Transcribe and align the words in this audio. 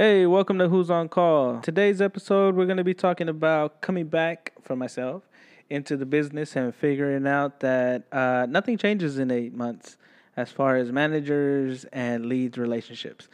Hey, 0.00 0.26
welcome 0.26 0.60
to 0.60 0.68
Who's 0.68 0.90
on 0.90 1.08
Call. 1.08 1.58
Today's 1.60 2.00
episode, 2.00 2.54
we're 2.54 2.66
going 2.66 2.76
to 2.76 2.84
be 2.84 2.94
talking 2.94 3.28
about 3.28 3.80
coming 3.80 4.06
back 4.06 4.52
for 4.62 4.76
myself 4.76 5.24
into 5.70 5.96
the 5.96 6.06
business 6.06 6.54
and 6.54 6.72
figuring 6.72 7.26
out 7.26 7.58
that 7.58 8.04
uh, 8.12 8.46
nothing 8.48 8.78
changes 8.78 9.18
in 9.18 9.32
eight 9.32 9.52
months 9.52 9.96
as 10.36 10.52
far 10.52 10.76
as 10.76 10.92
managers 10.92 11.84
and 11.86 12.26
leads 12.26 12.56
relationships. 12.58 13.26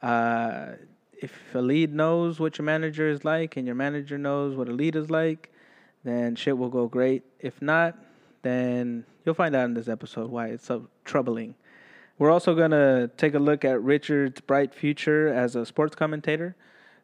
Uh, 0.00 0.68
if 1.12 1.30
a 1.54 1.60
lead 1.60 1.92
knows 1.92 2.40
what 2.40 2.56
your 2.56 2.64
manager 2.64 3.06
is 3.06 3.22
like 3.26 3.58
and 3.58 3.66
your 3.66 3.76
manager 3.76 4.16
knows 4.16 4.56
what 4.56 4.66
a 4.66 4.72
lead 4.72 4.96
is 4.96 5.10
like, 5.10 5.52
then 6.04 6.34
shit 6.34 6.56
will 6.56 6.70
go 6.70 6.88
great. 6.88 7.22
If 7.38 7.60
not, 7.60 7.98
then 8.40 9.04
you'll 9.26 9.34
find 9.34 9.54
out 9.54 9.66
in 9.66 9.74
this 9.74 9.88
episode 9.88 10.30
why 10.30 10.46
it's 10.46 10.64
so 10.64 10.88
troubling. 11.04 11.54
We're 12.18 12.32
also 12.32 12.56
going 12.56 12.72
to 12.72 13.10
take 13.16 13.34
a 13.34 13.38
look 13.38 13.64
at 13.64 13.80
Richard's 13.80 14.40
bright 14.40 14.74
future 14.74 15.28
as 15.28 15.54
a 15.54 15.64
sports 15.64 15.94
commentator, 15.94 16.56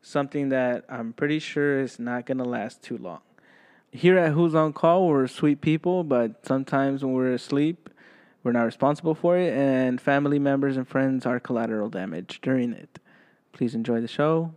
something 0.02 0.48
that 0.48 0.84
I'm 0.88 1.12
pretty 1.12 1.38
sure 1.38 1.80
is 1.80 2.00
not 2.00 2.26
going 2.26 2.38
to 2.38 2.44
last 2.44 2.82
too 2.82 2.98
long. 2.98 3.20
Here 3.92 4.18
at 4.18 4.32
Who's 4.32 4.56
on 4.56 4.72
Call, 4.72 5.06
we're 5.06 5.28
sweet 5.28 5.60
people, 5.60 6.02
but 6.02 6.44
sometimes 6.44 7.04
when 7.04 7.14
we're 7.14 7.32
asleep, 7.32 7.88
we're 8.42 8.50
not 8.50 8.64
responsible 8.64 9.14
for 9.14 9.38
it, 9.38 9.56
and 9.56 10.00
family 10.00 10.40
members 10.40 10.76
and 10.76 10.86
friends 10.86 11.24
are 11.26 11.38
collateral 11.38 11.88
damage 11.88 12.40
during 12.42 12.72
it. 12.72 12.98
Please 13.52 13.76
enjoy 13.76 14.00
the 14.00 14.08
show. 14.08 14.52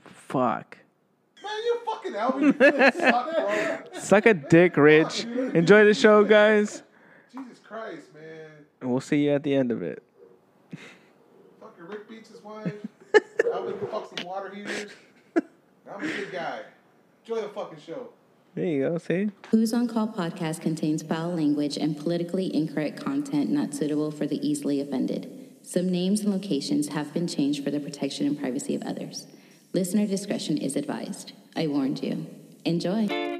Fuck. 0.00 0.78
Man, 1.44 1.52
you 1.64 1.78
fucking. 1.86 2.12
You 2.42 2.92
suck. 2.92 3.94
Suck 4.02 4.26
a 4.26 4.34
dick, 4.34 4.76
Rich. 4.76 5.24
Enjoy 5.24 5.84
the 5.84 5.94
show, 5.94 6.24
guys. 6.24 6.82
Jesus 7.32 7.60
Christ. 7.60 8.07
And 8.80 8.90
we'll 8.90 9.00
see 9.00 9.24
you 9.24 9.32
at 9.32 9.42
the 9.42 9.54
end 9.54 9.72
of 9.72 9.82
it. 9.82 10.02
Fucking 11.60 11.84
Rick 11.86 12.08
beats 12.08 12.30
his 12.30 12.42
wife. 12.42 12.72
Alvin 13.52 13.74
fucks 13.74 14.16
some 14.16 14.26
water 14.26 14.54
heaters. 14.54 14.92
I'm 15.36 16.04
a 16.04 16.06
good 16.06 16.32
guy. 16.32 16.60
Enjoy 17.24 17.40
the 17.42 17.48
fucking 17.48 17.78
show. 17.84 18.10
There 18.54 18.64
you 18.66 18.88
go, 18.88 18.98
see? 18.98 19.30
Who's 19.50 19.72
on 19.72 19.88
Call 19.88 20.08
podcast 20.08 20.60
contains 20.60 21.02
foul 21.02 21.34
language 21.34 21.76
and 21.76 21.96
politically 21.96 22.54
incorrect 22.54 23.02
content 23.02 23.50
not 23.50 23.74
suitable 23.74 24.10
for 24.10 24.26
the 24.26 24.44
easily 24.46 24.80
offended. 24.80 25.48
Some 25.62 25.88
names 25.88 26.20
and 26.20 26.32
locations 26.32 26.88
have 26.88 27.12
been 27.12 27.28
changed 27.28 27.62
for 27.62 27.70
the 27.70 27.80
protection 27.80 28.26
and 28.26 28.38
privacy 28.38 28.74
of 28.74 28.82
others. 28.82 29.26
Listener 29.72 30.06
discretion 30.06 30.56
is 30.56 30.76
advised. 30.76 31.32
I 31.54 31.66
warned 31.66 32.02
you. 32.02 32.26
Enjoy. 32.64 33.37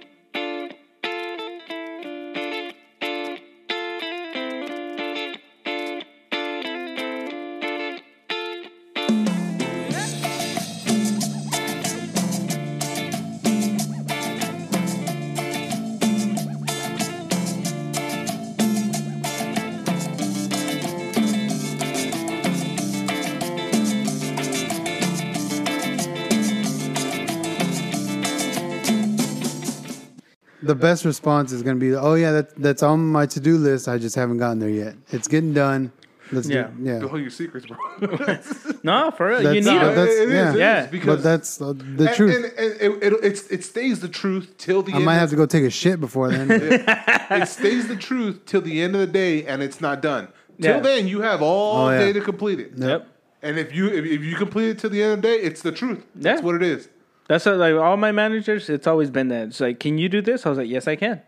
Best 30.78 31.04
response 31.04 31.52
is 31.52 31.62
going 31.62 31.76
to 31.76 31.80
be, 31.80 31.94
"Oh 31.94 32.14
yeah, 32.14 32.32
that, 32.32 32.56
that's 32.56 32.82
on 32.82 33.06
my 33.06 33.26
to 33.26 33.40
do 33.40 33.56
list. 33.58 33.88
I 33.88 33.98
just 33.98 34.16
haven't 34.16 34.38
gotten 34.38 34.58
there 34.58 34.68
yet. 34.70 34.94
It's 35.10 35.28
getting 35.28 35.52
done. 35.54 35.92
Let's 36.32 36.48
Yeah. 36.48 36.64
do, 36.68 36.84
yeah." 36.84 36.98
Don't 37.00 37.08
hold 37.10 37.22
your 37.22 37.30
secrets, 37.30 37.66
bro. 37.66 37.76
No, 38.82 39.10
for 39.10 39.28
real. 39.28 39.42
you 39.54 39.60
need 39.60 39.64
no, 39.64 39.90
it. 39.90 39.94
that's- 39.94 40.16
It 40.16 40.28
is, 40.28 40.30
yeah. 40.32 40.48
it 40.48 40.50
is, 40.50 40.56
Yeah. 40.56 40.86
because 40.86 41.16
But 41.16 41.22
that's 41.22 41.60
uh, 41.60 41.72
the 41.72 42.06
and, 42.06 42.16
truth. 42.16 42.34
And, 42.36 42.44
and 42.44 43.02
it, 43.02 43.12
it, 43.12 43.20
it's, 43.24 43.42
it 43.48 43.64
stays 43.64 44.00
the 44.00 44.08
truth 44.08 44.54
till 44.58 44.82
the 44.82 44.92
I 44.92 44.96
end. 44.96 45.04
might 45.04 45.14
of- 45.14 45.20
have 45.20 45.30
to 45.30 45.36
go 45.36 45.46
take 45.46 45.64
a 45.64 45.70
shit 45.70 46.00
before 46.00 46.30
then. 46.30 46.48
it 46.50 47.48
stays 47.48 47.88
the 47.88 47.96
truth 47.96 48.44
till 48.46 48.60
the 48.60 48.80
end 48.82 48.94
of 48.94 49.00
the 49.00 49.06
day, 49.06 49.44
and 49.46 49.62
it's 49.62 49.80
not 49.80 50.00
done. 50.02 50.28
Till 50.60 50.76
Yeah. 50.76 50.80
then, 50.80 51.08
you 51.08 51.20
have 51.22 51.40
all 51.42 51.86
Oh, 51.86 51.90
yeah. 51.90 51.98
day 51.98 52.12
to 52.14 52.20
complete 52.20 52.60
it. 52.60 52.72
Yep. 52.76 53.06
And 53.42 53.58
if 53.58 53.72
you 53.74 53.86
if, 53.86 54.04
if 54.04 54.20
you 54.22 54.34
complete 54.34 54.68
it 54.70 54.78
till 54.80 54.90
the 54.90 55.00
end 55.02 55.12
of 55.12 55.22
the 55.22 55.28
day, 55.28 55.36
it's 55.36 55.62
the 55.62 55.70
truth. 55.72 56.04
That's 56.16 56.42
what 56.42 56.56
it 56.56 56.62
is. 56.62 56.88
That's 57.28 57.44
what, 57.44 57.56
like 57.56 57.74
all 57.74 57.96
my 57.96 58.10
managers. 58.10 58.68
It's 58.68 58.86
always 58.86 59.10
been 59.10 59.28
that. 59.28 59.48
It's 59.48 59.60
like, 59.60 59.78
can 59.78 59.98
you 59.98 60.08
do 60.08 60.20
this? 60.20 60.44
I 60.46 60.48
was 60.48 60.58
like, 60.58 60.68
yes, 60.68 60.88
I 60.88 60.96
can. 60.96 61.22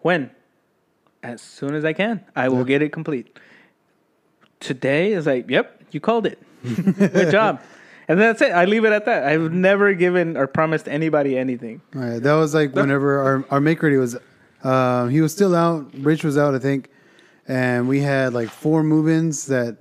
When? 0.00 0.30
As 1.22 1.42
soon 1.42 1.74
as 1.74 1.84
I 1.84 1.92
can, 1.92 2.24
I 2.36 2.48
will 2.48 2.64
get 2.64 2.80
it 2.80 2.92
complete. 2.92 3.38
Today 4.60 5.12
is 5.12 5.26
like, 5.26 5.50
yep, 5.50 5.82
you 5.90 6.00
called 6.00 6.26
it. 6.26 6.38
Good 6.64 7.30
job. 7.30 7.60
And 8.06 8.20
that's 8.20 8.40
it. 8.40 8.52
I 8.52 8.64
leave 8.64 8.84
it 8.84 8.92
at 8.92 9.04
that. 9.04 9.24
I've 9.24 9.52
never 9.52 9.92
given 9.94 10.36
or 10.36 10.46
promised 10.46 10.88
anybody 10.88 11.36
anything. 11.36 11.82
All 11.94 12.02
right, 12.02 12.22
that 12.22 12.34
was 12.34 12.54
like 12.54 12.74
whenever 12.74 13.18
our 13.18 13.44
our 13.50 13.60
make 13.60 13.82
ready 13.82 13.96
was, 13.96 14.16
uh, 14.64 15.06
he 15.08 15.20
was 15.20 15.32
still 15.32 15.54
out. 15.54 15.92
Rich 15.92 16.24
was 16.24 16.38
out, 16.38 16.54
I 16.54 16.58
think, 16.58 16.88
and 17.46 17.86
we 17.86 18.00
had 18.00 18.32
like 18.32 18.48
four 18.48 18.82
move-ins 18.82 19.46
that 19.46 19.76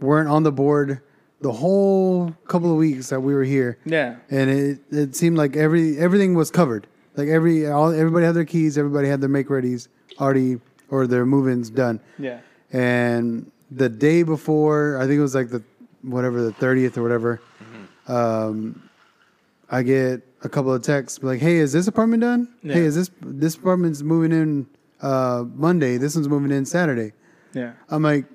weren't 0.00 0.28
on 0.28 0.44
the 0.44 0.52
board 0.52 1.00
the 1.40 1.52
whole 1.52 2.34
couple 2.48 2.70
of 2.70 2.76
weeks 2.78 3.10
that 3.10 3.20
we 3.20 3.34
were 3.34 3.44
here. 3.44 3.78
Yeah. 3.84 4.16
and 4.30 4.50
it 4.50 4.78
it 4.90 5.16
seemed 5.16 5.36
like 5.36 5.56
every 5.56 5.98
everything 5.98 6.34
was 6.34 6.50
covered. 6.50 6.86
Like 7.16 7.28
every 7.28 7.66
all 7.68 7.92
everybody 7.92 8.26
had 8.26 8.34
their 8.34 8.44
keys, 8.44 8.76
everybody 8.78 9.08
had 9.08 9.20
their 9.20 9.28
make 9.28 9.48
readies 9.48 9.88
already 10.20 10.60
or 10.90 11.06
their 11.06 11.26
move-ins 11.26 11.70
done. 11.70 12.00
Yeah. 12.18 12.40
And 12.72 13.50
the 13.70 13.88
day 13.88 14.22
before, 14.22 14.98
I 14.98 15.02
think 15.06 15.18
it 15.18 15.22
was 15.22 15.34
like 15.34 15.50
the 15.50 15.62
whatever 16.02 16.42
the 16.42 16.52
thirtieth 16.52 16.98
or 16.98 17.02
whatever. 17.02 17.40
Um, 18.06 18.88
I 19.70 19.82
get 19.82 20.22
a 20.42 20.48
couple 20.48 20.72
of 20.72 20.82
texts 20.82 21.22
like, 21.22 21.40
"Hey, 21.40 21.56
is 21.56 21.72
this 21.72 21.86
apartment 21.88 22.20
done? 22.22 22.48
Yeah. 22.62 22.74
Hey, 22.74 22.80
is 22.80 22.94
this 22.94 23.10
this 23.22 23.54
apartment's 23.56 24.02
moving 24.02 24.32
in 24.32 24.66
uh, 25.00 25.44
Monday? 25.54 25.96
This 25.96 26.14
one's 26.14 26.28
moving 26.28 26.50
in 26.50 26.64
Saturday." 26.66 27.12
Yeah. 27.54 27.72
I'm 27.88 28.02
like, 28.02 28.26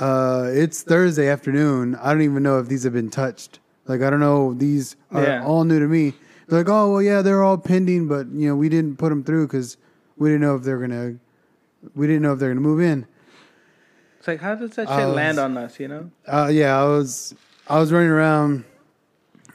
uh, 0.00 0.48
it's 0.52 0.82
Thursday 0.82 1.28
afternoon. 1.28 1.94
I 1.96 2.12
don't 2.12 2.22
even 2.22 2.42
know 2.42 2.58
if 2.58 2.68
these 2.68 2.84
have 2.84 2.92
been 2.92 3.10
touched. 3.10 3.58
Like, 3.86 4.02
I 4.02 4.10
don't 4.10 4.20
know. 4.20 4.54
These 4.54 4.96
are 5.10 5.22
Yeah. 5.22 5.44
all 5.44 5.64
new 5.64 5.78
to 5.78 5.86
me. 5.88 6.14
They're 6.46 6.60
like, 6.60 6.68
oh, 6.68 6.92
well, 6.92 7.02
yeah, 7.02 7.22
they're 7.22 7.42
all 7.42 7.58
pending, 7.58 8.08
but, 8.08 8.26
you 8.28 8.48
know, 8.48 8.56
we 8.56 8.68
didn't 8.68 8.96
put 8.96 9.08
them 9.10 9.22
through 9.24 9.46
because 9.46 9.76
we 10.16 10.28
didn't 10.30 10.42
know 10.42 10.56
if 10.56 10.62
they're 10.62 10.78
going 10.78 10.90
to, 10.90 11.18
we 11.94 12.06
didn't 12.06 12.22
know 12.22 12.32
if 12.32 12.38
they're 12.38 12.48
going 12.48 12.62
to 12.62 12.68
move 12.68 12.80
in. 12.80 13.06
It's 14.18 14.28
like, 14.28 14.40
how 14.40 14.54
does 14.54 14.70
that 14.76 14.88
shit 14.88 14.96
I 14.96 15.06
was- 15.06 15.14
land 15.16 15.38
on 15.38 15.56
us? 15.56 15.78
You 15.80 15.88
know? 15.88 16.10
Uh, 16.26 16.48
yeah, 16.52 16.78
I 16.80 16.84
was, 16.84 17.34
I 17.66 17.78
was 17.78 17.92
running 17.92 18.10
around. 18.10 18.64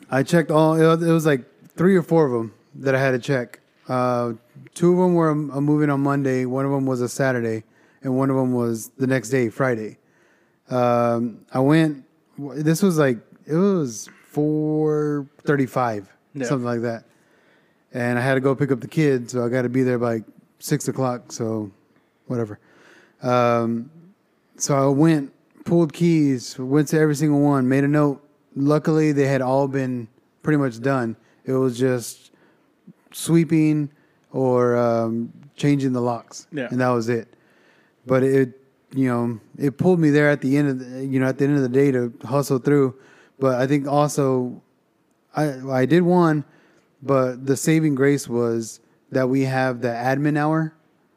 I 0.09 0.23
checked 0.23 0.51
all, 0.51 0.75
it 0.75 0.85
was, 0.85 1.01
it 1.07 1.11
was 1.11 1.25
like 1.25 1.41
three 1.75 1.95
or 1.95 2.03
four 2.03 2.25
of 2.25 2.31
them 2.31 2.53
that 2.75 2.93
I 2.95 2.99
had 2.99 3.11
to 3.11 3.19
check. 3.19 3.59
Uh, 3.87 4.33
two 4.75 4.91
of 4.93 4.97
them 4.99 5.13
were 5.15 5.29
a, 5.29 5.33
a 5.33 5.61
moving 5.61 5.89
on 5.89 6.01
Monday. 6.01 6.45
One 6.45 6.65
of 6.65 6.71
them 6.71 6.85
was 6.85 7.01
a 7.01 7.09
Saturday 7.09 7.63
and 8.03 8.15
one 8.17 8.29
of 8.29 8.35
them 8.35 8.53
was 8.53 8.89
the 8.97 9.07
next 9.07 9.29
day, 9.29 9.49
Friday. 9.49 9.97
Um, 10.69 11.45
I 11.53 11.59
went. 11.59 12.03
This 12.37 12.81
was 12.81 12.97
like 12.97 13.17
it 13.45 13.55
was 13.55 14.09
four 14.29 15.27
thirty-five, 15.43 16.09
Yeah. 16.33 16.45
something 16.47 16.65
like 16.65 16.81
that, 16.81 17.03
and 17.93 18.17
I 18.17 18.21
had 18.21 18.35
to 18.35 18.39
go 18.41 18.55
pick 18.55 18.71
up 18.71 18.79
the 18.79 18.87
kids, 18.87 19.33
so 19.33 19.45
I 19.45 19.49
got 19.49 19.63
to 19.63 19.69
be 19.69 19.83
there 19.83 19.99
by 19.99 20.23
six 20.59 20.87
o'clock. 20.87 21.31
So, 21.31 21.71
whatever. 22.27 22.59
Um, 23.21 23.89
so 24.57 24.75
I 24.75 24.87
went, 24.87 25.31
pulled 25.65 25.93
keys, 25.93 26.57
went 26.57 26.87
to 26.89 26.99
every 26.99 27.15
single 27.15 27.39
one, 27.41 27.67
made 27.67 27.83
a 27.83 27.87
note. 27.87 28.21
Luckily, 28.55 29.11
they 29.11 29.27
had 29.27 29.41
all 29.41 29.67
been 29.67 30.07
pretty 30.43 30.57
much 30.57 30.79
done. 30.81 31.15
It 31.45 31.53
was 31.53 31.77
just 31.77 32.31
sweeping 33.11 33.89
or 34.31 34.75
um, 34.77 35.31
changing 35.55 35.93
the 35.93 36.01
locks, 36.01 36.47
Yeah. 36.51 36.67
and 36.71 36.79
that 36.81 36.89
was 36.89 37.09
it. 37.09 37.27
But 38.05 38.23
it, 38.23 38.59
you 38.95 39.07
know, 39.09 39.39
it 39.57 39.77
pulled 39.77 39.99
me 39.99 40.09
there 40.09 40.29
at 40.29 40.41
the 40.41 40.57
end 40.57 40.69
of 40.69 40.79
the, 40.79 41.05
you 41.05 41.19
know, 41.19 41.27
at 41.27 41.37
the 41.37 41.45
end 41.45 41.55
of 41.55 41.61
the 41.63 41.69
day 41.69 41.91
to 41.91 42.13
hustle 42.23 42.59
through. 42.59 42.95
But 43.39 43.59
I 43.59 43.67
think 43.67 43.87
also, 43.87 44.61
I 45.35 45.59
I 45.69 45.85
did 45.85 46.01
one, 46.03 46.43
but 47.01 47.45
the 47.45 47.57
saving 47.57 47.95
grace 47.95 48.27
was 48.29 48.79
that 49.11 49.27
we 49.29 49.41
have 49.41 49.81
the 49.81 49.87
admin 49.89 50.37
hour 50.37 50.73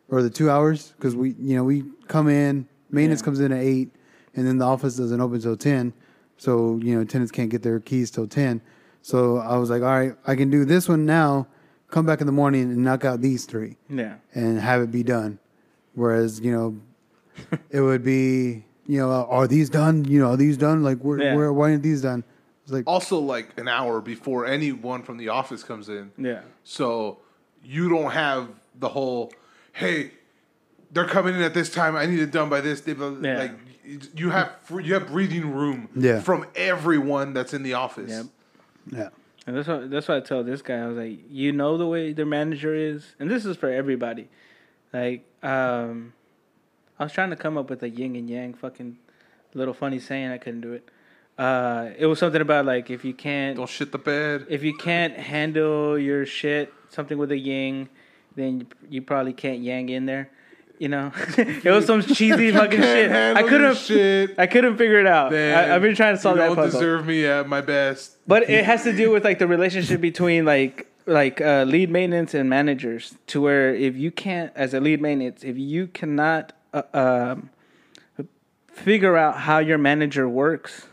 or 0.09 0.23
the 0.23 0.31
two 0.31 0.51
hours 0.51 0.93
because 0.97 1.15
we, 1.17 1.31
you 1.41 1.57
know, 1.57 1.65
we 1.65 1.85
come 2.09 2.29
in, 2.29 2.67
maintenance 2.91 3.21
Yeah. 3.21 3.25
comes 3.25 3.41
in 3.41 3.53
at 3.53 3.63
eight, 3.63 3.91
and 4.35 4.47
then 4.47 4.59
the 4.59 4.65
office 4.65 4.97
doesn't 4.97 5.21
open 5.21 5.41
till 5.41 5.57
ten. 5.57 5.93
So 6.39 6.79
you 6.83 6.97
know, 6.97 7.05
tenants 7.05 7.33
can't 7.33 7.51
get 7.51 7.63
their 7.63 7.81
keys 7.81 8.11
till 8.11 8.27
ten. 8.27 8.61
So 9.03 9.37
I 9.39 9.57
was 9.59 9.71
like, 9.71 9.83
all 9.83 9.89
right, 9.89 10.15
I 10.27 10.35
can 10.35 10.51
do 10.51 10.65
this 10.65 10.89
one 10.89 11.07
now. 11.07 11.47
Come 11.89 12.05
back 12.07 12.21
in 12.21 12.27
the 12.27 12.33
morning 12.33 12.63
and 12.63 12.79
knock 12.83 13.05
out 13.05 13.21
these 13.21 13.45
three 13.45 13.77
Yeah. 13.89 14.15
and 14.35 14.59
have 14.59 14.83
it 14.83 14.91
be 14.91 15.05
done. 15.05 15.39
Whereas, 15.95 16.41
you 16.41 16.51
know, 16.51 16.77
it 17.71 17.81
would 17.81 18.05
be, 18.05 18.65
you 18.87 18.99
know, 18.99 19.11
are 19.11 19.47
these 19.47 19.69
done? 19.71 20.05
You 20.05 20.21
know, 20.21 20.31
are 20.33 20.37
these 20.37 20.57
done? 20.57 20.83
Like, 20.83 20.99
where, 20.99 21.21
Yeah. 21.21 21.35
where, 21.35 21.53
why 21.53 21.71
aren't 21.71 21.83
these 21.83 22.03
done? 22.03 22.25
It's 22.63 22.73
like, 22.73 22.85
Also, 22.87 23.19
like 23.19 23.59
an 23.59 23.69
hour 23.69 24.01
before 24.01 24.47
anyone 24.47 25.03
from 25.03 25.17
the 25.19 25.29
office 25.29 25.63
comes 25.63 25.89
in. 25.89 26.11
Yeah. 26.19 26.41
So 26.65 27.19
you 27.65 27.89
don't 27.89 28.11
have 28.11 28.49
the 28.79 28.89
whole, 28.89 29.33
hey, 29.73 30.11
they're 30.93 31.07
coming 31.07 31.35
in 31.35 31.43
at 31.43 31.55
this 31.55 31.71
time. 31.71 31.97
I 31.97 32.07
need 32.07 32.19
it 32.21 32.31
done 32.31 32.49
by 32.49 32.61
this. 32.61 32.81
They, 32.81 32.93
Yeah. 32.93 33.39
Like 33.39 33.53
you 34.17 34.31
have 34.31 34.51
free, 34.65 34.85
you 34.85 34.95
have 34.95 35.07
breathing 35.09 35.53
room 35.53 35.89
Yeah. 35.95 36.21
from 36.21 36.45
everyone 36.57 37.33
that's 37.35 37.55
in 37.55 37.63
the 37.63 37.75
office. 37.75 38.11
Yep. 38.11 38.27
Yeah. 38.93 39.09
And 39.47 39.57
that's 39.57 39.69
what 39.69 39.91
that's 39.91 40.09
what 40.09 40.17
I 40.17 40.21
tell 40.21 40.43
this 40.43 40.61
guy. 40.61 40.79
I 40.79 40.87
was 40.89 40.97
like, 40.97 41.21
you 41.31 41.53
know 41.53 41.77
the 41.79 41.87
way 41.87 42.13
their 42.13 42.27
manager 42.27 42.75
is, 42.75 43.15
and 43.21 43.31
this 43.31 43.45
is 43.45 43.57
for 43.57 43.71
everybody. 43.71 44.29
Like, 44.93 45.25
um, 45.45 46.15
I 46.99 47.05
was 47.05 47.13
trying 47.13 47.31
to 47.31 47.37
come 47.37 47.59
up 47.59 47.69
with 47.71 47.83
a 47.83 47.89
yin 47.89 48.17
and 48.17 48.29
yang 48.29 48.55
fucking 48.55 48.97
little 49.55 49.75
funny 49.75 49.99
saying. 49.99 50.31
I 50.31 50.39
couldn't 50.39 50.63
do 50.63 50.73
it. 50.73 50.89
Uh, 51.39 51.91
it 51.99 52.07
was 52.07 52.19
something 52.19 52.41
about 52.41 52.65
like 52.65 52.89
if 52.91 53.05
you 53.05 53.13
can't 53.13 53.57
Don't 53.57 53.69
shit 53.69 53.93
the 53.93 53.99
bed. 53.99 54.47
if 54.49 54.63
you 54.63 54.75
can't 54.75 55.15
handle 55.15 55.99
your 55.99 56.25
shit, 56.25 56.73
something 56.89 57.19
with 57.19 57.31
a 57.31 57.37
yang, 57.37 57.89
then 58.35 58.61
you, 58.61 58.67
you 58.89 59.03
probably 59.03 59.35
can't 59.35 59.61
yang 59.61 59.89
in 59.91 60.07
there. 60.07 60.31
You 60.79 60.89
know, 60.89 61.13
it 61.39 61.65
was 61.71 61.87
some 61.87 62.03
cheesy 62.17 62.53
fucking 62.53 62.81
shit. 62.81 63.11
I 63.11 63.15
handle 63.15 63.43
your 63.43 63.51
couldn't, 63.51 63.77
shit. 63.77 64.35
I 64.39 64.47
couldn't 64.47 64.77
figure 64.79 64.99
it 65.01 65.07
out. 65.07 65.35
I, 65.35 65.75
I've 65.75 65.83
been 65.83 65.95
trying 65.95 66.17
to 66.17 66.21
solve 66.21 66.37
you 66.37 66.43
that 66.43 66.47
don't 66.49 66.57
puzzle. 66.57 66.81
deserve 66.81 67.07
me 67.07 67.27
at 67.27 67.49
my 67.49 67.61
best. 67.61 68.17
But 68.27 68.49
it 68.49 68.65
has 68.65 68.83
to 68.85 68.95
do 68.97 69.11
with 69.11 69.25
like 69.25 69.39
the 69.39 69.47
relationship 69.47 70.01
between 70.01 70.45
like 70.47 70.87
like 71.07 71.41
uh, 71.41 71.65
lead 71.67 71.91
maintenance 71.91 72.33
and 72.35 72.49
managers. 72.49 73.15
To 73.29 73.43
where 73.43 73.75
if 73.75 73.97
you 73.97 74.11
can't, 74.11 74.53
as 74.55 74.73
a 74.75 74.81
lead 74.81 75.01
maintenance, 75.03 75.45
if 75.45 75.57
you 75.59 75.87
cannot 75.87 76.53
uh, 76.77 76.83
um, 76.93 77.51
figure 78.69 79.17
out 79.17 79.39
how 79.39 79.59
your 79.59 79.79
manager 79.79 80.29
works, 80.29 80.87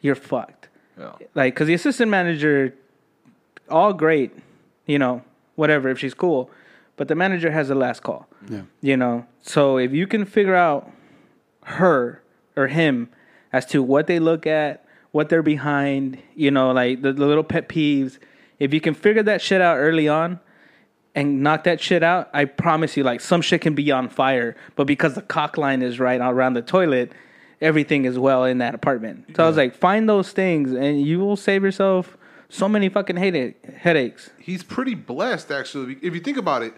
you're 0.00 0.14
fucked. 0.14 0.68
Yeah. 0.98 1.12
Like, 1.34 1.54
cause 1.54 1.66
the 1.66 1.74
assistant 1.74 2.10
manager, 2.10 2.74
all 3.68 3.92
great, 3.92 4.32
you 4.86 4.98
know, 4.98 5.22
whatever 5.56 5.88
if 5.88 5.98
she's 5.98 6.14
cool, 6.14 6.50
but 6.96 7.08
the 7.08 7.14
manager 7.14 7.50
has 7.50 7.68
the 7.68 7.74
last 7.74 8.02
call. 8.02 8.26
Yeah. 8.48 8.62
You 8.80 8.96
know, 8.96 9.26
so 9.42 9.78
if 9.78 9.92
you 9.92 10.06
can 10.06 10.24
figure 10.24 10.54
out 10.54 10.90
her 11.64 12.22
or 12.56 12.68
him 12.68 13.08
as 13.52 13.66
to 13.66 13.82
what 13.82 14.06
they 14.06 14.18
look 14.18 14.46
at, 14.46 14.84
what 15.10 15.28
they're 15.28 15.42
behind, 15.42 16.18
you 16.34 16.50
know, 16.50 16.70
like 16.72 17.02
the, 17.02 17.12
the 17.12 17.26
little 17.26 17.44
pet 17.44 17.68
peeves, 17.68 18.18
if 18.58 18.74
you 18.74 18.80
can 18.80 18.94
figure 18.94 19.22
that 19.22 19.40
shit 19.40 19.60
out 19.60 19.76
early 19.76 20.08
on 20.08 20.40
and 21.14 21.42
knock 21.42 21.64
that 21.64 21.80
shit 21.80 22.02
out, 22.02 22.30
I 22.32 22.44
promise 22.44 22.96
you, 22.96 23.04
like 23.04 23.20
some 23.20 23.40
shit 23.42 23.60
can 23.60 23.74
be 23.74 23.90
on 23.90 24.08
fire, 24.08 24.56
but 24.76 24.86
because 24.86 25.14
the 25.14 25.22
caulk 25.22 25.56
line 25.56 25.82
is 25.82 25.98
right 25.98 26.20
around 26.20 26.54
the 26.54 26.62
toilet, 26.62 27.12
everything 27.60 28.04
is 28.04 28.18
well 28.18 28.44
in 28.44 28.58
that 28.58 28.74
apartment. 28.74 29.26
So 29.36 29.44
I 29.44 29.48
was 29.48 29.56
like, 29.56 29.74
find 29.74 30.08
those 30.08 30.32
things 30.32 30.72
and 30.72 31.00
you 31.00 31.18
will 31.18 31.36
save 31.36 31.62
yourself 31.62 32.16
so 32.48 32.68
many 32.68 32.88
fucking 32.88 33.16
headache, 33.16 33.62
headaches. 33.66 34.30
He's 34.38 34.62
pretty 34.62 34.94
blessed, 34.94 35.50
actually. 35.50 35.98
If 36.02 36.14
you 36.14 36.20
think 36.20 36.36
about 36.36 36.62
it, 36.62 36.74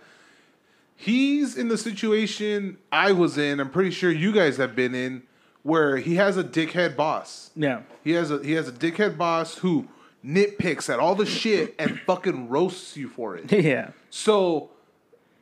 he's 0.96 1.56
in 1.56 1.68
the 1.68 1.78
situation 1.78 2.78
I 2.90 3.12
was 3.12 3.38
in. 3.38 3.60
I'm 3.60 3.70
pretty 3.70 3.90
sure 3.90 4.10
you 4.10 4.32
guys 4.32 4.56
have 4.56 4.74
been 4.74 4.94
in, 4.94 5.22
where 5.62 5.98
he 5.98 6.16
has 6.16 6.36
a 6.36 6.44
dickhead 6.44 6.96
boss. 6.96 7.50
Yeah. 7.54 7.82
He 8.02 8.12
has 8.12 8.30
a 8.30 8.42
he 8.42 8.52
has 8.52 8.66
a 8.68 8.72
dickhead 8.72 9.18
boss 9.18 9.58
who 9.58 9.88
nitpicks 10.24 10.92
at 10.92 10.98
all 10.98 11.14
the 11.14 11.26
shit 11.26 11.74
and 11.78 11.98
fucking 12.00 12.48
roasts 12.48 12.96
you 12.96 13.08
for 13.08 13.36
it. 13.36 13.50
yeah. 13.64 13.90
So 14.10 14.70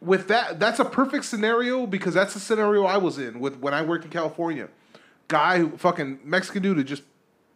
with 0.00 0.28
that, 0.28 0.60
that's 0.60 0.78
a 0.78 0.84
perfect 0.84 1.25
scenario 1.25 1.86
because 1.86 2.14
that's 2.14 2.34
the 2.34 2.40
scenario 2.40 2.84
I 2.84 2.98
was 2.98 3.19
in 3.19 3.40
with 3.40 3.58
when 3.58 3.75
I 3.75 3.82
worked 3.82 4.04
in 4.04 4.10
California. 4.10 4.69
Guy, 5.26 5.58
who 5.58 5.76
fucking 5.76 6.20
Mexican 6.25 6.62
dude, 6.62 6.76
who 6.76 6.84
just 6.84 7.02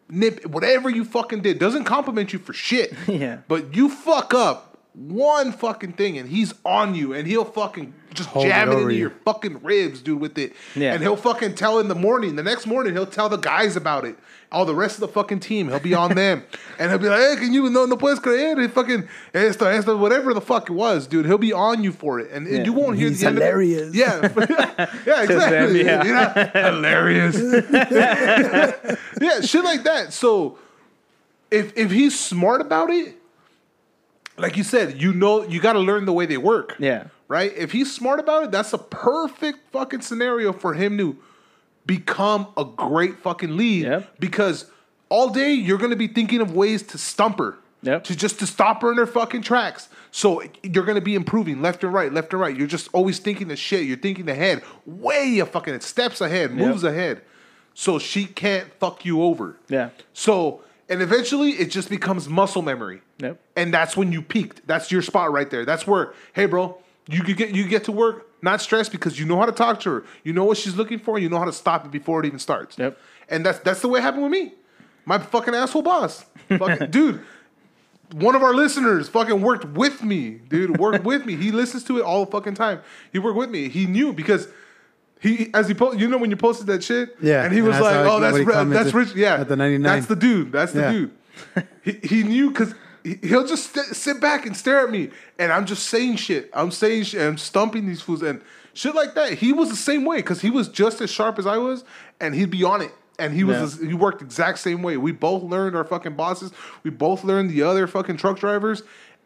nip 0.08 0.44
whatever 0.46 0.90
you 0.90 1.04
fucking 1.04 1.40
did 1.40 1.58
doesn't 1.58 1.84
compliment 1.84 2.32
you 2.32 2.38
for 2.38 2.52
shit. 2.52 2.92
Yeah. 3.06 3.38
But 3.48 3.74
you 3.74 3.88
fuck 3.88 4.34
up 4.34 4.71
one 4.94 5.52
fucking 5.52 5.94
thing 5.94 6.18
and 6.18 6.28
he's 6.28 6.52
on 6.66 6.94
you 6.94 7.14
and 7.14 7.26
he'll 7.26 7.46
fucking 7.46 7.94
just 8.12 8.28
Hold 8.28 8.46
jam 8.46 8.68
it 8.68 8.72
it 8.74 8.78
into 8.82 8.92
you. 8.92 9.00
your 9.00 9.10
fucking 9.24 9.62
ribs, 9.62 10.02
dude, 10.02 10.20
with 10.20 10.36
it. 10.36 10.52
Yeah. 10.76 10.92
And 10.92 11.02
he'll 11.02 11.16
fucking 11.16 11.54
tell 11.54 11.78
in 11.78 11.88
the 11.88 11.94
morning. 11.94 12.36
The 12.36 12.42
next 12.42 12.66
morning 12.66 12.92
he'll 12.92 13.06
tell 13.06 13.30
the 13.30 13.38
guys 13.38 13.74
about 13.74 14.04
it. 14.04 14.16
All 14.50 14.66
the 14.66 14.74
rest 14.74 14.96
of 14.96 15.00
the 15.00 15.08
fucking 15.08 15.40
team, 15.40 15.68
he'll 15.68 15.80
be 15.80 15.94
on 15.94 16.14
them. 16.14 16.44
And 16.78 16.90
he'll 16.90 16.98
be 16.98 17.08
like, 17.08 17.20
hey, 17.20 17.36
can 17.36 17.54
you 17.54 17.70
no 17.70 17.86
no 17.86 17.96
puedes 17.96 18.20
creer? 18.20 18.62
It 18.62 18.70
fucking 18.72 19.08
esto, 19.32 19.64
esto, 19.66 19.96
whatever 19.96 20.34
the 20.34 20.42
fuck 20.42 20.68
it 20.68 20.74
was, 20.74 21.06
dude. 21.06 21.24
He'll 21.24 21.38
be 21.38 21.54
on 21.54 21.82
you 21.82 21.90
for 21.92 22.20
it. 22.20 22.30
And 22.30 22.46
Yeah. 22.46 22.62
you 22.64 22.74
won't 22.74 22.98
hear 22.98 23.08
He's 23.08 23.20
the 23.22 23.28
end 23.28 23.38
of 23.38 23.44
it. 23.44 23.94
Yeah. 23.94 24.20
yeah, 25.06 25.22
exactly. 25.22 25.82
them, 25.84 25.86
yeah. 25.86 26.04
You 26.04 26.12
know? 26.12 26.50
hilarious. 26.70 27.36
yeah, 29.20 29.40
shit 29.40 29.64
like 29.64 29.84
that. 29.84 30.12
So 30.12 30.58
if 31.50 31.76
if 31.78 31.90
he's 31.90 32.18
smart 32.18 32.60
about 32.60 32.90
it, 32.90 33.16
like 34.38 34.56
you 34.56 34.64
said, 34.64 35.00
you 35.00 35.12
know 35.12 35.44
you 35.44 35.60
got 35.60 35.74
to 35.74 35.78
learn 35.80 36.04
the 36.04 36.12
way 36.12 36.26
they 36.26 36.38
work. 36.38 36.74
Yeah. 36.78 37.04
Right? 37.28 37.52
If 37.56 37.72
he's 37.72 37.92
smart 37.92 38.20
about 38.20 38.44
it, 38.44 38.50
that's 38.50 38.72
a 38.72 38.78
perfect 38.78 39.70
fucking 39.72 40.02
scenario 40.02 40.52
for 40.52 40.74
him 40.74 40.98
to 40.98 41.16
become 41.86 42.46
a 42.56 42.64
great 42.64 43.18
fucking 43.18 43.56
lead 43.56 43.84
Yep. 43.84 44.20
because 44.20 44.66
all 45.08 45.30
day 45.30 45.52
you're 45.52 45.78
going 45.78 45.90
to 45.90 45.96
be 45.96 46.08
thinking 46.08 46.40
of 46.40 46.54
ways 46.54 46.82
to 46.84 46.98
stump 46.98 47.38
her. 47.38 47.56
Yep. 47.84 48.04
To 48.04 48.16
just 48.16 48.38
to 48.38 48.46
stop 48.46 48.80
her 48.82 48.92
in 48.92 48.98
her 48.98 49.06
fucking 49.06 49.42
tracks. 49.42 49.88
So 50.12 50.44
you're 50.62 50.84
gonna 50.84 51.00
be 51.00 51.16
improving 51.16 51.60
left 51.62 51.82
and 51.82 51.92
right, 51.92 52.12
left 52.12 52.32
and 52.32 52.40
right. 52.40 52.56
You're 52.56 52.68
just 52.68 52.88
always 52.92 53.18
thinking 53.18 53.48
the 53.48 53.56
shit. 53.56 53.86
You're 53.86 53.96
thinking 53.96 54.28
ahead, 54.28 54.62
way 54.86 55.40
a 55.40 55.46
fucking 55.46 55.80
steps 55.80 56.20
ahead, 56.20 56.52
moves 56.52 56.84
ahead. 56.84 57.22
So 57.74 57.98
she 57.98 58.26
can't 58.26 58.72
fuck 58.74 59.04
you 59.04 59.20
over. 59.22 59.56
Yeah. 59.68 59.88
So 60.12 60.60
and 60.92 61.00
eventually 61.00 61.52
it 61.52 61.70
just 61.70 61.88
becomes 61.88 62.28
muscle 62.28 62.60
memory. 62.60 63.00
Yep. 63.18 63.40
And 63.56 63.72
that's 63.72 63.96
when 63.96 64.12
you 64.12 64.20
peaked. 64.20 64.66
That's 64.66 64.92
your 64.92 65.00
spot 65.00 65.32
right 65.32 65.48
there. 65.48 65.64
That's 65.64 65.86
where, 65.86 66.12
hey 66.34 66.44
bro, 66.44 66.78
you 67.08 67.22
could 67.22 67.38
get 67.38 67.54
you 67.54 67.66
get 67.66 67.84
to 67.84 67.92
work 67.92 68.28
not 68.42 68.60
stressed 68.60 68.92
because 68.92 69.18
you 69.18 69.24
know 69.24 69.38
how 69.38 69.46
to 69.46 69.52
talk 69.52 69.80
to 69.80 69.90
her. 69.90 70.04
You 70.22 70.34
know 70.34 70.44
what 70.44 70.58
she's 70.58 70.76
looking 70.76 70.98
for. 70.98 71.18
You 71.18 71.30
know 71.30 71.38
how 71.38 71.46
to 71.46 71.52
stop 71.52 71.86
it 71.86 71.90
before 71.90 72.20
it 72.20 72.26
even 72.26 72.38
starts. 72.38 72.76
Yep. 72.78 72.98
And 73.30 73.46
that's 73.46 73.58
that's 73.60 73.80
the 73.80 73.88
way 73.88 74.00
it 74.00 74.02
happened 74.02 74.24
with 74.24 74.32
me. 74.32 74.52
My 75.06 75.18
fucking 75.18 75.54
asshole 75.54 75.82
boss, 75.82 76.26
fucking 76.48 76.90
dude. 76.90 77.22
One 78.12 78.34
of 78.34 78.42
our 78.42 78.52
listeners 78.52 79.08
fucking 79.08 79.40
worked 79.40 79.64
with 79.64 80.02
me, 80.02 80.40
dude. 80.48 80.78
Worked 80.78 81.04
with 81.04 81.24
me. 81.24 81.36
He 81.36 81.50
listens 81.50 81.84
to 81.84 81.96
it 81.96 82.02
all 82.02 82.26
the 82.26 82.30
fucking 82.30 82.54
time. 82.54 82.82
He 83.10 83.18
worked 83.18 83.38
with 83.38 83.48
me. 83.48 83.70
He 83.70 83.86
knew 83.86 84.12
because 84.12 84.48
he 85.22 85.50
as 85.54 85.68
he 85.68 85.74
po- 85.74 85.92
you 85.92 86.08
know 86.08 86.18
when 86.18 86.30
you 86.30 86.36
posted 86.36 86.66
that 86.66 86.82
shit, 86.82 87.16
Yeah, 87.20 87.44
and 87.44 87.52
he 87.54 87.62
was 87.62 87.72
that's 87.76 87.84
like, 87.84 87.96
"Oh, 88.06 88.18
that's 88.20 88.36
Ri- 88.38 88.44
that's 88.74 88.92
rich." 88.92 89.14
Yeah, 89.14 89.40
at 89.40 89.48
the 89.48 89.56
99. 89.56 89.82
That's 89.82 90.06
the 90.06 90.16
dude. 90.16 90.50
That's 90.52 90.72
the 90.72 90.80
Yeah. 90.80 90.92
dude. 90.92 91.10
He 91.82 91.92
he 92.02 92.22
knew 92.24 92.50
because 92.50 92.74
he'll 93.22 93.46
just 93.46 93.74
st- 93.74 93.96
sit 93.96 94.20
back 94.20 94.46
and 94.46 94.56
stare 94.56 94.80
at 94.84 94.90
me, 94.90 95.10
and 95.38 95.52
I'm 95.52 95.64
just 95.66 95.86
saying 95.88 96.16
shit. 96.16 96.50
I'm 96.52 96.70
saying 96.70 97.04
shit. 97.04 97.20
I'm 97.22 97.38
stumping 97.38 97.86
these 97.86 98.00
fools 98.00 98.22
and 98.22 98.40
shit 98.74 98.94
like 98.94 99.14
that. 99.14 99.32
He 99.34 99.52
was 99.52 99.68
the 99.70 99.76
same 99.76 100.04
way 100.04 100.16
because 100.18 100.40
he 100.40 100.50
was 100.50 100.68
just 100.68 101.00
as 101.00 101.10
sharp 101.10 101.38
as 101.38 101.46
I 101.46 101.56
was, 101.58 101.84
and 102.20 102.34
he'd 102.34 102.50
be 102.50 102.62
on 102.64 102.82
it. 102.82 102.92
And 103.18 103.32
he 103.34 103.44
was 103.44 103.78
Yeah. 103.80 103.88
he 103.88 103.94
worked 103.94 104.22
exact 104.22 104.58
same 104.58 104.82
way. 104.82 104.96
We 104.96 105.12
both 105.12 105.42
learned 105.42 105.74
our 105.76 105.84
fucking 105.84 106.14
bosses. 106.14 106.52
We 106.84 106.90
both 106.90 107.24
learned 107.24 107.50
the 107.50 107.62
other 107.62 107.86
fucking 107.86 108.16
truck 108.18 108.38
drivers, 108.38 108.82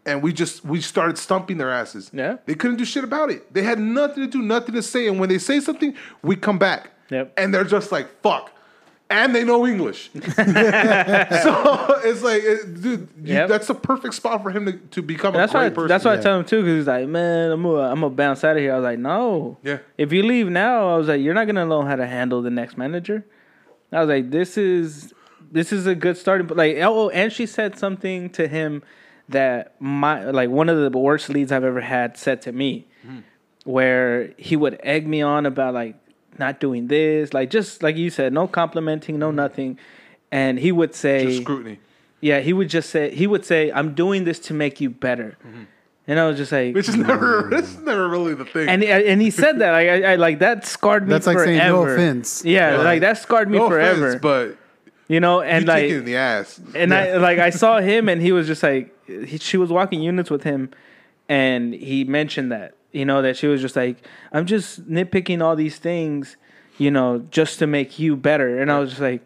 and 0.07 0.23
we 0.23 0.33
just 0.33 0.65
we 0.65 0.81
started 0.81 1.19
stumping 1.19 1.59
their 1.59 1.71
asses. 1.71 2.11
Yeah. 2.13 2.37
they 2.47 2.55
couldn't 2.55 2.77
do 2.77 2.85
shit 2.85 3.05
about 3.05 3.31
it. 3.31 3.53
They 3.53 3.63
had 3.63 3.79
nothing 3.79 4.25
to 4.25 4.31
do, 4.31 4.41
nothing 4.43 4.75
to 4.75 4.83
say. 4.83 5.09
And 5.09 5.19
when 5.21 5.29
they 5.29 5.39
say 5.39 5.61
something, 5.61 5.95
we 6.23 6.37
come 6.37 6.59
back. 6.59 6.91
Yep. 7.11 7.35
and 7.37 7.55
they're 7.55 7.63
just 7.65 7.93
like 7.93 8.09
fuck, 8.21 8.51
and 9.11 9.33
they 9.35 9.45
know 9.45 9.65
English. 9.67 10.11
so 10.15 12.01
it's 12.05 12.23
like, 12.23 12.43
it, 12.43 12.83
dude, 12.83 13.09
you, 13.23 13.35
Yep. 13.35 13.49
that's 13.49 13.67
the 13.69 13.75
perfect 13.75 14.15
spot 14.15 14.43
for 14.43 14.51
him 14.51 14.67
to, 14.67 14.73
to 14.73 15.03
become 15.03 15.35
That's 15.35 15.53
a 15.53 15.57
why. 15.57 15.63
great 15.65 15.75
person. 15.75 15.89
That's 15.89 16.05
why 16.05 16.13
I 16.13 16.15
Yeah. 16.17 16.21
tell 16.23 16.39
him 16.39 16.45
too, 16.45 16.63
because 16.63 16.77
he's 16.79 16.87
like, 16.87 17.07
man, 17.09 17.53
I'm 17.53 17.63
gonna, 17.63 17.79
I'm 17.83 18.01
gonna 18.01 18.11
bounce 18.15 18.43
out 18.45 18.57
of 18.57 18.63
here. 18.63 18.73
I 18.73 18.77
was 18.77 18.85
like, 18.85 18.99
no. 18.99 19.59
Yeah. 19.63 19.79
If 19.99 20.13
you 20.13 20.23
leave 20.23 20.49
now, 20.49 20.95
I 20.95 20.97
was 20.97 21.09
like, 21.09 21.21
you're 21.21 21.35
not 21.35 21.47
gonna 21.47 21.67
know 21.67 21.83
how 21.83 21.97
to 21.97 22.07
handle 22.07 22.43
the 22.43 22.51
next 22.51 22.77
manager. 22.77 23.25
I 23.93 24.01
was 24.01 24.09
like, 24.09 24.31
this 24.31 24.59
is 24.59 25.13
this 25.53 25.73
is 25.73 25.87
a 25.87 25.95
good 25.95 26.17
starting. 26.17 26.47
But 26.49 26.57
like, 26.57 26.77
oh, 26.79 27.05
oh, 27.07 27.09
and 27.11 27.33
she 27.33 27.47
said 27.47 27.79
something 27.79 28.31
to 28.31 28.49
him 28.49 28.83
that 29.28 29.75
my 29.80 30.25
like 30.30 30.50
one 30.50 30.68
of 30.68 30.78
the 30.90 30.97
worst 30.99 31.28
leads 31.28 31.50
I've 31.52 31.64
ever 31.64 31.80
had 31.80 32.16
said 32.16 32.42
to 32.42 32.52
me, 32.52 32.87
Hmm. 33.04 33.18
where 33.64 34.33
he 34.37 34.56
would 34.56 34.78
egg 34.83 35.06
me 35.06 35.23
on 35.23 35.47
about 35.47 35.75
like 35.75 35.97
not 36.38 36.61
doing 36.61 36.87
this, 36.88 37.33
like 37.35 37.50
just 37.50 37.83
like 37.83 37.97
you 37.97 38.11
said, 38.11 38.33
no 38.33 38.47
complimenting, 38.47 39.18
no 39.18 39.30
nothing, 39.30 39.78
and 40.30 40.59
he 40.59 40.71
would 40.73 40.95
say. 40.95 41.25
Just 41.26 41.42
scrutiny. 41.42 41.78
yeah, 42.21 42.40
he 42.40 42.52
would 42.52 42.68
just 42.68 42.90
say 42.90 43.14
he 43.14 43.26
would 43.26 43.45
say, 43.45 43.73
"I'm 43.73 43.95
doing 43.95 44.25
this 44.25 44.38
to 44.40 44.54
make 44.54 44.80
you 44.80 44.90
better," 44.90 45.37
and 46.06 46.21
I 46.21 46.26
was 46.28 46.37
just 46.37 46.52
like, 46.52 46.75
Which 46.75 46.88
is 46.88 46.97
never, 46.97 47.49
this 47.50 47.71
is 47.75 47.78
never 47.80 48.09
really 48.09 48.35
the 48.35 48.45
thing. 48.45 48.68
and 48.68 48.85
and 48.85 49.21
he 49.23 49.30
said 49.30 49.59
that 49.61 49.73
like 49.73 49.88
I, 49.88 50.12
I 50.12 50.16
like 50.16 50.38
that 50.40 50.64
scarred 50.66 51.04
me. 51.04 51.11
That's 51.11 51.26
like 51.26 51.35
forever. 51.37 51.59
saying 51.59 51.68
no 51.73 51.83
offense. 51.87 52.45
Yeah, 52.45 52.76
Yeah. 52.76 52.83
like 52.83 53.00
that 53.00 53.18
scarred 53.18 53.50
me 53.50 53.59
no 53.59 53.68
forever. 53.68 54.09
offense, 54.09 54.23
but 54.23 54.59
you 55.09 55.21
know, 55.21 55.41
and 55.41 55.67
take 55.67 55.69
like 55.69 55.91
in 55.91 56.05
the 56.05 56.17
ass. 56.17 56.61
and 56.75 56.93
I 56.93 57.17
like 57.17 57.39
I 57.39 57.51
saw 57.51 57.81
him 57.81 58.09
and 58.09 58.21
he 58.21 58.33
was 58.33 58.47
just 58.47 58.63
like 58.63 58.93
he, 59.07 59.39
she 59.39 59.57
was 59.57 59.71
walking 59.71 60.03
units 60.03 60.31
with 60.31 60.43
him, 60.43 60.71
and 61.29 61.75
he 61.75 62.05
mentioned 62.05 62.53
that 62.53 62.75
you 62.93 63.05
know 63.05 63.23
that 63.23 63.37
she 63.37 63.47
was 63.47 63.61
just 63.61 63.77
like 63.77 63.99
I'm 64.33 64.47
just 64.47 64.89
nitpicking 64.91 65.43
all 65.43 65.57
these 65.57 65.79
things, 65.79 66.37
you 66.79 66.91
know, 66.91 67.25
just 67.31 67.59
to 67.61 67.67
make 67.67 67.99
you 67.99 68.17
better, 68.17 68.61
and 68.61 68.71
I 68.71 68.79
was 68.79 68.91
just 68.91 69.03
like. 69.03 69.25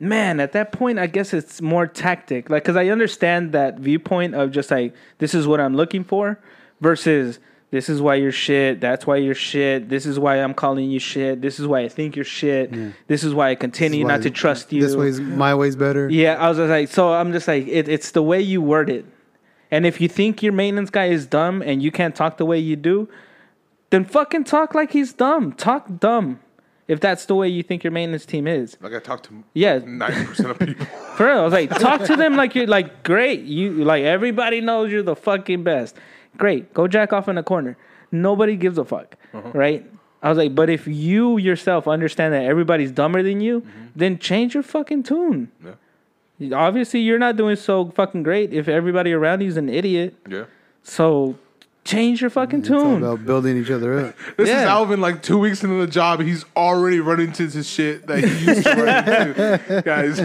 Man, 0.00 0.38
at 0.38 0.52
that 0.52 0.70
point, 0.70 1.00
I 1.00 1.08
guess 1.08 1.34
it's 1.34 1.60
more 1.60 1.84
tactic. 1.84 2.48
Like, 2.48 2.62
because 2.62 2.76
I 2.76 2.86
understand 2.86 3.50
that 3.50 3.80
viewpoint 3.80 4.36
of 4.36 4.52
just 4.52 4.70
like, 4.70 4.94
this 5.18 5.34
is 5.34 5.44
what 5.44 5.58
I'm 5.58 5.74
looking 5.74 6.04
for 6.04 6.38
versus 6.80 7.40
This 7.70 7.90
is 7.90 8.00
why 8.00 8.14
you're 8.14 8.32
shit. 8.32 8.80
That's 8.80 9.06
why 9.06 9.16
you're 9.16 9.34
shit. 9.34 9.90
This 9.90 10.06
is 10.06 10.18
why 10.18 10.36
I'm 10.36 10.54
calling 10.54 10.90
you 10.90 10.98
shit. 10.98 11.42
This 11.42 11.60
is 11.60 11.66
why 11.66 11.80
I 11.80 11.88
think 11.88 12.16
you're 12.16 12.24
shit. 12.24 12.72
This 13.08 13.22
is 13.24 13.34
why 13.34 13.50
I 13.50 13.54
continue 13.56 14.04
Why 14.04 14.12
not 14.16 14.22
to 14.22 14.30
trust 14.30 14.72
you. 14.72 14.80
This 14.82 14.96
way's 14.96 15.20
my 15.20 15.54
way's 15.54 15.76
better. 15.76 16.08
Yeah, 16.08 16.34
I 16.42 16.48
was 16.48 16.56
just 16.56 16.70
like, 16.70 16.88
so 16.88 17.12
I'm 17.12 17.32
just 17.32 17.46
like, 17.46 17.66
it, 17.66 17.86
it's 17.88 18.12
the 18.12 18.22
way 18.22 18.40
you 18.40 18.62
word 18.62 18.88
it. 18.88 19.04
And 19.70 19.84
if 19.84 20.00
you 20.00 20.08
think 20.08 20.42
your 20.42 20.54
maintenance 20.54 20.88
guy 20.88 21.06
is 21.06 21.26
dumb 21.26 21.60
and 21.60 21.82
you 21.82 21.90
can't 21.90 22.16
talk 22.16 22.38
the 22.38 22.46
way 22.46 22.58
you 22.58 22.74
do, 22.74 23.06
then 23.90 24.04
fucking 24.06 24.44
talk 24.44 24.74
like 24.74 24.92
he's 24.92 25.12
dumb. 25.12 25.52
Talk 25.52 25.86
dumb. 26.00 26.40
If 26.86 27.00
that's 27.00 27.26
the 27.26 27.34
way 27.34 27.48
you 27.48 27.62
think 27.62 27.84
your 27.84 27.90
maintenance 27.90 28.24
team 28.24 28.46
is. 28.46 28.78
Like 28.80 28.94
I 28.94 28.98
talked 28.98 29.24
to 29.26 29.44
Yeah. 29.52 29.80
ninety 29.84 30.24
percent 30.24 30.50
of 30.52 30.58
people. 30.66 30.86
For 31.16 31.26
real. 31.26 31.40
I 31.40 31.44
was 31.44 31.52
like, 31.52 31.68
talk 31.78 32.02
to 32.04 32.16
them 32.16 32.34
like 32.34 32.54
you're 32.54 32.66
like, 32.66 33.02
great. 33.02 33.42
You 33.42 33.84
like 33.84 34.04
everybody 34.04 34.62
knows 34.62 34.90
you're 34.90 35.02
the 35.02 35.14
fucking 35.16 35.64
best. 35.64 35.96
Great. 36.38 36.72
Go 36.72 36.88
jack 36.88 37.12
off 37.12 37.28
in 37.28 37.36
the 37.36 37.42
corner. 37.42 37.76
Nobody 38.10 38.56
gives 38.56 38.78
a 38.78 38.84
fuck. 38.84 39.16
Uh-huh. 39.34 39.50
Right? 39.52 39.86
I 40.22 40.28
was 40.30 40.38
like, 40.38 40.54
but 40.54 40.70
if 40.70 40.86
you 40.86 41.38
yourself 41.38 41.86
understand 41.86 42.34
that 42.34 42.44
everybody's 42.44 42.90
dumber 42.90 43.22
than 43.22 43.40
you, 43.40 43.60
mm-hmm. 43.60 43.86
then 43.94 44.18
change 44.18 44.54
your 44.54 44.62
fucking 44.62 45.04
tune. 45.04 45.50
Yeah. 46.38 46.56
Obviously, 46.56 47.00
you're 47.00 47.18
not 47.18 47.36
doing 47.36 47.56
so 47.56 47.90
fucking 47.90 48.22
great 48.22 48.52
if 48.52 48.68
everybody 48.68 49.12
around 49.12 49.42
you's 49.42 49.56
an 49.56 49.68
idiot. 49.68 50.16
Yeah. 50.28 50.44
So 50.82 51.36
change 51.88 52.20
your 52.20 52.30
fucking 52.30 52.60
It's 52.60 52.70
all 52.70 52.80
tune. 52.82 53.02
about 53.02 53.24
building 53.24 53.56
each 53.56 53.70
other 53.70 53.98
up. 53.98 54.14
This 54.36 54.48
is 54.48 54.54
Yeah. 54.54 54.68
Alvin 54.70 55.00
like 55.00 55.22
two 55.22 55.38
weeks 55.38 55.64
into 55.64 55.76
the 55.76 55.86
job. 55.86 56.20
He's 56.20 56.44
already 56.56 57.00
running 57.00 57.28
into 57.28 57.46
this 57.46 57.68
shit 57.68 58.06
that 58.06 58.18
he 58.22 58.44
used 58.46 58.62
to 58.64 58.74
run 58.74 59.08
into. 59.08 59.82
Guys. 59.84 60.20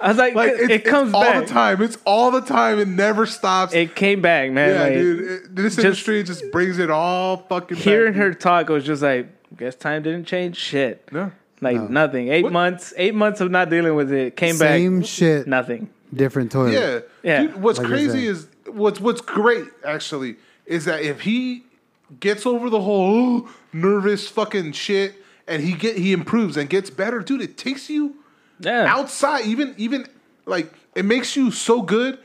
I 0.00 0.08
was 0.08 0.16
like, 0.18 0.34
like 0.34 0.52
it, 0.52 0.70
it's, 0.70 0.88
comes 0.88 1.08
it's 1.10 1.14
all 1.14 1.22
back. 1.22 1.46
the 1.46 1.52
time. 1.52 1.80
It's 1.82 1.98
all 2.04 2.30
the 2.30 2.40
time. 2.40 2.78
It 2.80 2.88
never 2.88 3.26
stops. 3.26 3.72
It 3.74 3.94
came 3.94 4.20
back, 4.20 4.50
man. 4.50 4.70
yeah, 4.70 4.82
like, 4.82 4.92
dude. 4.94 5.30
It- 5.30 5.54
this 5.54 5.76
just- 5.76 5.84
industry 5.84 6.22
just 6.24 6.50
brings 6.50 6.78
it 6.78 6.90
all 6.90 7.38
fucking. 7.48 7.76
Hearing 7.76 8.12
back, 8.14 8.20
her 8.22 8.34
talk 8.34 8.68
I 8.70 8.72
was 8.72 8.84
just 8.84 9.02
like, 9.02 9.28
guess 9.56 9.74
time 9.76 10.02
didn't 10.02 10.26
change 10.26 10.56
shit. 10.56 11.08
No. 11.12 11.30
Like 11.60 11.88
nothing. 11.88 12.28
Eight 12.28 12.42
What- 12.44 12.52
months, 12.52 12.92
eight 12.96 13.14
months 13.14 13.40
of 13.40 13.50
not 13.50 13.70
dealing 13.70 13.94
with 13.94 14.12
it. 14.12 14.36
Came 14.36 14.58
back 14.58 14.68
Same 14.70 14.98
back, 15.00 15.08
shit, 15.08 15.46
nothing. 15.46 15.88
different 16.12 16.50
toilet. 16.52 16.72
Yeah. 16.72 17.00
Yeah. 17.22 17.42
Dude, 17.44 17.62
what's 17.62 17.78
Like 17.78 17.86
I 17.86 17.90
crazy 17.90 18.08
said. 18.26 18.30
is 18.30 18.46
what's 18.66 19.00
what's 19.00 19.20
great 19.20 19.64
actually 19.86 20.36
is 20.66 20.84
that 20.86 21.02
if 21.02 21.20
he 21.22 21.64
gets 22.20 22.46
over 22.46 22.70
the 22.70 22.80
whole 22.80 23.48
nervous 23.72 24.28
fucking 24.28 24.72
shit 24.72 25.14
and 25.46 25.62
he 25.62 25.72
get 25.72 25.96
he 25.96 26.12
improves 26.12 26.56
and 26.56 26.68
gets 26.70 26.90
better, 26.90 27.20
dude, 27.20 27.40
it 27.42 27.56
takes 27.56 27.88
you 27.90 28.16
Yeah. 28.60 28.84
outside 28.86 29.44
even 29.46 29.74
even 29.76 30.06
like 30.46 30.72
it 30.94 31.04
makes 31.04 31.36
you 31.36 31.50
so 31.50 31.82
good 31.82 32.18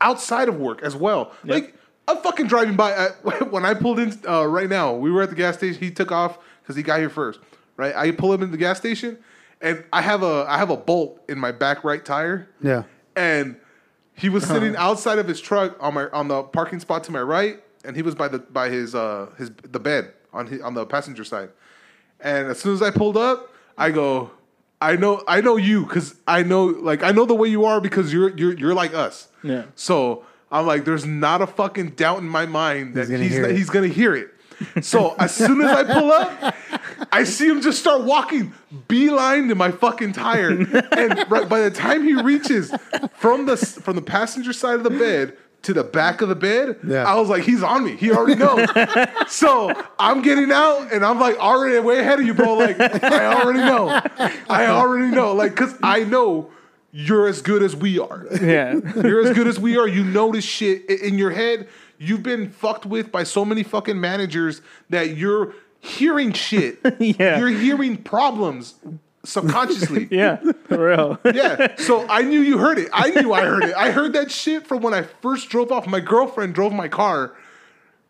outside 0.00 0.48
of 0.48 0.56
work 0.58 0.82
as 0.82 0.94
well. 0.96 1.32
Like 1.44 1.74
I'm 2.06 2.16
fucking 2.18 2.46
driving 2.46 2.76
by 2.76 2.92
at, 2.92 3.12
when 3.52 3.64
I 3.64 3.74
pulled 3.74 3.98
in 3.98 4.12
uh, 4.26 4.46
right 4.46 4.68
now. 4.68 4.94
We 4.94 5.10
were 5.10 5.22
at 5.22 5.30
the 5.30 5.36
gas 5.36 5.56
station. 5.58 5.80
He 5.80 5.90
took 5.90 6.10
off 6.12 6.38
because 6.62 6.76
he 6.76 6.82
got 6.82 7.00
here 7.00 7.10
first. 7.10 7.40
Right, 7.76 7.94
I 7.94 8.10
pull 8.10 8.32
him 8.32 8.42
in 8.42 8.50
the 8.50 8.56
gas 8.56 8.78
station, 8.78 9.18
and 9.60 9.84
I 9.92 10.02
have 10.02 10.22
a 10.24 10.44
I 10.48 10.58
have 10.58 10.70
a 10.70 10.76
bolt 10.76 11.20
in 11.28 11.38
my 11.38 11.52
back 11.52 11.84
right 11.84 12.04
tire 12.04 12.48
Yeah. 12.60 12.82
and 13.14 13.56
he 14.14 14.28
was 14.28 14.44
sitting 14.44 14.74
Uh-huh. 14.74 14.90
outside 14.90 15.20
of 15.20 15.28
his 15.28 15.40
truck 15.40 15.76
on 15.80 15.94
my 15.94 16.08
on 16.08 16.26
the 16.26 16.42
parking 16.42 16.80
spot 16.80 17.04
to 17.04 17.12
my 17.12 17.22
right, 17.22 17.62
and 17.88 17.96
he 17.96 18.02
was 18.02 18.14
by 18.14 18.28
the 18.28 18.38
by 18.38 18.68
his 18.68 18.94
uh 18.94 19.30
his 19.38 19.50
the 19.50 19.80
bed 19.80 20.12
on 20.32 20.46
his, 20.46 20.60
on 20.60 20.74
the 20.74 20.86
passenger 20.86 21.24
side. 21.24 21.48
And 22.20 22.48
as 22.48 22.58
soon 22.60 22.74
as 22.74 22.82
I 22.82 22.90
pulled 22.90 23.16
up, 23.16 23.52
I 23.78 23.90
go, 23.90 24.30
I 24.80 24.94
know 24.96 25.24
I 25.26 25.40
know 25.40 25.56
you 25.56 25.84
because 25.86 26.14
I 26.28 26.42
know 26.42 26.66
like 26.66 27.02
I 27.02 27.10
know 27.12 27.24
the 27.24 27.34
way 27.34 27.48
you 27.48 27.64
are 27.64 27.80
because 27.80 28.12
you're 28.12 28.36
you're 28.36 28.52
you're 28.56 28.74
like 28.74 28.92
us. 28.94 29.28
Yeah. 29.42 29.64
So 29.74 30.24
I'm 30.52 30.66
like, 30.66 30.84
there's 30.84 31.06
not 31.06 31.40
a 31.42 31.46
fucking 31.46 31.90
doubt 31.90 32.18
in 32.18 32.28
my 32.28 32.44
mind 32.46 32.94
that 32.94 33.08
He's 33.08 33.10
gonna 33.10 33.22
he's 33.24 33.32
hear 33.32 33.44
it. 33.46 33.56
he's 33.56 33.70
gonna 33.70 33.88
hear 33.88 34.14
it. 34.14 34.28
So 34.84 35.14
as 35.18 35.34
soon 35.34 35.60
as 35.62 35.70
I 35.70 35.84
pull 35.84 36.12
up, 36.12 36.54
I 37.12 37.24
see 37.24 37.48
him 37.48 37.62
just 37.62 37.78
start 37.78 38.02
walking 38.02 38.52
beeline 38.88 39.48
to 39.48 39.54
my 39.54 39.70
fucking 39.70 40.12
tire, 40.12 40.50
and 40.50 41.30
right, 41.30 41.48
by 41.48 41.60
the 41.60 41.70
time 41.70 42.02
he 42.02 42.14
reaches 42.20 42.72
from 43.14 43.46
the 43.46 43.56
from 43.56 43.96
the 43.96 44.02
passenger 44.02 44.52
side 44.52 44.74
of 44.74 44.82
the 44.82 44.90
bed 44.90 45.36
to 45.62 45.74
the 45.74 45.84
back 45.84 46.20
of 46.22 46.28
the 46.28 46.36
bed, 46.36 46.78
Yeah. 46.86 47.04
I 47.04 47.16
was 47.16 47.28
like, 47.28 47.42
he's 47.42 47.62
on 47.62 47.84
me. 47.84 47.96
He 47.96 48.12
already 48.12 48.36
knows. 48.36 48.68
so 49.28 49.72
I'm 49.98 50.22
getting 50.22 50.52
out, 50.52 50.92
and 50.92 51.04
I'm 51.04 51.18
like 51.18 51.36
already 51.38 51.78
way 51.80 51.98
ahead 51.98 52.20
of 52.20 52.26
you, 52.26 52.34
bro. 52.34 52.54
Like 52.54 52.78
I 52.80 53.40
already 53.40 53.58
know. 53.58 53.88
I 54.48 54.66
already 54.66 55.14
know. 55.14 55.32
Like 55.34 55.52
because 55.52 55.74
I 55.82 56.04
know 56.04 56.50
you're 56.92 57.26
as 57.26 57.42
good 57.42 57.62
as 57.62 57.76
we 57.76 57.98
are. 57.98 58.26
Yeah. 58.40 58.80
You're 58.96 59.26
as 59.26 59.34
good 59.34 59.46
as 59.46 59.58
we 59.60 59.76
are. 59.76 59.86
You 59.86 60.04
know 60.04 60.32
this 60.32 60.44
shit 60.44 60.88
in 60.88 61.18
your 61.18 61.30
head. 61.30 61.68
You've 61.98 62.22
been 62.22 62.50
fucked 62.50 62.86
with 62.86 63.10
by 63.10 63.24
so 63.24 63.44
many 63.44 63.62
fucking 63.62 64.00
managers 64.00 64.62
that 64.88 65.16
you're 65.16 65.54
hearing 65.80 66.32
shit. 66.32 66.78
Yeah. 67.00 67.38
You're 67.38 67.48
hearing 67.48 67.96
problems 67.96 68.74
subconsciously. 69.24 70.08
yeah. 70.10 70.36
For 70.68 70.88
real. 70.88 71.18
Yeah. 71.34 71.76
So 71.76 72.06
I 72.08 72.22
knew 72.22 72.40
you 72.40 72.58
heard 72.58 72.78
it. 72.78 72.88
I 72.92 73.10
knew 73.10 73.32
I 73.32 73.42
heard 73.44 73.64
it. 73.64 73.74
I 73.76 73.90
heard 73.90 74.12
that 74.14 74.30
shit 74.30 74.66
from 74.66 74.80
when 74.82 74.94
I 74.94 75.02
first 75.02 75.48
drove 75.50 75.70
off. 75.72 75.86
My 75.86 76.00
girlfriend 76.00 76.54
drove 76.54 76.72
my 76.72 76.88
car. 76.88 77.34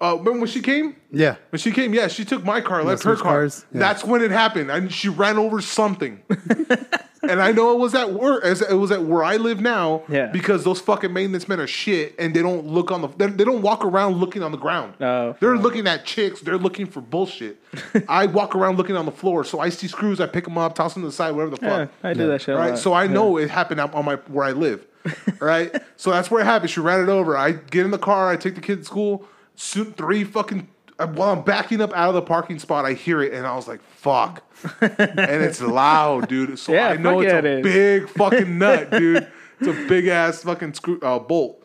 Uh, 0.01 0.15
when 0.17 0.39
when 0.39 0.47
she 0.49 0.61
came, 0.61 0.95
Yeah. 1.11 1.35
when 1.51 1.59
she 1.59 1.73
came, 1.73 1.93
yeah, 1.93 2.07
she 2.07 2.25
took 2.25 2.45
my 2.45 2.61
car, 2.61 2.85
left 2.85 3.03
her 3.03 3.17
car. 3.17 3.23
cars? 3.25 3.67
Yeah. 3.73 3.81
That's 3.81 4.05
when 4.05 4.23
it 4.23 4.31
happened. 4.31 4.71
And 4.71 4.93
she 4.93 5.09
ran 5.09 5.39
over 5.39 5.61
something. 5.61 6.23
and 7.23 7.41
I 7.43 7.53
know 7.53 7.73
it 7.73 7.79
was 7.79 7.95
at 7.95 8.13
work, 8.13 8.45
as 8.45 8.63
it 8.63 8.75
was 8.75 8.91
at 8.91 9.03
where 9.03 9.25
I 9.25 9.37
live 9.37 9.61
now. 9.61 10.03
Yeah. 10.09 10.27
Because 10.27 10.65
those 10.65 10.81
fucking 10.81 11.13
maintenance 11.13 11.49
men 11.49 11.61
are 11.61 11.67
shit, 11.67 12.15
and 12.19 12.35
they 12.35 12.43
don't 12.43 12.67
look 12.67 12.91
on 12.93 13.03
the, 13.03 13.09
they, 13.09 13.27
they 13.27 13.45
don't 13.45 13.63
walk 13.63 13.85
around 13.85 14.17
looking 14.19 14.43
on 14.43 14.53
the 14.53 14.59
ground. 14.59 14.95
Oh, 15.01 15.37
they're 15.41 15.57
looking 15.57 15.87
at 15.87 16.05
chicks. 16.05 16.41
They're 16.41 16.59
looking 16.59 16.87
for 16.87 17.01
bullshit. 17.01 17.61
I 18.09 18.27
walk 18.27 18.55
around 18.55 18.77
looking 18.77 18.97
on 18.97 19.05
the 19.07 19.13
floor, 19.13 19.45
so 19.45 19.61
I 19.61 19.69
see 19.69 19.89
screws. 19.89 20.21
I 20.21 20.27
pick 20.27 20.45
them 20.45 20.59
up, 20.59 20.75
toss 20.75 20.95
them 20.95 21.03
to 21.03 21.09
the 21.09 21.13
side, 21.13 21.33
whatever 21.33 21.57
the 21.57 21.67
Yeah, 21.67 21.77
fuck. 21.87 21.91
I 22.05 22.15
do 22.15 22.27
that 22.29 22.43
shit. 22.43 22.57
Right, 22.57 22.77
so 22.79 22.93
I 22.93 23.07
know 23.07 23.37
it 23.37 23.51
happened 23.51 23.81
out 23.81 23.95
on 23.95 24.05
my 24.05 24.17
where 24.29 24.45
I 24.47 24.53
live. 24.53 24.87
Right, 25.41 25.75
so 25.97 26.11
that's 26.11 26.31
where 26.31 26.43
it 26.43 26.45
happened. 26.45 26.71
She 26.71 26.81
ran 26.81 27.01
it 27.01 27.09
over. 27.09 27.37
I 27.37 27.53
get 27.53 27.85
in 27.85 27.93
the 27.93 27.99
car. 27.99 28.29
I 28.29 28.37
take 28.37 28.57
the 28.57 28.61
kid 28.61 28.79
to 28.81 28.85
school. 28.85 29.25
Soon, 29.55 29.93
three 29.93 30.25
fucking 30.25 30.69
while 31.07 31.33
I'm 31.33 31.43
backing 31.43 31.81
up 31.81 31.93
out 31.93 32.09
of 32.09 32.15
the 32.15 32.23
parking 32.23 32.59
spot, 32.59 32.85
I 32.85 32.93
hear 32.93 33.23
it, 33.23 33.33
and 33.33 33.47
I 33.47 33.55
was 33.55 33.69
like, 33.69 33.81
"Fuck!" 33.83 34.43
and 34.81 34.99
it's 35.43 35.61
loud, 35.61 36.29
dude. 36.29 36.59
So 36.59 36.73
Yeah, 36.73 36.89
I 36.89 36.97
know 36.97 37.21
it's 37.21 37.33
yeah, 37.33 37.39
a 37.39 37.59
it 37.59 37.63
big 37.63 38.09
fucking 38.09 38.59
nut, 38.59 38.91
dude. 38.91 39.27
It's 39.61 39.69
a 39.69 39.89
big 39.89 40.07
ass 40.09 40.43
fucking 40.43 40.75
screw 40.75 40.99
uh, 41.01 41.19
bolt. 41.19 41.65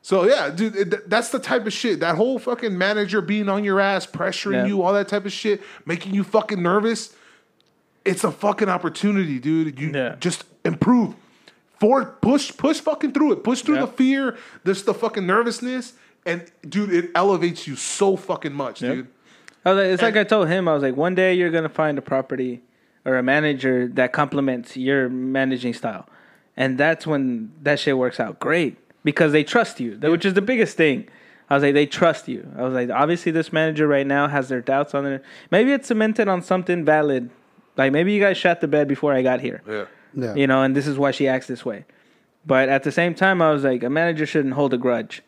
So 0.00 0.24
yeah, 0.24 0.50
dude, 0.50 0.74
it, 0.76 1.08
that's 1.10 1.28
the 1.28 1.38
type 1.38 1.66
of 1.66 1.72
shit. 1.72 2.00
That 2.00 2.16
whole 2.16 2.38
fucking 2.38 2.76
manager 2.76 3.20
being 3.20 3.48
on 3.48 3.62
your 3.62 3.78
ass, 3.80 4.06
pressuring 4.06 4.54
Yeah. 4.54 4.66
you, 4.66 4.82
all 4.82 4.92
that 4.94 5.08
type 5.08 5.26
of 5.26 5.32
shit, 5.32 5.62
making 5.86 6.14
you 6.14 6.24
fucking 6.24 6.60
nervous. 6.62 7.14
It's 8.04 8.24
a 8.24 8.32
fucking 8.32 8.68
opportunity, 8.68 9.38
dude. 9.38 9.78
You 9.78 9.92
just 10.18 10.44
improve. 10.64 11.14
Forward, 11.78 12.20
push, 12.20 12.56
push 12.56 12.80
fucking 12.80 13.12
through 13.12 13.32
it. 13.32 13.44
Push 13.44 13.62
through 13.62 13.78
the 13.78 13.86
fear, 13.86 14.36
this 14.64 14.82
the 14.82 14.94
fucking 14.94 15.26
nervousness, 15.26 15.92
and 16.26 16.50
dude, 16.68 16.92
it 16.92 17.10
elevates 17.14 17.66
you 17.66 17.76
so 17.76 18.16
fucking 18.16 18.52
much, 18.52 18.80
dude. 18.80 19.08
I 19.64 19.72
was 19.72 19.76
like, 19.78 19.92
it's 19.92 20.02
like 20.02 20.16
I 20.16 20.24
told 20.24 20.48
him, 20.48 20.66
I 20.68 20.74
was 20.74 20.82
like, 20.82 20.96
one 20.96 21.14
day 21.14 21.34
you're 21.34 21.50
gonna 21.50 21.68
find 21.68 21.96
a 21.98 22.02
property 22.02 22.62
or 23.04 23.16
a 23.16 23.22
manager 23.22 23.88
that 23.88 24.12
complements 24.12 24.76
your 24.76 25.08
managing 25.08 25.74
style, 25.74 26.08
and 26.56 26.78
that's 26.78 27.06
when 27.06 27.52
that 27.62 27.78
shit 27.80 27.96
works 27.98 28.18
out 28.20 28.38
great 28.40 28.76
because 29.04 29.32
they 29.32 29.44
trust 29.44 29.80
you, 29.80 29.96
that- 29.98 30.10
which 30.10 30.24
is 30.24 30.34
the 30.34 30.42
biggest 30.42 30.76
thing. 30.76 31.08
I 31.50 31.54
was 31.54 31.62
like, 31.64 31.74
they 31.74 31.84
trust 31.86 32.28
you. 32.28 32.48
I 32.56 32.62
was 32.62 32.72
like, 32.72 32.88
obviously 32.88 33.30
this 33.30 33.52
manager 33.52 33.86
right 33.86 34.06
now 34.06 34.26
has 34.26 34.48
their 34.48 34.62
doubts 34.62 34.94
on 34.94 35.04
it. 35.04 35.22
Maybe 35.50 35.72
it's 35.72 35.88
cemented 35.88 36.26
on 36.26 36.40
something 36.40 36.82
valid. 36.84 37.28
Like 37.76 37.92
maybe 37.92 38.12
you 38.14 38.20
guys 38.20 38.38
shot 38.38 38.60
the 38.62 38.68
bed 38.68 38.88
before 38.88 39.12
I 39.12 39.20
got 39.22 39.40
here 39.40 39.60
Yeah. 39.68 39.84
Yeah. 40.14 40.34
you 40.34 40.46
know, 40.46 40.62
and 40.62 40.74
this 40.74 40.86
is 40.86 40.96
why 40.98 41.10
she 41.10 41.28
acts 41.28 41.48
this 41.48 41.62
way. 41.64 41.84
But 42.46 42.68
at 42.70 42.84
the 42.84 42.92
same 42.92 43.14
time, 43.14 43.42
I 43.42 43.50
was 43.52 43.64
like, 43.64 43.82
a 43.82 43.90
manager 43.90 44.24
shouldn't 44.24 44.54
hold 44.54 44.72
a 44.72 44.78
grudge 44.78 45.22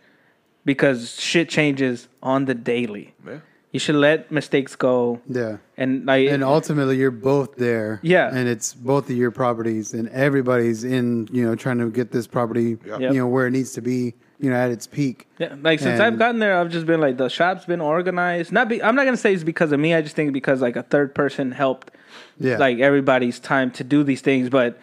because 0.65 1.21
shit 1.21 1.49
changes 1.49 2.09
on 2.23 2.45
the 2.47 2.55
daily. 2.55 3.15
Yeah. 3.27 3.39
You 3.73 3.81
should 3.81 3.97
let 3.97 4.31
mistakes 4.31 4.77
go, 4.77 5.21
Yeah. 5.29 5.57
and 5.77 6.07
like, 6.07 6.29
And 6.29 6.45
ultimately, 6.45 6.97
you're 6.97 7.11
both 7.11 7.57
there. 7.57 7.99
Yeah. 8.03 8.31
And 8.33 8.49
it's 8.49 8.73
both 8.73 9.11
of 9.11 9.17
your 9.17 9.33
properties, 9.33 9.93
and 9.95 10.09
everybody's 10.11 10.85
in, 10.85 11.29
you 11.33 11.45
know, 11.45 11.57
trying 11.57 11.79
to 11.79 11.91
get 11.91 12.13
this 12.13 12.29
property, 12.29 12.79
Yeah. 12.87 12.99
Yep. 12.99 13.13
you 13.13 13.19
know, 13.19 13.27
where 13.27 13.49
it 13.49 13.51
needs 13.51 13.73
to 13.73 13.81
be, 13.83 14.15
you 14.39 14.49
know, 14.51 14.55
at 14.57 14.71
its 14.71 14.87
peak. 14.87 15.27
yeah, 15.39 15.57
like 15.61 15.81
since 15.81 15.95
and- 15.99 16.03
I've 16.03 16.19
gotten 16.21 16.39
there, 16.39 16.57
I've 16.57 16.71
just 16.71 16.87
been 16.87 17.01
like 17.01 17.17
the 17.17 17.29
shop's 17.29 17.65
been 17.65 17.81
organized. 17.81 18.53
Not 18.53 18.69
be, 18.69 18.81
I'm 18.81 18.95
not 18.95 19.07
gonna 19.07 19.17
say 19.17 19.35
it's 19.35 19.43
because 19.43 19.73
of 19.73 19.81
me. 19.81 19.93
I 19.93 20.03
just 20.03 20.15
think 20.15 20.33
because 20.33 20.63
like 20.63 20.77
a 20.77 20.83
third 20.85 21.13
person 21.13 21.51
helped, 21.51 21.91
Yeah. 22.39 22.59
like 22.59 22.79
everybody's 22.79 23.41
time 23.41 23.73
to 23.73 23.83
do 23.83 24.05
these 24.05 24.21
things. 24.21 24.51
But 24.51 24.79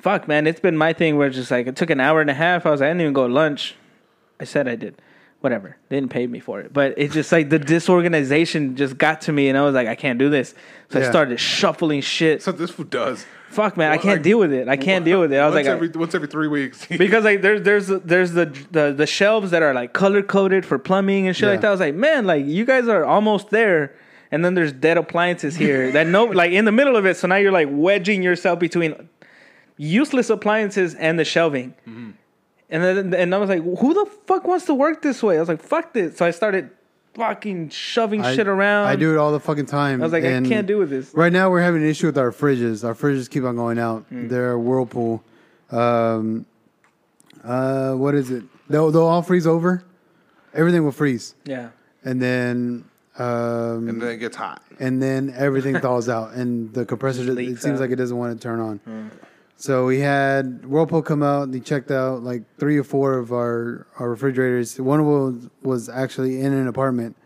fuck, 0.00 0.28
man, 0.28 0.46
it's 0.46 0.60
been 0.60 0.76
my 0.76 0.92
thing 0.92 1.16
where 1.16 1.26
it's 1.26 1.36
just 1.36 1.50
like 1.50 1.66
it 1.66 1.74
took 1.74 1.90
an 1.90 1.98
hour 1.98 2.20
and 2.20 2.30
a 2.30 2.34
half. 2.34 2.64
I 2.64 2.70
was 2.70 2.80
like, 2.80 2.86
I 2.86 2.90
didn't 2.90 3.00
even 3.02 3.12
go 3.12 3.26
to 3.26 3.34
lunch. 3.34 3.74
I 4.40 4.44
said 4.44 4.68
I 4.68 4.76
did. 4.76 5.00
whatever. 5.40 5.76
They 5.90 5.96
didn't 5.96 6.10
pay 6.10 6.26
me 6.26 6.40
for 6.40 6.60
it, 6.60 6.72
but 6.72 6.94
it's 6.96 7.12
just 7.12 7.30
like 7.30 7.50
the 7.50 7.58
disorganization 7.58 8.76
just 8.76 8.96
got 8.96 9.20
to 9.22 9.32
me, 9.32 9.48
and 9.48 9.58
I 9.58 9.62
was 9.62 9.74
like, 9.74 9.88
I 9.88 9.94
can't 9.94 10.18
do 10.18 10.30
this. 10.30 10.54
So 10.90 11.00
I 11.00 11.04
started 11.08 11.38
shuffling 11.38 12.00
shit. 12.00 12.42
So 12.42 12.50
this 12.52 12.70
food 12.70 12.90
does. 12.90 13.26
Fuck, 13.50 13.76
man, 13.76 13.92
I 13.92 13.98
can't 13.98 14.16
like, 14.16 14.22
deal 14.22 14.38
with 14.38 14.52
it. 14.52 14.68
I 14.68 14.76
can't 14.76 15.04
deal 15.04 15.20
with 15.20 15.32
it. 15.32 15.36
I 15.36 15.46
was 15.46 15.54
once 15.54 15.66
like, 15.68 15.94
I- 15.94 15.98
once 15.98 16.14
every 16.14 16.26
three 16.28 16.48
weeks. 16.48 16.86
because 17.04 17.24
like 17.24 17.40
there's 17.42 17.62
there's 17.62 17.86
there's 17.86 18.32
the 18.32 18.46
the 18.72 18.92
the 18.96 19.06
shelves 19.06 19.50
that 19.52 19.62
are 19.62 19.72
like 19.74 19.92
color 19.92 20.22
coded 20.22 20.64
for 20.66 20.78
plumbing 20.78 21.28
and 21.28 21.36
shit 21.36 21.48
like 21.48 21.60
that. 21.60 21.68
I 21.68 21.70
was 21.70 21.80
like, 21.80 21.94
man, 21.94 22.26
like 22.26 22.44
you 22.46 22.64
guys 22.64 22.88
are 22.88 23.04
almost 23.04 23.50
there, 23.50 23.94
and 24.32 24.44
then 24.44 24.54
there's 24.54 24.72
dead 24.72 24.96
appliances 24.96 25.54
here 25.54 25.92
that 25.96 26.06
no 26.08 26.24
like 26.24 26.50
in 26.52 26.64
the 26.64 26.72
middle 26.72 26.96
of 26.96 27.06
it. 27.06 27.16
So 27.16 27.28
now 27.28 27.36
you're 27.36 27.52
like 27.52 27.68
wedging 27.70 28.22
yourself 28.24 28.58
between 28.58 29.08
useless 29.76 30.30
appliances 30.30 30.94
and 30.94 31.18
the 31.18 31.24
shelving. 31.24 31.74
Mm-hmm. 31.86 32.10
And 32.70 32.82
then 32.82 33.14
and 33.14 33.34
I 33.34 33.38
was 33.38 33.48
like, 33.48 33.62
who 33.62 33.94
the 33.94 34.06
fuck 34.26 34.44
wants 34.44 34.66
to 34.66 34.74
work 34.74 35.02
this 35.02 35.22
way? 35.22 35.36
I 35.36 35.40
was 35.40 35.48
like, 35.48 35.62
fuck 35.62 35.92
this. 35.92 36.16
So 36.16 36.24
I 36.26 36.30
started 36.30 36.70
fucking 37.14 37.68
shoving 37.68 38.24
I, 38.24 38.34
shit 38.34 38.48
around. 38.48 38.88
I 38.88 38.96
do 38.96 39.12
it 39.14 39.18
all 39.18 39.32
the 39.32 39.40
fucking 39.40 39.66
time. 39.66 40.00
I 40.00 40.04
was 40.04 40.12
like, 40.12 40.24
and 40.24 40.46
I 40.46 40.48
can't 40.48 40.66
do 40.66 40.78
with 40.78 40.90
this. 40.90 41.14
Right 41.14 41.32
now, 41.32 41.50
we're 41.50 41.60
having 41.62 41.82
an 41.82 41.88
issue 41.88 42.06
with 42.06 42.18
our 42.18 42.30
fridges. 42.32 42.84
Our 42.84 42.94
fridges 42.94 43.28
keep 43.30 43.44
on 43.44 43.56
going 43.56 43.78
out. 43.78 44.02
Hmm. 44.08 44.28
They're 44.28 44.58
Whirlpool. 44.58 45.22
Um, 45.70 46.46
uh, 47.42 47.92
what 47.94 48.14
is 48.14 48.30
it? 48.30 48.44
They'll, 48.68 48.90
they'll 48.90 49.02
all 49.04 49.22
freeze 49.22 49.46
over. 49.46 49.84
Everything 50.54 50.84
will 50.84 50.92
freeze, 50.92 51.34
Yeah. 51.44 51.70
and 52.04 52.22
then 52.22 52.84
um, 53.18 53.88
and 53.88 54.00
then 54.00 54.08
it 54.10 54.16
gets 54.18 54.36
hot. 54.36 54.62
and 54.78 55.02
then 55.02 55.34
everything 55.36 55.78
thaws 55.80 56.08
out, 56.08 56.32
and 56.34 56.72
the 56.72 56.84
compressor 56.86 57.24
Just 57.24 57.38
it 57.38 57.60
seems 57.60 57.66
out. 57.66 57.80
like 57.80 57.90
it 57.90 57.96
doesn't 57.96 58.16
want 58.16 58.40
to 58.40 58.42
turn 58.42 58.60
on. 58.60 59.10
So 59.56 59.86
we 59.86 60.00
had 60.00 60.66
Whirlpool 60.66 61.02
come 61.02 61.22
out. 61.22 61.52
They 61.52 61.60
checked 61.60 61.90
out 61.90 62.22
like 62.22 62.42
three 62.58 62.76
or 62.76 62.84
four 62.84 63.14
of 63.18 63.32
our 63.32 63.86
our 63.98 64.10
refrigerators. 64.10 64.78
One 64.80 65.00
of 65.00 65.06
them 65.06 65.50
was 65.62 65.88
actually 65.88 66.40
in 66.40 66.52
an 66.52 66.66
apartment. 66.68 67.16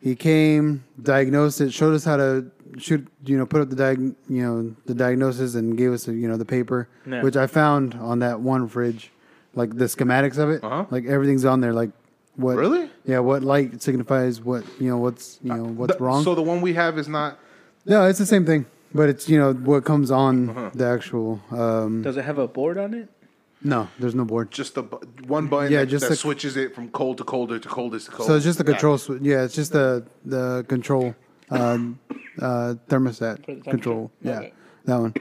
He 0.00 0.14
came, 0.14 0.84
diagnosed 1.02 1.60
it, 1.60 1.72
showed 1.72 1.94
us 1.94 2.04
how 2.04 2.16
to 2.18 2.48
shoot, 2.76 3.04
you 3.24 3.36
know, 3.36 3.44
put 3.46 3.60
up 3.62 3.70
the 3.70 3.74
diag, 3.76 4.14
you 4.28 4.42
know, 4.42 4.76
the 4.86 4.94
diagnosis, 4.94 5.56
and 5.56 5.76
gave 5.76 5.92
us, 5.92 6.06
you 6.06 6.28
know, 6.28 6.36
the 6.36 6.44
paper, 6.44 6.86
Yeah. 7.04 7.22
which 7.22 7.36
I 7.36 7.48
found 7.48 7.94
on 7.94 8.20
that 8.20 8.38
one 8.40 8.68
fridge, 8.68 9.10
like 9.56 9.76
the 9.76 9.86
schematics 9.86 10.38
of 10.38 10.50
it, 10.50 10.62
Uh-huh. 10.62 10.84
like 10.90 11.06
everything's 11.06 11.44
on 11.44 11.60
there, 11.62 11.72
like 11.72 11.90
what, 12.36 12.56
Really? 12.58 12.88
yeah, 13.06 13.18
what 13.18 13.42
light 13.42 13.82
signifies 13.82 14.40
what, 14.40 14.62
you 14.78 14.88
know, 14.88 14.98
what's, 14.98 15.40
you 15.42 15.52
know, 15.52 15.64
what's 15.64 15.96
The- 15.96 16.04
wrong. 16.04 16.22
So 16.22 16.36
the 16.36 16.42
one 16.42 16.60
we 16.60 16.74
have 16.74 16.96
is 16.96 17.08
not. 17.08 17.36
No, 17.84 18.06
it's 18.06 18.20
the 18.20 18.26
same 18.26 18.44
thing, 18.44 18.66
but 18.94 19.08
it's 19.08 19.28
you 19.28 19.38
know 19.38 19.52
what 19.52 19.84
comes 19.84 20.10
on 20.10 20.50
Uh-huh. 20.50 20.70
the 20.74 20.86
actual. 20.86 21.40
Um, 21.50 22.02
Does 22.02 22.16
it 22.16 22.24
have 22.24 22.38
a 22.38 22.48
board 22.48 22.78
on 22.78 22.94
it? 22.94 23.08
no, 23.62 23.88
there's 23.98 24.14
no 24.14 24.24
board. 24.24 24.50
Just 24.50 24.74
the 24.74 24.82
bu- 24.84 25.00
one 25.26 25.48
button 25.48 25.72
Yeah, 25.72 25.80
that, 25.80 25.86
just 25.86 26.02
that 26.04 26.10
the- 26.10 26.16
switches 26.16 26.56
it 26.56 26.74
from 26.74 26.88
cold 26.90 27.18
to 27.18 27.24
colder 27.24 27.58
to 27.58 27.68
coldest 27.68 28.06
to 28.06 28.12
cold. 28.12 28.26
So 28.28 28.34
it's 28.36 28.44
just 28.44 28.58
the 28.58 28.64
control 28.64 28.98
switch. 28.98 29.22
Yeah, 29.22 29.42
it's 29.44 29.54
just 29.54 29.72
the 29.72 30.04
the 30.24 30.64
control 30.68 31.14
uh, 31.50 31.78
uh, 32.40 32.74
thermostat 32.88 33.44
the 33.46 33.56
control. 33.70 34.10
Yeah, 34.22 34.38
Okay. 34.38 34.52
that 34.84 35.00
one. 35.00 35.14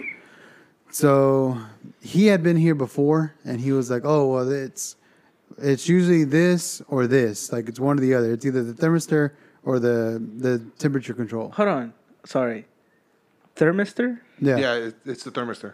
So 0.92 1.58
he 2.02 2.28
had 2.28 2.44
been 2.44 2.58
here 2.58 2.76
before, 2.76 3.34
and 3.44 3.60
he 3.60 3.72
was 3.72 3.90
like, 3.90 4.04
"Oh, 4.06 4.32
well, 4.34 4.50
it's 4.52 4.96
it's 5.58 5.90
usually 5.90 6.24
this 6.24 6.82
or 6.88 7.08
this. 7.08 7.52
Like 7.52 7.68
it's 7.70 7.80
one 7.80 7.98
or 7.98 8.02
the 8.02 8.14
other. 8.14 8.32
It's 8.32 8.46
either 8.46 8.64
the 8.64 8.74
thermistor 8.74 9.32
or 9.64 9.80
the 9.80 10.22
the 10.38 10.60
temperature 10.80 11.14
control." 11.14 11.52
Hold 11.52 11.70
on. 11.70 11.94
Sorry. 12.26 12.66
Thermistor? 13.58 14.20
Yeah, 14.40 14.58
Yeah, 14.58 14.74
it, 14.76 14.96
it's 15.06 15.24
the 15.24 15.32
thermistor. 15.32 15.74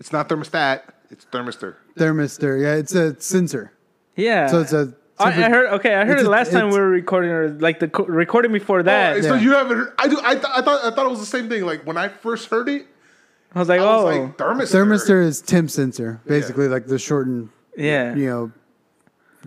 It's 0.00 0.12
not 0.12 0.28
thermostat. 0.28 0.82
It's 1.10 1.24
thermistor. 1.26 1.76
thermistor. 1.96 2.60
Yeah, 2.62 2.74
it's 2.74 2.94
a 2.94 3.18
sensor. 3.20 3.72
Yeah. 4.16 4.46
So 4.48 4.60
it's 4.60 4.72
a. 4.72 4.94
I, 5.18 5.28
I 5.28 5.30
heard. 5.48 5.72
Okay, 5.74 5.94
I 5.94 6.04
heard 6.04 6.18
It's 6.18 6.22
it 6.24 6.26
a- 6.26 6.30
last 6.30 6.52
time 6.52 6.68
we 6.70 6.78
were 6.78 6.88
recording, 6.90 7.30
or 7.30 7.48
like 7.48 7.78
the 7.78 7.88
co- 7.88 8.04
recording 8.04 8.52
before 8.52 8.82
that. 8.82 9.16
Oh, 9.16 9.20
so 9.22 9.34
Yeah. 9.34 9.40
you 9.40 9.52
haven't 9.52 9.76
heard? 9.78 9.92
I 9.98 10.08
do. 10.08 10.20
I, 10.22 10.34
th- 10.34 10.44
I 10.46 10.60
thought. 10.62 10.84
I 10.84 10.90
thought 10.94 11.06
it 11.06 11.10
was 11.10 11.20
the 11.20 11.26
same 11.26 11.48
thing. 11.48 11.64
Like 11.64 11.86
when 11.86 11.96
I 11.96 12.08
first 12.08 12.48
heard 12.50 12.68
it, 12.68 12.86
I 13.54 13.58
was 13.60 13.68
like, 13.68 13.80
I 13.80 13.84
oh, 13.84 14.04
was 14.04 14.16
like 14.18 14.36
thermistor. 14.36 14.84
Thermistor 14.84 15.24
is 15.24 15.40
temp 15.40 15.70
sensor, 15.70 16.20
basically 16.26 16.68
like 16.68 16.86
the 16.86 16.98
shortened, 16.98 17.48
yeah. 17.78 18.14
you 18.14 18.26
know, 18.26 18.52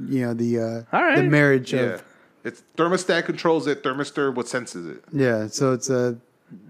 you 0.08 0.26
know 0.26 0.34
the 0.34 0.60
uh, 0.60 0.96
All 0.96 1.04
right. 1.04 1.18
the 1.18 1.24
marriage 1.24 1.74
Yeah, 1.74 1.82
of 1.82 2.04
it's 2.44 2.64
thermostat 2.76 3.26
controls 3.26 3.68
it. 3.68 3.84
Thermistor 3.84 4.34
what 4.34 4.48
senses 4.48 4.88
it. 4.88 5.04
yeah. 5.14 5.46
So 5.48 5.74
it's 5.74 5.90
a 5.92 6.18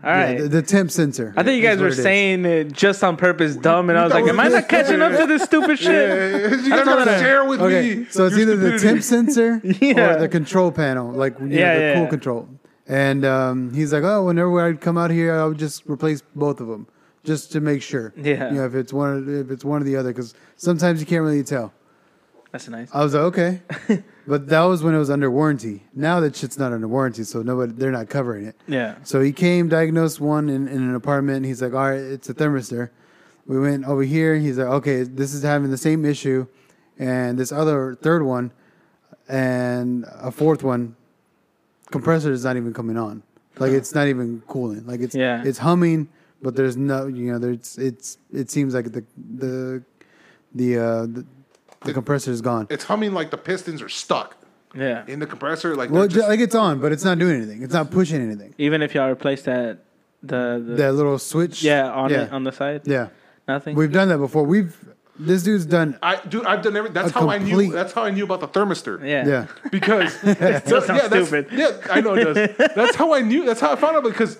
All 0.03 0.09
right. 0.11 0.31
yeah, 0.37 0.41
the, 0.43 0.47
the 0.49 0.61
temp 0.61 0.91
sensor. 0.91 1.33
I 1.35 1.43
think 1.43 1.61
you 1.61 1.67
guys 1.67 1.79
were 1.79 1.87
it 1.87 1.91
is. 1.97 2.01
saying 2.03 2.45
it 2.45 2.71
just 2.71 3.03
on 3.03 3.17
purpose, 3.17 3.55
dumb, 3.57 3.89
and 3.89 3.99
I 3.99 4.05
was 4.05 4.13
like, 4.13 4.25
am 4.27 4.39
I 4.39 4.47
not 4.47 4.69
catching 4.69 5.01
up 5.01 5.11
to 5.19 5.25
this 5.25 5.43
stupid 5.43 5.77
shit? 5.77 5.91
Yeah, 5.91 6.55
you 6.63 6.69
don't 6.69 6.85
gotta 6.85 7.05
know 7.05 7.19
share 7.19 7.43
with 7.45 7.61
Okay, 7.61 7.95
me. 7.97 8.05
so 8.09 8.25
it's 8.25 8.37
your 8.37 8.43
either 8.51 8.55
the 8.55 8.79
temp 8.79 9.03
sensor 9.03 9.61
Yeah. 9.63 10.13
or 10.15 10.19
the 10.19 10.29
control 10.29 10.71
panel, 10.71 11.11
like 11.11 11.37
you 11.39 11.47
know, 11.47 11.55
Yeah, 11.57 11.75
the 11.75 11.81
yeah, 11.81 11.93
cool 11.95 12.03
yeah. 12.03 12.09
control. 12.09 12.49
And 12.87 13.25
um, 13.25 13.73
he's 13.73 13.91
like, 13.93 14.03
oh, 14.03 14.23
whenever 14.25 14.65
I'd 14.65 14.79
come 14.81 14.97
out 14.97 15.11
here, 15.11 15.35
I 15.37 15.45
would 15.45 15.59
just 15.59 15.85
replace 15.85 16.21
both 16.35 16.59
of 16.61 16.67
them, 16.67 16.87
just 17.25 17.51
to 17.51 17.59
make 17.61 17.81
sure. 17.81 18.13
Yeah. 18.17 18.49
you 18.49 18.55
know, 18.55 18.65
if 18.65 18.75
it's 18.75 18.91
one, 18.93 19.41
if 19.45 19.51
it's 19.51 19.63
one 19.65 19.81
or 19.81 19.85
the 19.85 19.95
other, 19.97 20.11
because 20.13 20.33
sometimes 20.55 20.99
you 21.01 21.05
can't 21.05 21.23
really 21.23 21.43
tell. 21.43 21.73
That's 22.51 22.67
nice. 22.69 22.89
I 22.93 23.03
was 23.03 23.13
like, 23.13 23.23
okay, 23.23 23.61
but 24.29 24.47
that 24.49 24.61
was 24.61 24.83
when 24.83 24.93
it 24.93 24.99
was 24.99 25.09
under 25.09 25.29
warranty. 25.31 25.81
Now 25.95 26.19
that 26.19 26.35
shit's 26.35 26.59
not 26.59 26.71
under 26.71 26.87
warranty, 26.87 27.23
so 27.23 27.41
nobody 27.41 27.73
they're 27.73 27.91
not 27.91 28.09
covering 28.09 28.45
it. 28.45 28.55
Yeah. 28.67 28.95
So 29.03 29.21
he 29.21 29.31
came, 29.33 29.69
diagnosed 29.69 30.21
one 30.21 30.49
in, 30.49 30.67
in 30.67 30.83
an 30.83 30.93
apartment. 30.93 31.37
And 31.37 31.45
he's 31.47 31.63
like, 31.63 31.73
all 31.73 31.89
right, 31.89 31.99
it's 31.99 32.29
a 32.29 32.35
thermistor. 32.35 32.91
We 33.47 33.59
went 33.59 33.85
over 33.85 34.03
here. 34.03 34.35
He's 34.35 34.59
like, 34.59 34.67
okay, 34.67 35.01
this 35.01 35.33
is 35.33 35.41
having 35.41 35.71
the 35.71 35.77
same 35.77 36.05
issue, 36.05 36.45
and 36.99 37.39
this 37.39 37.51
other 37.51 37.97
third 37.99 38.21
one, 38.21 38.51
and 39.27 40.05
a 40.21 40.31
fourth 40.31 40.61
one, 40.63 40.95
compressor 41.89 42.31
is 42.31 42.43
not 42.45 42.55
even 42.55 42.71
coming 42.73 42.97
on. 42.97 43.23
Like 43.57 43.71
it's 43.71 43.95
not 43.95 44.07
even 44.07 44.43
cooling. 44.47 44.85
Like 44.85 45.01
it's 45.01 45.15
Yeah. 45.15 45.43
it's 45.43 45.57
humming, 45.57 46.07
but 46.41 46.55
there's 46.55 46.77
no 46.77 47.07
you 47.07 47.31
know 47.31 47.39
there's 47.39 47.77
it's 47.79 48.19
it 48.31 48.51
seems 48.51 48.75
like 48.75 48.91
the 48.91 49.03
the 49.17 49.83
the 50.53 50.77
uh, 50.77 51.01
the, 51.07 51.25
the 51.81 51.93
compressor 51.93 52.31
is 52.31 52.41
gone. 52.41 52.67
It's 52.69 52.83
humming 52.85 53.13
like 53.13 53.31
the 53.31 53.37
pistons 53.37 53.81
are 53.81 53.89
stuck 53.89 54.35
Yeah. 54.75 55.03
in 55.07 55.19
the 55.19 55.25
compressor. 55.27 55.75
Like 55.75 55.89
Well, 55.91 56.07
just, 56.07 56.27
like 56.27 56.39
it's 56.39 56.55
on, 56.55 56.79
but 56.79 56.91
it's 56.91 57.03
not 57.03 57.19
doing 57.19 57.35
anything. 57.37 57.63
It's 57.63 57.73
not 57.73 57.89
pushing 57.91 58.21
anything. 58.21 58.53
Even 58.57 58.81
if 58.81 58.93
y'all 58.95 59.09
replace 59.09 59.43
that, 59.43 59.79
the, 60.21 60.61
the 60.65 60.75
That 60.75 60.93
little 60.93 61.17
switch. 61.17 61.63
yeah 61.63 61.89
on 61.91 62.09
yeah, 62.09 62.23
it 62.23 62.31
on 62.33 62.43
the 62.43 62.51
side, 62.51 62.81
yeah. 62.85 63.07
nothing. 63.47 63.75
We've 63.75 63.91
done 63.91 64.09
that 64.09 64.17
before. 64.17 64.43
We've 64.43 64.75
this 65.21 65.43
dude's 65.43 65.65
done. 65.65 65.97
I 66.01 66.15
dude, 66.27 66.45
I've 66.45 66.61
done 66.61 66.77
everything. 66.77 66.93
That's 66.93 67.11
A 67.15 67.19
how 67.19 67.29
I 67.29 67.37
knew. 67.39 67.71
That's 67.71 67.91
how 67.93 68.03
I 68.03 68.09
knew 68.11 68.23
about 68.23 68.39
the 68.39 68.47
thermistor. 68.47 69.01
yeah. 69.05 69.27
Yeah, 69.27 69.47
because 69.69 70.13
Still 70.65 70.81
sounds 70.81 71.01
yeah, 71.03 71.07
that's, 71.09 71.27
stupid. 71.27 71.47
Yeah, 71.51 71.77
I 71.91 71.99
know 72.01 72.13
it 72.15 72.23
does. 72.57 72.69
That's 72.75 72.95
how 72.95 73.13
I 73.13 73.19
knew. 73.21 73.45
That's 73.45 73.59
how 73.59 73.71
I 73.73 73.75
found 73.75 73.97
out 73.97 74.03
because 74.03 74.37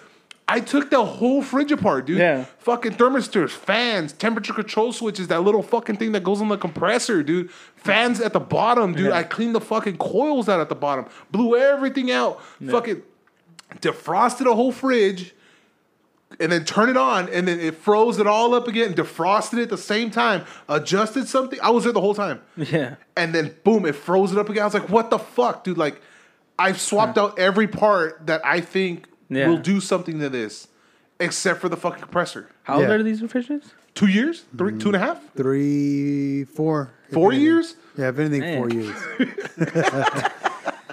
I 0.52 0.60
took 0.62 0.90
the 0.90 1.06
whole 1.06 1.44
fridge 1.44 1.72
apart, 1.72 2.08
dude. 2.08 2.18
Yeah. 2.18 2.46
Fucking 2.60 2.94
thermistors, 2.94 3.52
fans, 3.52 4.14
temperature 4.14 4.52
control 4.54 4.92
switches, 4.92 5.28
that 5.28 5.42
little 5.44 5.62
fucking 5.62 5.98
thing 5.98 6.12
that 6.14 6.24
goes 6.24 6.42
on 6.42 6.48
the 6.50 6.58
compressor, 6.58 7.22
dude. 7.22 7.52
Fans 7.76 8.20
at 8.20 8.34
the 8.34 8.40
bottom, 8.40 8.94
dude. 8.94 9.08
Yeah. 9.08 9.18
I 9.18 9.24
cleaned 9.24 9.54
the 9.54 9.62
fucking 9.62 9.98
coils 9.98 10.50
out 10.50 10.60
at 10.60 10.68
the 10.70 10.76
bottom, 10.76 11.06
blew 11.32 11.56
everything 11.56 12.10
out, 12.12 12.42
fucking 12.68 13.04
defrosted 13.80 14.46
a 14.52 14.56
whole 14.56 14.72
fridge. 14.72 15.34
And 16.40 16.52
then 16.52 16.64
turn 16.64 16.90
it 16.90 16.96
on, 16.98 17.28
and 17.30 17.48
then 17.48 17.60
it 17.60 17.74
froze 17.76 18.20
it 18.20 18.28
all 18.28 18.54
up 18.54 18.68
again, 18.68 18.94
defrosted 18.94 19.58
it 19.58 19.64
at 19.64 19.70
the 19.70 19.78
same 19.80 20.12
time, 20.12 20.46
adjusted 20.70 21.28
something. 21.28 21.60
I 21.62 21.72
was 21.72 21.86
there 21.86 21.92
the 21.92 22.02
whole 22.02 22.14
time 22.14 22.40
Yeah. 22.56 22.96
and 23.18 23.34
then 23.34 23.56
boom, 23.64 23.84
it 23.88 23.96
froze 23.96 24.32
it 24.32 24.38
up 24.38 24.48
again. 24.48 24.62
I 24.62 24.66
was 24.68 24.76
like, 24.76 24.90
what 24.90 25.10
the 25.10 25.18
fuck, 25.18 25.64
dude? 25.64 25.80
Like, 25.80 26.00
I've 26.60 26.80
swapped 26.80 27.18
out 27.18 27.40
every 27.40 27.68
part 27.68 28.28
that 28.28 28.46
I 28.46 28.62
think 28.62 29.08
Yeah. 29.30 29.48
will 29.48 29.58
do 29.58 29.80
something 29.80 30.20
to 30.20 30.30
this, 30.30 30.68
except 31.20 31.62
for 31.62 31.70
the 31.70 31.78
fucking 31.78 32.02
compressor. 32.02 32.48
How 32.63 32.76
old 32.76 32.84
Yeah. 32.84 32.92
are 32.96 33.04
these 33.04 33.22
refrigerators? 33.22 33.74
Two 33.96 34.08
years, 34.08 34.46
three, 34.58 34.78
two 34.78 34.89
and 34.89 34.96
a 34.96 35.00
half, 35.00 35.20
three, 35.36 36.46
four, 36.46 36.94
if 37.08 37.13
four 37.13 37.32
anything. 37.32 37.46
years. 37.46 37.76
Yeah, 37.98 38.10
if 38.10 38.20
anything, 38.20 38.42
Man. 38.42 38.58
four 38.58 38.70
years. 38.70 38.96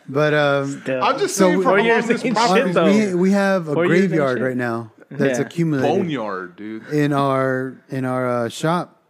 but 0.09 0.35
um, 0.35 0.83
I'm 0.87 1.19
just 1.19 1.37
So 1.37 1.47
saying, 1.47 1.59
we- 1.59 1.65
for 1.65 1.71
Four 1.71 1.79
how 1.79 1.85
years 1.85 2.07
this 2.07 2.25
ain't 2.25 2.37
shit, 2.39 2.67
is 2.69 2.75
though. 2.75 2.85
we 2.87 3.15
we 3.15 3.31
have 3.33 3.69
a 3.69 3.75
Four 3.75 3.87
years 3.87 4.01
ain't 4.03 4.09
graveyard 4.11 4.39
shit. 4.39 4.47
right 4.47 4.57
now 4.57 4.93
that's 5.11 5.39
Yeah. 5.39 5.45
accumulated 5.45 5.89
boneyard, 5.97 6.57
dude. 6.57 6.87
in 6.89 7.13
our 7.13 7.75
in 7.91 8.05
our 8.05 8.29
uh, 8.29 8.49
shop 8.49 9.03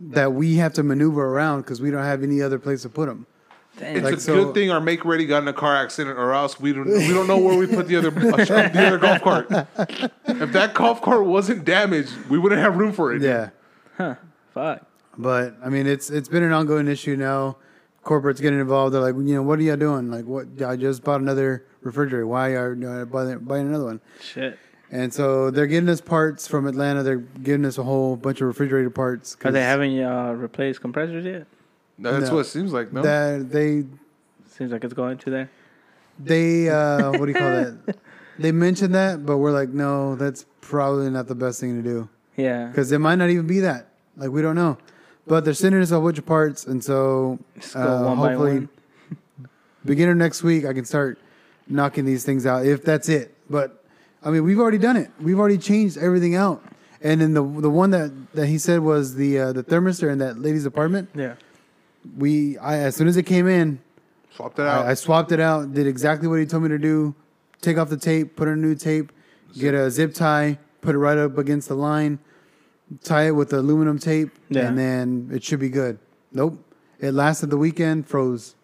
that 0.00 0.32
we 0.32 0.56
have 0.56 0.72
to 0.74 0.82
maneuver 0.82 1.24
around 1.24 1.60
because 1.62 1.80
we 1.80 1.90
don't 1.90 2.02
have 2.02 2.22
any 2.22 2.42
other 2.42 2.58
place 2.58 2.82
to 2.82 2.88
put 2.88 3.06
them. 3.08 3.26
Damn. 3.78 3.96
It's 3.96 4.04
Like, 4.04 4.14
a 4.14 4.20
so- 4.20 4.44
good 4.44 4.54
thing 4.54 4.70
our 4.70 4.80
make 4.80 5.04
ready 5.04 5.26
got 5.26 5.42
in 5.42 5.48
a 5.48 5.52
car 5.52 5.74
accident, 5.76 6.16
or 6.18 6.32
else 6.32 6.60
we 6.60 6.72
don't 6.72 6.86
we 6.86 7.08
don't 7.08 7.26
know 7.26 7.38
where 7.38 7.56
we 7.58 7.66
put 7.66 7.88
the 7.88 7.96
other 7.96 8.08
uh, 8.16 8.36
the 8.68 8.86
other 8.86 8.98
golf 8.98 9.20
cart. 9.22 9.46
If 10.26 10.52
that 10.52 10.74
golf 10.74 11.02
cart 11.02 11.24
wasn't 11.24 11.64
damaged, 11.64 12.12
we 12.28 12.38
wouldn't 12.38 12.60
have 12.60 12.76
room 12.76 12.92
for 12.92 13.12
it. 13.14 13.22
Yeah, 13.22 13.50
Huh. 13.98 14.14
Fuck. 14.52 14.82
but 15.18 15.56
I 15.64 15.68
mean, 15.70 15.86
it's 15.86 16.08
it's 16.10 16.28
been 16.28 16.42
an 16.44 16.52
ongoing 16.52 16.86
issue 16.88 17.16
now. 17.16 17.56
Corporates 18.04 18.40
getting 18.40 18.60
involved. 18.60 18.94
They're 18.94 19.00
like, 19.00 19.14
you 19.14 19.34
know, 19.34 19.42
what 19.42 19.58
are 19.58 19.62
you 19.62 19.74
doing? 19.76 20.10
Like, 20.10 20.26
what? 20.26 20.46
I 20.64 20.76
just 20.76 21.02
bought 21.02 21.20
another 21.22 21.64
refrigerator. 21.80 22.26
Why 22.26 22.50
are 22.54 22.74
you 22.74 23.06
buying, 23.06 23.38
buying 23.38 23.66
another 23.68 23.86
one? 23.86 24.00
Shit. 24.20 24.58
And 24.90 25.12
so 25.12 25.50
they're 25.50 25.66
getting 25.66 25.88
us 25.88 26.02
parts 26.02 26.46
from 26.46 26.66
Atlanta. 26.66 27.02
They're 27.02 27.16
giving 27.42 27.64
us 27.64 27.78
a 27.78 27.82
whole 27.82 28.14
bunch 28.16 28.40
of 28.42 28.46
refrigerator 28.46 28.90
parts. 28.90 29.34
'cause 29.34 29.48
Are 29.48 29.52
they 29.52 29.62
having 29.62 30.00
uh, 30.02 30.32
replaced 30.34 30.82
compressors 30.82 31.24
yet? 31.24 31.46
That's 31.98 32.28
No. 32.28 32.34
what 32.36 32.40
it 32.46 32.48
seems 32.48 32.72
like. 32.72 32.92
No, 32.92 33.02
that 33.02 33.50
they 33.50 33.84
Seems 34.48 34.70
like 34.72 34.84
it's 34.84 34.94
going 34.94 35.18
to 35.18 35.30
there. 35.30 35.50
They 36.18 36.68
uh, 36.68 37.10
what 37.12 37.20
do 37.22 37.28
you 37.28 37.34
call 37.34 37.50
that? 37.50 37.96
They 38.36 38.50
mentioned 38.50 38.96
that, 38.96 39.24
but 39.24 39.38
we're 39.38 39.52
like, 39.52 39.68
no, 39.68 40.16
that's 40.16 40.44
probably 40.60 41.08
not 41.08 41.28
the 41.28 41.36
best 41.36 41.60
thing 41.60 41.80
to 41.80 41.88
do 41.88 42.08
Yeah. 42.36 42.66
because 42.66 42.90
it 42.90 42.98
might 42.98 43.14
not 43.14 43.30
even 43.30 43.46
be 43.46 43.60
that. 43.60 43.86
Like 44.16 44.30
we 44.30 44.42
don't 44.42 44.56
know, 44.56 44.76
but 45.24 45.44
they're 45.44 45.54
sending 45.54 45.80
us 45.80 45.92
a 45.92 46.00
bunch 46.00 46.18
of 46.18 46.26
parts, 46.26 46.66
and 46.66 46.82
so 46.82 47.38
uh, 47.76 48.02
one 48.02 48.18
by 48.18 48.30
hopefully, 48.32 48.52
one. 48.52 48.68
beginning 49.84 50.18
next 50.18 50.42
week, 50.42 50.64
I 50.64 50.72
can 50.72 50.84
start 50.84 51.18
knocking 51.68 52.04
these 52.04 52.24
things 52.24 52.44
out 52.44 52.66
if 52.66 52.82
that's 52.84 53.08
it. 53.08 53.34
But 53.48 53.84
I 54.22 54.30
mean, 54.30 54.42
we've 54.42 54.58
already 54.58 54.78
done 54.78 54.96
it. 54.96 55.10
We've 55.20 55.38
already 55.38 55.58
changed 55.58 55.96
everything 55.98 56.34
out. 56.34 56.60
And 57.02 57.20
then 57.20 57.34
the 57.34 57.42
the 57.42 57.70
one 57.70 57.90
that, 57.90 58.10
that 58.34 58.46
he 58.46 58.58
said 58.58 58.80
was 58.80 59.14
the 59.14 59.38
uh, 59.38 59.52
the 59.52 59.62
thermistor 59.62 60.10
in 60.10 60.18
that 60.18 60.38
lady's 60.40 60.66
apartment. 60.66 61.08
Yeah. 61.14 61.34
We 62.16 62.58
I 62.58 62.78
as 62.78 62.96
soon 62.96 63.08
as 63.08 63.16
it 63.16 63.24
came 63.24 63.46
in, 63.48 63.80
Swapped 64.34 64.58
it 64.58 64.66
out. 64.66 64.86
I, 64.86 64.90
I 64.90 64.94
swapped 64.94 65.30
it 65.32 65.40
out, 65.40 65.72
did 65.74 65.86
exactly 65.86 66.26
what 66.28 66.40
he 66.40 66.46
told 66.46 66.62
me 66.64 66.68
to 66.70 66.78
do. 66.78 67.14
Take 67.60 67.78
off 67.78 67.88
the 67.88 67.96
tape, 67.96 68.36
put 68.36 68.48
in 68.48 68.54
a 68.54 68.56
new 68.56 68.74
tape, 68.74 69.12
get 69.56 69.74
a 69.74 69.90
zip 69.90 70.12
tie, 70.12 70.58
put 70.80 70.94
it 70.94 70.98
right 70.98 71.16
up 71.16 71.38
against 71.38 71.68
the 71.68 71.74
line, 71.76 72.18
tie 73.04 73.28
it 73.28 73.30
with 73.30 73.50
the 73.50 73.60
aluminum 73.60 73.98
tape, 73.98 74.30
Yeah. 74.50 74.66
and 74.66 74.76
then 74.78 75.30
it 75.32 75.42
should 75.44 75.60
be 75.60 75.68
good. 75.70 75.98
Nope. 76.32 76.58
It 76.98 77.12
lasted 77.12 77.50
the 77.50 77.56
weekend, 77.56 78.06
froze. 78.08 78.54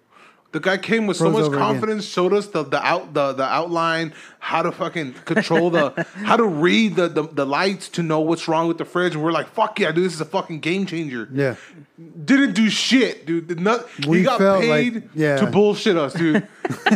The 0.53 0.59
guy 0.59 0.79
came 0.79 1.07
with 1.07 1.17
so 1.17 1.27
Froze 1.27 1.35
much 1.35 1.43
over 1.45 1.57
confidence, 1.59 2.05
showed 2.05 2.33
us 2.33 2.49
the, 2.49 2.65
the 2.65 2.85
out 2.85 3.15
the, 3.15 3.33
the 3.35 3.45
outline, 3.45 4.13
how 4.41 4.63
to 4.63 4.73
fucking 4.73 5.13
control 5.25 5.71
the 5.71 6.05
how 6.25 6.37
to 6.37 6.45
read 6.45 6.97
the, 6.97 7.07
the, 7.07 7.23
the 7.23 7.47
lights 7.47 7.89
to 7.91 8.03
know 8.03 8.19
what's 8.19 8.49
wrong 8.49 8.67
with 8.67 8.77
the 8.79 8.85
fridge. 8.85 9.15
And 9.15 9.23
we're 9.23 9.31
like, 9.31 9.47
fuck 9.49 9.79
yeah, 9.79 9.93
dude, 9.93 10.05
this 10.07 10.13
is 10.15 10.21
a 10.21 10.25
fucking 10.25 10.59
game 10.59 10.87
changer. 10.87 11.29
Yeah. 11.33 11.55
Didn't 12.25 12.55
do 12.55 12.69
shit, 12.69 13.27
dude. 13.27 13.47
Did 13.47 13.61
not, 13.61 13.87
We 14.09 14.19
he 14.19 14.25
got 14.25 14.39
felt 14.39 14.63
paid 14.63 14.95
like- 14.95 15.05
yeah. 15.15 15.37
to 15.37 15.47
bullshit 15.47 15.97
us, 15.97 16.15
dude. 16.15 16.49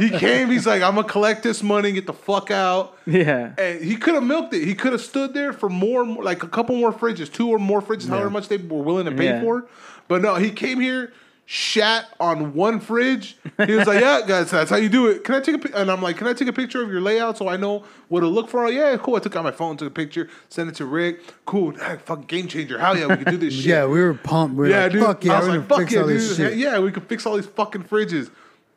he 0.00 0.10
came, 0.10 0.50
he's 0.50 0.66
like, 0.66 0.82
I'm 0.82 0.94
gonna 0.94 1.08
collect 1.08 1.42
this 1.42 1.62
money, 1.64 1.90
get 1.92 2.06
the 2.06 2.12
fuck 2.12 2.50
out. 2.52 2.96
Yeah. 3.06 3.52
And 3.58 3.82
he 3.84 3.96
could 3.96 4.14
have 4.14 4.22
milked 4.24 4.54
it. 4.54 4.64
He 4.64 4.74
could 4.74 4.92
have 4.92 5.00
stood 5.02 5.34
there 5.34 5.52
for 5.52 5.68
more, 5.68 6.04
like 6.06 6.42
a 6.42 6.48
couple 6.48 6.76
more 6.76 6.92
fridges, 6.92 7.32
two 7.32 7.48
or 7.48 7.58
more 7.58 7.82
fridges, 7.82 8.08
however 8.08 8.30
much 8.30 8.48
they 8.48 8.58
were 8.58 8.82
willing 8.82 9.06
to 9.06 9.12
pay 9.12 9.24
Yeah. 9.26 9.40
for. 9.40 9.66
But 10.08 10.22
no, 10.22 10.36
he 10.36 10.50
came 10.50 10.78
here, 10.80 11.12
shat 11.48 12.06
on 12.18 12.52
one 12.54 12.80
fridge. 12.80 13.36
He 13.64 13.72
was 13.72 13.86
like, 13.86 14.00
"Yeah, 14.00 14.20
guys, 14.26 14.50
that's 14.50 14.68
how 14.68 14.76
you 14.76 14.88
do 14.88 15.06
it. 15.06 15.22
Can 15.24 15.36
I 15.36 15.40
take 15.40 15.54
a?" 15.54 15.58
pi-" 15.58 15.80
And 15.80 15.90
I'm 15.90 16.02
like, 16.02 16.16
"Can 16.18 16.26
I 16.26 16.32
take 16.32 16.48
a 16.48 16.52
picture 16.52 16.82
of 16.82 16.90
your 16.90 17.00
layout 17.00 17.38
so 17.38 17.48
I 17.48 17.56
know 17.56 17.84
what 18.08 18.20
to 18.20 18.26
look 18.26 18.48
for?" 18.50 18.68
Yeah, 18.70 18.96
cool. 18.96 19.14
I 19.14 19.20
took 19.20 19.36
out 19.36 19.44
my 19.44 19.52
phone, 19.52 19.76
took 19.76 19.88
a 19.88 19.90
picture, 19.90 20.28
sent 20.48 20.68
it 20.68 20.74
to 20.76 20.84
Rick. 20.84 21.20
Cool, 21.46 21.74
ah, 21.80 21.96
fucking 22.04 22.24
game 22.26 22.48
changer. 22.48 22.78
Hell 22.78 22.98
yeah, 22.98 23.06
we 23.06 23.16
can 23.16 23.32
do 23.32 23.36
this 23.36 23.54
shit. 23.56 23.64
Yeah, 23.66 23.86
we 23.86 24.00
were 24.02 24.14
pumped. 24.14 24.56
We 24.56 24.66
were 24.66 24.70
yeah, 24.70 24.82
like, 24.84 24.92
dude. 24.92 25.02
fuck 25.04 25.24
yeah, 25.24 25.32
I 25.32 25.38
was 25.38 25.48
we're 25.48 25.58
like, 25.58 25.68
"Fuck 25.68 25.90
yeah, 25.92 26.02
dude. 26.02 26.36
shit. 26.36 26.56
Yeah, 26.58 26.78
we 26.80 26.90
could 26.90 27.04
fix 27.06 27.24
all 27.24 27.36
these 27.36 27.46
fucking 27.46 27.84
fridges." 27.84 28.28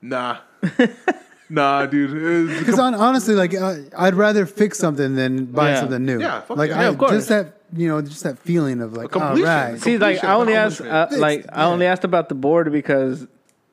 Nah, 0.02 0.38
nah, 1.50 1.86
dude. 1.88 2.50
It's 2.52 2.60
Because 2.60 2.80
honestly, 2.80 3.36
like 3.36 3.54
uh, 3.56 3.76
I'd 3.98 4.16
rather 4.16 4.46
fix 4.46 4.78
something 4.78 5.16
than 5.16 5.46
buy 5.46 5.72
Yeah. 5.72 5.80
something 5.82 6.06
new. 6.06 6.20
Yeah, 6.22 6.42
fuck 6.42 6.58
like 6.58 6.70
yeah. 6.70 6.82
I, 6.82 6.84
of 6.86 6.98
course. 6.98 7.12
just 7.12 7.30
that 7.30 7.59
you 7.76 7.88
know, 7.88 8.02
just 8.02 8.24
that 8.24 8.40
feeling 8.40 8.82
of 8.82 8.94
like, 8.94 9.16
all 9.16 9.22
completion. 9.22 9.46
right, 9.48 9.80
See, 9.80 9.98
like 9.98 10.20
completion, 10.20 10.30
I 10.30 10.34
only 10.34 10.54
asked, 10.56 10.82
uh, 10.82 11.08
like 11.12 11.42
Fixed, 11.44 11.58
I 11.58 11.66
only 11.66 11.86
asked 11.86 12.04
about 12.04 12.30
the 12.30 12.36
board 12.36 12.72
because, 12.72 13.28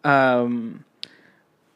um, 0.05 0.85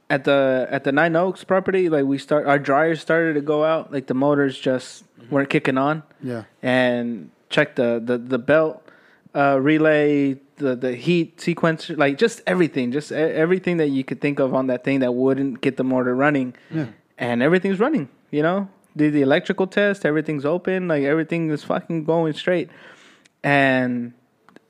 at 0.08 0.24
the 0.24 0.66
at 0.70 0.84
the 0.84 0.92
Nine 0.92 1.14
Oaks 1.16 1.44
property, 1.44 1.88
like 1.88 2.04
we 2.04 2.18
start 2.18 2.46
our 2.46 2.58
dryers 2.58 3.00
started 3.00 3.34
to 3.34 3.40
go 3.40 3.64
out, 3.64 3.92
like 3.92 4.06
the 4.08 4.14
motors 4.14 4.58
just 4.58 5.04
weren't 5.30 5.48
kicking 5.50 5.78
on, 5.78 6.02
yeah, 6.22 6.44
and 6.62 7.30
checked 7.48 7.76
the 7.76 8.02
the 8.04 8.18
the 8.18 8.38
belt 8.38 8.82
uh, 9.36 9.56
relay, 9.60 10.34
the 10.56 10.74
the 10.74 10.96
heat 10.96 11.36
sequencer, 11.38 11.96
like 11.96 12.18
just 12.18 12.40
everything, 12.46 12.90
just 12.90 13.12
e- 13.12 13.14
everything 13.14 13.76
that 13.76 13.88
you 13.90 14.02
could 14.02 14.20
think 14.20 14.40
of 14.40 14.52
on 14.52 14.66
that 14.66 14.82
thing 14.82 14.98
that 15.00 15.12
wouldn't 15.12 15.60
get 15.60 15.76
the 15.76 15.84
motor 15.84 16.14
running, 16.14 16.54
Yeah. 16.72 16.86
and 17.16 17.40
everything's 17.42 17.78
running. 17.78 18.08
You 18.32 18.42
know, 18.42 18.68
did 18.96 19.12
the 19.12 19.22
electrical 19.22 19.66
test, 19.66 20.04
everything's 20.04 20.44
open, 20.44 20.88
like 20.88 21.02
everything 21.04 21.50
is 21.50 21.62
fucking 21.64 22.04
going 22.04 22.32
straight, 22.34 22.68
and. 23.42 24.12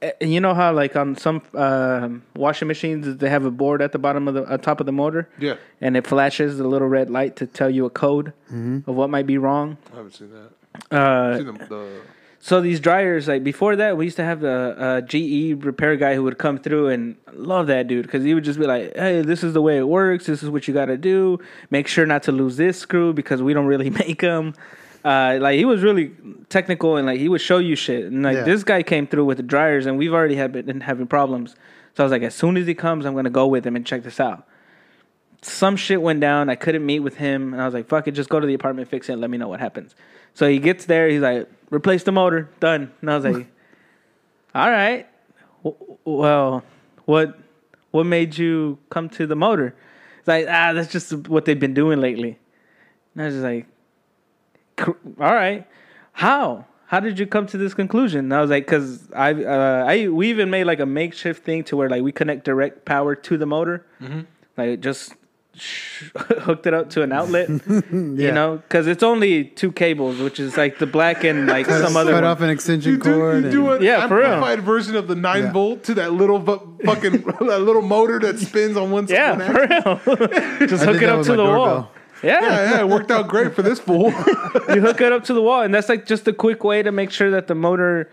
eh, 0.02 0.12
You 0.20 0.40
know 0.40 0.54
how, 0.54 0.72
like 0.72 0.96
on 0.96 1.16
some 1.16 1.42
um 1.54 2.22
washing 2.34 2.68
machines, 2.68 3.16
they 3.18 3.28
have 3.28 3.44
a 3.44 3.50
board 3.50 3.82
at 3.82 3.92
the 3.92 3.98
bottom 3.98 4.28
of 4.28 4.34
the 4.34 4.42
uh, 4.44 4.56
top 4.56 4.80
of 4.80 4.86
the 4.86 4.92
motor, 4.92 5.28
Yeah. 5.38 5.56
and 5.80 5.96
it 5.96 6.06
flashes 6.06 6.56
the 6.58 6.66
little 6.66 6.88
red 6.88 7.10
light 7.10 7.36
to 7.36 7.46
tell 7.46 7.68
you 7.70 7.84
a 7.86 7.90
code 7.90 8.32
of 8.86 8.94
what 8.98 9.10
might 9.10 9.26
be 9.26 9.38
wrong. 9.38 9.76
I 9.92 9.96
haven't 9.96 10.14
seen 10.14 10.30
that. 10.30 10.50
Uh, 10.90 11.30
I've 11.30 11.36
seen 11.36 11.46
the, 11.46 11.66
the 11.66 11.86
so 12.42 12.60
these 12.62 12.80
dryers, 12.80 13.28
like 13.28 13.44
before 13.44 13.76
that, 13.76 13.96
we 13.98 14.04
used 14.06 14.16
to 14.16 14.24
have 14.24 14.40
the 14.40 14.74
uh, 14.78 15.00
GE 15.02 15.62
repair 15.62 15.94
guy 15.96 16.14
who 16.14 16.22
would 16.24 16.38
come 16.38 16.56
through 16.58 16.88
and 16.88 17.16
love 17.34 17.66
that 17.66 17.86
dude 17.86 18.06
because 18.06 18.24
he 18.24 18.32
would 18.32 18.44
just 18.44 18.58
be 18.58 18.66
like, 18.66 18.96
"Hey, 18.96 19.20
this 19.20 19.44
is 19.44 19.52
the 19.52 19.60
way 19.60 19.76
it 19.76 19.86
works. 19.86 20.24
This 20.26 20.42
is 20.42 20.48
what 20.48 20.66
you 20.66 20.72
got 20.72 20.86
to 20.86 20.96
do. 20.96 21.38
Make 21.70 21.86
sure 21.86 22.06
not 22.06 22.22
to 22.24 22.32
lose 22.32 22.56
this 22.56 22.78
screw 22.78 23.12
because 23.12 23.42
we 23.42 23.52
don't 23.52 23.66
really 23.66 23.90
make 24.04 24.20
them." 24.22 24.54
Uh, 25.04 25.38
like 25.40 25.56
he 25.58 25.64
was 25.64 25.82
really 25.82 26.12
technical 26.50 26.96
and 26.96 27.06
like 27.06 27.18
he 27.18 27.28
would 27.28 27.40
show 27.40 27.58
you 27.58 27.74
shit. 27.76 28.04
And 28.06 28.22
like 28.22 28.36
Yeah. 28.36 28.42
this 28.44 28.64
guy 28.64 28.82
came 28.82 29.06
through 29.06 29.24
with 29.26 29.36
the 29.38 29.42
dryers 29.42 29.86
and 29.86 29.96
we've 29.98 30.12
already 30.12 30.36
have 30.36 30.52
been 30.52 30.80
having 30.82 31.06
problems. 31.06 31.54
So 31.94 32.02
I 32.02 32.04
was 32.04 32.10
like, 32.12 32.22
as 32.22 32.34
soon 32.34 32.56
as 32.56 32.66
he 32.66 32.74
comes, 32.74 33.04
I'm 33.06 33.14
gonna 33.14 33.30
go 33.30 33.46
with 33.46 33.66
him 33.66 33.76
and 33.76 33.84
check 33.86 34.02
this 34.02 34.18
out. 34.20 34.46
Some 35.42 35.76
shit 35.76 36.02
went 36.02 36.20
down. 36.20 36.50
I 36.50 36.54
couldn't 36.54 36.84
meet 36.84 37.00
with 37.00 37.16
him, 37.16 37.54
and 37.54 37.62
I 37.62 37.64
was 37.64 37.72
like, 37.72 37.88
"Fuck 37.88 38.08
it, 38.08 38.12
just 38.12 38.28
go 38.28 38.40
to 38.40 38.46
the 38.46 38.52
apartment, 38.54 38.88
fix 38.88 39.08
it, 39.08 39.12
and 39.12 39.20
let 39.22 39.30
me 39.30 39.38
know 39.38 39.48
what 39.48 39.58
happens." 39.60 39.94
So 40.34 40.46
he 40.48 40.58
gets 40.58 40.84
there. 40.84 41.08
He's 41.08 41.22
like, 41.22 41.48
"Replace 41.70 42.02
the 42.02 42.12
motor, 42.12 42.48
done." 42.60 42.92
And 43.00 43.10
I 43.10 43.14
was 43.16 43.24
like, 43.24 43.46
"All 44.54 44.70
right, 44.70 45.06
W- 45.64 45.98
well, 46.04 46.64
what 47.04 47.38
what 47.90 48.04
made 48.06 48.36
you 48.38 48.78
come 48.90 49.08
to 49.10 49.26
the 49.26 49.36
motor?" 49.36 49.74
It's 50.18 50.28
like, 50.28 50.46
"Ah, 50.48 50.72
that's 50.72 50.92
just 50.92 51.28
what 51.28 51.44
they've 51.44 51.58
been 51.58 51.74
doing 51.74 52.00
lately." 52.00 52.38
And 53.14 53.22
I 53.22 53.26
was 53.26 53.34
just 53.34 53.44
like, 53.44 53.66
"All 55.20 55.34
right, 55.34 55.66
how?" 56.12 56.66
How 56.86 56.98
did 56.98 57.20
you 57.20 57.26
come 57.26 57.46
to 57.46 57.56
this 57.56 57.72
conclusion? 57.72 58.18
And 58.24 58.34
I 58.34 58.40
was 58.40 58.50
like, 58.50 58.66
because 58.66 59.12
I, 59.12 59.32
uh, 59.32 59.84
I, 59.86 60.08
we 60.08 60.28
even 60.28 60.50
made 60.50 60.64
like 60.64 60.80
a 60.80 60.86
makeshift 60.86 61.44
thing 61.44 61.62
to 61.64 61.76
where 61.76 61.88
like 61.88 62.02
we 62.02 62.10
connect 62.10 62.44
direct 62.44 62.84
power 62.84 63.14
to 63.14 63.38
the 63.38 63.46
motor, 63.46 63.86
like 64.56 64.80
just 64.80 65.14
hooked 66.16 66.66
it 66.66 66.74
up 66.74 66.90
to 66.90 67.02
an 67.02 67.12
outlet, 67.12 67.48
you 67.68 68.32
know, 68.32 68.56
because 68.56 68.86
it's 68.86 69.02
only 69.02 69.44
two 69.44 69.70
cables, 69.72 70.18
which 70.18 70.40
is 70.40 70.56
like 70.56 70.78
the 70.78 70.86
black 70.86 71.24
and 71.24 71.46
like 71.56 71.66
some 71.66 71.96
other. 71.96 72.12
cut 72.12 72.22
one. 72.22 72.24
off 72.24 72.40
an 72.40 72.50
extension 72.50 72.92
You 72.92 72.98
do, 72.98 73.14
cord. 73.14 73.44
you 73.44 73.50
do 73.50 73.70
an 73.72 73.82
Yeah, 73.82 74.08
for 74.08 74.16
real. 74.16 74.26
amplified 74.26 74.60
version 74.62 74.96
of 74.96 75.08
the 75.08 75.14
nine 75.14 75.44
Yeah. 75.44 75.52
volt 75.52 75.84
to 75.84 75.94
that 75.94 76.12
little 76.12 76.40
fu- 76.44 76.78
fucking 76.84 77.12
that 77.48 77.60
little 77.62 77.82
motor 77.82 78.18
that 78.20 78.38
spins 78.38 78.76
on 78.76 78.90
one 78.90 79.06
side. 79.06 79.14
Yeah, 79.14 79.36
one 79.86 79.98
for 79.98 80.16
real. 80.16 80.66
Just 80.68 80.84
hook 80.84 81.02
it 81.02 81.08
up 81.08 81.22
to 81.24 81.30
my 81.30 81.36
the 81.36 81.44
wall. 81.44 81.90
Yeah. 82.22 82.40
Yeah, 82.42 82.70
yeah, 82.72 82.80
it 82.80 82.88
worked 82.88 83.10
out 83.10 83.28
great 83.28 83.54
for 83.54 83.62
this 83.62 83.78
fool. 83.78 84.10
you 84.10 84.80
hook 84.82 85.00
it 85.00 85.12
up 85.12 85.24
to 85.24 85.34
the 85.34 85.40
wall, 85.42 85.62
and 85.62 85.72
that's 85.74 85.88
like 85.88 86.04
just 86.06 86.28
a 86.28 86.32
quick 86.34 86.64
way 86.64 86.82
to 86.82 86.92
make 86.92 87.10
sure 87.10 87.30
that 87.30 87.46
the 87.46 87.54
motor 87.54 88.10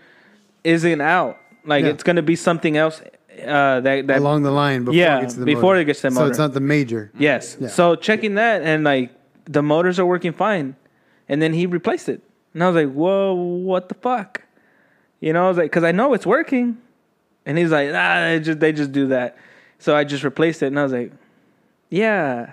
isn't 0.64 1.00
out. 1.00 1.38
Like 1.64 1.84
Yeah. 1.84 1.90
it's 1.90 2.02
going 2.02 2.16
to 2.16 2.22
be 2.22 2.36
something 2.36 2.76
else 2.76 3.02
uh, 3.46 3.80
that 3.80 4.06
that 4.06 4.18
along 4.18 4.42
the 4.42 4.50
line 4.50 4.84
before 4.84 4.94
Yeah, 4.98 5.18
it 5.18 5.20
gets 5.22 5.34
to 5.34 5.40
the 5.40 5.46
before 5.46 5.74
motor. 5.74 5.80
it 5.80 5.84
gets 5.86 6.00
to 6.02 6.10
the 6.10 6.16
So 6.16 6.26
it's 6.26 6.38
not 6.38 6.52
the 6.54 6.60
major. 6.60 7.10
Yes. 7.18 7.56
Yeah. 7.60 7.68
So 7.68 7.94
checking 7.96 8.34
that 8.34 8.62
and 8.62 8.84
like 8.84 9.12
the 9.44 9.62
motors 9.62 9.98
are 9.98 10.06
working 10.06 10.32
fine, 10.32 10.76
and 11.28 11.40
then 11.40 11.52
he 11.52 11.66
replaced 11.66 12.08
it, 12.08 12.22
and 12.54 12.62
I 12.62 12.66
was 12.68 12.76
like, 12.76 12.92
"Whoa, 12.92 13.32
what 13.34 13.88
the 13.88 13.94
fuck?" 13.94 14.42
You 15.20 15.32
know, 15.32 15.46
I 15.46 15.48
was 15.48 15.56
like, 15.56 15.72
"Cause 15.72 15.84
I 15.84 15.92
know 15.92 16.12
it's 16.14 16.26
working," 16.26 16.76
and 17.46 17.56
he's 17.58 17.70
like, 17.70 17.90
"Ah, 17.94 18.20
they 18.28 18.40
just 18.40 18.60
they 18.60 18.72
just 18.72 18.92
do 18.92 19.06
that." 19.08 19.36
So 19.78 19.96
I 19.96 20.04
just 20.04 20.22
replaced 20.24 20.62
it, 20.62 20.66
and 20.66 20.78
I 20.78 20.82
was 20.82 20.92
like, 20.92 21.12
"Yeah, 21.90 22.52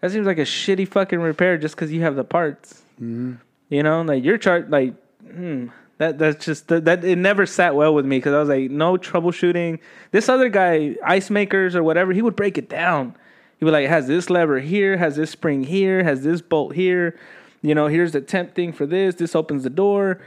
that 0.00 0.10
seems 0.10 0.26
like 0.26 0.38
a 0.38 0.42
shitty 0.42 0.88
fucking 0.88 1.20
repair 1.20 1.56
just 1.58 1.76
because 1.76 1.92
you 1.92 2.02
have 2.02 2.16
the 2.16 2.24
parts." 2.24 2.82
Mm-hmm. 3.00 3.34
You 3.68 3.82
know, 3.84 4.02
like 4.02 4.24
your 4.24 4.36
chart, 4.36 4.68
like, 4.68 4.94
hmm, 5.22 5.68
that 6.00 6.18
that's 6.18 6.42
just 6.44 6.68
that, 6.68 6.86
that 6.86 7.04
it 7.04 7.16
never 7.16 7.44
sat 7.44 7.74
well 7.74 7.94
with 7.94 8.06
me 8.06 8.16
because 8.16 8.32
I 8.32 8.38
was 8.40 8.48
like, 8.48 8.70
no 8.70 8.96
troubleshooting. 8.96 9.78
This 10.10 10.28
other 10.30 10.48
guy, 10.48 10.96
ice 11.04 11.28
makers 11.28 11.76
or 11.76 11.82
whatever, 11.82 12.12
he 12.12 12.22
would 12.22 12.34
break 12.36 12.56
it 12.58 12.68
down. 12.70 13.14
He 13.58 13.64
would 13.66 13.72
like 13.74 13.86
has 13.88 14.06
this 14.06 14.30
lever 14.30 14.58
here, 14.60 14.96
has 14.96 15.16
this 15.16 15.30
spring 15.30 15.62
here, 15.62 16.02
has 16.02 16.22
this 16.22 16.40
bolt 16.40 16.74
here. 16.74 17.18
You 17.62 17.74
know, 17.74 17.86
here's 17.86 18.12
the 18.12 18.22
temp 18.22 18.54
thing 18.54 18.72
for 18.72 18.86
this. 18.86 19.16
This 19.16 19.36
opens 19.36 19.62
the 19.62 19.68
door. 19.70 20.22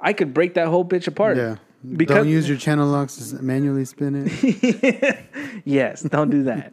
I 0.00 0.12
could 0.12 0.32
break 0.32 0.54
that 0.54 0.68
whole 0.68 0.84
bitch 0.84 1.08
apart. 1.08 1.36
Yeah. 1.36 1.56
Because- 1.96 2.18
Don't 2.18 2.28
use 2.28 2.48
your 2.48 2.56
channel 2.58 2.86
locks 2.86 3.16
to 3.30 3.42
manually 3.42 3.84
spin 3.84 4.24
it. 4.28 5.18
Yes, 5.64 6.02
don't 6.02 6.30
do 6.30 6.44
that. 6.44 6.72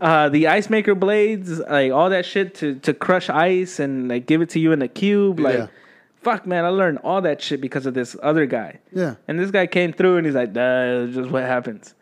uh, 0.00 0.28
the 0.28 0.48
ice 0.48 0.68
maker 0.68 0.94
blades, 0.94 1.58
like 1.58 1.92
all 1.92 2.10
that 2.10 2.24
shit 2.26 2.54
to 2.56 2.74
to 2.80 2.92
crush 2.92 3.30
ice 3.30 3.78
and 3.80 4.08
like 4.08 4.26
give 4.26 4.42
it 4.42 4.50
to 4.50 4.58
you 4.60 4.72
in 4.72 4.82
a 4.82 4.88
cube. 4.88 5.38
Like, 5.40 5.54
Yeah. 5.58 5.66
Fuck, 6.26 6.46
man, 6.46 6.64
I 6.64 6.68
learned 6.80 6.98
all 7.08 7.20
that 7.22 7.38
shit 7.40 7.60
because 7.60 7.84
of 7.86 7.94
this 7.94 8.16
other 8.30 8.46
guy. 8.58 8.70
Yeah. 8.92 9.14
And 9.28 9.38
this 9.38 9.50
guy 9.50 9.66
came 9.78 9.92
through 9.98 10.14
and 10.18 10.26
he's 10.26 10.34
like, 10.42 10.52
"That's 10.52 11.14
just 11.14 11.30
what 11.30 11.44
happens." 11.44 11.94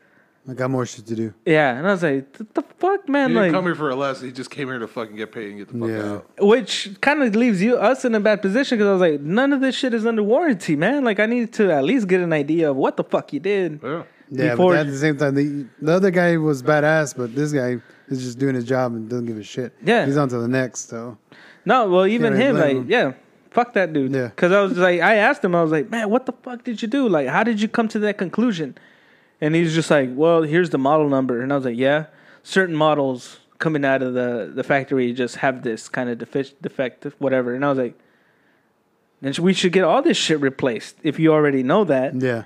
I 0.46 0.52
got 0.52 0.70
more 0.70 0.84
shit 0.84 1.06
to 1.06 1.14
do. 1.16 1.32
Yeah, 1.46 1.76
and 1.78 1.87
I 1.88 1.92
was 1.92 2.02
like, 2.02 2.37
"What 2.37 2.54
the 2.54 2.62
fuck, 2.82 3.00
He 3.06 3.12
man?" 3.12 3.28
didn't 3.30 3.42
Like, 3.44 3.52
come 3.52 3.64
here 3.64 3.74
for 3.74 3.88
a 3.90 3.96
lesson. 3.96 4.26
He 4.28 4.32
just 4.42 4.50
came 4.50 4.68
here 4.68 4.78
to 4.78 4.87
fucking 4.88 5.16
get 5.16 5.30
paid 5.32 5.48
and 5.50 5.58
get 5.60 5.68
the 5.72 5.78
fuck 5.78 5.88
Yeah. 5.88 6.12
out. 6.12 6.22
which 6.52 6.90
kind 7.00 7.22
of 7.22 7.34
leaves 7.34 7.62
you 7.62 7.76
us 7.76 8.04
in 8.04 8.14
a 8.14 8.20
bad 8.20 8.42
position 8.42 8.76
because 8.78 8.88
I 8.88 8.92
was 8.92 9.00
like, 9.08 9.20
none 9.20 9.52
of 9.54 9.60
this 9.60 9.74
shit 9.74 9.92
is 9.94 10.04
under 10.06 10.22
warranty, 10.22 10.76
man. 10.76 11.02
Like, 11.04 11.18
I 11.18 11.26
need 11.26 11.52
to 11.54 11.70
at 11.72 11.84
least 11.84 12.08
get 12.08 12.20
an 12.20 12.32
idea 12.32 12.70
of 12.72 12.76
what 12.76 12.96
the 12.98 13.04
fuck 13.04 13.32
you 13.32 13.40
did. 13.40 13.80
Yeah. 13.82 14.02
Yeah, 14.30 14.50
Before- 14.52 14.72
but 14.72 14.78
at 14.80 14.87
the 14.87 14.96
same 15.06 15.16
time, 15.18 15.34
the, 15.34 15.66
the 15.80 15.92
other 15.92 16.10
guy 16.10 16.37
was 16.38 16.62
badass, 16.62 17.14
but 17.16 17.34
this 17.34 17.52
guy 17.52 17.70
is 18.08 18.18
just 18.26 18.38
doing 18.38 18.54
his 18.54 18.64
job 18.64 18.92
and 18.94 19.08
doesn't 19.08 19.26
give 19.26 19.37
a 19.38 19.42
shit. 19.42 19.72
Yeah. 19.84 20.04
he's 20.06 20.16
on 20.16 20.28
to 20.30 20.38
the 20.38 20.48
next. 20.48 20.88
So 20.88 21.16
No, 21.66 21.88
well, 21.88 22.06
even 22.06 22.34
him, 22.34 22.56
like, 22.56 22.76
him. 22.76 22.87
yeah, 22.88 23.12
fuck 23.55 23.73
that 23.75 23.93
dude. 23.93 24.12
Yeah. 24.12 24.27
Because 24.29 24.53
I 24.53 24.61
was 24.61 24.77
like, 24.77 25.01
I 25.01 25.14
asked 25.17 25.43
him, 25.45 25.55
I 25.55 25.62
was 25.62 25.71
like, 25.73 25.90
man, 25.90 26.11
what 26.11 26.27
the 26.27 26.33
fuck 26.33 26.64
did 26.64 26.83
you 26.83 26.88
do? 26.88 27.09
Like, 27.09 27.29
how 27.29 27.43
did 27.45 27.61
you 27.62 27.69
come 27.69 27.88
to 27.88 27.99
that 28.01 28.19
conclusion? 28.19 28.77
And 29.40 29.55
he's 29.55 29.75
just 29.75 29.90
like, 29.90 30.11
well, 30.12 30.43
here's 30.43 30.71
the 30.71 30.79
model 30.79 31.09
number. 31.09 31.40
And 31.40 31.53
I 31.53 31.57
was 31.57 31.64
like, 31.64 31.77
yeah, 31.79 32.07
certain 32.43 32.75
models 32.77 33.38
coming 33.59 33.85
out 33.85 34.03
of 34.03 34.14
the, 34.14 34.51
the 34.55 34.62
factory 34.62 35.12
just 35.12 35.37
have 35.37 35.62
this 35.62 35.88
kind 35.88 36.11
of 36.11 36.19
defi- 36.19 36.55
defect, 36.61 37.07
whatever. 37.19 37.55
And 37.55 37.64
I 37.64 37.69
was 37.71 37.79
like, 37.79 37.99
then 39.21 39.33
we 39.40 39.53
should 39.55 39.73
get 39.73 39.85
all 39.85 40.03
this 40.03 40.17
shit 40.17 40.40
replaced 40.40 40.97
if 41.03 41.19
you 41.19 41.33
already 41.33 41.62
know 41.62 41.85
that. 41.85 42.14
yeah, 42.21 42.45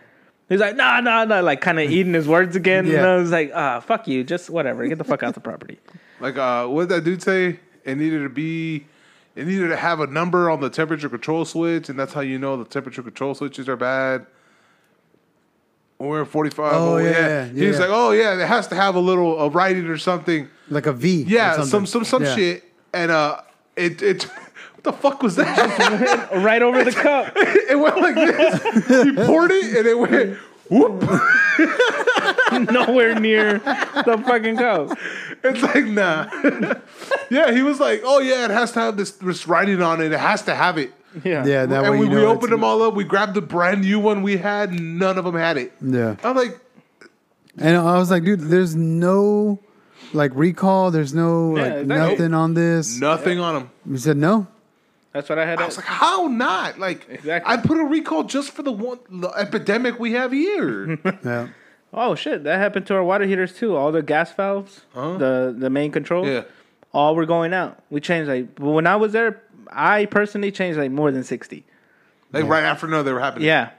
He's 0.49 0.61
like, 0.61 0.77
nah, 0.77 1.01
nah, 1.01 1.25
nah, 1.25 1.41
like 1.41 1.61
kind 1.61 1.81
of 1.81 1.91
eating 1.91 2.15
his 2.15 2.29
words 2.29 2.57
again. 2.57 2.85
And 2.85 2.93
Yeah. 2.95 3.07
I 3.07 3.17
was 3.17 3.31
like, 3.33 3.51
ah, 3.55 3.81
fuck 3.81 4.07
you, 4.09 4.23
just 4.25 4.49
whatever, 4.49 4.87
get 4.87 4.99
the 4.99 5.05
fuck 5.05 5.23
out 5.23 5.35
the 5.35 5.41
property. 5.41 5.79
Like, 6.21 6.37
uh, 6.37 6.67
what 6.67 6.89
did 6.89 6.97
that 6.97 7.05
dude 7.05 7.23
say? 7.23 7.61
It 7.85 7.97
needed 7.97 8.25
to 8.25 8.29
be, 8.29 8.87
it 9.39 9.47
needed 9.47 9.69
to 9.69 9.77
have 9.77 10.01
a 10.01 10.07
number 10.07 10.51
on 10.51 10.61
the 10.61 10.69
temperature 10.69 11.09
control 11.09 11.45
switch, 11.45 11.89
and 11.89 11.99
that's 11.99 12.13
how 12.13 12.21
you 12.21 12.39
know 12.39 12.57
the 12.57 12.65
temperature 12.65 13.03
control 13.03 13.35
switches 13.35 13.69
are 13.69 13.77
bad. 13.77 14.27
When 15.99 16.09
we're 16.11 16.23
at 16.23 16.29
45. 16.29 16.73
Oh, 16.75 16.95
Oh, 16.95 16.97
yeah. 16.99 17.11
yeah, 17.11 17.45
He's 17.47 17.75
yeah. 17.75 17.81
like, 17.81 17.91
oh, 17.91 18.11
yeah, 18.13 18.41
it 18.41 18.47
has 18.47 18.69
to 18.69 18.75
have 18.77 18.95
a 18.95 19.01
little 19.01 19.39
a 19.41 19.49
writing 19.49 19.87
or 19.87 19.99
something. 19.99 20.49
like 20.71 20.87
a 20.87 20.93
V. 20.93 21.25
or 21.25 21.27
Yeah, 21.27 21.53
something. 21.53 21.71
some 21.71 21.87
some 21.87 22.05
some 22.05 22.23
Yeah. 22.25 22.35
shit. 22.37 22.65
And 22.93 23.11
uh, 23.11 23.41
it, 23.77 24.01
it, 24.03 24.23
what 24.75 24.85
the 24.85 24.93
fuck 24.93 25.23
was 25.23 25.37
that? 25.37 26.31
right 26.37 26.63
over 26.63 26.85
the 26.85 26.93
cup. 26.93 27.33
it 27.37 27.79
went 27.79 27.97
like 28.01 28.15
this. 28.15 29.05
He 29.05 29.13
poured 29.27 29.51
it, 29.51 29.77
and 29.77 29.87
it 29.87 29.99
went, 29.99 30.13
whoop. 30.13 30.39
Whoop 30.71 31.03
nowhere 32.71 33.19
near 33.19 33.59
the 33.59 34.23
fucking 34.27 34.57
cup. 34.57 34.97
It's 35.45 35.63
like, 35.63 35.85
nah. 35.87 36.29
yeah, 37.31 37.53
he 37.53 37.63
was 37.63 37.81
like, 37.81 38.03
oh, 38.05 38.19
yeah, 38.21 38.45
it 38.47 38.51
has 38.51 38.73
to 38.73 38.81
have 38.81 38.97
this, 38.97 39.13
this 39.13 39.47
writing 39.47 39.83
on 39.83 40.01
it. 40.01 40.13
It 40.13 40.19
has 40.21 40.43
to 40.43 40.55
have 40.55 40.79
it. 40.79 40.93
Yeah. 41.25 41.45
Yeah, 41.47 41.67
that 41.67 41.85
and 41.85 41.93
way 41.93 41.99
we, 42.01 42.07
you 42.09 42.17
we 42.17 42.25
opened 42.25 42.53
them 42.53 42.63
all 42.65 42.83
up. 42.83 42.95
We 42.95 43.05
grabbed 43.05 43.35
the 43.35 43.41
brand 43.41 43.81
new 43.83 43.99
one 43.99 44.23
we 44.23 44.37
had. 44.37 44.73
None 44.79 45.17
of 45.19 45.25
them 45.25 45.35
had 45.35 45.57
it. 45.57 45.73
Yeah, 45.81 46.17
I'm 46.23 46.37
like, 46.37 46.59
and 47.57 47.77
I 47.77 47.99
was 47.99 48.11
like, 48.11 48.25
dude, 48.25 48.41
there's 48.41 48.77
no 48.77 49.59
like 50.13 50.33
recall. 50.35 50.91
There's 50.91 51.15
no 51.15 51.57
Yeah, 51.57 51.63
like 51.63 51.73
exactly. 51.83 51.97
nothing 51.97 52.35
on 52.35 52.55
this. 52.55 53.01
nothing 53.01 53.41
on 53.41 53.55
them. 53.55 53.71
He 53.91 53.99
said 53.99 54.17
no. 54.17 54.47
That's 55.13 55.29
what 55.29 55.39
I 55.39 55.47
had. 55.47 55.61
I 55.61 55.67
was 55.67 55.77
like, 55.77 55.87
how 55.87 56.27
not? 56.27 56.79
Like, 56.79 57.07
Exactly. 57.09 57.53
I 57.53 57.57
put 57.57 57.79
a 57.79 57.85
recall 57.85 58.25
just 58.25 58.53
for 58.53 58.63
the 58.63 58.73
one 58.73 58.99
the 59.11 59.29
epidemic 59.31 59.99
we 59.99 60.13
have 60.13 60.33
here. 60.33 60.99
Yeah, 61.25 61.49
oh 61.93 62.15
shit, 62.15 62.45
that 62.45 62.59
happened 62.59 62.87
to 62.89 62.95
our 62.95 63.03
water 63.03 63.25
heaters 63.25 63.55
too. 63.57 63.75
All 63.77 63.91
the 63.93 64.03
gas 64.03 64.33
valves, 64.33 64.83
the 64.95 65.55
the 65.57 65.71
main 65.71 65.91
control, 65.91 66.27
yeah. 66.27 66.43
all 66.93 67.17
were 67.17 67.27
going 67.27 67.55
out. 67.55 67.83
We 67.91 68.01
changed 68.01 68.29
like 68.29 68.59
when 68.59 68.87
I 68.87 68.97
was 68.97 69.13
there. 69.13 69.43
I 69.71 70.07
personally 70.07 70.51
changed 70.53 70.79
like 70.79 70.91
more 70.91 71.11
than 71.11 71.25
sixty. 71.25 71.65
Like 72.33 72.45
right 72.45 72.63
after 72.65 72.87
no, 72.87 73.03
they 73.03 73.13
were 73.13 73.21
happening. 73.21 73.47
Yeah, 73.47 73.71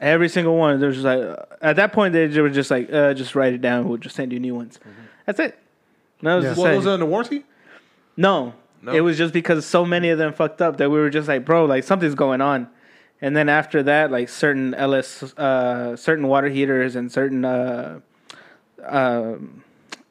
every 0.00 0.28
single 0.28 0.56
one. 0.56 0.80
There's 0.80 0.96
just 0.96 1.04
like 1.04 1.20
at 1.60 1.76
that 1.76 1.92
point 1.92 2.12
they 2.12 2.26
were 2.40 2.50
just 2.50 2.70
like, 2.70 2.92
uh, 2.92 3.14
just 3.14 3.34
write 3.34 3.54
it 3.54 3.60
down. 3.60 3.88
We'll 3.88 3.98
just 3.98 4.16
send 4.16 4.32
you 4.32 4.40
new 4.40 4.54
ones. 4.54 4.80
That's 5.26 5.38
it. 5.38 5.58
No, 6.20 6.40
Yeah. 6.40 6.54
What 6.54 6.76
was 6.76 6.86
it 6.86 6.90
under 6.90 7.06
warranty? 7.06 7.44
No, 8.16 8.54
No? 8.82 8.92
it 8.92 9.00
was 9.00 9.16
just 9.16 9.32
because 9.32 9.64
so 9.64 9.84
many 9.84 10.08
of 10.10 10.18
them 10.18 10.32
fucked 10.32 10.60
up 10.60 10.78
that 10.78 10.90
we 10.90 10.98
were 10.98 11.10
just 11.10 11.28
like, 11.28 11.44
bro, 11.44 11.64
like 11.66 11.84
something's 11.84 12.16
going 12.16 12.40
on. 12.40 12.68
And 13.20 13.36
then 13.36 13.48
after 13.48 13.84
that, 13.84 14.10
like 14.10 14.28
certain 14.28 14.74
LS, 14.74 15.22
uh, 15.38 15.94
certain 15.94 16.26
water 16.26 16.48
heaters 16.48 16.96
and 16.96 17.10
certain 17.10 17.44
uh, 17.44 18.00
uh, 18.84 19.34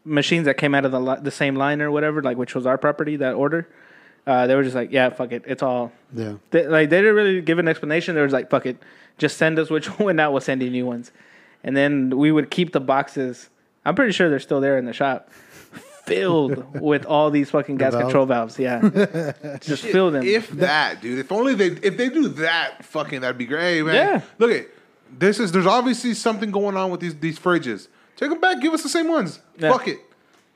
machines 0.05 0.45
that 0.45 0.55
came 0.57 0.73
out 0.73 0.85
of 0.85 0.91
the 0.91 0.99
li- 0.99 1.19
the 1.21 1.31
same 1.31 1.55
line 1.55 1.81
or 1.81 1.91
whatever, 1.91 2.21
like 2.21 2.37
which 2.37 2.55
was 2.55 2.65
our 2.65 2.77
property, 2.77 3.17
that 3.17 3.33
order, 3.33 3.67
uh, 4.25 4.47
they 4.47 4.55
were 4.55 4.63
just 4.63 4.75
like, 4.75 4.91
yeah, 4.91 5.09
fuck 5.09 5.31
it, 5.33 5.43
it's 5.45 5.61
all. 5.61 5.91
yeah. 6.13 6.35
They, 6.51 6.65
like 6.67 6.89
they 6.89 6.99
didn't 7.01 7.15
really 7.15 7.41
give 7.41 7.59
an 7.59 7.67
explanation. 7.67 8.15
They 8.15 8.21
was 8.21 8.31
like, 8.33 8.49
fuck 8.49 8.65
it, 8.65 8.77
just 9.17 9.37
send 9.37 9.59
us 9.59 9.69
which 9.69 9.87
one 9.99 10.19
out. 10.19 10.31
We'll 10.31 10.41
send 10.41 10.61
you 10.61 10.69
new 10.69 10.85
ones. 10.85 11.11
And 11.63 11.75
then 11.75 12.17
we 12.17 12.31
would 12.31 12.49
keep 12.49 12.71
the 12.71 12.79
boxes. 12.79 13.49
I'm 13.83 13.95
pretty 13.95 14.13
sure 14.13 14.29
they're 14.29 14.39
still 14.39 14.61
there 14.61 14.77
in 14.77 14.85
the 14.85 14.93
shop, 14.93 15.29
filled 16.05 16.79
with 16.79 17.05
all 17.05 17.31
these 17.31 17.49
fucking 17.49 17.77
gas 17.77 17.93
valves? 17.93 18.05
control 18.05 18.25
valves. 18.25 18.59
Yeah, 18.59 19.57
just 19.61 19.83
fill 19.83 20.11
them. 20.11 20.23
If 20.23 20.49
that, 20.51 21.01
dude. 21.01 21.19
If 21.19 21.31
only 21.31 21.55
they 21.55 21.67
if 21.67 21.97
they 21.97 22.09
do 22.09 22.27
that, 22.29 22.83
fucking 22.85 23.21
that'd 23.21 23.37
be 23.37 23.45
great, 23.45 23.81
man. 23.83 23.95
Yeah. 23.95 24.21
Look 24.37 24.51
at 24.51 24.67
this 25.17 25.39
is 25.39 25.51
there's 25.51 25.67
obviously 25.67 26.13
something 26.13 26.51
going 26.51 26.77
on 26.77 26.91
with 26.91 26.99
these 26.99 27.15
these 27.15 27.39
fridges. 27.39 27.87
Take 28.15 28.29
them 28.29 28.39
back. 28.39 28.61
Give 28.61 28.73
us 28.73 28.83
the 28.83 28.89
same 28.89 29.07
ones. 29.07 29.39
Yeah. 29.57 29.71
Fuck 29.71 29.87
it. 29.87 29.99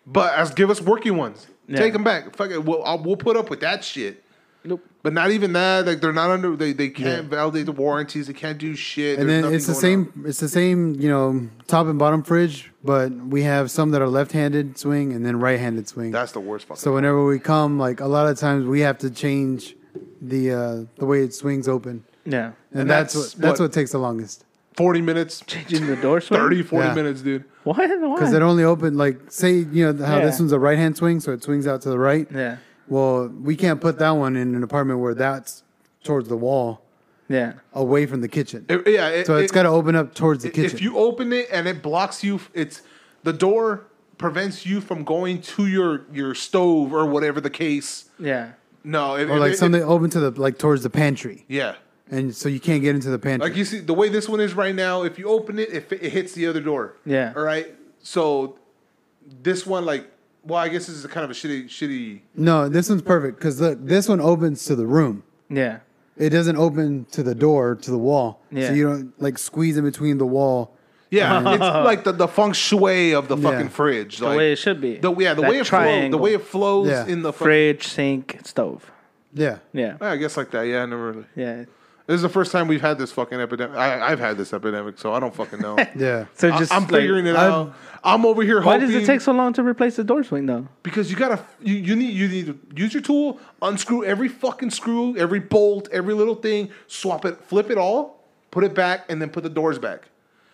But 0.06 0.34
as 0.36 0.54
give 0.54 0.70
us 0.70 0.82
working 0.82 1.18
ones. 1.18 1.48
Yeah. 1.68 1.78
Take 1.78 1.94
them 1.94 2.04
back. 2.04 2.36
Fuck 2.36 2.52
it. 2.52 2.64
We'll 2.64 2.84
I'll, 2.84 3.02
we'll 3.02 3.18
put 3.18 3.38
up 3.38 3.50
with 3.50 3.62
that 3.62 3.84
shit. 3.84 4.24
Nope. 4.66 4.84
But 5.04 5.14
not 5.14 5.32
even 5.32 5.54
that. 5.54 5.86
Like 5.86 6.02
they're 6.02 6.12
not 6.12 6.30
under. 6.32 6.56
They 6.56 6.74
they 6.74 6.90
can't 6.90 7.24
Yeah. 7.24 7.30
validate 7.30 7.68
the 7.68 7.72
warranties. 7.72 8.28
They 8.28 8.34
can't 8.34 8.58
do 8.58 8.76
shit. 8.76 9.20
And 9.20 9.30
There's 9.30 9.44
then 9.44 9.54
it's 9.54 9.68
the 9.68 9.76
same. 9.76 10.12
on. 10.18 10.26
It's 10.26 10.40
the 10.40 10.50
same. 10.50 10.96
You 11.00 11.10
know, 11.10 11.48
top 11.68 11.88
and 11.88 12.00
bottom 12.00 12.24
fridge, 12.24 12.72
but 12.84 13.12
we 13.12 13.44
have 13.44 13.70
some 13.70 13.92
that 13.92 14.02
are 14.02 14.10
left-handed 14.10 14.78
swing 14.78 15.14
and 15.14 15.26
then 15.26 15.40
right-handed 15.40 15.88
swing. 15.88 16.12
That's 16.12 16.32
the 16.32 16.40
worst. 16.40 16.66
Fucking 16.68 16.80
so 16.82 16.94
whenever 16.94 17.24
we 17.26 17.38
come, 17.40 17.78
like 17.78 18.00
a 18.00 18.08
lot 18.08 18.28
of 18.28 18.38
times, 18.40 18.66
we 18.66 18.80
have 18.82 18.98
to 19.00 19.10
change 19.12 19.76
the 20.22 20.52
uh, 20.52 20.76
the 20.98 21.06
way 21.06 21.22
it 21.24 21.34
swings 21.34 21.68
open, 21.68 22.04
Yeah, 22.26 22.52
and, 22.72 22.82
And 22.82 22.90
that's, 22.90 23.14
that's 23.14 23.36
what 23.36 23.42
that's 23.42 23.60
what- 23.60 23.66
what 23.66 23.74
takes 23.74 23.92
the 23.92 24.00
longest. 24.00 24.44
40 24.78 25.00
minutes, 25.02 25.42
changing 25.48 25.86
the 25.88 25.96
door 25.96 26.20
swing. 26.20 26.38
30, 26.42 26.64
40 26.64 26.88
Yeah. 26.88 26.94
minutes, 26.96 27.22
dude. 27.22 27.46
Why? 27.64 27.88
Because 27.88 28.34
it 28.34 28.42
only 28.42 28.64
open 28.64 28.98
like 28.98 29.18
say 29.30 29.54
you 29.60 29.94
know 29.94 30.06
how 30.06 30.20
this 30.20 30.40
one's 30.40 30.52
a 30.52 30.60
right 30.60 30.78
hand 30.78 30.98
swing, 30.98 31.20
so 31.20 31.32
it 31.32 31.44
swings 31.44 31.66
out 31.68 31.82
to 31.84 31.90
the 31.90 31.98
right. 32.00 32.28
Yeah, 32.34 32.58
Well, 32.88 33.28
we 33.28 33.56
can't 33.56 33.82
put 33.82 34.00
that 34.00 34.12
one 34.12 34.36
in 34.36 34.56
an 34.56 34.64
apartment 34.64 35.00
where 35.00 35.14
that's 35.16 35.64
towards 36.04 36.30
the 36.30 36.38
wall, 36.38 36.82
yeah, 37.28 37.54
away 37.74 38.06
from 38.06 38.22
the 38.22 38.28
kitchen. 38.28 38.66
It- 38.70 38.88
yeah. 38.88 39.10
It, 39.10 39.26
so 39.26 39.38
it's 39.38 39.52
it- 39.52 39.56
got 39.56 39.64
to 39.64 39.70
open 39.70 39.96
up 39.96 40.14
towards 40.14 40.44
the 40.44 40.50
kitchen. 40.50 40.76
If 40.76 40.82
you 40.82 40.98
open 40.98 41.34
it 41.34 41.48
and 41.52 41.68
it 41.68 41.82
blocks 41.82 42.24
you, 42.24 42.40
it's 42.54 42.82
the 43.24 43.34
door 43.34 43.86
prevents 44.18 44.66
you 44.66 44.80
from 44.82 45.04
going 45.04 45.42
to 45.42 45.68
your 45.68 46.06
your 46.14 46.36
stove 46.36 46.94
or 46.94 47.06
whatever 47.06 47.42
the 47.42 47.50
case. 47.50 48.10
yeah. 48.20 48.52
No, 48.84 49.16
it, 49.16 49.28
or 49.32 49.40
like 49.40 49.54
it- 49.54 49.58
something 49.58 49.82
open 49.82 50.12
to 50.12 50.20
the 50.20 50.30
like 50.40 50.60
towards 50.60 50.84
the 50.84 50.92
pantry, 50.92 51.44
yeah. 51.48 51.74
and 52.12 52.36
so 52.36 52.48
you 52.48 52.60
can't 52.60 52.84
get 52.84 52.94
into 52.94 53.10
the 53.10 53.18
pantry. 53.18 53.50
Like 53.50 53.58
you 53.58 53.66
see, 53.66 53.80
the 53.80 53.96
way 53.96 54.10
this 54.10 54.30
one 54.30 54.40
is 54.40 54.54
right 54.54 54.76
now, 54.76 55.02
if 55.02 55.18
you 55.18 55.28
open 55.28 55.58
it, 55.58 55.70
it, 55.74 55.92
it 55.92 56.12
hits 56.12 56.34
the 56.34 56.46
other 56.46 56.62
door. 56.62 56.94
Yeah. 57.04 57.34
All 57.36 57.42
right. 57.42 57.74
So 58.04 58.60
this 59.42 59.66
one, 59.66 59.86
like, 59.86 60.06
well, 60.46 60.60
I 60.60 60.70
guess 60.70 60.86
this 60.88 60.96
is 60.96 61.06
a 61.06 61.08
kind 61.08 61.24
of 61.24 61.32
a 61.32 61.34
shitty, 61.34 61.66
shitty. 61.66 62.22
no, 62.36 62.70
this 62.70 62.90
one's 62.90 63.02
perfect 63.02 63.38
because 63.38 63.60
look, 63.60 63.80
this 63.82 64.08
one 64.08 64.22
opens 64.22 64.66
to 64.66 64.76
the 64.76 64.86
room. 64.86 65.24
Yeah, 65.50 65.80
It 66.18 66.30
doesn't 66.30 66.58
open 66.58 67.06
to 67.12 67.22
the 67.24 67.36
door 67.36 67.76
to 67.76 67.92
the 67.92 67.98
wall, 67.98 68.42
Yeah. 68.52 68.68
so 68.70 68.74
you 68.74 68.88
don't 68.88 69.22
like 69.22 69.38
squeeze 69.38 69.78
in 69.78 69.84
between 69.84 70.18
the 70.18 70.26
wall. 70.26 70.76
Yeah, 71.12 71.40
it's 71.54 71.60
like 71.62 72.04
the, 72.04 72.12
the 72.12 72.28
feng 72.28 72.54
shui 72.54 73.14
of 73.14 73.28
the 73.28 73.38
Yeah. 73.38 73.50
fucking 73.52 73.70
fridge. 73.70 74.18
the 74.18 74.26
like, 74.28 74.38
way 74.38 74.52
it 74.54 74.58
should 74.58 74.82
be. 74.82 74.98
The, 74.98 75.14
yeah, 75.16 75.34
the 75.34 75.42
That 75.42 75.52
way 75.52 75.58
it 75.60 75.66
flows. 75.68 75.82
The 75.84 75.86
triangle. 75.88 76.20
way 76.20 76.34
it 76.34 76.42
flows 76.42 76.88
Yeah. 76.88 77.06
in 77.08 77.22
the 77.22 77.32
fucking, 77.32 77.46
fridge, 77.46 77.88
sink, 77.88 78.40
stove. 78.44 78.92
Yeah, 79.34 79.58
Yeah, 79.74 79.98
I 80.02 80.16
guess 80.16 80.36
like 80.38 80.52
that. 80.52 80.64
Yeah, 80.64 80.84
I 80.84 80.86
never 80.86 81.12
really. 81.12 81.26
yeah. 81.36 81.66
This 82.08 82.18
is 82.18 82.22
the 82.22 82.30
first 82.30 82.52
time 82.52 82.68
we've 82.68 82.82
had 82.82 83.00
this 83.00 83.12
fucking 83.12 83.40
epidemic. 83.40 83.76
I, 83.76 84.12
I've 84.12 84.20
had 84.20 84.38
this 84.38 84.54
epidemic, 84.54 85.00
so 85.00 85.12
I 85.14 85.20
don't 85.20 85.34
fucking 85.34 85.60
know. 85.60 85.76
yeah. 85.96 86.26
So 86.36 86.52
just 86.52 86.72
I'm 86.72 86.84
like- 86.84 86.92
figuring 86.92 87.26
it 87.26 87.36
I've- 87.36 87.52
out. 87.54 87.76
I'm 88.04 88.24
over 88.28 88.44
here 88.44 88.62
Why 88.62 88.74
hoping. 88.74 88.92
does 88.92 88.96
it 89.04 89.08
take 89.08 89.20
so 89.22 89.32
long 89.32 89.52
to 89.54 89.64
replace 89.64 89.96
the 89.96 90.04
door 90.04 90.24
swing 90.24 90.46
though? 90.46 90.68
Because 90.84 91.10
you 91.10 91.18
gotta, 91.18 91.44
you, 91.60 91.74
you 91.74 91.96
need, 91.96 92.14
you 92.14 92.28
need 92.28 92.46
to 92.46 92.60
use 92.80 92.94
your 92.94 93.02
tool, 93.02 93.40
unscrew 93.64 94.04
every 94.06 94.28
fucking 94.28 94.70
screw, 94.70 95.18
every 95.18 95.40
bolt, 95.40 95.90
every 95.92 96.14
little 96.14 96.36
thing, 96.36 96.70
swap 96.86 97.26
it, 97.26 97.42
flip 97.46 97.72
it 97.72 97.80
all, 97.80 98.24
put 98.52 98.64
it 98.64 98.76
back, 98.76 99.06
and 99.10 99.20
then 99.20 99.32
put 99.32 99.42
the 99.42 99.50
doors 99.50 99.80
back. 99.80 100.04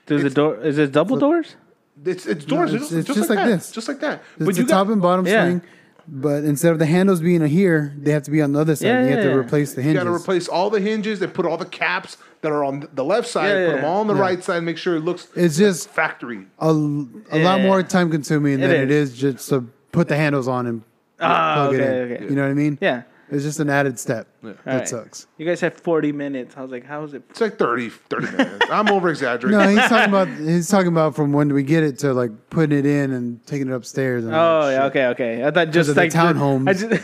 Does 0.06 0.24
the 0.24 0.30
door 0.30 0.56
is 0.62 0.78
it 0.78 0.94
double 0.94 1.18
doors? 1.18 1.58
It's 2.06 2.26
it's 2.26 2.46
doors, 2.46 2.74
it's- 2.74 2.90
just, 2.90 2.94
it's 3.00 3.08
just, 3.08 3.18
just 3.20 3.30
like, 3.30 3.40
like 3.40 3.48
this. 3.50 3.72
just 3.74 3.88
like 3.90 4.00
that. 4.00 4.24
It's 4.38 4.46
but 4.46 4.56
the 4.56 4.62
you 4.62 4.68
top 4.68 4.88
got, 4.88 4.94
and 4.94 5.02
bottom 5.02 5.28
Yeah. 5.28 5.44
swing, 5.44 5.62
but 6.08 6.44
instead 6.44 6.72
of 6.72 6.80
the 6.80 6.86
handles 6.86 7.22
being 7.22 7.46
here, 7.46 7.94
they 7.98 8.12
have 8.12 8.24
to 8.24 8.32
be 8.32 8.42
on 8.42 8.54
the 8.54 8.60
other 8.60 8.76
side. 8.76 8.88
Yeah, 8.88 9.02
you 9.04 9.10
have 9.16 9.24
yeah, 9.26 9.32
to 9.32 9.38
replace 9.38 9.74
the 9.74 9.82
hinges. 9.82 9.94
you 9.94 10.00
hinges. 10.00 10.04
got 10.04 10.10
to 10.18 10.24
replace 10.24 10.48
all 10.48 10.70
the 10.70 10.80
hinges 10.80 11.22
and 11.22 11.34
put 11.34 11.46
all 11.46 11.58
the 11.58 11.66
caps 11.66 12.18
that 12.42 12.52
are 12.52 12.64
on 12.64 12.88
the 12.94 13.04
left 13.04 13.28
side, 13.28 13.50
Yeah, 13.50 13.66
put 13.72 13.76
them 13.78 13.86
all 13.86 14.02
on 14.02 14.08
the 14.08 14.16
Yeah. 14.16 14.22
right 14.22 14.44
side, 14.44 14.58
and 14.58 14.66
make 14.66 14.78
sure 14.78 14.96
it 14.96 15.02
looks 15.02 15.28
It's 15.36 15.58
just 15.58 15.90
factory. 15.90 16.48
a, 16.60 16.68
a 16.70 17.40
lot 17.40 17.62
more 17.62 17.84
time 17.84 18.10
consuming 18.10 18.56
It 18.56 18.62
than 18.68 18.72
it 18.72 18.92
is. 18.92 19.12
is 19.12 19.18
just 19.18 19.50
to 19.50 19.66
put 19.92 20.08
the 20.08 20.16
handles 20.18 20.48
on 20.48 20.66
and 20.68 20.82
Ah, 21.20 21.54
plug 21.56 21.76
okay, 21.76 21.84
it 21.84 21.90
in. 22.12 22.12
okay. 22.16 22.24
You 22.26 22.36
know 22.36 22.42
what 22.44 22.52
I 22.52 22.54
mean? 22.56 22.78
Yeah. 22.82 23.04
It's 23.32 23.44
just 23.44 23.60
an 23.62 23.70
added 23.70 23.98
step. 23.98 24.28
That 24.44 24.58
Alright. 24.68 24.88
sucks. 24.90 25.26
You 25.38 25.46
guys 25.46 25.62
had 25.62 25.74
40 25.80 26.12
minutes. 26.12 26.56
I 26.58 26.62
was 26.62 26.70
like, 26.70 26.86
how 26.86 27.04
is 27.06 27.14
it? 27.14 27.24
It's 27.30 27.40
like 27.40 27.58
30, 27.58 27.90
30 27.90 28.32
minutes. 28.38 28.66
I'm 28.70 28.90
over 28.90 29.10
exaggerating. 29.10 29.58
No, 29.58 29.68
he's 29.70 29.90
talking 29.90 30.10
about 30.10 30.28
he's 30.28 30.68
talking 30.68 30.90
about 30.90 31.16
from 31.16 31.32
when 31.32 31.48
do 31.48 31.56
we 31.56 31.64
get 31.64 31.84
it 31.84 31.98
to 32.00 32.14
like 32.14 32.32
putting 32.50 32.78
it 32.78 32.86
in 32.86 33.12
and 33.14 33.46
taking 33.48 33.70
it 33.70 33.74
upstairs. 33.74 34.26
And 34.26 34.36
Oh, 34.36 34.70
yeah, 34.70 34.86
okay, 34.88 35.06
okay. 35.08 35.46
I 35.46 35.52
thought 35.52 35.72
just 35.72 35.88
the 35.94 35.96
like 35.96 36.12
townhomes. 36.12 36.68
I 36.68 36.74
just, 36.74 37.04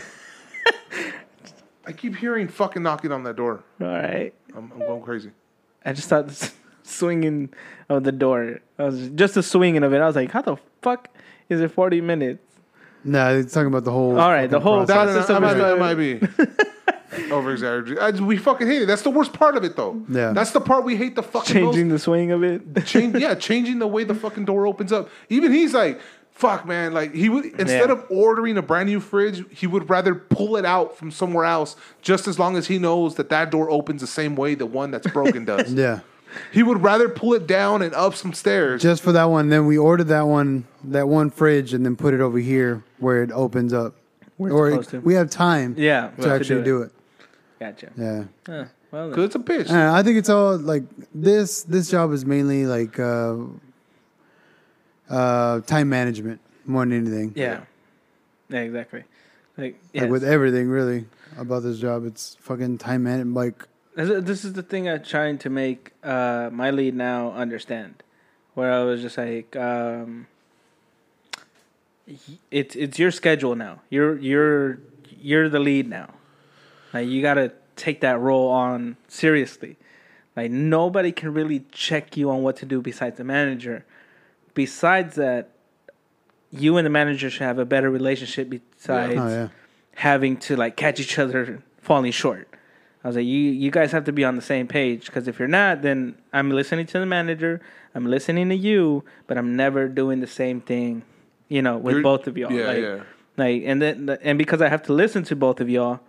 I 1.86 1.92
keep 1.92 2.14
hearing 2.16 2.48
fucking 2.48 2.82
knocking 2.82 3.12
on 3.12 3.22
that 3.24 3.36
door. 3.36 3.64
all 3.80 3.86
right. 3.86 4.34
I'm, 4.54 4.70
I'm 4.72 4.78
going 4.80 5.02
crazy. 5.02 5.30
I 5.84 5.92
just 5.94 6.08
thought 6.08 6.28
this, 6.28 6.52
swinging 6.82 7.48
of 7.88 8.04
the 8.04 8.12
door. 8.12 8.60
I 8.78 8.84
was 8.84 9.08
just 9.10 9.34
the 9.34 9.42
swinging 9.42 9.82
of 9.82 9.92
it. 9.94 10.00
I 10.00 10.06
was 10.06 10.16
like, 10.16 10.30
how 10.30 10.42
the 10.42 10.56
fuck 10.82 11.08
is 11.48 11.60
it 11.62 11.70
forty 11.72 12.00
minutes? 12.02 12.42
No, 13.04 13.38
it's 13.38 13.52
talking 13.52 13.68
about 13.68 13.84
the 13.84 13.90
whole. 13.92 14.18
All 14.18 14.30
right, 14.30 14.48
the 14.50 14.60
fucking 14.60 14.62
whole 14.62 14.86
process. 14.86 15.26
That, 15.28 15.28
process 15.28 15.28
that, 15.28 15.36
of 15.36 15.42
might, 15.42 15.56
it. 15.56 16.50
that 16.50 17.18
might 17.18 17.24
be 17.26 17.30
over 17.32 17.52
exaggerated. 17.52 18.20
We 18.20 18.36
fucking 18.36 18.66
hate 18.66 18.82
it. 18.82 18.86
That's 18.86 19.02
the 19.02 19.10
worst 19.10 19.32
part 19.32 19.56
of 19.56 19.64
it, 19.64 19.76
though. 19.76 20.02
Yeah. 20.08 20.32
that's 20.32 20.50
the 20.50 20.60
part 20.60 20.84
we 20.84 20.96
hate 20.96 21.14
the 21.14 21.22
fucking 21.22 21.54
changing 21.54 21.88
most. 21.88 21.94
the 21.94 21.98
swing 22.04 22.30
of 22.32 22.42
it. 22.44 22.84
Change, 22.86 23.16
yeah, 23.18 23.34
changing 23.34 23.78
the 23.78 23.86
way 23.86 24.04
the 24.04 24.14
fucking 24.14 24.44
door 24.44 24.66
opens 24.66 24.92
up. 24.92 25.08
Even 25.28 25.52
he's 25.52 25.74
like, 25.74 26.00
fuck, 26.32 26.66
man. 26.66 26.92
Like 26.92 27.14
he 27.14 27.28
would 27.28 27.46
instead 27.46 27.88
Yeah. 27.88 27.92
of 27.92 28.04
ordering 28.10 28.56
a 28.58 28.62
brand 28.62 28.88
new 28.88 29.00
fridge, 29.00 29.44
he 29.50 29.66
would 29.66 29.88
rather 29.90 30.14
pull 30.14 30.56
it 30.56 30.64
out 30.64 30.96
from 30.96 31.10
somewhere 31.10 31.44
else, 31.44 31.76
just 32.02 32.28
as 32.28 32.38
long 32.38 32.56
as 32.56 32.66
he 32.68 32.78
knows 32.78 33.14
that 33.16 33.28
that 33.30 33.50
door 33.50 33.70
opens 33.70 34.00
the 34.00 34.06
same 34.06 34.36
way 34.36 34.54
the 34.54 34.66
one 34.66 34.90
that's 34.90 35.06
broken 35.08 35.44
does. 35.44 35.72
Yeah, 35.78 36.00
He 36.52 36.62
would 36.62 36.82
rather 36.82 37.08
pull 37.08 37.34
it 37.34 37.46
down 37.46 37.82
and 37.82 37.94
up 37.94 38.14
some 38.14 38.32
stairs. 38.32 38.82
just 38.82 39.02
for 39.02 39.12
that 39.12 39.24
one. 39.24 39.48
Then 39.48 39.66
we 39.66 39.78
ordered 39.78 40.08
that 40.08 40.26
one, 40.26 40.66
that 40.84 41.08
one 41.08 41.30
fridge, 41.30 41.72
and 41.74 41.84
then 41.84 41.96
put 41.96 42.14
it 42.14 42.20
over 42.20 42.38
here 42.38 42.84
where 42.98 43.22
it 43.22 43.30
opens 43.32 43.72
up. 43.72 43.94
We're 44.36 44.52
or 44.52 44.70
supposed 44.70 44.90
to. 44.90 45.00
we 45.00 45.14
have 45.14 45.30
time. 45.30 45.74
Yeah, 45.78 46.10
to 46.20 46.30
actually 46.30 46.62
do 46.62 46.82
it. 46.82 46.92
Gotcha. 47.58 47.90
Yeah. 47.96 48.24
Huh, 48.46 48.64
well, 48.92 49.06
then. 49.08 49.14
Cause 49.16 49.24
it's 49.24 49.34
a 49.34 49.40
pitch. 49.40 49.70
Uh, 49.70 49.92
I 49.92 50.02
think 50.02 50.16
it's 50.16 50.28
all 50.28 50.56
like 50.56 50.84
this. 51.14 51.64
This 51.64 51.90
job 51.90 52.12
is 52.12 52.24
mainly 52.24 52.66
like 52.66 53.00
uh, 53.00 53.36
uh, 55.10 55.60
time 55.62 55.88
management 55.88 56.40
more 56.66 56.84
than 56.84 56.92
anything. 56.92 57.32
yeah, 57.34 57.60
yeah, 58.48 58.60
exactly. 58.60 59.04
Like, 59.56 59.76
Like 59.92 60.10
with 60.10 60.22
everything 60.22 60.68
really 60.68 61.06
about 61.36 61.64
this 61.64 61.78
job, 61.80 62.06
it's 62.06 62.36
fucking 62.40 62.78
time 62.78 63.02
management. 63.02 63.34
Like 63.34 63.66
This 63.98 64.10
is- 64.10 64.24
this 64.24 64.44
is 64.44 64.52
the 64.52 64.62
thing 64.62 64.88
I'm 64.88 65.02
trying 65.02 65.38
to 65.38 65.50
make 65.50 65.90
uh, 66.04 66.50
my 66.52 66.70
lead 66.70 66.94
now 66.94 67.32
understand. 67.32 68.04
Where 68.54 68.72
I 68.72 68.84
was 68.84 69.02
just 69.02 69.18
like, 69.18 69.56
um, 69.56 70.28
it's 72.50 72.76
it's 72.76 72.98
your 72.98 73.10
schedule 73.10 73.54
now. 73.56 73.80
You're 73.90 74.16
you're 74.18 74.78
you're 75.20 75.48
the 75.48 75.58
lead 75.58 75.88
now. 75.88 76.10
Like 76.94 77.08
you 77.08 77.22
got 77.22 77.34
to 77.34 77.52
take 77.74 78.00
that 78.02 78.20
role 78.20 78.48
on 78.50 78.96
seriously. 79.08 79.76
Like 80.36 80.50
nobody 80.52 81.10
can 81.10 81.34
really 81.34 81.64
check 81.72 82.16
you 82.16 82.30
on 82.30 82.42
what 82.42 82.56
to 82.58 82.66
do 82.66 82.80
besides 82.80 83.16
the 83.18 83.24
manager. 83.24 83.84
Besides 84.54 85.16
that, 85.16 85.50
you 86.52 86.76
and 86.76 86.86
the 86.86 86.90
manager 86.90 87.30
should 87.30 87.42
have 87.42 87.58
a 87.58 87.64
better 87.64 87.90
relationship. 87.90 88.48
Besides 88.48 89.14
oh 89.18 89.28
yeah, 89.28 89.48
having 89.96 90.36
to 90.46 90.54
like 90.56 90.76
catch 90.76 91.00
each 91.00 91.18
other 91.18 91.62
falling 91.82 92.12
short. 92.12 92.48
I 93.04 93.08
was 93.08 93.16
like, 93.16 93.26
you 93.26 93.38
you 93.38 93.70
guys 93.70 93.92
have 93.92 94.04
to 94.04 94.12
be 94.12 94.24
on 94.24 94.36
the 94.36 94.42
same 94.42 94.66
page 94.66 95.06
because 95.06 95.28
if 95.28 95.38
you're 95.38 95.48
not, 95.48 95.82
then 95.82 96.16
I'm 96.32 96.50
listening 96.50 96.86
to 96.86 96.98
the 96.98 97.06
manager, 97.06 97.60
I'm 97.94 98.06
listening 98.06 98.48
to 98.48 98.56
you, 98.56 99.04
but 99.26 99.38
I'm 99.38 99.54
never 99.56 99.88
doing 99.88 100.20
the 100.20 100.26
same 100.26 100.60
thing, 100.60 101.02
you 101.48 101.62
know, 101.62 101.78
with 101.78 101.92
You're- 101.94 102.02
both 102.02 102.26
of 102.26 102.36
y'all. 102.36 102.52
yeah, 102.52 102.66
like, 102.66 102.78
yeah. 102.78 103.02
Like, 103.36 103.62
and 103.64 103.80
then 103.80 104.18
and 104.22 104.36
because 104.36 104.60
I 104.60 104.68
have 104.68 104.82
to 104.84 104.92
listen 104.92 105.22
to 105.24 105.36
both 105.36 105.60
of 105.60 105.70
y'all, 105.70 106.00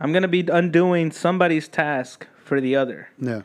I'm 0.00 0.12
gonna 0.12 0.28
be 0.28 0.40
undoing 0.50 1.10
somebody's 1.10 1.68
task 1.68 2.26
for 2.44 2.60
the 2.60 2.74
other 2.74 3.08
yeah. 3.20 3.42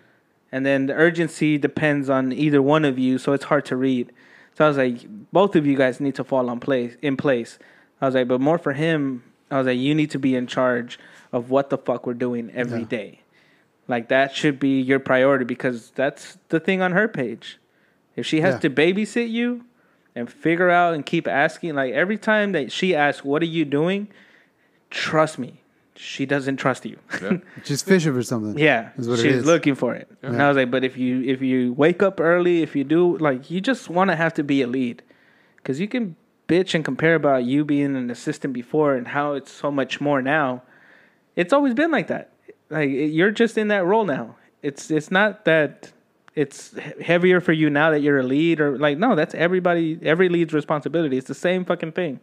and 0.51 0.65
then 0.65 0.87
the 0.87 0.93
urgency 0.93 1.57
depends 1.59 2.09
on 2.09 2.31
either 2.31 2.61
one 2.61 2.85
of 2.85 2.97
you, 2.97 3.17
so 3.17 3.33
it's 3.33 3.45
hard 3.45 3.65
to 3.65 3.75
read. 3.75 4.11
So 4.57 4.63
I 4.63 4.67
was 4.69 4.77
like, 4.77 5.05
both 5.33 5.57
of 5.57 5.65
you 5.67 5.75
guys 5.75 5.99
need 5.99 6.15
to 6.15 6.23
fall 6.23 6.49
on 6.49 6.61
place 6.61 6.95
in 7.01 7.17
place. 7.17 7.59
I 7.99 8.05
was 8.05 8.15
like, 8.15 8.29
but 8.29 8.39
more 8.39 8.57
for 8.57 8.71
him, 8.71 9.23
I 9.51 9.57
was 9.57 9.67
like, 9.67 9.77
you 9.77 9.93
need 9.93 10.09
to 10.11 10.19
be 10.19 10.33
in 10.35 10.47
charge 10.47 10.97
of 11.35 11.49
what 11.49 11.69
the 11.69 11.77
fuck 11.77 12.07
we're 12.07 12.13
doing 12.13 12.49
every 12.55 12.79
Yeah. 12.81 12.85
day. 12.99 13.19
Like 13.89 14.07
that 14.07 14.33
should 14.33 14.57
be 14.59 14.79
your 14.79 14.99
priority 14.99 15.43
because 15.45 15.91
that's 15.91 16.37
the 16.49 16.59
thing 16.59 16.81
on 16.81 16.93
her 16.93 17.07
page. 17.07 17.59
If 18.15 18.25
she 18.25 18.39
has 18.41 18.55
Yeah. 18.55 18.59
to 18.61 18.69
babysit 18.69 19.29
you 19.29 19.65
and 20.15 20.29
figure 20.29 20.69
out 20.69 20.93
and 20.95 21.05
keep 21.05 21.27
asking, 21.27 21.75
like 21.75 21.93
every 21.93 22.17
time 22.17 22.53
that 22.53 22.71
she 22.71 22.95
asks, 22.95 23.23
"What 23.25 23.41
are 23.43 23.51
you 23.57 23.65
doing?" 23.65 24.07
Trust 24.89 25.37
me, 25.37 25.61
she 25.95 26.25
doesn't 26.25 26.55
trust 26.57 26.85
you. 26.85 26.97
Yeah. 27.21 27.37
She's 27.65 27.83
fishing 27.83 28.13
for 28.13 28.23
something. 28.23 28.57
Yeah, 28.57 28.89
Is 28.97 29.09
what 29.09 29.19
she's 29.19 29.37
is. 29.37 29.45
looking 29.45 29.75
for 29.75 29.93
it. 29.93 30.07
And 30.23 30.41
I 30.41 30.47
was 30.47 30.55
like, 30.55 30.71
but 30.71 30.83
if 30.85 30.97
you 30.97 31.21
if 31.23 31.41
you 31.41 31.73
wake 31.73 32.01
up 32.01 32.21
early, 32.21 32.61
if 32.61 32.75
you 32.77 32.85
do 32.85 33.17
like 33.17 33.51
you 33.51 33.59
just 33.59 33.89
want 33.89 34.09
to 34.09 34.15
have 34.15 34.33
to 34.35 34.43
be 34.43 34.61
a 34.61 34.67
lead, 34.67 35.03
because 35.57 35.81
you 35.81 35.87
can 35.89 36.15
bitch 36.47 36.73
and 36.75 36.85
compare 36.85 37.15
about 37.15 37.43
you 37.43 37.65
being 37.65 37.95
an 37.95 38.09
assistant 38.09 38.53
before 38.53 38.95
and 38.95 39.09
how 39.09 39.33
it's 39.33 39.51
so 39.51 39.69
much 39.69 39.99
more 39.99 40.21
now. 40.21 40.61
It's 41.35 41.53
always 41.53 41.73
been 41.73 41.91
like 41.91 42.07
that. 42.07 42.31
Like 42.69 42.89
you're 42.89 43.31
just 43.31 43.57
in 43.57 43.67
that 43.69 43.85
role 43.85 44.05
now. 44.05 44.35
It's 44.61 44.89
it's 44.89 45.11
not 45.11 45.45
that 45.45 45.91
it's 46.33 46.75
heavier 47.01 47.39
for 47.39 47.53
you 47.53 47.69
now 47.69 47.91
that 47.91 48.01
you're 48.01 48.19
a 48.19 48.23
lead 48.23 48.59
or 48.59 48.77
like 48.77 48.97
no, 48.97 49.15
that's 49.15 49.35
everybody 49.35 49.99
every 50.01 50.29
lead's 50.29 50.53
responsibility. 50.53 51.17
It's 51.17 51.27
the 51.27 51.35
same 51.35 51.63
fucking 51.65 51.91
thing, 51.91 52.19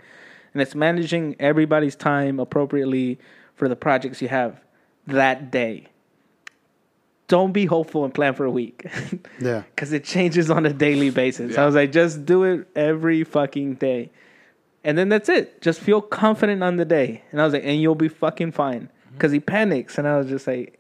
and 0.53 0.62
it's 0.62 0.75
managing 0.75 1.37
everybody's 1.38 1.94
time 1.96 2.40
appropriately 2.40 3.18
for 3.55 3.68
the 3.68 3.77
projects 3.77 4.20
you 4.20 4.29
have 4.29 4.61
that 5.07 5.51
day. 5.51 5.87
Don't 7.29 7.53
be 7.53 7.64
hopeful 7.64 8.05
and 8.05 8.12
plan 8.12 8.35
for 8.35 8.44
a 8.44 8.51
week. 8.51 8.85
Yeah. 9.40 9.62
because 9.75 9.92
it 9.92 10.05
changes 10.05 10.51
on 10.51 10.66
a 10.66 10.72
daily 10.72 11.11
basis. 11.11 11.55
Yeah. 11.55 11.62
I 11.62 11.66
was 11.66 11.75
like, 11.75 11.90
just 11.90 12.25
do 12.27 12.44
it 12.44 12.68
every 12.77 13.25
fucking 13.25 13.75
day, 13.77 14.11
and 14.85 14.98
then 14.98 15.09
that's 15.09 15.29
it. 15.29 15.61
Just 15.62 15.81
feel 15.81 16.01
confident 16.03 16.62
on 16.62 16.77
the 16.77 16.85
day, 16.85 17.22
and 17.31 17.40
I 17.40 17.44
was 17.44 17.55
like, 17.55 17.64
and 17.64 17.81
you'll 17.81 17.94
be 17.94 18.09
fucking 18.09 18.53
fine. 18.53 18.90
Because 19.12 19.33
he 19.33 19.40
panics, 19.40 19.98
and 19.98 20.09
I 20.09 20.16
was 20.18 20.29
just 20.29 20.46
like, 20.46 20.79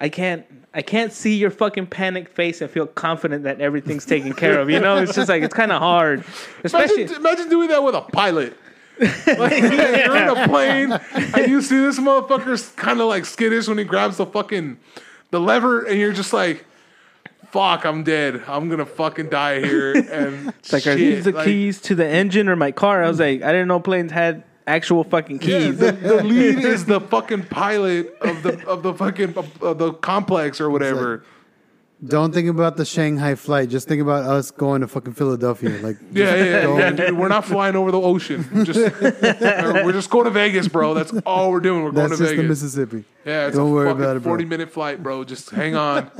I 0.00 0.08
can't, 0.08 0.44
I 0.74 0.82
can't 0.82 1.12
see 1.12 1.36
your 1.36 1.50
fucking 1.50 1.86
panicked 1.86 2.34
face 2.34 2.60
and 2.60 2.70
feel 2.70 2.86
confident 2.86 3.44
that 3.44 3.60
everything's 3.60 4.04
taken 4.04 4.32
care 4.32 4.58
of. 4.58 4.68
You 4.68 4.80
know, 4.80 4.96
it's 4.96 5.14
just 5.14 5.28
like 5.28 5.42
it's 5.42 5.54
kind 5.54 5.70
of 5.70 5.80
hard, 5.80 6.24
especially. 6.64 7.02
Imagine, 7.02 7.16
imagine 7.18 7.48
doing 7.48 7.68
that 7.68 7.82
with 7.84 7.94
a 7.94 8.00
pilot. 8.00 8.56
like 8.98 9.62
yeah. 9.62 10.04
you're 10.04 10.16
in 10.16 10.28
a 10.28 10.48
plane 10.48 10.92
and 10.92 11.50
you 11.50 11.62
see 11.62 11.78
this 11.78 11.98
motherfucker's 11.98 12.68
kind 12.70 13.00
of 13.00 13.08
like 13.08 13.24
skittish 13.24 13.66
when 13.66 13.78
he 13.78 13.84
grabs 13.84 14.18
the 14.18 14.26
fucking 14.26 14.78
the 15.30 15.40
lever 15.40 15.84
and 15.84 15.98
you're 15.98 16.12
just 16.12 16.32
like, 16.32 16.66
"Fuck, 17.50 17.84
I'm 17.84 18.04
dead. 18.04 18.42
I'm 18.46 18.68
gonna 18.68 18.86
fucking 18.86 19.28
die 19.28 19.60
here." 19.60 19.94
And 19.96 20.48
It's 20.58 20.72
like, 20.72 20.86
are 20.86 20.94
these 20.94 21.24
the 21.24 21.32
keys 21.32 21.80
to 21.82 21.94
the 21.94 22.06
engine 22.06 22.48
or 22.48 22.56
my 22.56 22.70
car? 22.70 23.02
I 23.02 23.08
was 23.08 23.18
like, 23.18 23.42
I 23.42 23.50
didn't 23.50 23.68
know 23.68 23.80
planes 23.80 24.12
had 24.12 24.44
actual 24.66 25.04
fucking 25.04 25.40
Yeah, 25.42 25.58
keys. 25.58 25.78
the, 25.78 25.92
the 25.92 26.22
lead 26.24 26.58
is 26.64 26.84
the 26.86 27.00
fucking 27.00 27.44
pilot 27.44 28.16
of 28.20 28.42
the 28.42 28.66
of 28.66 28.82
the 28.82 28.94
fucking 28.94 29.36
of, 29.36 29.62
of 29.62 29.78
the 29.78 29.92
complex 29.94 30.60
or 30.60 30.70
whatever. 30.70 31.24
Don't 32.04 32.34
think 32.34 32.48
about 32.48 32.76
the 32.76 32.84
Shanghai 32.84 33.36
flight. 33.36 33.68
Just 33.68 33.86
think 33.86 34.02
about 34.02 34.24
us 34.24 34.50
going 34.50 34.80
to 34.80 34.88
fucking 34.88 35.12
Philadelphia. 35.12 35.70
Like, 35.80 35.98
Yeah, 36.12 36.34
yeah, 36.34 36.44
yeah, 36.44 36.78
yeah, 36.78 36.90
dude. 36.90 37.16
We're 37.16 37.28
not 37.28 37.44
flying 37.44 37.76
over 37.76 37.92
the 37.92 38.00
ocean. 38.00 38.44
We're 38.52 38.64
just 38.72 39.00
we're 39.00 39.92
just 39.92 40.10
going 40.10 40.24
to 40.24 40.30
Vegas, 40.32 40.66
bro. 40.66 40.94
That's 40.94 41.12
all 41.24 41.52
we're 41.52 41.60
doing. 41.60 41.84
We're 41.84 41.92
going 41.92 42.08
that's 42.08 42.18
to 42.18 42.24
just 42.24 42.30
the 42.36 42.42
Vegas. 42.42 42.48
Mississippi. 42.62 43.04
Yeah, 43.24 43.46
it's 43.46 43.56
Don't 43.56 43.70
a 43.70 43.72
worry 43.72 43.86
fucking 43.88 44.02
about 44.02 44.16
it, 44.16 44.20
bro. 44.24 44.30
forty 44.32 44.44
minute 44.44 44.70
flight, 44.72 45.00
bro. 45.00 45.22
Just 45.22 45.50
hang 45.50 45.76
on. 45.76 46.10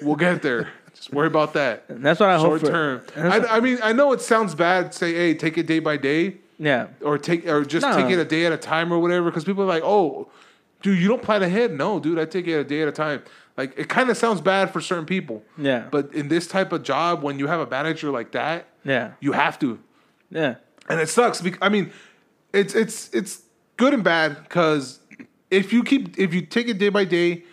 we'll 0.00 0.14
get 0.14 0.42
there. 0.42 0.68
Just 0.94 1.12
worry 1.12 1.26
about 1.26 1.54
that. 1.54 1.84
That's 1.88 2.20
what 2.20 2.28
I 2.30 2.36
hope 2.38 2.46
Short 2.46 2.60
for. 2.60 2.66
term. 2.68 3.02
I, 3.16 3.56
I 3.56 3.60
mean, 3.60 3.78
I 3.82 3.92
know 3.92 4.12
it 4.12 4.20
sounds 4.20 4.54
bad. 4.54 4.94
Say, 4.94 5.12
hey, 5.12 5.34
take 5.34 5.58
it 5.58 5.66
day 5.66 5.80
by 5.80 5.96
day, 5.96 6.36
Yeah, 6.58 6.88
or 7.02 7.18
take, 7.18 7.46
or 7.46 7.64
just 7.64 7.86
No. 7.86 7.94
take 7.96 8.10
it 8.10 8.18
a 8.18 8.24
day 8.24 8.46
at 8.46 8.52
a 8.52 8.56
time, 8.56 8.92
or 8.92 8.98
whatever. 8.98 9.30
Because 9.30 9.44
people 9.44 9.62
are 9.64 9.66
like, 9.66 9.82
oh, 9.84 10.28
dude, 10.82 10.98
you 10.98 11.08
don't 11.08 11.22
plan 11.22 11.42
ahead. 11.42 11.72
No, 11.72 12.00
dude, 12.00 12.18
I 12.18 12.24
take 12.24 12.46
it 12.46 12.54
a 12.54 12.64
day 12.64 12.82
at 12.82 12.88
a 12.88 12.92
time. 12.92 13.22
Like 13.56 13.78
it 13.78 13.88
kind 13.88 14.10
of 14.10 14.16
sounds 14.16 14.40
bad 14.40 14.72
for 14.72 14.80
certain 14.80 15.06
people. 15.06 15.42
Yeah. 15.56 15.88
But 15.90 16.12
in 16.14 16.28
this 16.28 16.46
type 16.46 16.72
of 16.72 16.82
job, 16.82 17.22
when 17.22 17.38
you 17.38 17.46
have 17.46 17.60
a 17.60 17.66
manager 17.66 18.10
like 18.10 18.32
that, 18.32 18.68
yeah, 18.84 19.12
you 19.20 19.32
have 19.32 19.58
to 19.60 19.78
yeah. 20.30 20.56
and 20.88 21.00
it 21.00 21.08
sucks. 21.08 21.40
Because, 21.40 21.58
I 21.62 21.68
mean, 21.68 21.90
it's 22.52 22.74
it's 22.74 23.12
it's 23.14 23.42
good 23.76 23.94
and 23.94 24.04
bad 24.04 24.42
because 24.42 25.00
if 25.50 25.72
you 25.72 25.82
keep 25.82 26.18
if 26.18 26.34
you 26.34 26.42
take 26.42 26.68
it 26.68 26.78
day 26.78 26.90
by 26.90 27.04
day, 27.04 27.44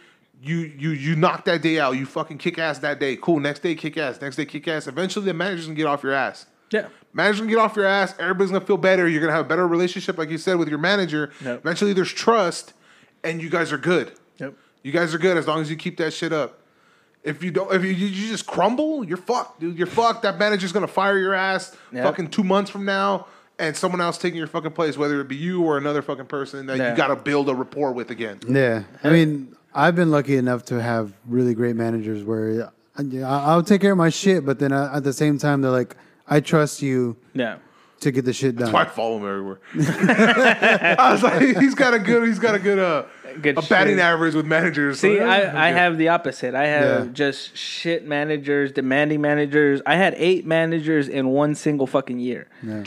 you 0.41 0.57
you 0.77 0.89
you 0.89 1.15
knock 1.15 1.45
that 1.45 1.61
day 1.61 1.79
out. 1.79 1.95
You 1.95 2.05
fucking 2.05 2.37
kick 2.37 2.57
ass 2.57 2.79
that 2.79 2.99
day. 2.99 3.15
Cool. 3.15 3.39
Next 3.39 3.59
day, 3.59 3.73
kick 3.75 3.97
ass. 3.97 4.19
Next 4.19 4.35
day, 4.35 4.45
kick 4.45 4.67
ass. 4.67 4.87
Eventually, 4.87 5.25
the 5.25 5.33
manager's 5.33 5.67
gonna 5.67 5.75
get 5.77 5.85
off 5.87 6.03
your 6.03 6.13
ass. 6.13 6.45
Yeah. 6.73 6.87
Manager's 7.13 7.41
gonna 7.41 7.51
get 7.51 7.59
off 7.59 7.75
your 7.75 7.85
ass. 7.85 8.15
Everybody's 8.19 8.51
gonna 8.51 8.65
feel 8.65 8.77
better. 8.77 9.07
You're 9.07 9.21
gonna 9.21 9.33
have 9.33 9.45
a 9.45 9.47
better 9.49 9.67
relationship, 9.67 10.17
like 10.17 10.29
you 10.31 10.37
said, 10.39 10.57
with 10.57 10.67
your 10.67 10.79
manager. 10.79 11.31
Yep. 11.43 11.59
Eventually, 11.59 11.93
there's 11.93 12.11
trust, 12.11 12.73
and 13.23 13.41
you 13.41 13.49
guys 13.49 13.71
are 13.71 13.77
good. 13.77 14.13
Yep. 14.39 14.55
You 14.81 14.91
guys 14.91 15.13
are 15.13 15.19
good 15.19 15.37
as 15.37 15.47
long 15.47 15.61
as 15.61 15.69
you 15.69 15.75
keep 15.77 15.97
that 15.97 16.11
shit 16.11 16.33
up. 16.33 16.59
If 17.23 17.41
you 17.43 17.51
don't, 17.51 17.71
if 17.73 17.83
you, 17.83 17.91
you 17.91 18.07
you 18.07 18.27
just 18.29 18.47
crumble, 18.47 19.03
you're 19.05 19.15
fucked, 19.17 19.59
dude. 19.61 19.77
You're 19.77 19.87
fucked. 19.87 20.23
That 20.23 20.37
manager's 20.39 20.71
gonna 20.71 20.87
fire 20.87 21.17
your 21.17 21.33
ass 21.35 21.75
Yep. 21.93 22.03
fucking 22.03 22.29
two 22.31 22.43
months 22.43 22.71
from 22.71 22.83
now, 22.83 23.27
and 23.59 23.77
someone 23.77 24.01
else 24.01 24.17
taking 24.17 24.39
your 24.39 24.47
fucking 24.47 24.71
place, 24.71 24.97
whether 24.97 25.21
it 25.21 25.27
be 25.27 25.35
you 25.35 25.63
or 25.63 25.77
another 25.77 26.01
fucking 26.01 26.25
person 26.25 26.65
that 26.65 26.77
Yeah. 26.77 26.91
you 26.91 26.97
gotta 26.97 27.15
build 27.15 27.47
a 27.47 27.53
rapport 27.55 27.91
with 27.93 28.09
again. 28.09 28.39
Yeah, 28.47 28.83
I 29.03 29.09
mean, 29.11 29.55
I've 29.75 29.95
been 29.95 30.09
lucky 30.11 30.35
enough 30.35 30.65
to 30.65 30.81
have 30.81 31.13
really 31.27 31.53
great 31.53 31.75
managers 31.75 32.23
where 32.23 32.71
I, 32.97 33.03
I'll 33.23 33.63
take 33.63 33.81
care 33.81 33.91
of 33.91 33.97
my 33.97 34.09
shit, 34.09 34.45
but 34.45 34.57
then 34.59 34.71
at 34.73 35.03
the 35.03 35.13
same 35.13 35.37
time, 35.37 35.61
they're 35.61 35.71
like, 35.71 35.95
"I 36.27 36.39
trust 36.39 36.81
you 36.81 37.17
Yeah. 37.33 37.57
to 38.01 38.11
get 38.11 38.25
the 38.25 38.33
shit 38.33 38.55
done." 38.55 38.65
That's 38.65 38.73
why 38.73 38.81
I 38.83 38.85
follow 38.85 39.17
him 39.17 39.27
everywhere. 39.27 39.59
I 40.99 41.11
was 41.11 41.23
like, 41.23 41.41
he's 41.59 41.75
got 41.75 41.93
a 41.93 41.99
good, 41.99 42.27
he's 42.27 42.39
got 42.39 42.55
a 42.55 42.59
good, 42.59 42.79
uh, 42.79 43.03
Good 43.41 43.57
a 43.57 43.61
batting 43.63 43.95
shit. 43.95 44.03
average 44.03 44.35
with 44.35 44.45
managers. 44.45 44.99
so 44.99 45.07
See, 45.07 45.15
yeah, 45.15 45.23
I'm 45.27 45.55
I, 45.57 45.69
I 45.69 45.71
have 45.71 45.97
the 45.97 46.09
opposite. 46.09 46.53
I 46.53 46.67
have 46.67 47.05
Yeah. 47.07 47.11
just 47.13 47.57
shit 47.57 48.05
managers, 48.07 48.71
demanding 48.71 49.21
managers. 49.21 49.81
I 49.87 49.95
had 49.95 50.13
eight 50.17 50.45
managers 50.45 51.07
in 51.07 51.29
one 51.29 51.55
single 51.55 51.87
fucking 51.87 52.19
year. 52.19 52.47
Yeah. 52.61 52.83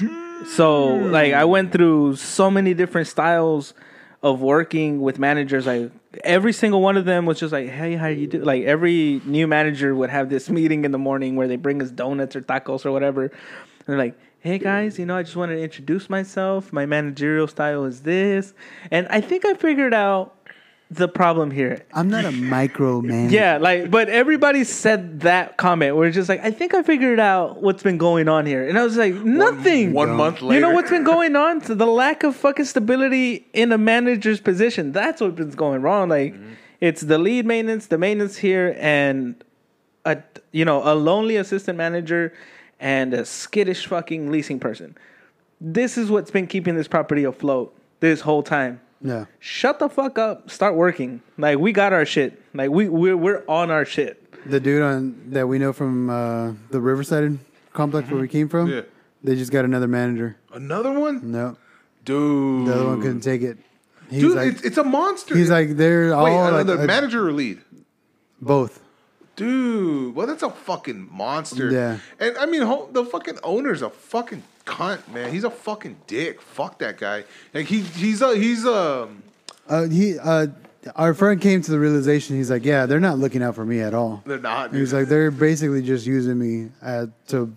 So 0.55 0.87
like 0.95 1.32
I 1.32 1.45
went 1.45 1.72
through 1.72 2.16
so 2.16 2.49
many 2.51 2.74
different 2.74 3.09
styles 3.09 3.74
of 4.22 4.41
working 4.41 5.01
with 5.01 5.18
managers. 5.18 5.66
Like 5.66 5.91
every 6.25 6.53
single 6.53 6.81
one 6.81 6.97
of 6.97 7.05
them 7.05 7.27
was 7.27 7.41
just 7.41 7.53
like, 7.53 7.69
"Hey, 7.69 7.95
how 7.97 8.07
you 8.07 8.27
do?" 8.27 8.39
Like 8.39 8.64
every 8.64 9.21
new 9.25 9.47
manager 9.47 9.95
would 9.95 10.11
have 10.11 10.29
this 10.29 10.49
meeting 10.49 10.85
in 10.85 10.93
the 10.93 10.99
morning 10.99 11.37
where 11.37 11.49
they 11.49 11.57
bring 11.57 11.83
us 11.83 11.91
donuts 11.91 12.37
or 12.37 12.43
tacos 12.43 12.87
or 12.87 12.93
whatever. 12.93 13.23
And 13.23 13.33
they're 13.87 13.99
like, 13.99 14.19
"Hey 14.41 14.59
guys, 14.59 14.99
you 14.99 15.07
know, 15.07 15.17
I 15.17 15.23
just 15.23 15.37
wanted 15.37 15.57
to 15.57 15.62
introduce 15.62 16.09
myself. 16.09 16.73
My 16.73 16.87
managerial 16.87 17.49
style 17.49 17.85
is 17.85 18.03
this." 18.03 18.55
And 18.91 19.07
I 19.09 19.21
think 19.21 19.45
I 19.45 19.55
figured 19.55 19.95
out 19.95 20.36
the 20.91 21.09
problem 21.09 21.51
here. 21.51 21.84
I'm 21.93 22.09
not 22.09 22.24
a 22.24 22.30
micro 22.30 23.01
man. 23.01 23.30
Yeah, 23.30 23.59
like, 23.59 23.91
but 23.91 24.09
everybody 24.09 24.62
said 24.62 25.20
that 25.20 25.57
comment 25.57 25.97
We're 25.97 26.12
just 26.12 26.28
like, 26.28 26.41
I 26.45 26.53
think 26.53 26.74
I 26.74 26.82
figured 26.84 27.18
out 27.18 27.61
what's 27.61 27.82
been 27.82 27.99
going 27.99 28.28
on 28.28 28.47
here. 28.47 28.68
And 28.68 28.78
I 28.78 28.84
was 28.84 28.97
like, 28.97 29.12
nothing. 29.14 29.93
One 29.93 30.11
month 30.11 30.43
later, 30.43 30.55
You 30.55 30.61
know 30.61 30.70
what's 30.72 30.91
been 30.91 31.03
going 31.05 31.34
on? 31.47 31.61
So 31.61 31.74
the 31.74 31.87
lack 31.87 32.22
of 32.22 32.37
fucking 32.37 32.66
stability 32.66 33.47
in 33.53 33.72
a 33.72 33.78
manager's 33.78 34.41
position. 34.41 34.93
That's 34.93 35.20
what's 35.20 35.34
been 35.34 35.51
going 35.51 35.82
wrong. 35.82 36.09
Like, 36.09 36.34
Mm-hmm. 36.34 36.53
it's 36.80 37.01
the 37.01 37.18
lead 37.18 37.47
maintenance, 37.47 37.87
the 37.87 37.99
maintenance 37.99 38.37
here, 38.37 38.76
and 38.78 39.43
a 40.05 40.22
you 40.53 40.64
know 40.64 40.82
a 40.84 40.95
lonely 40.95 41.37
assistant 41.37 41.76
manager 41.76 42.32
and 42.78 43.12
a 43.12 43.24
skittish 43.24 43.87
fucking 43.87 44.30
leasing 44.30 44.61
person. 44.61 44.97
This 45.61 45.99
is 45.99 46.11
what's 46.11 46.30
been 46.30 46.47
keeping 46.47 46.76
this 46.76 46.87
property 46.87 47.24
afloat 47.24 47.74
this 47.99 48.20
whole 48.20 48.43
time. 48.45 48.80
Yeah. 49.03 49.26
Shut 49.38 49.78
the 49.78 49.88
fuck 49.88 50.18
up. 50.18 50.51
Start 50.51 50.74
working. 50.74 51.20
Like 51.38 51.59
we 51.59 51.72
got 51.72 51.92
our 51.92 52.05
shit. 52.07 52.40
Like 52.55 52.70
we 52.70 52.88
we're 52.88 53.16
we're 53.16 53.42
on 53.49 53.70
our 53.70 53.84
shit. 53.84 54.22
The 54.49 54.61
dude 54.61 54.82
on 54.82 55.20
that 55.30 55.47
we 55.49 55.59
know 55.59 55.72
from 55.72 56.09
uh, 56.09 56.53
the 56.70 56.80
Riverside 56.80 57.38
complex 57.72 58.11
where 58.11 58.20
we 58.20 58.28
came 58.28 58.49
from. 58.49 58.70
Yeah. 58.70 58.82
They 59.24 59.34
just 59.34 59.51
got 59.53 59.64
another 59.64 59.88
manager. 59.88 60.36
another 60.53 60.92
one, 60.99 61.32
No, 61.32 61.57
dude. 62.05 62.68
the 62.68 62.74
other 62.74 62.84
one 62.86 63.01
couldn't 63.03 63.22
take 63.22 63.42
it. 63.42 63.59
He's 64.09 64.20
Dude, 64.20 64.36
like, 64.36 64.49
it's, 64.53 64.62
it's 64.62 64.78
a 64.78 64.84
monster. 64.84 65.36
he's 65.36 65.51
like 65.51 65.70
they're 65.76 66.14
all 66.14 66.24
wait, 66.24 66.36
like, 66.38 66.53
another 66.64 66.78
uh, 66.82 66.86
manager 66.86 67.26
or 67.26 67.32
lead? 67.32 67.59
both. 68.40 68.80
Dude, 69.34 70.14
well, 70.14 70.26
that's 70.26 70.42
a 70.44 70.51
fucking 70.51 71.09
monster. 71.12 71.70
Yeah. 71.70 71.99
And 72.20 72.38
I 72.38 72.47
mean, 72.47 72.62
ho- 72.62 72.88
the 72.92 73.05
fucking 73.05 73.38
owner's 73.42 73.82
a 73.82 73.90
fucking 73.90 74.42
cunt, 74.67 75.07
man. 75.12 75.33
He's 75.33 75.45
a 75.45 75.51
fucking 75.51 75.97
dick. 76.07 76.43
Fuck 76.43 76.79
that 76.81 76.99
guy. 76.99 77.25
Like 77.55 77.67
he, 77.67 77.81
he's 77.81 78.21
a, 78.21 78.37
he's 78.37 78.67
um. 78.67 79.23
Uh, 79.69 79.89
he, 79.89 80.19
uh, 80.19 80.49
our 80.95 81.14
friend 81.14 81.41
came 81.41 81.62
to 81.62 81.71
the 81.71 81.79
realization. 81.79 82.37
He's 82.37 82.51
like, 82.51 82.64
yeah, 82.64 82.87
they're 82.87 83.01
not 83.01 83.19
looking 83.19 83.43
out 83.43 83.55
for 83.55 83.64
me 83.64 83.81
at 83.81 83.95
all. 83.95 84.23
They're 84.27 84.39
not. 84.39 84.75
He's 84.75 84.93
like, 84.93 85.09
they're 85.09 85.31
basically 85.31 85.83
just 85.83 86.07
using 86.07 86.39
me 86.39 86.71
uh, 86.83 87.07
to 87.29 87.53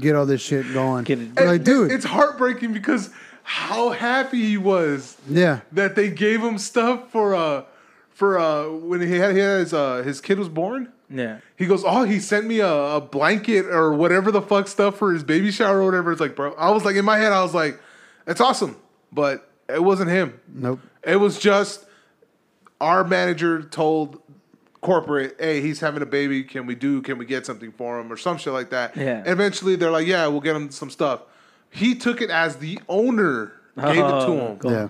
get 0.00 0.16
all 0.16 0.26
this 0.26 0.40
shit 0.40 0.72
going. 0.72 1.04
Get 1.04 1.18
it- 1.20 1.36
like, 1.36 1.62
dude, 1.64 1.92
it's 1.92 2.04
heartbreaking 2.04 2.72
because 2.72 3.10
how 3.44 3.90
happy 3.90 4.42
he 4.46 4.56
was 4.56 5.16
yeah, 5.28 5.60
that 5.72 5.94
they 5.94 6.08
gave 6.10 6.40
him 6.42 6.56
stuff 6.58 7.10
for 7.12 7.34
uh 7.34 7.64
for 8.10 8.38
uh 8.38 8.68
when 8.70 9.02
he 9.02 9.18
had 9.18 9.36
his 9.36 9.74
uh 9.74 10.02
his 10.02 10.20
kid 10.20 10.38
was 10.38 10.48
born. 10.48 10.90
Yeah. 11.10 11.38
He 11.56 11.66
goes, 11.66 11.84
oh, 11.86 12.04
he 12.04 12.18
sent 12.18 12.46
me 12.46 12.60
a, 12.60 12.72
a 12.72 13.00
blanket 13.00 13.66
or 13.66 13.92
whatever 13.92 14.30
the 14.30 14.42
fuck 14.42 14.68
stuff 14.68 14.96
for 14.96 15.12
his 15.12 15.22
baby 15.22 15.50
shower 15.50 15.80
or 15.80 15.84
whatever. 15.84 16.10
It's 16.12 16.20
like, 16.20 16.34
bro, 16.34 16.54
I 16.54 16.70
was 16.70 16.84
like 16.84 16.96
in 16.96 17.04
my 17.04 17.18
head, 17.18 17.32
I 17.32 17.42
was 17.42 17.54
like, 17.54 17.78
that's 18.24 18.40
awesome, 18.40 18.76
but 19.12 19.48
it 19.68 19.82
wasn't 19.82 20.10
him. 20.10 20.40
nope. 20.52 20.80
It 21.02 21.16
was 21.16 21.38
just 21.38 21.84
our 22.80 23.04
manager 23.04 23.62
told 23.62 24.20
corporate, 24.80 25.36
"Hey, 25.38 25.60
he's 25.60 25.80
having 25.80 26.02
a 26.02 26.06
baby. 26.06 26.42
Can 26.44 26.66
we 26.66 26.74
do? 26.74 27.00
Can 27.02 27.18
we 27.18 27.24
get 27.26 27.44
something 27.46 27.72
for 27.72 27.98
him 28.00 28.10
or 28.12 28.16
some 28.16 28.38
shit 28.38 28.52
like 28.54 28.70
that?" 28.70 28.96
Yeah. 28.96 29.18
And 29.18 29.28
eventually, 29.28 29.76
they're 29.76 29.90
like, 29.90 30.06
"Yeah, 30.06 30.26
we'll 30.28 30.40
get 30.40 30.56
him 30.56 30.70
some 30.70 30.90
stuff." 30.90 31.20
He 31.70 31.94
took 31.94 32.20
it 32.22 32.30
as 32.30 32.56
the 32.56 32.78
owner 32.88 33.52
gave 33.76 33.88
it 33.96 34.00
to 34.00 34.04
Oh, 34.06 34.46
him. 34.48 34.58
cool. 34.58 34.70
Yeah, 34.70 34.88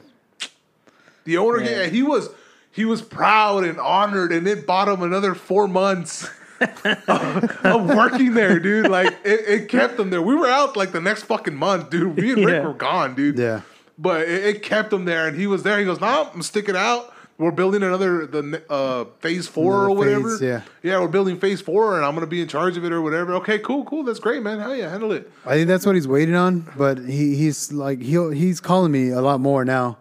The 1.25 1.37
owner, 1.39 1.61
Yeah. 1.63 1.71
yeah. 1.83 1.87
he 1.87 2.03
was 2.03 2.29
he 2.75 2.85
was 2.85 3.01
proud 3.01 3.65
and 3.65 3.79
honored, 3.79 4.33
and 4.33 4.47
it 4.47 4.67
bought 4.67 4.89
him 4.89 5.03
another 5.03 5.35
four 5.35 5.69
months. 5.69 6.29
of, 7.09 7.65
of 7.65 7.87
working 7.97 8.35
there, 8.35 8.59
dude. 8.61 8.89
Like 8.89 9.09
it, 9.25 9.41
it 9.49 9.69
kept 9.69 9.99
him 9.99 10.11
there. 10.11 10.23
We 10.23 10.35
were 10.35 10.47
out 10.49 10.77
like 10.77 10.93
the 10.93 11.01
next 11.01 11.25
fucking 11.25 11.55
month, 11.55 11.91
dude. 11.91 12.17
Me 12.17 12.33
and 12.33 12.45
Rick 12.45 12.63
Yeah. 12.63 12.67
were 12.67 12.75
gone, 12.75 13.15
dude. 13.15 13.39
yeah. 13.39 13.63
But 13.99 14.23
it, 14.23 14.45
it 14.45 14.63
kept 14.63 14.93
him 14.93 15.05
there, 15.05 15.29
and 15.29 15.37
he 15.39 15.47
was 15.47 15.63
there. 15.63 15.79
He 15.79 15.85
goes, 15.85 16.01
"No, 16.01 16.31
I'm 16.33 16.43
sticking 16.43 16.77
out. 16.77 17.13
We're 17.39 17.51
building 17.51 17.83
another 17.83 18.27
the 18.27 18.63
uh, 18.71 19.07
phase 19.19 19.49
four 19.49 19.87
or 19.87 19.95
whatever. 19.95 20.31
phase, 20.31 20.41
yeah. 20.43 20.61
yeah, 20.85 21.01
we're 21.01 21.09
building 21.09 21.39
phase 21.41 21.61
four, 21.61 21.97
and 21.97 22.05
I'm 22.05 22.15
gonna 22.15 22.27
be 22.29 22.41
in 22.41 22.47
charge 22.49 22.77
of 22.77 22.85
it 22.85 22.93
or 22.93 23.03
whatever. 23.03 23.35
Okay, 23.35 23.59
cool, 23.59 23.85
cool. 23.85 24.05
That's 24.05 24.21
great, 24.21 24.43
man. 24.43 24.61
How 24.61 24.73
you 24.73 24.85
handle 24.85 25.11
it. 25.13 25.29
I 25.45 25.55
think 25.55 25.67
that's 25.67 25.85
what 25.85 25.97
he's 25.97 26.07
waiting 26.09 26.37
on. 26.37 26.71
But 26.77 26.99
he, 26.99 27.35
he's 27.35 27.73
like 27.73 28.01
he 28.01 28.13
he's 28.35 28.61
calling 28.61 28.93
me 28.93 29.11
a 29.11 29.21
lot 29.21 29.41
more 29.41 29.65
now 29.65 29.99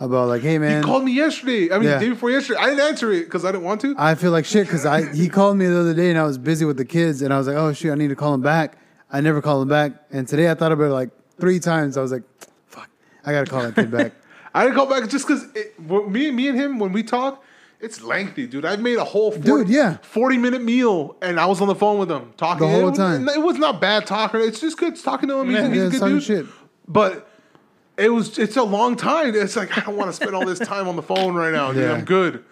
about 0.00 0.28
like, 0.28 0.42
hey 0.42 0.58
man, 0.58 0.70
Mm-hmm. 0.70 0.80
He 0.82 0.92
called 0.92 1.04
me 1.04 1.12
yesterday. 1.12 1.70
I 1.72 1.78
mean, 1.78 1.88
Yeah. 1.88 1.98
the 1.98 2.04
day 2.06 2.10
before 2.10 2.30
yesterday. 2.30 2.58
I 2.60 2.66
didn't 2.70 2.80
answer 2.88 3.12
it 3.12 3.24
because 3.24 3.44
I 3.44 3.52
didn't 3.52 3.64
want 3.64 3.80
to. 3.82 3.94
I 3.98 4.14
feel 4.14 4.30
like 4.32 4.44
shit 4.44 4.66
because 4.66 4.86
I 4.86 5.12
he 5.12 5.28
called 5.28 5.56
me 5.56 5.66
the 5.66 5.78
other 5.80 5.94
day 5.94 6.10
and 6.10 6.18
I 6.18 6.22
was 6.24 6.38
busy 6.38 6.64
with 6.64 6.76
the 6.76 6.84
kids 6.84 7.22
and 7.22 7.32
I 7.32 7.38
was 7.38 7.46
like, 7.46 7.56
oh 7.56 7.72
shit, 7.72 7.92
I 7.92 7.94
need 7.94 8.08
to 8.08 8.16
call 8.16 8.34
him 8.34 8.42
back. 8.42 8.78
I 9.12 9.20
never 9.20 9.40
called 9.40 9.62
him 9.62 9.68
back, 9.68 9.92
and 10.10 10.26
today 10.26 10.50
I 10.50 10.54
thought 10.54 10.72
about 10.72 10.84
it 10.86 10.92
like 10.94 11.10
three 11.38 11.60
times. 11.60 11.96
I 11.96 12.02
was 12.02 12.10
like, 12.10 12.24
fuck, 12.66 12.90
I 13.24 13.30
gotta 13.32 13.48
call 13.48 13.62
that 13.62 13.74
kid 13.76 13.90
back. 13.90 14.12
I 14.54 14.64
didn't 14.64 14.74
call 14.76 14.86
back 14.86 15.08
just 15.08 15.28
because 15.28 15.46
me, 16.08 16.30
me 16.32 16.48
and 16.48 16.58
him 16.58 16.78
when 16.80 16.90
we 16.92 17.02
talk, 17.04 17.44
it's 17.78 18.02
lengthy, 18.02 18.46
dude. 18.48 18.64
I 18.64 18.74
made 18.76 18.96
a 18.96 19.04
whole 19.04 19.30
40, 19.30 19.44
Dude, 19.44 19.68
yeah. 19.68 19.98
forty 20.02 20.38
minute 20.38 20.62
meal, 20.62 21.16
and 21.22 21.38
I 21.38 21.46
was 21.46 21.60
on 21.60 21.68
the 21.68 21.74
phone 21.74 21.98
with 21.98 22.10
him 22.10 22.32
talking 22.36 22.66
The 22.66 22.72
whole 22.72 22.86
It 22.88 22.90
was- 22.90 22.98
time. 22.98 23.28
It 23.28 23.40
was 23.42 23.58
not 23.58 23.80
bad 23.80 24.06
talking. 24.06 24.40
It's 24.40 24.60
just 24.60 24.76
good 24.78 24.96
talking 24.96 25.28
to 25.28 25.38
him. 25.40 25.50
He's, 25.50 25.58
Yeah, 25.58 25.68
he's 25.68 25.76
yeah, 25.76 25.82
a 25.84 25.90
good 25.90 26.00
dude. 26.08 26.22
shit. 26.22 26.46
But 26.88 27.28
it 27.98 28.10
was 28.10 28.38
it's 28.38 28.56
a 28.56 28.62
long 28.62 28.96
time. 28.96 29.34
It's 29.34 29.56
like 29.56 29.76
I 29.76 29.80
don't 29.82 29.96
want 29.96 30.08
to 30.10 30.12
spend 30.12 30.34
all 30.34 30.44
this 30.46 30.58
time 30.58 30.88
on 30.88 30.96
the 30.96 31.02
phone 31.02 31.34
right 31.34 31.52
now, 31.52 31.72
dude. 31.72 31.82
Yeah. 31.82 31.92
I'm 31.92 32.04
good. 32.04 32.44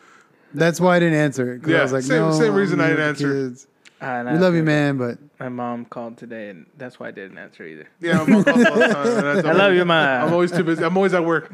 That's 0.54 0.80
why 0.80 0.96
I 0.96 0.98
didn't 1.00 1.18
answer 1.18 1.54
it. 1.54 1.62
'cause 1.62 1.70
I 1.70 1.74
Yeah, 1.76 1.82
was 1.82 1.92
like, 1.92 2.02
same- 2.04 2.22
no, 2.22 2.32
same 2.32 2.54
reason 2.54 2.80
I'm 2.80 2.86
I 2.86 2.88
with 2.90 2.96
didn't 2.98 3.08
answer. 3.08 3.32
kids. 3.48 3.66
And 4.00 4.28
We 4.28 4.34
I- 4.34 4.38
love 4.38 4.54
you, 4.54 4.62
man, 4.62 4.98
but 4.98 5.18
My 5.40 5.48
mom 5.48 5.84
called 5.86 6.16
today, 6.16 6.48
and 6.50 6.66
that's 6.78 7.00
why 7.00 7.08
I 7.08 7.10
didn't 7.10 7.38
answer 7.38 7.64
either. 7.64 7.86
Yeah, 8.00 8.20
I'm, 8.20 8.34
on 8.36 8.44
calls 8.44 8.64
all 8.66 8.74
the 8.78 8.86
time, 8.88 9.06
and 9.06 9.26
that's- 9.26 9.44
I 9.46 9.52
love 9.52 9.72
you, 9.74 9.84
ma. 9.84 9.94
I'm 10.24 10.32
always 10.32 10.52
too 10.52 10.62
busy. 10.64 10.84
I'm 10.84 10.96
always 10.96 11.12
at 11.14 11.24
work. 11.24 11.50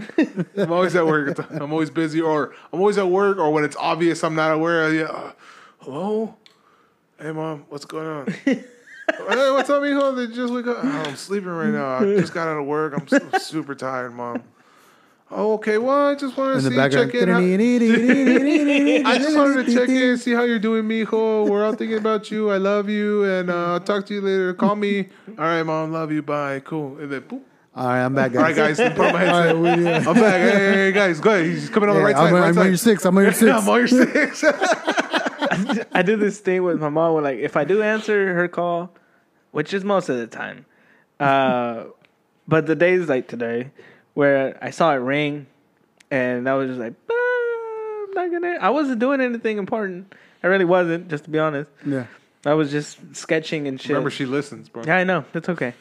I'm 0.56 0.72
always 0.72 0.94
at 0.96 1.06
work. 1.06 1.38
I'm 1.50 1.72
always 1.72 1.90
busy, 1.90 2.20
or 2.20 2.52
I'm 2.72 2.80
always 2.80 2.98
at 2.98 3.08
work, 3.08 3.38
or 3.38 3.50
when 3.52 3.64
it's 3.64 3.76
obvious 3.76 4.22
I'm 4.24 4.34
not 4.34 4.52
aware. 4.52 4.92
Yeah, 4.92 5.04
uh, 5.04 5.32
hello, 5.80 6.36
hey 7.20 7.32
mom, 7.32 7.64
what's 7.68 7.84
going 7.86 8.06
on? 8.06 8.34
hey, 9.16 9.50
what's 9.50 9.70
up, 9.70 9.82
mijo? 9.82 10.16
They 10.16 10.34
just 10.34 10.52
wake 10.52 10.66
up. 10.66 10.78
Oh, 10.82 10.88
I'm 11.06 11.16
sleeping 11.16 11.48
right 11.50 11.70
now. 11.70 11.96
I 11.98 12.16
just 12.16 12.32
got 12.34 12.48
out 12.48 12.58
of 12.58 12.66
work. 12.66 12.94
I'm 12.96 13.06
su- 13.08 13.38
super 13.38 13.74
tired, 13.74 14.14
mom. 14.14 14.42
Oh, 15.32 15.52
okay. 15.54 15.78
Well, 15.78 16.08
I 16.08 16.14
just 16.16 16.36
wanted 16.36 16.52
to 16.52 16.58
in 16.58 16.64
the 16.64 16.70
see, 16.70 16.76
background, 16.76 17.12
check 17.12 17.22
in. 17.22 17.28
How- 17.28 17.38
I 19.10 19.18
just 19.18 19.36
wanted 19.36 19.66
to 19.66 19.72
check 19.74 19.88
in, 19.88 20.18
see 20.18 20.32
how 20.32 20.42
you're 20.42 20.58
doing, 20.58 20.84
mijo. 20.84 21.48
We're 21.48 21.64
all 21.64 21.74
thinking 21.74 21.98
about 21.98 22.30
you. 22.30 22.50
I 22.50 22.56
love 22.56 22.88
you, 22.88 23.24
and 23.24 23.48
uh, 23.50 23.72
I'll 23.74 23.80
talk 23.80 24.06
to 24.06 24.14
you 24.14 24.20
later. 24.20 24.54
Call 24.54 24.74
me. 24.76 25.08
All 25.38 25.44
right, 25.44 25.62
mom. 25.62 25.92
Love 25.92 26.10
you. 26.10 26.22
Bye. 26.22 26.60
Cool. 26.60 26.98
And 26.98 27.10
then, 27.12 27.20
boop. 27.22 27.42
All 27.76 27.86
right, 27.86 28.04
I'm 28.04 28.12
back, 28.16 28.32
guys. 28.32 28.38
All 28.38 28.42
right, 28.42 28.56
guys. 28.56 28.78
guys. 28.78 28.92
Put 28.96 29.06
on 29.06 29.12
my 29.12 29.28
All 29.28 29.42
headset. 29.42 29.54
right, 29.62 29.78
we, 29.78 29.86
uh, 29.88 29.98
I'm 30.10 30.14
back. 30.14 30.40
Hey, 30.40 30.50
hey, 30.50 30.72
hey, 30.72 30.92
guys. 30.92 31.20
Go 31.20 31.30
ahead. 31.30 31.46
He's 31.46 31.70
coming 31.70 31.88
on 31.88 31.94
the 31.96 32.02
right 32.02 32.16
I'm, 32.16 32.22
side. 32.24 32.34
on- 32.34 32.40
right 32.40 32.48
I'm 32.48 32.54
side. 32.54 32.60
on 32.62 32.66
your 32.66 32.76
six. 32.76 33.04
I'm 33.04 33.16
on 33.16 33.22
your 33.22 33.30
Yeah, 33.32 33.38
six. 33.38 33.52
I'm 33.62 33.68
on 33.68 33.78
your 33.78 33.88
six. 34.34 34.44
I 35.92 36.02
do 36.02 36.16
this 36.16 36.40
thing 36.40 36.64
with 36.64 36.80
my 36.80 36.88
mom 36.88 37.14
where 37.14 37.22
like 37.22 37.38
if 37.38 37.56
I 37.56 37.62
do 37.64 37.82
answer 37.82 38.34
her 38.34 38.48
call, 38.48 38.92
which 39.52 39.74
is 39.74 39.84
most 39.84 40.08
of 40.08 40.16
the 40.16 40.26
time, 40.26 40.64
uh, 41.18 41.84
but 42.48 42.66
the 42.66 42.74
days 42.74 43.08
like 43.08 43.28
today 43.28 43.70
where 44.14 44.58
I 44.60 44.70
saw 44.70 44.92
it 44.92 44.96
ring 44.96 45.46
and 46.10 46.48
I 46.48 46.54
was 46.54 46.68
just 46.68 46.80
like, 46.80 46.94
"Ah, 47.10 48.04
I'm 48.04 48.10
not 48.14 48.32
gonna. 48.32 48.58
I 48.60 48.70
wasn't 48.70 48.98
doing 48.98 49.20
anything 49.20 49.58
important. 49.58 50.12
I 50.42 50.46
really 50.46 50.64
wasn't, 50.64 51.08
just 51.08 51.24
to 51.24 51.30
be 51.30 51.38
honest. 51.38 51.70
Yeah. 51.86 52.06
I 52.44 52.54
was 52.54 52.70
just 52.70 52.98
sketching 53.14 53.68
and 53.68 53.80
shit. 53.80 53.90
Remember, 53.90 54.10
she 54.10 54.24
listens, 54.24 54.68
bro. 54.68 54.82
yeah, 54.86 54.96
I 54.96 55.04
know. 55.04 55.24
That's 55.32 55.48
okay. 55.50 55.74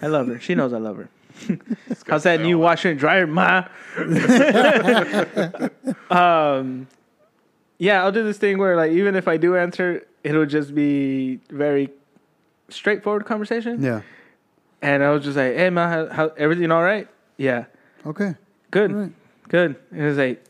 I 0.00 0.06
love 0.06 0.28
her. 0.28 0.38
She 0.38 0.54
knows 0.54 0.72
I 0.72 0.78
love 0.78 0.96
her. 0.96 1.08
How's 2.06 2.22
that 2.22 2.40
new 2.40 2.58
washer 2.58 2.90
and 2.90 2.98
dryer, 2.98 3.26
ma? 3.26 3.66
um, 6.10 6.86
yeah, 7.78 8.04
I'll 8.04 8.12
do 8.12 8.22
this 8.22 8.38
thing 8.38 8.58
where, 8.58 8.76
like, 8.76 8.92
even 8.92 9.16
if 9.16 9.26
I 9.26 9.36
do 9.36 9.56
answer, 9.56 10.06
it'll 10.22 10.46
just 10.46 10.74
be 10.74 11.40
very 11.50 11.90
straightforward 12.68 13.24
conversation. 13.26 13.82
Yeah. 13.82 14.00
And 14.82 15.02
I 15.02 15.10
was 15.10 15.24
just 15.24 15.36
like, 15.36 15.54
"Hey, 15.56 15.70
ma, 15.70 15.88
how, 15.88 16.08
how 16.08 16.28
everything 16.36 16.70
all 16.70 16.82
right? 16.82 17.08
Yeah, 17.36 17.64
Okay. 18.06 18.34
good, 18.70 18.92
right. 18.92 19.12
good." 19.48 19.76
And 19.90 20.00
it 20.02 20.06
was 20.06 20.18
like, 20.18 20.44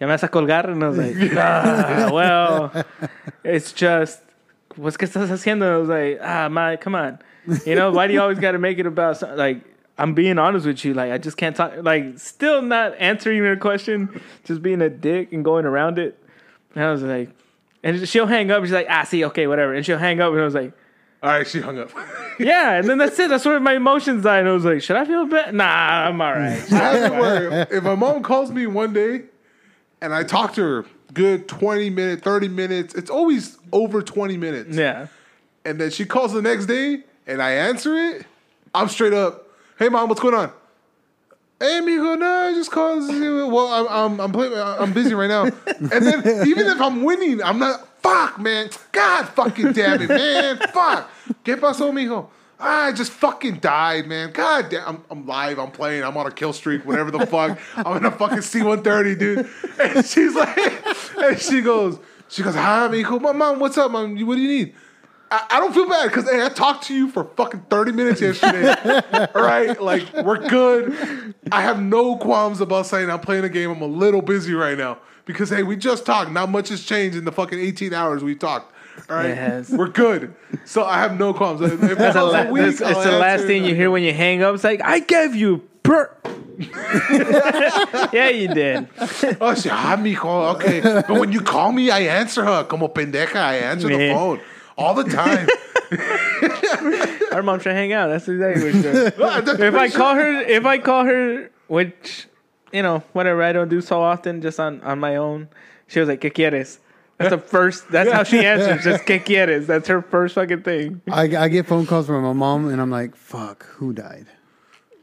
"Ya 0.00 0.06
me 0.06 0.12
vas 0.12 0.22
a 0.24 0.28
colgar?" 0.28 0.64
And 0.68 0.82
I 0.82 0.88
was 0.88 0.98
like, 0.98 1.16
ah, 1.36 2.10
"Well, 2.12 2.84
it's 3.44 3.72
just." 3.72 4.22
What's 4.76 4.96
que 4.96 5.08
estás 5.08 5.28
haciendo? 5.28 5.64
I 5.72 5.76
was 5.78 5.88
like, 5.88 6.20
ah, 6.22 6.48
my, 6.48 6.76
come 6.76 6.94
on. 6.94 7.18
You 7.66 7.74
know, 7.74 7.90
why 7.90 8.06
do 8.06 8.12
you 8.12 8.20
always 8.20 8.38
got 8.38 8.52
to 8.52 8.58
make 8.60 8.78
it 8.78 8.86
about 8.86 9.16
some, 9.16 9.36
like, 9.36 9.62
I'm 9.96 10.14
being 10.14 10.38
honest 10.38 10.66
with 10.66 10.84
you. 10.84 10.94
Like, 10.94 11.10
I 11.10 11.18
just 11.18 11.36
can't 11.36 11.56
talk. 11.56 11.72
Like, 11.82 12.16
still 12.20 12.62
not 12.62 12.94
answering 13.00 13.38
your 13.38 13.56
question, 13.56 14.20
just 14.44 14.62
being 14.62 14.80
a 14.80 14.88
dick 14.88 15.32
and 15.32 15.44
going 15.44 15.64
around 15.64 15.98
it. 15.98 16.22
And 16.76 16.84
I 16.84 16.92
was 16.92 17.02
like, 17.02 17.30
and 17.82 18.06
she'll 18.08 18.26
hang 18.28 18.52
up. 18.52 18.62
She's 18.62 18.70
like, 18.72 18.86
ah, 18.88 19.02
see, 19.02 19.24
okay, 19.24 19.48
whatever. 19.48 19.74
And 19.74 19.84
she'll 19.84 19.98
hang 19.98 20.20
up, 20.20 20.30
and 20.30 20.40
I 20.40 20.44
was 20.44 20.54
like, 20.54 20.72
All 21.22 21.30
right, 21.30 21.46
she 21.46 21.60
hung 21.60 21.78
up. 21.78 21.90
yeah. 22.38 22.74
And 22.74 22.88
then 22.88 22.98
that's 22.98 23.18
it. 23.18 23.28
That's 23.28 23.44
where 23.44 23.58
my 23.58 23.74
emotions 23.74 24.22
died. 24.22 24.40
And 24.40 24.48
I 24.48 24.52
was 24.52 24.64
like, 24.64 24.82
should 24.82 24.96
I 24.96 25.04
feel 25.04 25.26
bad? 25.26 25.52
Nah, 25.54 25.64
I'm 26.08 26.20
all 26.20 26.32
right. 26.32 26.72
I 26.72 26.96
have 26.96 27.72
if 27.72 27.82
my 27.82 27.96
mom 27.96 28.22
calls 28.22 28.52
me 28.52 28.66
one 28.66 28.92
day 28.92 29.22
and 30.00 30.14
I 30.14 30.22
talk 30.22 30.54
to 30.54 30.62
her 30.62 30.86
good 31.12 31.48
20 31.48 31.90
minutes, 31.90 32.22
30 32.22 32.48
minutes, 32.48 32.94
it's 32.94 33.10
always 33.10 33.58
over 33.72 34.00
20 34.02 34.36
minutes. 34.36 34.76
yeah. 34.76 35.08
And 35.64 35.80
then 35.80 35.90
she 35.90 36.04
calls 36.06 36.32
the 36.32 36.40
next 36.40 36.66
day 36.66 37.02
and 37.26 37.42
I 37.42 37.50
answer 37.50 37.96
it, 37.96 38.24
I'm 38.74 38.88
straight 38.88 39.12
up, 39.12 39.48
hey 39.78 39.88
mom, 39.88 40.08
what's 40.08 40.20
going 40.20 40.34
on? 40.34 40.52
Hey, 41.60 41.80
mijo, 41.82 42.16
no, 42.16 42.48
I 42.48 42.54
just 42.54 42.70
called. 42.70 43.08
Well, 43.08 43.66
I'm 43.66 43.88
I'm 43.88 44.20
I'm, 44.20 44.32
playing, 44.32 44.52
I'm 44.54 44.92
busy 44.92 45.12
right 45.14 45.26
now. 45.26 45.46
And 45.66 45.90
then 45.90 46.46
even 46.46 46.68
if 46.68 46.80
I'm 46.80 47.02
winning, 47.02 47.42
I'm 47.42 47.58
not. 47.58 47.87
Fuck, 48.02 48.38
man. 48.38 48.70
God 48.92 49.28
fucking 49.28 49.72
damn 49.72 50.02
it, 50.02 50.08
man. 50.08 50.58
Fuck. 50.72 51.10
¿Qué 51.44 51.56
pasó, 51.56 51.92
mijo? 51.92 52.28
I 52.60 52.92
just 52.92 53.12
fucking 53.12 53.58
died, 53.58 54.06
man. 54.06 54.32
God 54.32 54.68
damn. 54.68 54.88
I'm, 54.88 55.04
I'm 55.10 55.26
live. 55.26 55.58
I'm 55.58 55.70
playing. 55.70 56.02
I'm 56.02 56.16
on 56.16 56.26
a 56.26 56.30
kill 56.30 56.52
streak. 56.52 56.84
Whatever 56.84 57.10
the 57.12 57.26
fuck. 57.26 57.58
I'm 57.76 57.98
in 57.98 58.04
a 58.04 58.10
fucking 58.10 58.38
C130, 58.38 59.18
dude. 59.18 59.48
And 59.80 60.04
she's 60.04 60.34
like, 60.34 61.16
and 61.18 61.40
she 61.40 61.60
goes, 61.60 62.00
she 62.28 62.42
goes, 62.42 62.54
hi, 62.56 62.88
mijo. 62.90 63.20
My 63.20 63.32
mom, 63.32 63.60
what's 63.60 63.78
up, 63.78 63.92
mom? 63.92 64.14
What 64.26 64.34
do 64.34 64.40
you 64.40 64.48
need? 64.48 64.74
I, 65.30 65.46
I 65.50 65.60
don't 65.60 65.72
feel 65.72 65.88
bad 65.88 66.08
because 66.08 66.28
hey, 66.28 66.44
I 66.44 66.48
talked 66.48 66.84
to 66.84 66.94
you 66.94 67.10
for 67.10 67.24
fucking 67.24 67.66
30 67.70 67.92
minutes 67.92 68.20
yesterday. 68.20 68.74
All 69.12 69.28
right? 69.42 69.80
Like, 69.80 70.12
we're 70.14 70.48
good. 70.48 71.34
I 71.52 71.62
have 71.62 71.80
no 71.80 72.16
qualms 72.16 72.60
about 72.60 72.86
saying 72.86 73.10
I'm 73.10 73.20
playing 73.20 73.44
a 73.44 73.48
game. 73.48 73.70
I'm 73.70 73.82
a 73.82 73.86
little 73.86 74.22
busy 74.22 74.54
right 74.54 74.76
now. 74.76 74.98
Because, 75.28 75.50
hey, 75.50 75.62
we 75.62 75.76
just 75.76 76.06
talked. 76.06 76.32
Not 76.32 76.48
much 76.48 76.70
has 76.70 76.82
changed 76.82 77.14
in 77.16 77.26
the 77.26 77.32
fucking 77.32 77.58
18 77.60 77.92
hours 77.92 78.24
we 78.24 78.34
talked. 78.34 78.72
All 79.10 79.16
right? 79.16 79.28
Yes. 79.28 79.68
We're 79.70 79.88
good. 79.88 80.34
So 80.64 80.84
I 80.84 80.98
have 81.00 81.18
no 81.18 81.34
qualms. 81.34 81.60
If 81.60 81.78
That's 81.98 82.14
the 82.14 82.24
la- 82.24 82.40
a 82.44 82.50
week, 82.50 82.62
that's- 82.78 82.80
it's 82.80 83.04
the 83.04 83.18
last 83.18 83.44
thing 83.44 83.62
you 83.66 83.74
hear 83.74 83.90
when 83.90 84.02
you 84.02 84.14
hang 84.14 84.42
up. 84.42 84.54
It's 84.54 84.64
like, 84.64 84.80
I 84.82 85.00
gave 85.00 85.34
you 85.34 85.58
per. 85.82 86.10
yeah, 88.10 88.30
you 88.30 88.48
did. 88.48 88.88
Oh, 89.38 89.54
she, 89.54 89.68
ah, 89.70 89.96
mijo, 89.98 90.54
okay. 90.56 90.80
But 90.80 91.10
when 91.20 91.30
you 91.30 91.42
call 91.42 91.72
me, 91.72 91.90
I 91.90 92.00
answer 92.00 92.42
her. 92.42 92.64
Como 92.64 92.88
pendeja, 92.88 93.36
I 93.36 93.56
answer 93.56 93.88
the 93.88 94.12
phone 94.14 94.40
all 94.78 94.94
the 94.94 95.04
time. 95.04 95.46
Our 97.32 97.42
mom 97.42 97.60
should 97.60 97.72
hang 97.74 97.92
out. 97.92 98.08
That's 98.08 98.26
exactly 98.28 98.64
what 98.64 98.72
she 98.74 98.82
does. 98.82 99.12
That's 99.44 99.60
if 99.60 99.74
I 99.74 99.88
call 99.90 100.14
her, 100.14 100.40
if 100.40 100.64
I 100.64 100.78
call 100.78 101.04
her, 101.04 101.50
which 101.66 102.27
you 102.72 102.82
know, 102.82 103.02
whatever 103.12 103.42
I 103.42 103.52
don't 103.52 103.68
do 103.68 103.80
so 103.80 104.00
often, 104.02 104.40
just 104.42 104.58
on 104.60 104.80
on 104.82 104.98
my 105.00 105.16
own, 105.16 105.48
she 105.86 106.00
was 106.00 106.08
like, 106.08 106.20
"¿Qué 106.20 106.32
quieres?" 106.32 106.78
That's 107.18 107.30
the 107.30 107.38
first. 107.38 107.90
That's 107.90 108.12
how 108.12 108.22
she 108.22 108.38
answers. 108.44 108.84
Just 108.84 109.04
"¿Qué 109.04 109.24
quieres?" 109.24 109.66
That's 109.66 109.88
her 109.88 110.02
first 110.02 110.34
fucking 110.36 110.62
thing. 110.62 111.00
I, 111.10 111.22
I 111.36 111.48
get 111.48 111.66
phone 111.66 111.86
calls 111.86 112.06
from 112.06 112.22
my 112.22 112.32
mom, 112.32 112.68
and 112.68 112.80
I'm 112.80 112.90
like, 112.90 113.16
"Fuck, 113.16 113.64
who 113.66 113.92
died?" 113.92 114.26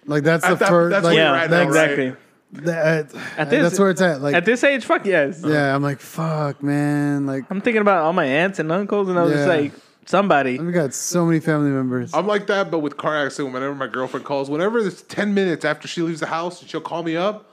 Like 0.06 0.24
that's 0.24 0.48
the 0.48 0.56
that- 0.56 0.70
first. 0.70 0.92
that's 0.92 1.04
like, 1.04 1.16
where 1.16 1.26
you're 1.26 1.36
at 1.36 1.50
now, 1.50 1.58
right? 1.58 1.68
exactly. 1.68 2.16
that- 2.54 3.14
At 3.38 3.50
this- 3.50 3.64
that's 3.64 3.80
where 3.80 3.90
it's 3.90 4.02
at. 4.02 4.22
Like, 4.22 4.36
At 4.36 4.46
this 4.46 4.64
age, 4.64 4.86
fuck 4.86 5.06
yes. 5.06 5.42
yeah, 5.46 5.76
I'm 5.76 5.82
like, 5.84 6.00
"Fuck, 6.00 6.62
man!" 6.64 7.26
Like, 7.26 7.46
I'm 7.50 7.60
thinking 7.60 7.82
about 7.82 8.04
all 8.04 8.14
my 8.14 8.26
aunts 8.26 8.60
and 8.60 8.72
uncles, 8.72 9.10
and 9.10 9.18
I 9.20 9.24
was 9.24 9.34
just 9.34 9.48
like, 9.48 9.74
somebody. 10.06 10.60
we 10.60 10.72
got 10.72 10.94
so 10.94 11.26
many 11.26 11.40
family 11.40 11.72
members. 11.72 12.14
I'm 12.14 12.28
like 12.28 12.46
that, 12.48 12.70
but 12.72 12.80
with 12.80 12.96
car 12.98 13.26
accident. 13.26 13.54
Whenever 13.54 13.74
my 13.76 13.88
girlfriend 13.88 14.26
calls, 14.26 14.50
whenever 14.50 14.78
it's 14.80 15.02
ten 15.02 15.34
minutes 15.34 15.66
after 15.66 15.88
she 15.88 16.02
leaves 16.02 16.20
the 16.20 16.28
house, 16.28 16.64
she'll 16.64 16.80
call 16.82 17.04
me 17.04 17.18
up. 17.18 17.52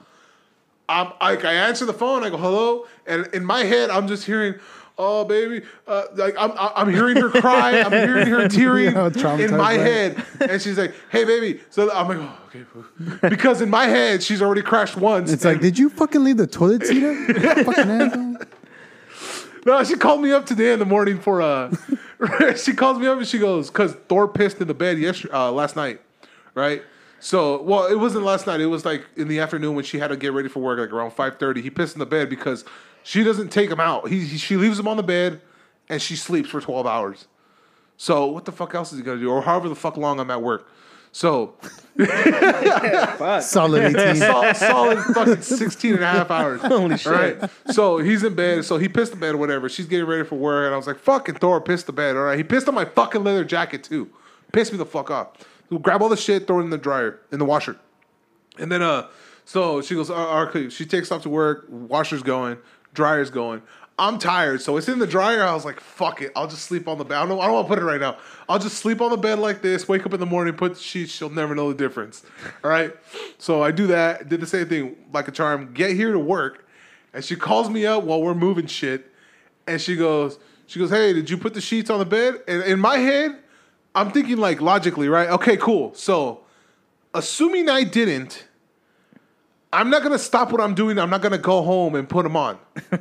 I'm 0.93 1.11
like, 1.19 1.43
I 1.43 1.53
answer 1.53 1.85
the 1.85 1.93
phone. 1.93 2.23
I 2.23 2.29
go 2.29 2.37
hello, 2.37 2.85
and 3.07 3.27
in 3.33 3.43
my 3.43 3.63
head, 3.63 3.89
I'm 3.89 4.07
just 4.07 4.25
hearing, 4.25 4.55
"Oh, 4.97 5.25
baby," 5.25 5.65
uh, 5.87 6.03
like 6.15 6.35
I'm 6.37 6.51
I'm 6.55 6.93
hearing 6.93 7.17
her 7.17 7.29
cry. 7.29 7.79
I'm 7.85 7.91
hearing 7.91 8.27
her 8.27 8.47
tearing 8.47 8.93
traumatized 8.93 9.39
in 9.49 9.57
my 9.57 9.77
that 9.77 10.17
head, 10.17 10.25
and 10.51 10.61
she's 10.61 10.77
like, 10.77 10.93
"Hey, 11.09 11.25
baby." 11.25 11.61
So 11.71 11.91
I'm 11.91 12.07
like, 12.07 12.17
"Oh, 12.19 12.37
okay," 12.47 13.29
because 13.29 13.61
in 13.61 13.69
my 13.69 13.85
head, 13.85 14.21
she's 14.21 14.41
already 14.41 14.61
crashed 14.61 14.95
once. 14.95 15.31
It's 15.31 15.43
like, 15.43 15.59
did 15.59 15.79
you 15.79 15.89
fucking 15.89 16.23
leave 16.23 16.37
the 16.37 16.47
toilet 16.47 16.85
seat 16.85 17.03
up? 17.03 17.65
fucking 17.65 17.91
asshole. 17.91 18.37
No, 19.65 19.83
she 19.83 19.95
called 19.95 20.21
me 20.21 20.31
up 20.31 20.45
today 20.45 20.73
in 20.73 20.79
the 20.79 20.85
morning 20.85 21.19
for 21.19 21.41
uh 21.41 21.73
she 22.55 22.73
calls 22.73 22.99
me 22.99 23.07
up 23.07 23.17
and 23.17 23.27
she 23.27 23.39
goes, 23.39 23.69
cause 23.69 23.95
Thor 24.07 24.27
pissed 24.27 24.61
in 24.61 24.67
the 24.67 24.73
bed 24.73 24.97
yesterday 24.97 25.33
uh, 25.33 25.51
last 25.51 25.75
night. 25.75 26.01
Right? 26.53 26.83
So 27.23 27.61
well, 27.61 27.85
it 27.85 27.95
wasn't 27.95 28.25
last 28.25 28.47
night, 28.47 28.59
it 28.59 28.65
was 28.65 28.83
like 28.83 29.05
in 29.15 29.29
the 29.29 29.39
afternoon 29.39 29.75
when 29.75 29.85
she 29.85 29.97
had 29.97 30.09
to 30.09 30.17
get 30.17 30.33
ready 30.33 30.49
for 30.49 30.59
work, 30.59 30.77
like 30.77 30.91
around 30.91 31.11
five 31.11 31.39
thirty. 31.39 31.61
He 31.61 31.69
pissed 31.69 31.95
in 31.95 31.99
the 31.99 32.05
bed 32.05 32.29
because 32.29 32.65
she 33.03 33.23
doesn't 33.23 33.47
take 33.47 33.71
him 33.71 33.79
out. 33.79 34.09
He, 34.09 34.19
he 34.25 34.37
she 34.37 34.57
leaves 34.57 34.77
him 34.77 34.89
on 34.89 34.97
the 34.97 35.03
bed 35.03 35.39
and 35.87 36.01
she 36.01 36.17
sleeps 36.17 36.49
for 36.49 36.59
twelve 36.59 36.85
hours. 36.85 37.29
So 37.95 38.25
what 38.25 38.43
the 38.43 38.51
fuck 38.51 38.75
else 38.75 38.91
is 38.91 38.99
he 38.99 39.05
gonna 39.05 39.21
do? 39.21 39.31
Or 39.31 39.41
however 39.41 39.69
the 39.69 39.75
fuck 39.75 39.95
long 39.95 40.19
I'm 40.19 40.29
at 40.31 40.41
work. 40.41 40.67
So 41.13 41.53
Solid 43.41 43.95
18. 43.95 44.15
solid, 44.17 44.55
solid 44.57 44.99
fucking 45.13 45.41
16 45.43 45.93
and 45.93 46.03
a 46.03 46.07
half 46.07 46.29
hours. 46.29 46.59
Holy 46.63 46.97
shit. 46.97 47.07
All 47.07 47.13
right. 47.13 47.49
So 47.67 47.99
he's 47.99 48.23
in 48.23 48.35
bed. 48.35 48.65
So 48.65 48.77
he 48.77 48.89
pissed 48.89 49.11
the 49.11 49.17
bed 49.17 49.35
or 49.35 49.37
whatever. 49.37 49.69
She's 49.69 49.85
getting 49.85 50.07
ready 50.07 50.23
for 50.23 50.35
work. 50.35 50.65
And 50.65 50.73
I 50.73 50.77
was 50.77 50.87
like, 50.87 50.99
fucking 50.99 51.35
Thor 51.35 51.61
pissed 51.61 51.85
the 51.85 51.93
bed. 51.93 52.17
All 52.17 52.23
right. 52.23 52.37
He 52.37 52.43
pissed 52.43 52.67
on 52.67 52.73
my 52.75 52.83
fucking 52.83 53.23
leather 53.23 53.45
jacket 53.45 53.83
too. 53.83 54.09
Pissed 54.51 54.71
me 54.73 54.77
the 54.77 54.85
fuck 54.85 55.09
off. 55.11 55.29
So 55.69 55.79
grab 55.79 56.01
all 56.01 56.09
the 56.09 56.17
shit, 56.17 56.47
throw 56.47 56.59
it 56.59 56.63
in 56.63 56.69
the 56.69 56.77
dryer, 56.77 57.19
in 57.31 57.39
the 57.39 57.45
washer. 57.45 57.77
And 58.57 58.71
then, 58.71 58.81
uh, 58.81 59.07
so 59.45 59.81
she 59.81 59.95
goes, 59.95 60.09
uh, 60.09 60.45
okay. 60.47 60.69
She 60.69 60.85
takes 60.85 61.11
off 61.11 61.23
to 61.23 61.29
work. 61.29 61.65
Washer's 61.69 62.23
going, 62.23 62.57
dryer's 62.93 63.29
going. 63.29 63.61
I'm 63.99 64.17
tired, 64.17 64.61
so 64.61 64.77
it's 64.77 64.89
in 64.89 64.97
the 64.97 65.05
dryer. 65.05 65.43
I 65.43 65.53
was 65.53 65.65
like, 65.65 65.79
"Fuck 65.79 66.23
it, 66.23 66.31
I'll 66.35 66.47
just 66.47 66.63
sleep 66.63 66.87
on 66.87 66.97
the 66.97 67.05
bed." 67.05 67.17
I 67.19 67.27
don't, 67.27 67.39
I 67.39 67.45
don't 67.45 67.53
want 67.53 67.67
to 67.67 67.69
put 67.75 67.79
it 67.79 67.85
right 67.85 68.01
now. 68.01 68.17
I'll 68.49 68.57
just 68.57 68.77
sleep 68.77 69.01
on 69.01 69.11
the 69.11 69.17
bed 69.17 69.37
like 69.37 69.61
this. 69.61 69.87
Wake 69.87 70.03
up 70.05 70.13
in 70.15 70.19
the 70.19 70.25
morning, 70.25 70.55
put 70.55 70.73
the 70.73 70.79
sheets. 70.79 71.11
She'll 71.11 71.29
never 71.29 71.53
know 71.53 71.71
the 71.71 71.77
difference. 71.77 72.23
All 72.63 72.71
right. 72.71 72.91
So 73.37 73.61
I 73.61 73.69
do 73.69 73.85
that. 73.87 74.29
Did 74.29 74.41
the 74.41 74.47
same 74.47 74.67
thing 74.67 74.95
like 75.13 75.27
a 75.27 75.31
charm. 75.31 75.73
Get 75.73 75.91
here 75.91 76.11
to 76.11 76.17
work, 76.17 76.67
and 77.13 77.23
she 77.23 77.35
calls 77.35 77.69
me 77.69 77.85
up 77.85 78.03
while 78.03 78.21
we're 78.23 78.33
moving 78.33 78.65
shit, 78.65 79.11
and 79.67 79.79
she 79.79 79.95
goes, 79.95 80.39
she 80.65 80.79
goes, 80.79 80.89
"Hey, 80.89 81.13
did 81.13 81.29
you 81.29 81.37
put 81.37 81.53
the 81.53 81.61
sheets 81.61 81.91
on 81.91 81.99
the 81.99 82.05
bed?" 82.05 82.41
And 82.47 82.63
in 82.63 82.79
my 82.79 82.97
head, 82.97 83.42
I'm 83.95 84.11
thinking 84.11 84.37
like 84.37 84.61
logically, 84.61 85.07
right? 85.09 85.29
Okay, 85.29 85.57
cool. 85.57 85.93
So, 85.93 86.41
assuming 87.13 87.69
I 87.69 87.83
didn't, 87.83 88.47
I'm 89.71 89.89
not 89.89 90.03
gonna 90.03 90.19
stop 90.19 90.51
what 90.51 90.61
I'm 90.61 90.73
doing. 90.75 90.97
I'm 90.99 91.09
not 91.09 91.21
gonna 91.21 91.37
go 91.37 91.61
home 91.61 91.95
and 91.95 92.07
put 92.07 92.23
them 92.23 92.35
on. 92.35 92.57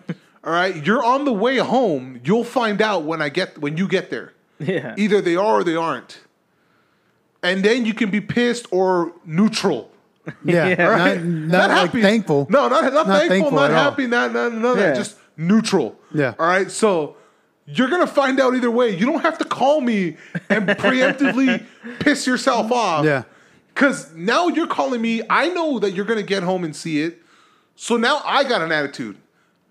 All 0.45 0.53
right, 0.53 0.85
you're 0.85 1.05
on 1.05 1.25
the 1.25 1.33
way 1.33 1.59
home. 1.59 2.21
You'll 2.25 2.45
find 2.45 2.83
out 2.83 3.05
when 3.05 3.23
I 3.23 3.29
get 3.29 3.59
when 3.59 3.77
you 3.77 3.87
get 3.89 4.11
there. 4.11 4.33
Yeah. 4.59 4.95
Either 4.99 5.21
they 5.21 5.37
are 5.37 5.61
or 5.61 5.65
they 5.65 5.77
aren't, 5.77 6.21
and 7.43 7.65
then 7.65 7.85
you 7.87 7.95
can 7.95 8.11
be 8.11 8.21
pissed 8.21 8.67
or 8.71 9.13
neutral. 9.25 9.91
Yeah, 10.45 10.69
Yeah. 10.69 10.75
not, 10.77 10.89
Right? 10.89 11.25
not, 11.25 11.69
like 11.71 11.79
happy. 11.89 12.03
thankful. 12.03 12.47
No, 12.49 12.69
not, 12.69 12.93
not, 12.93 13.07
thankful, 13.07 13.29
thankful 13.29 13.51
not 13.59 13.71
at 13.73 13.77
all. 13.77 13.91
happy, 13.91 14.07
not 14.07 14.33
not 14.33 14.53
none 14.53 14.65
of 14.65 14.77
Yeah. 14.79 14.87
that. 14.89 14.97
Just 14.97 15.17
neutral. 15.37 15.97
Yeah. 16.15 16.35
All 16.39 16.47
right. 16.47 16.71
So 16.71 17.17
you're 17.67 17.89
gonna 17.89 18.07
find 18.07 18.41
out 18.41 18.55
either 18.55 18.71
way. 18.71 18.97
You 18.97 19.07
don't 19.07 19.23
have 19.23 19.39
to 19.39 19.45
call 19.45 19.81
me 19.81 20.17
and 20.49 20.67
preemptively 20.69 21.65
piss 22.01 22.27
yourself 22.27 22.71
off. 22.73 23.05
Yeah. 23.05 23.23
Because 23.75 24.13
now 24.15 24.49
you're 24.49 24.67
calling 24.67 25.01
me. 25.01 25.23
I 25.31 25.49
know 25.49 25.79
that 25.79 25.93
you're 25.93 26.05
gonna 26.05 26.23
get 26.23 26.43
home 26.43 26.65
and 26.65 26.75
see 26.75 27.03
it. 27.03 27.21
So 27.77 27.97
now 27.97 28.21
I 28.25 28.45
got 28.45 28.61
an 28.63 28.71
attitude. 28.73 29.17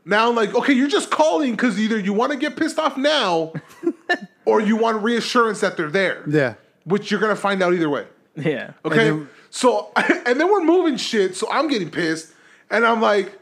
Now 0.03 0.29
I'm 0.29 0.35
like, 0.35 0.55
okay, 0.55 0.73
you're 0.73 0.87
just 0.89 1.11
calling 1.11 1.51
because 1.51 1.79
either 1.79 1.99
you 1.99 2.13
want 2.13 2.31
to 2.31 2.37
get 2.37 2.55
pissed 2.55 2.79
off 2.79 2.97
now, 2.97 3.53
or 4.45 4.59
you 4.59 4.75
want 4.75 5.03
reassurance 5.03 5.59
that 5.61 5.77
they're 5.77 5.91
there. 5.91 6.23
Yeah. 6.27 6.55
Which 6.85 7.11
you're 7.11 7.19
gonna 7.19 7.35
find 7.35 7.61
out 7.61 7.73
either 7.73 7.89
way. 7.89 8.07
Yeah. 8.35 8.71
Okay. 8.85 9.09
And 9.09 9.19
then- 9.21 9.29
so 9.51 9.91
and 9.97 10.39
then 10.39 10.49
we're 10.49 10.63
moving 10.63 10.95
shit, 10.97 11.35
so 11.35 11.51
I'm 11.51 11.67
getting 11.67 11.91
pissed, 11.91 12.33
and 12.69 12.85
I'm 12.85 13.01
like, 13.01 13.37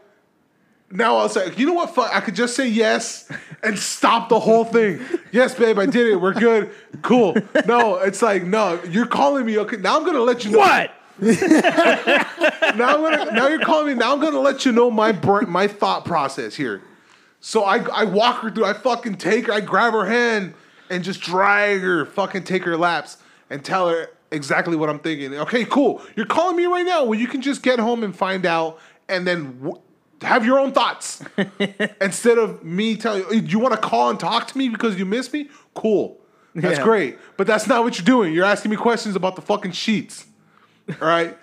now 0.92 1.18
I 1.18 1.24
was 1.24 1.36
like, 1.36 1.58
you 1.60 1.66
know 1.68 1.74
what? 1.74 1.94
Fuck, 1.94 2.14
I 2.14 2.20
could 2.22 2.36
just 2.36 2.56
say 2.56 2.68
yes 2.68 3.30
and 3.64 3.78
stop 3.78 4.30
the 4.30 4.40
whole 4.40 4.66
thing. 4.66 5.00
yes, 5.32 5.54
babe, 5.56 5.78
I 5.80 5.86
did 5.86 6.08
it. 6.08 6.16
We're 6.16 6.34
good. 6.34 6.72
Cool. 7.02 7.36
No, 7.68 7.96
it's 7.98 8.22
like 8.22 8.44
no, 8.44 8.82
you're 8.90 9.06
calling 9.06 9.46
me. 9.46 9.58
Okay, 9.60 9.78
now 9.78 9.98
I'm 9.98 10.06
gonna 10.06 10.20
let 10.22 10.44
you 10.46 10.52
know. 10.52 10.60
What? 10.60 10.92
Now 12.76 12.96
I'm 12.96 13.02
gonna. 13.02 13.32
Now 13.32 13.48
you're 13.48 13.60
calling 13.60 13.88
me. 13.88 13.94
Now 13.94 14.14
I'm 14.14 14.22
gonna 14.22 14.40
let 14.40 14.66
you 14.66 14.72
know 14.72 14.90
my 14.90 15.12
brain, 15.12 15.50
my 15.50 15.68
thought 15.68 16.06
process 16.06 16.56
here. 16.56 16.82
So 17.42 17.64
I 17.64 17.78
I 17.90 18.04
walk 18.06 18.42
her 18.42 18.52
through. 18.52 18.66
I 18.66 18.74
fucking 18.74 19.16
take 19.16 19.48
her. 19.48 19.54
I 19.54 19.60
grab 19.62 19.94
her 19.94 20.06
hand 20.06 20.54
and 20.90 21.04
just 21.04 21.20
drag 21.22 21.82
her. 21.82 22.06
Fucking 22.06 22.44
take 22.44 22.64
her 22.64 22.78
laps 22.78 23.18
and 23.50 23.64
tell 23.66 23.90
her 23.90 24.08
exactly 24.32 24.76
what 24.78 24.90
I'm 24.90 25.00
thinking. 25.00 25.34
Okay, 25.36 25.66
cool. 25.66 26.02
You're 26.16 26.26
calling 26.26 26.56
me 26.56 26.66
right 26.66 26.86
now. 26.86 27.04
Well, 27.04 27.20
you 27.20 27.28
can 27.28 27.42
just 27.42 27.64
get 27.64 27.80
home 27.80 28.04
and 28.04 28.16
find 28.16 28.46
out, 28.46 28.80
and 29.10 29.28
then. 29.28 29.58
W- 29.60 29.82
have 30.22 30.46
your 30.46 30.60
own 30.60 30.72
thoughts 30.72 31.24
instead 32.02 32.38
of 32.38 32.64
me 32.64 32.96
telling 32.98 33.24
you. 33.32 33.42
You 33.42 33.60
want 33.60 33.74
to 33.74 33.80
call 33.80 34.10
and 34.10 34.20
talk 34.20 34.48
to 34.48 34.58
me 34.58 34.70
because 34.70 34.98
you 34.98 35.06
miss 35.06 35.32
me? 35.32 35.50
Cool, 35.74 36.18
that's 36.56 36.78
Yeah. 36.78 36.84
great. 36.84 37.18
But 37.38 37.48
that's 37.48 37.68
not 37.68 37.84
what 37.84 37.98
you're 37.98 38.06
doing. 38.06 38.34
You're 38.34 38.46
asking 38.46 38.72
me 38.72 38.78
questions 38.78 39.16
about 39.16 39.36
the 39.36 39.42
fucking 39.42 39.72
sheets. 39.72 40.26
All 41.02 41.08
right. 41.08 41.38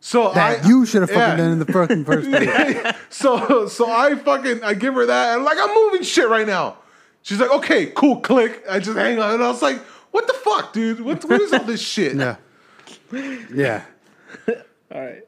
So 0.00 0.30
That 0.34 0.64
I, 0.64 0.68
you 0.68 0.86
should 0.86 1.02
have 1.02 1.10
fucking 1.10 1.20
yeah. 1.22 1.36
done 1.36 1.52
in 1.52 1.58
the 1.58 1.66
fucking 1.72 2.04
first 2.04 2.30
place. 2.30 2.94
so 3.10 3.66
so 3.68 3.90
I 3.90 4.14
fucking 4.14 4.62
I 4.64 4.74
give 4.74 4.94
her 4.94 5.06
that 5.06 5.34
and 5.36 5.44
like 5.44 5.58
I'm 5.60 5.74
moving 5.74 6.02
shit 6.02 6.28
right 6.28 6.46
now. 6.46 6.78
She's 7.22 7.38
like, 7.38 7.50
okay, 7.50 7.86
cool, 7.86 8.20
click. 8.20 8.64
I 8.68 8.78
just 8.80 8.96
hang 8.96 9.18
on 9.20 9.34
and 9.34 9.44
I 9.44 9.48
was 9.48 9.62
like, 9.62 9.78
what 10.10 10.26
the 10.26 10.32
fuck, 10.34 10.72
dude? 10.72 11.00
What 11.00 11.24
what 11.24 11.40
is 11.40 11.52
all 11.52 11.64
this 11.64 11.80
shit? 11.80 12.16
Yeah. 12.16 12.36
Yeah. 13.52 13.82
All 14.94 15.00
right. 15.00 15.22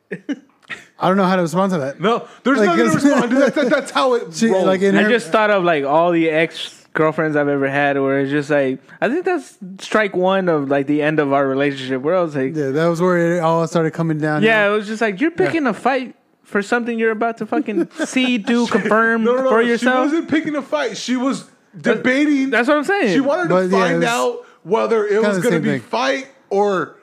I 0.99 1.09
don't 1.09 1.17
know 1.17 1.25
how 1.25 1.37
to 1.37 1.43
respond 1.43 1.73
to 1.73 1.79
that. 1.79 2.01
No, 2.01 2.27
there's 2.45 2.59
Like, 2.59 2.69
nothing 2.79 2.89
to 2.89 2.95
respond. 2.95 3.31
Dude. 3.31 3.41
That, 3.43 3.55
that, 3.55 3.71
that's 3.71 3.91
how 3.91 4.15
it 4.15 4.33
She, 4.35 4.47
rolls. 4.49 4.67
like 4.67 4.81
in 4.83 4.97
I 4.97 5.03
her, 5.03 5.09
just 5.09 5.29
thought 5.33 5.51
of 5.51 5.65
like 5.65 5.85
all 5.85 6.13
the 6.13 6.31
ex 6.31 6.81
girlfriends 6.93 7.37
I've 7.37 7.49
ever 7.49 7.69
had 7.69 7.99
where 8.01 8.21
it's 8.21 8.31
just 8.31 8.51
like 8.51 8.79
I 9.01 9.09
think 9.09 9.25
that's 9.25 9.59
strike 9.81 10.15
one 10.15 10.49
of 10.49 10.69
like 10.69 10.87
the 10.87 11.03
end 11.03 11.19
of 11.19 11.33
our 11.33 11.45
relationship 11.49 12.03
where 12.03 12.15
I 12.17 12.23
was 12.23 12.37
like 12.37 12.55
yeah, 12.55 12.71
that 12.71 12.87
was 12.87 13.01
where 13.01 13.37
it 13.37 13.41
all 13.41 13.67
started 13.67 13.91
coming 13.93 14.19
down. 14.19 14.45
Yeah, 14.45 14.69
it 14.69 14.71
was 14.71 14.87
just 14.87 15.01
like 15.03 15.21
you're 15.21 15.33
picking 15.33 15.67
a 15.67 15.75
fight 15.75 16.15
for 16.45 16.63
something 16.63 16.97
you're 16.99 17.11
about 17.11 17.39
to 17.39 17.47
fucking 17.47 17.91
see, 18.07 18.39
do, 18.39 18.67
confirm 18.69 19.25
no, 19.25 19.35
no, 19.35 19.43
no. 19.43 19.49
for 19.51 19.63
She 19.65 19.71
yourself. 19.71 20.05
wasn't 20.05 20.29
picking 20.29 20.55
a 20.55 20.63
fight. 20.63 20.97
She 20.97 21.17
was 21.17 21.51
debating. 21.77 22.51
That's 22.51 22.69
what 22.69 22.77
I'm 22.77 22.85
saying. 22.85 23.15
She 23.15 23.21
wanted 23.21 23.45
to 23.45 23.49
But, 23.49 23.71
yeah, 23.71 23.79
find 23.81 23.97
was 24.01 24.05
out 24.05 24.47
whether 24.63 25.05
it 25.07 25.21
was 25.23 25.39
going 25.41 25.55
to 25.55 25.61
be 25.61 25.71
thing. 25.71 25.81
fight 25.81 26.29
or 26.51 26.94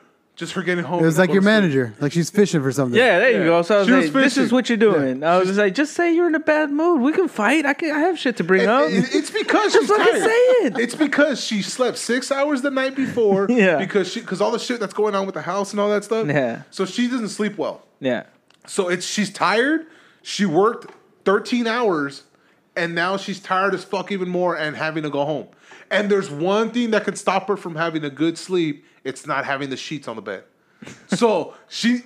just 0.42 0.52
her 0.54 0.62
getting 0.64 0.84
home. 0.84 1.02
It 1.02 1.06
was 1.06 1.18
like 1.18 1.30
your 1.30 1.40
to 1.42 1.46
sleep. 1.46 1.54
manager. 1.62 1.94
Like 2.02 2.12
she's 2.12 2.30
fishing 2.30 2.62
for 2.62 2.72
something. 2.74 2.98
yeah, 3.00 3.20
there 3.20 3.32
you 3.32 3.46
go. 3.46 3.62
So 3.62 3.76
I 3.76 3.78
was 3.80 3.88
She 3.88 3.94
was 3.94 4.06
like, 4.14 4.24
"This 4.24 4.38
is 4.38 4.52
what 4.52 4.68
you're 4.68 4.78
doing." 4.78 5.24
I 5.24 5.38
was 5.38 5.48
just 5.48 5.60
like, 5.60 5.74
"Just 5.76 5.94
say 5.94 6.14
you're 6.14 6.28
in 6.28 6.36
a 6.36 6.40
bad 6.40 6.72
mood. 6.72 7.00
We 7.02 7.14
can 7.14 7.28
fight. 7.30 7.66
I 7.66 7.74
can. 7.74 7.92
I 7.96 8.00
have 8.00 8.20
shit 8.20 8.36
to 8.38 8.44
bring 8.44 8.68
up." 8.68 8.90
It- 8.90 8.96
it- 9.06 9.16
it's 9.16 9.30
because 9.42 9.72
she's 9.72 9.88
fucking 9.88 10.06
tired. 10.06 10.24
say 10.24 10.42
it. 10.66 10.78
It's 10.80 10.96
because 10.96 11.42
she 11.42 11.62
slept 11.62 11.98
six 11.98 12.32
hours 12.32 12.62
the 12.62 12.72
night 12.72 12.96
before. 12.96 13.48
Yeah. 13.62 13.78
Because 13.78 14.12
she 14.12 14.20
because 14.22 14.42
all 14.42 14.52
the 14.52 14.60
shit 14.60 14.80
that's 14.80 14.94
going 14.94 15.16
on 15.16 15.26
with 15.26 15.36
the 15.36 15.42
house 15.44 15.72
and 15.72 15.80
all 15.80 15.90
that 15.90 16.04
stuff. 16.04 16.28
Yeah. 16.28 16.64
So 16.72 16.86
she 16.86 17.08
doesn't 17.08 17.30
sleep 17.30 17.58
well. 17.58 17.84
yeah, 18.00 18.24
So 18.68 18.90
it's 18.90 19.06
she's 19.06 19.32
tired. 19.32 19.86
She 20.24 20.46
worked 20.46 20.92
13 21.26 21.68
hours, 21.68 22.24
and 22.76 22.96
now 22.96 23.18
she's 23.18 23.40
tired 23.40 23.74
as 23.74 23.84
fuck 23.84 24.12
even 24.12 24.28
more 24.30 24.56
and 24.58 24.76
having 24.76 25.04
to 25.04 25.10
go 25.10 25.24
home. 25.26 25.48
And 25.92 26.10
there's 26.10 26.30
one 26.32 26.72
thing 26.72 26.92
that 26.92 27.04
can 27.04 27.16
stop 27.16 27.48
her 27.48 27.58
from 27.58 27.76
having 27.76 28.04
a 28.04 28.10
good 28.10 28.38
sleep. 28.38 28.86
It's 29.04 29.26
not 29.26 29.46
having 29.46 29.70
the 29.70 29.78
sheets 29.78 30.08
on 30.08 30.16
the 30.16 30.22
bed. 30.22 30.44
so 31.08 31.54
she, 31.70 32.04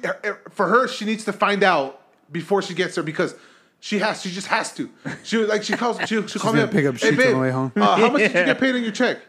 for 0.51 0.67
her, 0.67 0.87
she 0.87 1.05
needs 1.05 1.25
to 1.25 1.33
find 1.33 1.63
out 1.63 2.01
before 2.31 2.61
she 2.61 2.73
gets 2.73 2.95
there 2.95 3.03
because 3.03 3.35
she 3.79 3.99
has. 3.99 4.21
She 4.21 4.31
just 4.31 4.47
has 4.47 4.73
to. 4.75 4.89
She 5.23 5.37
like 5.37 5.63
she 5.63 5.73
calls. 5.73 5.99
She 6.07 6.25
she 6.27 6.39
called 6.39 6.55
me 6.55 6.61
up. 6.61 6.71
pick 6.71 6.85
up 6.85 6.95
hey, 6.97 7.11
sheets 7.11 7.25
on 7.25 7.33
the 7.33 7.39
way 7.39 7.51
home." 7.51 7.71
Uh, 7.75 7.95
how 7.97 8.09
much 8.09 8.21
did 8.21 8.35
you 8.35 8.45
get 8.45 8.59
paid 8.59 8.75
on 8.75 8.83
your 8.83 8.91
check? 8.91 9.19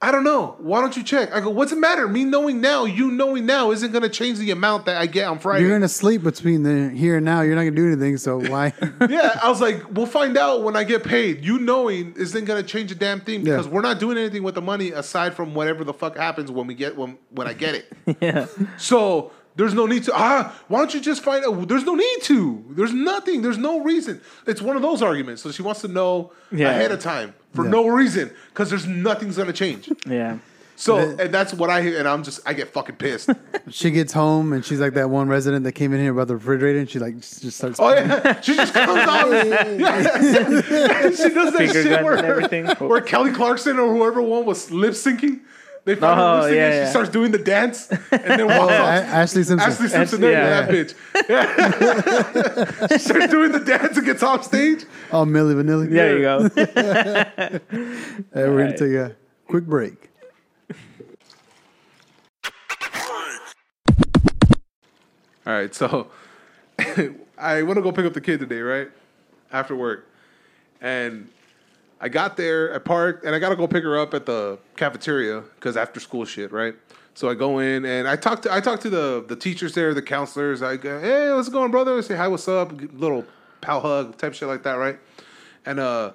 I 0.00 0.12
don't 0.12 0.22
know. 0.22 0.54
Why 0.60 0.80
don't 0.80 0.96
you 0.96 1.02
check? 1.02 1.32
I 1.34 1.40
go. 1.40 1.50
What's 1.50 1.72
the 1.72 1.76
matter? 1.76 2.06
Me 2.06 2.22
knowing 2.22 2.60
now, 2.60 2.84
you 2.84 3.10
knowing 3.10 3.46
now, 3.46 3.72
isn't 3.72 3.90
going 3.90 4.04
to 4.04 4.08
change 4.08 4.38
the 4.38 4.52
amount 4.52 4.86
that 4.86 4.96
I 4.96 5.06
get 5.06 5.26
on 5.26 5.40
Friday. 5.40 5.64
You're 5.64 5.74
gonna 5.76 5.88
sleep 5.88 6.22
between 6.22 6.62
the 6.62 6.90
here 6.90 7.16
and 7.16 7.24
now. 7.24 7.40
You're 7.40 7.56
not 7.56 7.62
gonna 7.62 7.72
do 7.72 7.88
anything. 7.88 8.16
So 8.16 8.38
why? 8.38 8.72
yeah, 9.08 9.40
I 9.42 9.48
was 9.48 9.60
like, 9.60 9.82
we'll 9.90 10.06
find 10.06 10.36
out 10.36 10.62
when 10.62 10.76
I 10.76 10.84
get 10.84 11.02
paid. 11.02 11.44
You 11.44 11.58
knowing 11.58 12.14
isn't 12.16 12.44
gonna 12.44 12.62
change 12.62 12.92
a 12.92 12.94
damn 12.94 13.20
thing 13.20 13.42
because 13.42 13.66
Yeah. 13.66 13.72
we're 13.72 13.80
not 13.80 13.98
doing 13.98 14.18
anything 14.18 14.44
with 14.44 14.54
the 14.54 14.62
money 14.62 14.92
aside 14.92 15.34
from 15.34 15.52
whatever 15.54 15.82
the 15.82 15.92
fuck 15.94 16.16
happens 16.16 16.48
when 16.52 16.68
we 16.68 16.74
get 16.74 16.96
when 16.96 17.18
when 17.30 17.48
I 17.48 17.52
get 17.52 17.74
it. 17.74 17.92
yeah. 18.20 18.46
So 18.76 19.32
there's 19.56 19.74
no 19.74 19.86
need 19.86 20.04
to 20.04 20.12
ah. 20.14 20.56
Why 20.68 20.78
don't 20.78 20.94
you 20.94 21.00
just 21.00 21.24
find 21.24 21.44
out? 21.44 21.66
There's 21.66 21.84
no 21.84 21.96
need 21.96 22.22
to. 22.22 22.64
There's 22.70 22.92
nothing. 22.94 23.42
There's 23.42 23.58
no 23.58 23.80
reason. 23.82 24.20
It's 24.46 24.62
one 24.62 24.76
of 24.76 24.82
those 24.82 25.02
arguments. 25.02 25.42
So 25.42 25.50
she 25.50 25.62
wants 25.62 25.80
to 25.80 25.88
know 25.88 26.30
Yeah. 26.52 26.70
ahead 26.70 26.92
of 26.92 27.00
time 27.00 27.34
for 27.54 27.64
Yeah. 27.64 27.70
no 27.70 27.88
reason 27.88 28.30
because 28.50 28.70
there's 28.70 28.86
nothing's 28.86 29.36
gonna 29.36 29.52
change. 29.52 29.90
yeah. 30.06 30.38
So 30.76 30.98
and 30.98 31.34
that's 31.34 31.52
what 31.52 31.70
I 31.70 31.82
hear, 31.82 31.98
and 31.98 32.06
I'm 32.06 32.22
just 32.22 32.40
I 32.46 32.52
get 32.52 32.68
fucking 32.72 32.96
pissed. 32.96 33.30
she 33.68 33.90
gets 33.90 34.12
home 34.12 34.52
and 34.52 34.64
she's 34.64 34.78
like 34.78 34.94
that 34.94 35.10
one 35.10 35.26
resident 35.28 35.64
that 35.64 35.72
came 35.72 35.92
in 35.92 36.00
here 36.00 36.12
about 36.12 36.28
the 36.28 36.36
refrigerator, 36.36 36.78
and 36.78 36.88
she 36.88 37.00
like 37.00 37.16
just 37.16 37.50
starts. 37.56 37.80
Oh 37.80 37.92
yeah, 37.92 38.40
she 38.42 38.54
just 38.54 38.72
comes 38.74 39.00
out. 39.00 39.28
Yeah. 39.76 40.02
she 41.10 41.28
does 41.34 41.52
that 41.52 41.54
Finger 41.56 41.82
shit 41.82 41.90
guns 42.02 42.78
where, 42.78 42.88
where 42.88 43.00
Kelly 43.00 43.32
Clarkson 43.32 43.78
or 43.80 43.92
whoever 43.92 44.22
one 44.22 44.46
was 44.46 44.70
lip 44.70 44.92
syncing. 44.92 45.40
They 45.84 45.94
found 45.94 46.20
Oh, 46.20 46.24
her 46.24 46.42
lip 46.42 46.50
syncing. 46.52 46.56
yeah, 46.56 46.70
She 46.70 46.76
yeah. 46.76 46.90
starts 46.90 47.08
doing 47.10 47.30
the 47.32 47.38
dance 47.38 47.88
and 47.90 48.00
then 48.10 48.46
walks 48.46 48.60
Oh, 48.60 48.68
A- 48.68 48.78
off. 48.78 49.04
Ashlee 49.06 49.44
Simpson. 49.46 49.58
Ashlee 49.58 49.88
Simpson, 49.88 50.20
there, 50.20 50.32
yeah. 50.32 50.44
yeah. 50.48 50.66
that 50.66 50.70
bitch. 50.70 50.94
Yeah. 51.28 52.86
she 52.98 52.98
starts 52.98 53.28
doing 53.28 53.52
the 53.52 53.60
dance 53.60 53.96
and 53.96 54.04
gets 54.06 54.22
off 54.22 54.44
stage. 54.44 54.84
Oh, 55.12 55.24
Milli 55.24 55.54
Vanilli. 55.54 55.88
There 55.90 56.16
you 56.16 56.22
go. 56.22 56.48
Hey, 58.34 58.48
we're 58.48 58.58
gonna 58.64 58.76
take 58.76 58.92
a 58.92 59.16
quick 59.46 59.64
break. 59.64 60.10
All 65.46 65.54
right, 65.54 65.74
so 65.74 66.08
I 67.38 67.62
want 67.62 67.76
to 67.76 67.82
go 67.82 67.90
pick 67.92 68.04
up 68.04 68.12
the 68.12 68.20
kid 68.20 68.40
today, 68.40 68.60
right? 68.60 68.88
After 69.50 69.74
work. 69.74 70.06
And 70.80 71.28
I 72.00 72.08
got 72.08 72.36
there, 72.36 72.74
I 72.74 72.78
parked, 72.78 73.24
and 73.24 73.34
I 73.34 73.38
got 73.38 73.48
to 73.48 73.56
go 73.56 73.66
pick 73.66 73.82
her 73.82 73.98
up 73.98 74.14
at 74.14 74.26
the 74.26 74.58
cafeteria 74.76 75.40
because 75.56 75.76
after 75.76 75.98
school 75.98 76.24
shit, 76.24 76.52
right? 76.52 76.74
So 77.14 77.28
I 77.28 77.34
go 77.34 77.58
in 77.58 77.84
and 77.84 78.06
I 78.06 78.14
talk 78.14 78.42
to 78.42 78.52
I 78.52 78.60
talk 78.60 78.78
to 78.80 78.90
the 78.90 79.24
the 79.26 79.34
teachers 79.34 79.74
there, 79.74 79.92
the 79.92 80.02
counselors. 80.02 80.62
I 80.62 80.76
go, 80.76 81.00
hey, 81.00 81.32
what's 81.32 81.48
going, 81.48 81.72
brother? 81.72 81.98
I 81.98 82.00
say 82.02 82.14
hi, 82.14 82.28
what's 82.28 82.46
up? 82.46 82.72
Little 82.92 83.24
pal 83.60 83.80
hug 83.80 84.16
type 84.16 84.34
shit 84.34 84.46
like 84.46 84.62
that, 84.62 84.74
right? 84.74 84.98
And 85.66 85.80
uh, 85.80 86.12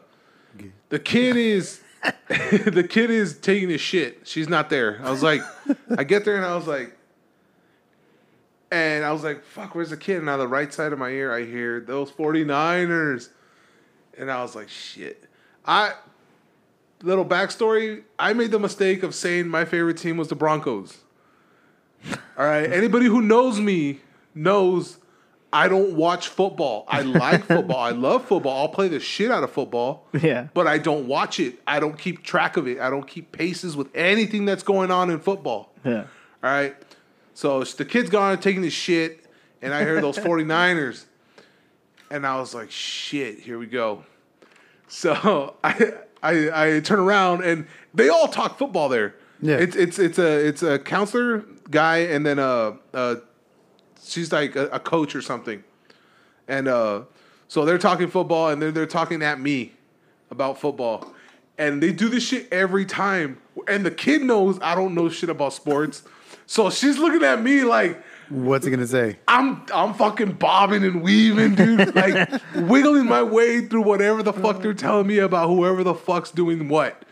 the 0.88 1.00
kid 1.00 1.36
is 1.36 1.82
the 2.28 2.88
kid 2.90 3.10
is 3.10 3.38
taking 3.38 3.70
his 3.70 3.82
shit. 3.82 4.22
She's 4.26 4.48
not 4.48 4.70
there. 4.70 5.02
I 5.04 5.12
was 5.12 5.24
like, 5.24 5.42
I 5.98 6.06
get 6.06 6.24
there 6.24 6.38
and 6.38 6.46
I 6.46 6.56
was 6.56 6.68
like, 6.68 6.98
and 8.72 9.06
I 9.06 9.12
was 9.12 9.24
like, 9.24 9.44
fuck, 9.44 9.76
where's 9.76 9.92
the 9.92 9.98
kid? 9.98 10.18
And 10.18 10.30
on 10.30 10.40
the 10.40 10.48
right 10.48 10.74
side 10.74 10.94
of 10.94 11.00
my 11.00 11.10
ear, 11.10 11.34
I 11.34 11.46
hear 11.46 11.80
those 11.80 12.12
49ers. 12.12 13.30
And 14.18 14.32
I 14.32 14.42
was 14.42 14.56
like, 14.56 14.70
shit. 14.70 15.26
I, 15.66 15.94
little 17.02 17.26
backstory, 17.26 18.04
I 18.18 18.34
made 18.34 18.52
the 18.52 18.60
mistake 18.60 19.04
of 19.04 19.16
saying 19.16 19.48
my 19.48 19.66
favorite 19.66 19.98
team 19.98 20.18
was 20.18 20.28
the 20.28 20.36
Broncos. 20.36 20.98
All 22.38 22.46
right. 22.46 22.72
Anybody 22.72 23.06
who 23.06 23.22
knows 23.22 23.60
me 23.60 24.02
knows 24.36 24.98
I 25.54 25.68
don't 25.68 25.94
watch 25.96 26.28
football. 26.28 26.86
I 26.88 27.02
like 27.04 27.46
football. 27.46 27.78
I 27.78 27.92
love 27.92 28.26
football. 28.26 28.62
I'll 28.62 28.70
play 28.70 28.88
the 28.88 29.00
shit 29.00 29.32
out 29.32 29.44
of 29.44 29.52
football. 29.52 30.08
Yeah. 30.20 30.48
But 30.54 30.68
I 30.68 30.80
don't 30.80 31.08
watch 31.08 31.40
it. 31.40 31.60
I 31.68 31.80
don't 31.80 31.98
keep 31.98 32.24
track 32.24 32.58
of 32.58 32.68
it. 32.68 32.80
I 32.80 32.90
don't 32.90 33.08
keep 33.08 33.32
paces 33.32 33.76
with 33.78 33.96
anything 33.96 34.46
that's 34.46 34.64
going 34.64 34.92
on 34.92 35.10
in 35.10 35.20
football. 35.20 35.72
Yeah. 35.86 36.06
All 36.44 36.50
right. 36.50 36.76
So 37.36 37.64
the 37.64 37.86
kid's 37.86 38.10
gone 38.10 38.38
taking 38.40 38.64
his 38.64 38.74
shit, 38.74 39.26
and 39.62 39.74
I 39.74 39.84
heard 39.84 40.04
those 40.04 40.18
49ers. 40.20 41.06
And 42.10 42.28
I 42.28 42.40
was 42.40 42.54
like, 42.54 42.70
shit, 42.70 43.40
here 43.40 43.58
we 43.58 43.66
go. 43.66 44.04
So 44.94 45.56
I 45.64 45.94
I, 46.22 46.76
I 46.76 46.80
turn 46.80 47.00
around 47.00 47.44
and 47.44 47.68
they 47.94 48.10
all 48.10 48.28
talk 48.28 48.58
football 48.58 48.90
there. 48.90 49.16
Yeah. 49.42 49.58
It's 49.58 49.76
it's 49.76 50.00
it's 50.00 50.20
a 50.20 50.48
it's 50.48 50.64
a 50.64 50.80
counselor 50.80 51.44
guy 51.70 51.98
and 51.98 52.26
then 52.26 52.40
uh 52.40 52.76
uh 52.94 53.16
she's 54.04 54.32
like 54.32 54.56
a, 54.56 54.68
a 54.68 54.80
coach 54.80 55.16
or 55.16 55.22
something. 55.22 55.64
And 56.48 56.68
uh 56.68 57.02
so 57.48 57.66
they're 57.66 57.80
talking 57.80 58.08
football 58.08 58.50
and 58.50 58.62
they're 58.62 58.72
they're 58.72 58.86
talking 58.86 59.24
at 59.24 59.40
me 59.40 59.74
about 60.30 60.60
football. 60.60 61.14
And 61.58 61.82
they 61.82 61.92
do 61.92 62.08
this 62.10 62.28
shit 62.28 62.48
every 62.52 62.86
time. 62.86 63.40
And 63.68 63.86
the 63.86 63.92
kid 63.92 64.22
knows 64.22 64.60
I 64.62 64.76
don't 64.76 64.94
know 64.94 65.10
shit 65.10 65.30
about 65.30 65.54
sports. 65.54 66.04
So 66.46 66.70
she's 66.70 67.00
looking 67.00 67.24
at 67.24 67.42
me 67.42 67.64
like 67.64 68.02
What's 68.34 68.66
he 68.66 68.72
gonna 68.72 68.88
say? 68.88 69.20
I'm 69.28 69.64
I'm 69.72 69.94
fucking 69.94 70.34
bobbing 70.34 70.84
and 70.84 71.04
weaving, 71.04 71.54
dude. 71.56 71.94
Like 71.96 72.42
wiggling 72.56 73.06
my 73.06 73.22
way 73.22 73.68
through 73.68 73.84
whatever 73.84 74.24
the 74.24 74.34
fuck 74.34 74.62
they're 74.62 74.74
telling 74.74 75.06
me 75.06 75.20
about 75.20 75.50
whoever 75.50 75.84
the 75.84 75.94
fuck's 75.94 76.32
doing 76.32 76.68
what. 76.68 77.06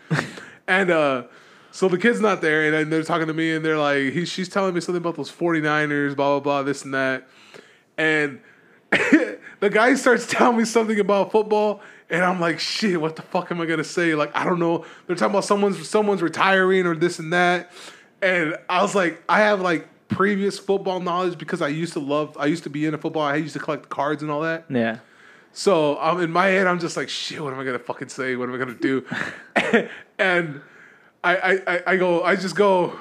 And 0.68 0.90
uh 0.90 1.24
so 1.72 1.88
the 1.88 1.98
kid's 1.98 2.20
not 2.20 2.42
there, 2.42 2.66
and 2.66 2.74
then 2.74 2.90
they're 2.90 3.04
talking 3.04 3.28
to 3.28 3.34
me, 3.34 3.54
and 3.54 3.64
they're 3.64 3.78
like, 3.78 4.12
he, 4.12 4.26
she's 4.26 4.50
telling 4.50 4.74
me 4.74 4.82
something 4.82 5.02
about 5.02 5.16
those 5.16 5.32
49ers, 5.32 6.18
blah, 6.18 6.32
blah, 6.32 6.40
blah, 6.42 6.64
this 6.64 6.84
and 6.84 6.94
that. 6.94 7.30
And 7.98 8.42
the 8.92 9.70
guy 9.72 9.94
starts 9.94 10.28
telling 10.28 10.58
me 10.58 10.66
something 10.66 11.00
about 11.00 11.32
football, 11.32 11.82
and 12.10 12.26
I'm 12.26 12.42
like, 12.42 12.60
shit, 12.60 13.00
what 13.00 13.16
the 13.16 13.22
fuck 13.22 13.52
am 13.52 13.62
I 13.62 13.66
gonna 13.68 13.86
say? 13.86 14.16
Like, 14.16 14.36
I 14.36 14.44
don't 14.44 14.60
know. 14.60 14.86
They're 15.08 15.16
talking 15.16 15.32
about 15.32 15.46
someone's 15.46 15.88
someone's 15.88 16.22
retiring 16.22 16.86
or 16.86 16.96
this 16.96 17.20
and 17.20 17.32
that. 17.32 17.72
And 18.22 18.56
I 18.70 18.82
was 18.82 18.94
like, 18.94 19.24
I 19.30 19.40
have 19.40 19.62
like 19.62 19.88
previous 20.12 20.60
football 20.60 21.00
knowledge 21.00 21.38
because 21.38 21.62
I 21.62 21.70
used 21.70 21.94
to 21.94 22.00
love 22.00 22.38
I 22.40 22.46
used 22.46 22.64
to 22.64 22.70
be 22.70 22.86
into 22.86 22.98
football. 22.98 23.24
I 23.24 23.38
used 23.38 23.54
to 23.54 23.60
collect 23.60 23.90
cards 23.90 24.22
and 24.22 24.30
all 24.30 24.42
that. 24.42 24.66
Yeah. 24.70 25.00
So 25.54 26.00
um, 26.00 26.22
in 26.22 26.32
my 26.32 26.48
head, 26.48 26.68
I'm 26.68 26.80
just 26.80 26.96
like, 26.96 27.10
shit, 27.10 27.42
what 27.42 27.54
am 27.54 27.60
I 27.60 27.64
gonna 27.64 27.80
fucking 27.80 28.10
say? 28.10 28.36
What 28.36 28.48
am 28.48 28.56
I 28.56 28.58
gonna 28.58 28.74
do? 28.76 29.06
and 30.20 30.62
I, 31.24 31.36
I, 31.36 31.52
I, 31.68 31.84
I 31.88 31.98
go, 31.98 32.24
I 32.24 32.36
just 32.36 32.56
go, 32.56 33.00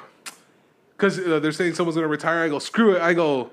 because 0.91 1.19
uh, 1.19 1.39
they're 1.39 1.51
saying 1.51 1.75
someone's 1.75 1.95
gonna 1.95 2.07
retire. 2.07 2.43
I 2.43 2.49
go, 2.49 2.59
screw 2.59 2.95
it. 2.95 3.01
I 3.01 3.13
go, 3.13 3.51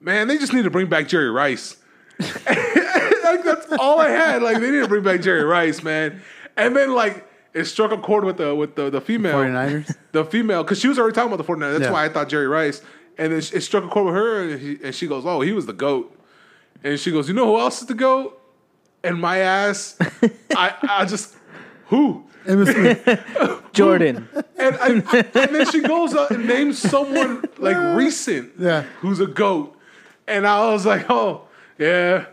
man, 0.00 0.28
they 0.28 0.38
just 0.38 0.52
need 0.52 0.62
to 0.62 0.70
bring 0.70 0.88
back 0.88 1.08
Jerry 1.08 1.30
Rice. 1.30 1.76
like 2.18 3.44
that's 3.44 3.72
all 3.78 4.00
I 4.00 4.08
had. 4.08 4.42
Like 4.42 4.60
they 4.60 4.70
need 4.70 4.80
to 4.80 4.88
bring 4.88 5.04
back 5.04 5.20
Jerry 5.20 5.44
Rice, 5.44 5.82
man. 5.82 6.20
And 6.56 6.74
then 6.74 6.94
like 6.94 7.27
it 7.54 7.64
struck 7.64 7.90
a 7.92 7.98
chord 7.98 8.24
with 8.24 8.36
the 8.36 8.54
with 8.54 8.74
the 8.76 8.90
the 8.90 9.00
female. 9.00 9.34
49ers? 9.38 9.94
The 10.12 10.24
female, 10.24 10.62
because 10.64 10.80
she 10.80 10.88
was 10.88 10.98
already 10.98 11.14
talking 11.14 11.32
about 11.32 11.44
the 11.46 11.52
49ers. 11.52 11.72
That's 11.78 11.84
Yeah. 11.84 11.92
why 11.92 12.04
I 12.06 12.08
thought 12.08 12.28
Jerry 12.28 12.46
Rice. 12.48 12.80
And 13.18 13.32
then 13.32 13.38
it 13.40 13.60
struck 13.62 13.84
a 13.84 13.88
chord 13.88 14.06
with 14.06 14.14
her, 14.14 14.42
and, 14.50 14.60
he, 14.60 14.78
and 14.82 14.94
she 14.94 15.06
goes, 15.06 15.26
"Oh, 15.26 15.40
he 15.40 15.52
was 15.52 15.66
the 15.66 15.72
goat." 15.72 16.14
And 16.84 16.98
she 17.00 17.10
goes, 17.10 17.28
"You 17.28 17.34
know 17.34 17.46
who 17.46 17.58
else 17.58 17.80
is 17.80 17.86
the 17.88 17.94
goat?" 17.94 18.40
And 19.02 19.20
my 19.20 19.38
ass, 19.38 19.96
I, 20.56 20.74
I 20.82 21.04
just 21.04 21.36
who? 21.86 22.24
Amos 22.48 22.70
Smith. 22.70 23.24
Jordan. 23.72 24.28
And, 24.56 24.76
I, 24.76 24.88
and 24.88 25.02
then 25.32 25.66
she 25.70 25.80
goes 25.80 26.14
up 26.14 26.30
and 26.30 26.46
names 26.46 26.78
someone 26.78 27.44
like 27.58 27.76
recent, 27.96 28.52
Yeah. 28.58 28.82
who's 29.00 29.20
a 29.20 29.26
goat. 29.26 29.76
And 30.26 30.46
I 30.46 30.70
was 30.72 30.86
like, 30.86 31.06
oh 31.10 31.42
yeah. 31.78 32.26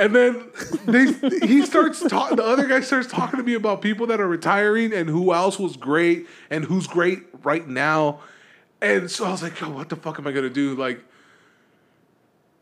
And 0.00 0.16
then 0.16 0.44
they, 0.86 1.12
he 1.46 1.64
starts 1.66 2.00
talking. 2.08 2.36
The 2.38 2.44
other 2.44 2.66
guy 2.66 2.80
starts 2.80 3.06
talking 3.06 3.36
to 3.38 3.44
me 3.44 3.52
about 3.54 3.82
people 3.82 4.06
that 4.06 4.18
are 4.20 4.26
retiring 4.26 4.94
and 4.94 5.10
who 5.10 5.32
else 5.34 5.58
was 5.58 5.76
great 5.76 6.26
and 6.48 6.64
who's 6.64 6.86
great 6.86 7.20
right 7.42 7.68
now. 7.68 8.20
And 8.80 9.10
so 9.10 9.26
I 9.26 9.30
was 9.30 9.42
like, 9.42 9.60
yo, 9.60 9.68
what 9.68 9.90
the 9.90 9.96
fuck 9.96 10.18
am 10.18 10.26
I 10.26 10.32
gonna 10.32 10.48
do? 10.48 10.74
Like, 10.74 11.00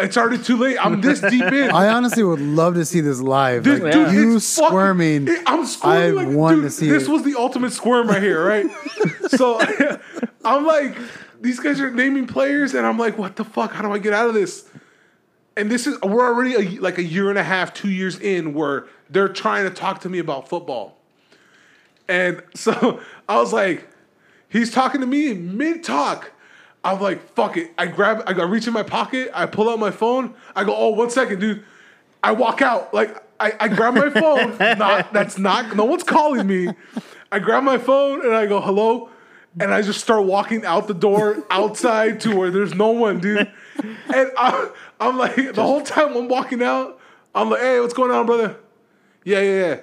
it's 0.01 0.17
already 0.17 0.43
too 0.43 0.57
late. 0.57 0.85
I'm 0.85 1.01
this 1.01 1.21
deep 1.21 1.43
in. 1.45 1.71
I 1.73 1.89
honestly 1.89 2.23
would 2.25 2.41
love 2.41 2.75
to 2.75 2.85
see 2.85 3.01
this 3.01 3.21
live. 3.21 3.65
This, 3.65 3.81
Like, 3.81 3.93
dude, 3.93 4.13
you 4.13 4.41
fucking- 4.41 4.41
squirming. 4.41 5.29
it- 5.29 5.43
I'm 5.47 5.65
squirming. 5.65 6.19
I 6.19 6.25
like, 6.25 6.37
want 6.37 6.57
dude, 6.57 6.65
to 6.65 6.71
see 6.71 6.89
This 6.89 7.05
it. 7.05 7.09
was 7.09 7.23
the 7.23 7.35
ultimate 7.37 7.73
squirm 7.73 8.09
right 8.09 8.23
here, 8.23 8.45
right? 8.45 8.67
so 9.29 9.61
I'm 10.45 10.67
like, 10.67 10.97
these 11.41 11.61
guys 11.61 11.81
are 11.81 11.91
naming 11.91 12.27
players, 12.27 12.75
and 12.75 12.87
I'm 12.87 12.99
like, 12.99 13.17
what 13.19 13.37
the 13.37 13.45
fuck? 13.45 13.73
How 13.73 13.83
do 13.83 13.93
I 13.93 13.99
get 13.99 14.13
out 14.13 14.29
of 14.29 14.35
this? 14.35 14.69
And 15.59 15.69
this 15.69 15.89
is 15.89 16.01
we're 16.03 16.25
already 16.25 16.55
a, 16.55 16.81
like 16.81 16.99
a 16.99 17.03
year 17.03 17.31
and 17.31 17.39
a 17.39 17.43
half, 17.43 17.75
two 17.75 17.91
years 17.91 18.19
in, 18.21 18.55
where 18.55 18.87
they're 19.11 19.29
trying 19.29 19.65
to 19.65 19.71
talk 19.71 20.01
to 20.03 20.09
me 20.09 20.21
about 20.21 20.49
football. 20.49 20.97
And 22.09 22.43
so 22.55 23.01
I 23.29 23.41
was 23.41 23.53
like, 23.53 23.89
he's 24.49 24.71
talking 24.71 25.01
to 25.01 25.07
me 25.07 25.35
mid 25.35 25.83
talk. 25.83 26.31
I'm 26.85 27.01
like, 27.01 27.35
fuck 27.35 27.57
it. 27.57 27.73
I 27.77 27.87
grab, 27.87 28.23
I 28.27 28.33
reach 28.45 28.69
in 28.69 28.73
my 28.73 28.85
pocket. 28.85 29.31
I 29.35 29.47
pull 29.47 29.69
out 29.69 29.81
my 29.81 29.91
phone. 29.91 30.35
I 30.55 30.63
go, 30.63 30.75
oh, 30.75 30.91
one 30.91 31.11
second, 31.11 31.41
dude. 31.41 31.65
I 32.23 32.33
walk 32.33 32.63
out. 32.63 32.95
Like, 32.95 33.21
I, 33.41 33.53
I 33.59 33.69
grab 33.69 33.95
my 33.95 34.11
phone. 34.11 34.57
not, 34.79 35.13
that's 35.13 35.39
not, 35.39 35.75
no 35.75 35.85
one's 35.85 36.05
calling 36.05 36.47
me. 36.47 36.69
I 37.33 37.41
grab 37.41 37.65
my 37.65 37.79
phone 37.79 38.25
and 38.25 38.35
I 38.35 38.47
go, 38.47 38.61
hello. 38.61 39.11
And 39.61 39.75
I 39.75 39.83
just 39.83 40.01
start 40.01 40.25
walking 40.25 40.65
out 40.65 40.87
the 40.87 40.95
door 40.95 41.45
outside 41.51 42.21
to 42.21 42.37
where 42.37 42.51
there's 42.51 42.75
no 42.75 42.91
one, 42.91 43.19
dude. 43.19 43.51
And 44.15 44.31
I, 44.37 44.71
I'm 45.01 45.17
like, 45.19 45.35
the 45.37 45.63
whole 45.63 45.83
time 45.83 46.17
I'm 46.17 46.29
walking 46.29 46.63
out, 46.63 46.99
I'm 47.35 47.51
like, 47.51 47.61
hey, 47.61 47.81
what's 47.81 47.95
going 47.95 48.11
on, 48.11 48.27
brother? 48.27 48.57
Yeah, 49.25 49.41
yeah, 49.41 49.67
yeah. 49.67 49.81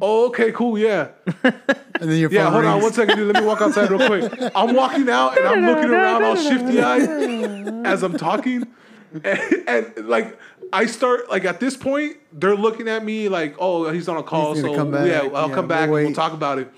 Oh, 0.00 0.26
okay, 0.28 0.52
cool, 0.52 0.78
yeah. 0.78 1.08
And 1.98 2.10
then 2.10 2.18
your 2.18 2.28
phone 2.28 2.36
Yeah, 2.36 2.44
phone 2.44 2.52
hold 2.52 2.64
on 2.66 2.72
rings. 2.72 2.82
one 2.82 2.92
second, 2.92 3.16
dude. 3.16 3.26
Let 3.28 3.36
me 3.36 3.46
walk 3.46 3.62
outside 3.62 3.90
real 3.90 4.06
quick. 4.06 4.30
I'm 4.54 4.74
walking 4.74 5.08
out 5.08 5.38
and 5.38 5.46
I'm 5.48 5.64
looking 5.64 5.88
around 5.90 6.22
all 6.24 6.36
shifty 6.36 6.78
eyed 6.82 7.08
as 7.86 8.02
I'm 8.02 8.18
talking. 8.18 8.66
And, 9.24 9.40
and, 9.66 10.06
like 10.06 10.38
I 10.74 10.84
start 10.84 11.30
like 11.30 11.46
at 11.46 11.58
this 11.58 11.74
point, 11.74 12.18
they're 12.34 12.54
looking 12.54 12.86
at 12.86 13.02
me 13.02 13.30
like, 13.30 13.56
oh, 13.58 13.88
he's 13.90 14.08
on 14.10 14.18
a 14.18 14.22
call, 14.22 14.52
He's 14.52 14.60
so 14.62 14.68
gonna 14.68 14.76
come 14.76 14.90
back. 14.90 15.06
yeah, 15.08 15.20
I'll 15.34 15.48
Yeah, 15.48 15.54
come 15.54 15.68
back 15.68 15.88
we'll 15.88 15.96
and 15.96 16.04
we'll 16.04 16.10
wait. 16.10 16.14
talk 16.16 16.34
about 16.34 16.58
it. 16.58 16.70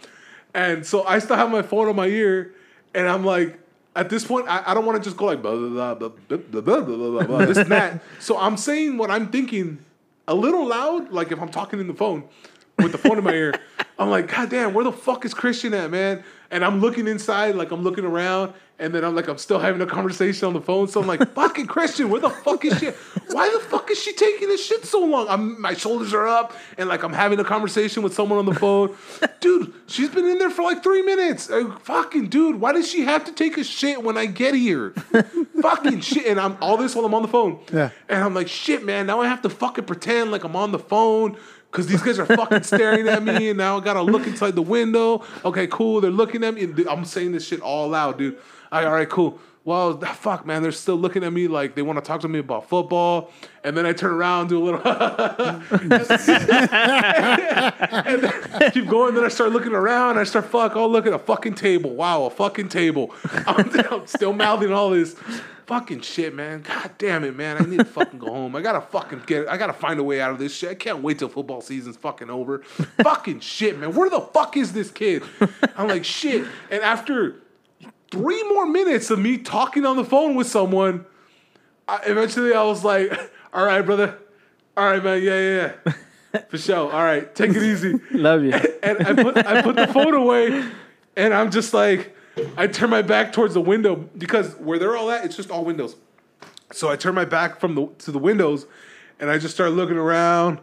And 0.55 0.87
so 0.87 1.05
I 1.05 1.19
still 1.19 1.35
have 1.35 1.51
my 1.51 1.63
phone 1.63 1.89
on 1.89 1.97
my 1.97 2.07
ear, 2.07 2.55
and 2.95 3.09
I'm 3.09 3.25
like, 3.25 3.59
at 3.97 4.11
this 4.11 4.25
point, 4.25 4.47
I, 4.49 4.63
I 4.67 4.75
don't 4.75 4.87
want 4.87 5.03
to 5.03 5.05
just 5.05 5.17
go 5.17 5.27
like 5.27 5.43
blah 5.43 5.55
blah 5.55 5.95
blah 5.95 6.09
blah 6.09 6.39
blah 6.39 6.61
blah 6.61 6.81
blah 6.81 6.97
blah 6.97 7.23
blah, 7.25 7.45
this 7.47 7.59
and 7.59 7.71
that. 7.71 8.03
So 8.21 8.39
I'm 8.39 8.57
saying 8.57 8.97
what 8.99 9.11
I'm 9.11 9.29
thinking 9.29 9.79
a 10.27 10.35
little 10.35 10.67
loud, 10.67 11.11
like 11.11 11.33
if 11.33 11.41
I'm 11.41 11.49
talking 11.49 11.81
in 11.81 11.87
the 11.87 11.95
phone 11.95 12.25
with 12.79 12.93
the 12.93 12.99
phone 12.99 13.19
in 13.19 13.25
my 13.25 13.33
ear. 13.33 13.55
I'm 13.99 14.11
like, 14.11 14.29
God 14.29 14.51
damn, 14.51 14.75
where 14.75 14.85
the 14.85 14.93
fuck 14.93 15.25
is 15.25 15.35
Christian 15.35 15.75
at, 15.75 15.91
man? 15.91 16.23
And 16.51 16.65
I'm 16.65 16.81
looking 16.81 17.09
inside, 17.09 17.57
like 17.57 17.73
I'm 17.73 17.83
looking 17.83 18.05
around, 18.05 18.55
and 18.81 18.95
then 18.95 19.05
I'm 19.05 19.15
like, 19.15 19.29
I'm 19.29 19.39
still 19.39 19.59
having 19.59 19.81
a 19.81 19.87
conversation 19.87 20.47
on 20.47 20.55
the 20.55 20.61
phone. 20.61 20.87
So 20.89 21.01
I'm 21.01 21.07
like, 21.07 21.27
fucking 21.35 21.67
Christian, 21.67 22.11
where 22.11 22.21
the 22.21 22.31
fuck 22.31 22.65
is 22.65 22.79
she? 22.79 22.87
Why 23.31 23.51
the 23.51 23.59
fuck 23.59 23.91
is 23.91 24.01
she 24.01 24.13
taking 24.13 24.49
this 24.49 24.65
shit 24.65 24.85
so 24.85 25.05
long? 25.05 25.27
I'm 25.29 25.61
my 25.61 25.75
shoulders 25.75 26.15
are 26.15 26.27
up, 26.27 26.55
and 26.77 26.89
like 26.89 27.03
I'm 27.03 27.13
having 27.13 27.41
a 27.41 27.45
conversation 27.45 28.03
with 28.03 28.15
someone 28.15 28.39
on 28.39 28.47
the 28.47 28.55
phone. 28.55 28.97
Dude, 29.41 29.73
she's 29.87 30.09
been 30.09 30.27
in 30.27 30.39
there 30.39 30.51
for 30.51 30.63
like 30.63 30.83
three 30.83 31.03
minutes. 31.03 31.51
Uh, 31.51 31.77
fucking 31.83 32.29
dude, 32.29 32.61
why 32.61 32.73
does 32.73 32.91
she 32.91 33.03
have 33.03 33.25
to 33.27 33.33
take 33.33 33.57
a 33.57 33.63
shit 33.63 34.03
when 34.03 34.17
I 34.17 34.27
get 34.27 34.55
here? 34.55 34.91
fucking 35.63 36.01
shit. 36.01 36.27
And 36.27 36.41
I'm 36.41 36.57
all 36.61 36.77
this 36.77 36.97
while 36.97 37.05
I'm 37.05 37.15
on 37.15 37.23
the 37.23 37.29
phone. 37.29 37.61
Yeah. 37.73 37.91
And 38.09 38.25
I'm 38.25 38.35
like, 38.35 38.49
shit, 38.49 38.85
man, 38.85 39.07
now 39.07 39.21
I 39.21 39.29
have 39.29 39.43
to 39.43 39.49
fucking 39.49 39.85
pretend 39.85 40.33
like 40.33 40.43
I'm 40.43 40.57
on 40.57 40.73
the 40.73 40.79
phone 40.79 41.37
because 41.71 41.87
these 41.87 42.03
guys 42.03 42.19
are 42.19 42.27
fucking 42.27 42.63
staring 42.65 43.07
at 43.09 43.23
me 43.23 43.51
and 43.51 43.59
now 43.59 43.79
I 43.79 43.81
gotta 43.85 44.03
look 44.03 44.27
inside 44.27 44.55
the 44.55 44.63
window. 44.63 45.25
Okay, 45.45 45.67
cool. 45.69 46.01
They're 46.01 46.11
looking 46.11 46.43
at 46.43 46.55
me. 46.55 46.69
I'm 46.89 47.05
saying 47.05 47.33
this 47.33 47.47
shit 47.47 47.61
all 47.61 47.89
loud, 47.89 48.19
dude. 48.19 48.39
All 48.71 48.79
right, 48.79 48.87
all 48.87 48.93
right, 48.93 49.09
cool. 49.09 49.39
Well, 49.69 50.01
ah, 50.03 50.15
fuck, 50.15 50.47
man, 50.47 50.63
they're 50.63 50.73
still 50.73 50.97
looking 50.97 51.23
at 51.25 51.31
me 51.31 51.47
like 51.47 51.75
they 51.75 51.83
want 51.83 51.99
to 51.99 52.03
talk 52.03 52.23
to 52.23 52.29
me 52.29 52.39
about 52.39 52.71
football. 52.71 53.31
And 53.63 53.77
then 53.77 53.85
I 53.85 53.93
turn 53.93 54.13
around, 54.13 54.49
do 54.49 54.63
a 54.63 54.65
little, 54.65 54.81
and 54.87 55.91
then 58.23 58.71
keep 58.73 58.89
going. 58.89 59.15
Then 59.15 59.25
I 59.25 59.29
start 59.29 59.53
looking 59.53 59.75
around. 59.75 60.17
I 60.19 60.25
start 60.25 60.47
fuck. 60.47 60.75
Oh, 60.75 60.87
look 60.87 61.07
at 61.07 61.13
a 61.13 61.19
fucking 61.19 61.55
table. 61.55 61.91
Wow, 61.91 62.25
a 62.25 62.31
fucking 62.31 62.71
table. 62.71 63.15
I'm, 63.47 63.71
I'm 63.91 64.07
still 64.07 64.33
mouthing 64.33 64.73
all 64.73 64.89
this 64.89 65.15
fucking 65.67 66.01
shit, 66.01 66.35
man. 66.35 66.63
God 66.63 66.93
damn 66.97 67.23
it, 67.25 67.37
man. 67.37 67.59
I 67.59 67.67
need 67.67 67.81
to 67.81 67.85
fucking 67.85 68.19
go 68.19 68.29
home. 68.29 68.57
I 68.57 68.63
gotta 68.63 68.81
fucking 68.81 69.25
get. 69.27 69.49
I 69.49 69.59
gotta 69.59 69.75
find 69.75 70.01
a 70.01 70.03
way 70.03 70.19
out 70.19 70.31
of 70.31 70.39
this 70.39 70.57
shit. 70.57 70.71
I 70.71 70.75
can't 70.77 71.03
wait 71.03 71.19
till 71.19 71.29
football 71.29 71.61
season's 71.61 71.99
fucking 71.99 72.31
over. 72.31 72.61
fucking 73.03 73.41
shit, 73.41 73.79
man. 73.79 73.95
Where 73.95 74.09
the 74.09 74.23
fuck 74.23 74.57
is 74.57 74.73
this 74.73 74.91
kid? 74.91 75.25
I'm 75.77 75.89
like 75.89 76.07
shit. 76.07 76.47
And 76.71 76.83
after 76.83 77.43
three 78.11 78.43
more 78.45 78.67
minutes 78.67 79.11
of 79.11 79.19
me 79.19 79.39
talking 79.39 79.85
on 79.85 79.97
the 79.97 80.05
phone 80.05 80.35
with 80.35 80.47
someone, 80.47 81.05
I, 81.87 82.01
eventually 82.07 82.55
I 82.55 82.63
was 82.63 82.85
like, 82.85 83.13
"All 83.53 83.65
right, 83.65 83.83
brother. 83.83 84.19
All 84.77 84.91
right, 84.91 85.03
man. 85.03 85.23
Yeah, 85.23 85.41
yeah, 85.41 85.73
yeah. 86.35 86.43
For 86.49 86.59
sure. 86.59 86.93
All 86.93 87.03
right, 87.03 87.35
take 87.35 87.51
it 87.51 87.63
easy." 87.63 87.99
Love 88.11 88.45
you. 88.45 88.53
and 88.83 89.07
I 89.07 89.15
put 89.15 89.37
I 89.39 89.63
put 89.63 89.77
the 89.77 89.87
phone 89.89 90.15
away, 90.15 90.65
and 91.17 91.35
I'm 91.35 91.51
just 91.51 91.75
like, 91.75 92.15
I 92.57 92.67
turn 92.67 92.91
my 92.91 93.03
back 93.03 93.33
towards 93.33 93.55
the 93.55 93.61
window 93.61 93.97
because 93.97 94.55
where 94.57 94.79
they're 94.79 94.97
all 94.97 95.11
at, 95.11 95.25
it's 95.25 95.37
just 95.37 95.51
all 95.51 95.65
windows. 95.65 95.97
So 96.73 96.91
I 96.91 96.97
turn 96.97 97.15
my 97.15 97.25
back 97.25 97.61
from 97.61 97.75
the 97.75 97.87
to 98.01 98.13
the 98.13 98.19
windows, 98.19 98.67
and 99.21 99.31
I 99.31 99.39
just 99.39 99.55
start 99.55 99.73
looking 99.73 99.97
around. 99.97 100.61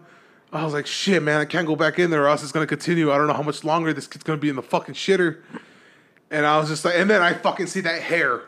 I 0.54 0.64
was 0.64 0.74
like, 0.74 0.88
shit, 0.88 1.22
man, 1.22 1.41
I 1.41 1.46
can't 1.46 1.68
go 1.68 1.76
back 1.76 2.00
in 2.00 2.12
there, 2.12 2.24
or 2.24 2.28
else 2.30 2.41
it's 2.41 2.54
gonna 2.54 2.68
continue. 2.68 3.12
I 3.12 3.18
don't 3.18 3.28
know 3.28 3.34
how 3.34 3.41
much 3.41 3.64
longer 3.64 3.91
this 3.91 4.08
kid's 4.08 4.24
gonna 4.24 4.39
be 4.39 4.50
in 4.50 4.56
the 4.56 4.62
fucking 4.62 4.96
shitter. 4.96 5.41
And 6.36 6.46
I 6.46 6.58
was 6.58 6.68
just 6.68 6.84
like, 6.84 6.96
and 6.96 7.10
then 7.10 7.22
I 7.22 7.34
fucking 7.34 7.68
see 7.68 7.80
that 7.82 8.02
hair 8.02 8.42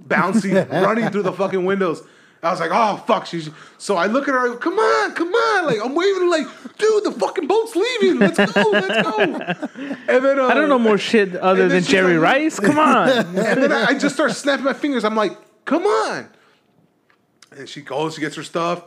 bouncing, 0.00 0.54
running 0.70 1.10
through 1.10 1.24
the 1.24 1.32
fucking 1.32 1.62
windows. 1.62 2.02
I 2.42 2.50
was 2.50 2.58
like, 2.58 2.70
oh 2.72 2.96
fuck, 3.06 3.26
she's. 3.26 3.50
So 3.76 3.96
I 3.96 4.06
look 4.06 4.28
at 4.28 4.32
her, 4.32 4.40
I 4.40 4.46
go, 4.48 4.56
come 4.56 4.78
on, 4.78 5.12
come 5.12 5.28
on, 5.28 5.66
like 5.66 5.78
I'm 5.84 5.94
waving, 5.94 6.30
like, 6.30 6.46
dude, 6.78 7.04
the 7.04 7.12
fucking 7.12 7.46
boat's 7.46 7.76
leaving. 7.76 8.18
Let's 8.18 8.38
go, 8.38 8.70
let's 8.70 9.02
go. 9.02 9.20
And 10.08 10.24
then 10.24 10.38
uh, 10.40 10.46
I 10.46 10.54
don't 10.54 10.70
know 10.70 10.78
more 10.78 10.96
shit 10.96 11.36
other 11.36 11.68
than 11.68 11.82
she's 11.82 11.90
Jerry 11.90 12.16
like- 12.16 12.32
Rice. 12.32 12.58
Come 12.58 12.78
on. 12.78 13.08
and 13.26 13.36
then 13.36 13.72
I, 13.72 13.88
I 13.88 13.98
just 13.98 14.14
start 14.14 14.32
snapping 14.32 14.64
my 14.64 14.72
fingers. 14.72 15.04
I'm 15.04 15.14
like, 15.14 15.36
come 15.66 15.84
on. 15.84 16.30
And 17.54 17.68
she 17.68 17.82
goes, 17.82 18.14
she 18.14 18.22
gets 18.22 18.36
her 18.36 18.42
stuff 18.42 18.84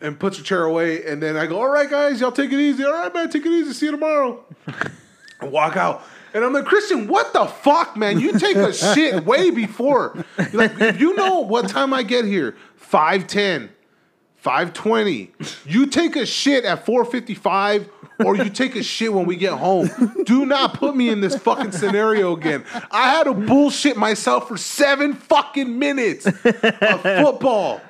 and 0.00 0.18
puts 0.18 0.38
her 0.38 0.42
chair 0.42 0.64
away. 0.64 1.04
And 1.04 1.22
then 1.22 1.36
I 1.36 1.46
go, 1.46 1.60
all 1.60 1.68
right, 1.68 1.88
guys, 1.88 2.20
y'all 2.20 2.32
take 2.32 2.50
it 2.50 2.58
easy. 2.58 2.84
All 2.84 2.92
right, 2.92 3.14
man, 3.14 3.30
take 3.30 3.46
it 3.46 3.52
easy. 3.52 3.72
See 3.72 3.86
you 3.86 3.92
tomorrow. 3.92 4.44
and 5.40 5.52
walk 5.52 5.76
out. 5.76 6.02
And 6.34 6.44
I'm 6.44 6.52
like, 6.52 6.64
Christian, 6.64 7.06
what 7.08 7.32
the 7.32 7.46
fuck, 7.46 7.96
man? 7.96 8.20
You 8.20 8.38
take 8.38 8.56
a 8.56 8.72
shit 8.72 9.24
way 9.24 9.50
before. 9.50 10.24
Like, 10.52 10.80
if 10.80 11.00
you 11.00 11.14
know 11.14 11.40
what 11.40 11.68
time 11.68 11.92
I 11.94 12.02
get 12.02 12.24
here, 12.24 12.56
510, 12.76 13.70
520. 14.36 15.32
You 15.66 15.86
take 15.86 16.16
a 16.16 16.24
shit 16.24 16.64
at 16.64 16.86
455 16.86 17.88
or 18.24 18.36
you 18.36 18.50
take 18.50 18.76
a 18.76 18.82
shit 18.82 19.12
when 19.12 19.26
we 19.26 19.36
get 19.36 19.52
home. 19.52 19.90
Do 20.24 20.46
not 20.46 20.74
put 20.74 20.96
me 20.96 21.08
in 21.08 21.20
this 21.20 21.36
fucking 21.36 21.72
scenario 21.72 22.36
again. 22.36 22.64
I 22.90 23.10
had 23.10 23.24
to 23.24 23.34
bullshit 23.34 23.96
myself 23.96 24.48
for 24.48 24.56
seven 24.56 25.14
fucking 25.14 25.78
minutes 25.78 26.26
of 26.26 26.34
football. 27.02 27.80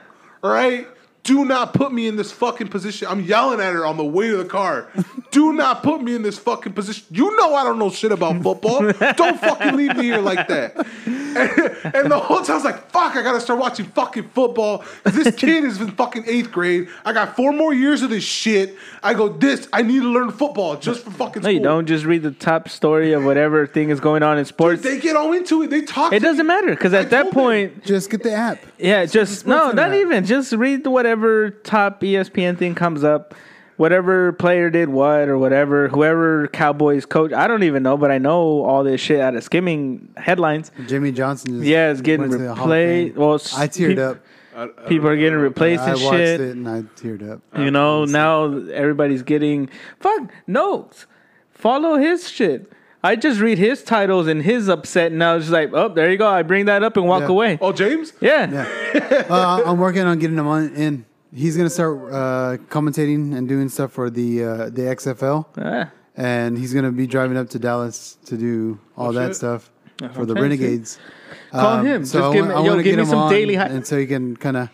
All 0.42 0.50
right? 0.50 0.86
Do 1.28 1.44
not 1.44 1.74
put 1.74 1.92
me 1.92 2.06
in 2.06 2.16
this 2.16 2.32
fucking 2.32 2.68
position. 2.68 3.06
I'm 3.06 3.20
yelling 3.20 3.60
at 3.60 3.74
her 3.74 3.84
on 3.84 3.98
the 3.98 4.04
way 4.04 4.28
to 4.28 4.38
the 4.38 4.46
car. 4.46 4.88
Do 5.30 5.52
not 5.52 5.82
put 5.82 6.00
me 6.02 6.14
in 6.14 6.22
this 6.22 6.38
fucking 6.38 6.72
position. 6.72 7.04
You 7.10 7.36
know 7.36 7.54
I 7.54 7.64
don't 7.64 7.78
know 7.78 7.90
shit 7.90 8.12
about 8.12 8.42
football. 8.42 8.80
Don't 9.12 9.38
fucking 9.38 9.76
leave 9.76 9.94
me 9.94 10.04
here 10.04 10.18
like 10.20 10.48
that. 10.48 10.74
And, 11.04 11.94
and 11.94 12.10
the 12.10 12.18
whole 12.18 12.38
time 12.40 12.52
I 12.52 12.54
was 12.54 12.64
like, 12.64 12.90
fuck, 12.90 13.14
I 13.14 13.22
gotta 13.22 13.40
start 13.42 13.60
watching 13.60 13.84
fucking 13.86 14.30
football. 14.30 14.84
This 15.04 15.34
kid 15.36 15.64
is 15.64 15.80
in 15.82 15.90
fucking 15.90 16.24
eighth 16.26 16.50
grade. 16.50 16.88
I 17.04 17.12
got 17.12 17.36
four 17.36 17.52
more 17.52 17.74
years 17.74 18.00
of 18.00 18.08
this 18.08 18.24
shit. 18.24 18.76
I 19.02 19.12
go, 19.12 19.28
this, 19.28 19.68
I 19.72 19.82
need 19.82 20.00
to 20.00 20.08
learn 20.08 20.30
football 20.30 20.76
just 20.76 21.04
for 21.04 21.10
fucking 21.10 21.42
No, 21.42 21.48
school. 21.48 21.52
you 21.52 21.60
don't. 21.60 21.84
Just 21.86 22.06
read 22.06 22.22
the 22.22 22.30
top 22.30 22.70
story 22.70 23.12
of 23.12 23.22
whatever 23.24 23.66
thing 23.66 23.90
is 23.90 24.00
going 24.00 24.22
on 24.22 24.38
in 24.38 24.46
sports. 24.46 24.82
They 24.82 24.98
get 24.98 25.14
all 25.14 25.32
into 25.34 25.62
it. 25.62 25.68
They 25.68 25.82
talk. 25.82 26.12
It 26.14 26.20
to 26.20 26.24
doesn't 26.24 26.46
me. 26.46 26.54
matter 26.54 26.70
because 26.70 26.94
I 26.94 27.00
at 27.00 27.10
that 27.10 27.24
told 27.24 27.34
them. 27.34 27.42
point, 27.42 27.84
Just 27.84 28.08
get 28.10 28.22
the 28.22 28.32
app. 28.32 28.58
yeah, 28.78 29.04
just 29.04 29.46
no, 29.46 29.72
not 29.72 29.88
to 29.88 30.00
even. 30.00 30.24
Just 30.24 30.52
read 30.52 30.86
whatever 30.86 31.17
top 31.64 32.02
E 32.04 32.14
ESPN 32.14 32.56
thing 32.58 32.74
comes 32.74 33.04
up. 33.04 33.34
whatever 33.76 34.32
player 34.32 34.70
did 34.70 34.88
what 34.88 35.28
or 35.28 35.38
whatever, 35.38 35.86
whoever 35.88 36.48
Cowboys 36.48 37.06
coach. 37.06 37.32
I 37.32 37.46
don't 37.46 37.62
even 37.62 37.84
know, 37.84 37.96
but 37.96 38.10
I 38.10 38.18
know 38.18 38.64
all 38.64 38.82
this 38.82 39.00
shit 39.00 39.20
out 39.20 39.36
of 39.36 39.44
skimming 39.44 40.08
headlines. 40.16 40.72
Jimmy 40.88 41.12
Johnson. 41.12 41.58
Just 41.58 41.64
Yeah, 41.66 41.90
it's 41.92 42.00
getting 42.00 42.22
went 42.28 42.32
to 42.32 42.38
the 42.38 42.54
Hall 42.56 42.72
of 42.72 42.78
replaced. 42.78 43.16
Well, 43.16 43.34
I 43.56 43.68
teared 43.68 43.88
peop- 43.90 43.98
up. 44.00 44.16
I- 44.56 44.62
I 44.64 44.66
People 44.88 45.06
are 45.06 45.12
don't 45.12 45.20
getting 45.20 45.38
know. 45.38 45.44
replaced 45.44 45.82
I 45.84 45.90
and 45.92 46.02
watched 46.02 46.16
shit. 46.16 46.40
it 46.40 46.56
and 46.56 46.68
I 46.68 46.82
teared 47.00 47.30
up. 47.30 47.40
You 47.56 47.70
know, 47.70 48.04
now 48.04 48.46
everybody's 48.72 49.22
getting 49.22 49.70
fuck 50.00 50.22
notes. 50.48 51.06
Follow 51.52 51.96
his 51.96 52.28
shit. 52.28 52.72
I 53.04 53.14
just 53.14 53.38
read 53.38 53.58
his 53.58 53.84
titles 53.84 54.26
and 54.26 54.42
his 54.42 54.68
upset, 54.68 55.12
and 55.12 55.22
I 55.22 55.36
was 55.36 55.44
just 55.44 55.52
like, 55.52 55.70
oh, 55.72 55.88
there 55.88 56.10
you 56.10 56.16
go. 56.18 56.26
I 56.28 56.42
bring 56.42 56.64
that 56.64 56.82
up 56.82 56.96
and 56.96 57.06
walk 57.06 57.20
Yeah. 57.22 57.28
away. 57.28 57.58
Oh, 57.60 57.70
James? 57.70 58.12
Yeah. 58.20 58.50
Yeah. 58.94 59.24
uh, 59.30 59.62
I'm 59.64 59.78
working 59.78 60.02
on 60.02 60.18
getting 60.18 60.36
him 60.36 60.48
on 60.48 60.70
in. 60.74 61.04
He's 61.34 61.56
gonna 61.56 61.68
start 61.70 61.98
uh, 62.12 62.56
commentating 62.70 63.36
and 63.36 63.46
doing 63.48 63.68
stuff 63.68 63.92
for 63.92 64.08
the 64.10 64.42
uh, 64.44 64.56
the 64.70 64.82
XFL, 64.82 65.46
Ah, 65.58 65.90
and 66.16 66.56
he's 66.56 66.72
gonna 66.72 66.90
be 66.92 67.06
driving 67.06 67.36
up 67.36 67.50
to 67.50 67.58
Dallas 67.58 68.16
to 68.26 68.36
do 68.38 68.78
all 68.96 69.08
Oh, 69.08 69.12
that 69.12 69.28
shit. 69.28 69.36
stuff 69.36 69.70
for 70.14 70.24
the 70.24 70.32
Okay, 70.32 70.40
Renegades. 70.42 70.98
Um, 71.52 71.60
Call 71.60 71.80
him. 71.82 72.04
So 72.06 72.18
Just 72.20 72.30
I 72.30 72.32
give 72.32 72.40
want- 72.46 72.48
me- 72.48 72.54
I 72.54 72.64
yo, 72.64 72.70
wanna 72.70 72.82
give 72.82 72.90
get 72.92 72.96
me 72.96 73.02
him 73.02 73.08
some 73.10 73.18
on, 73.18 73.30
daily 73.32 73.54
hi- 73.56 73.66
and 73.66 73.86
so 73.86 73.98
he 73.98 74.06
can 74.06 74.36
kind 74.36 74.56
of, 74.56 74.70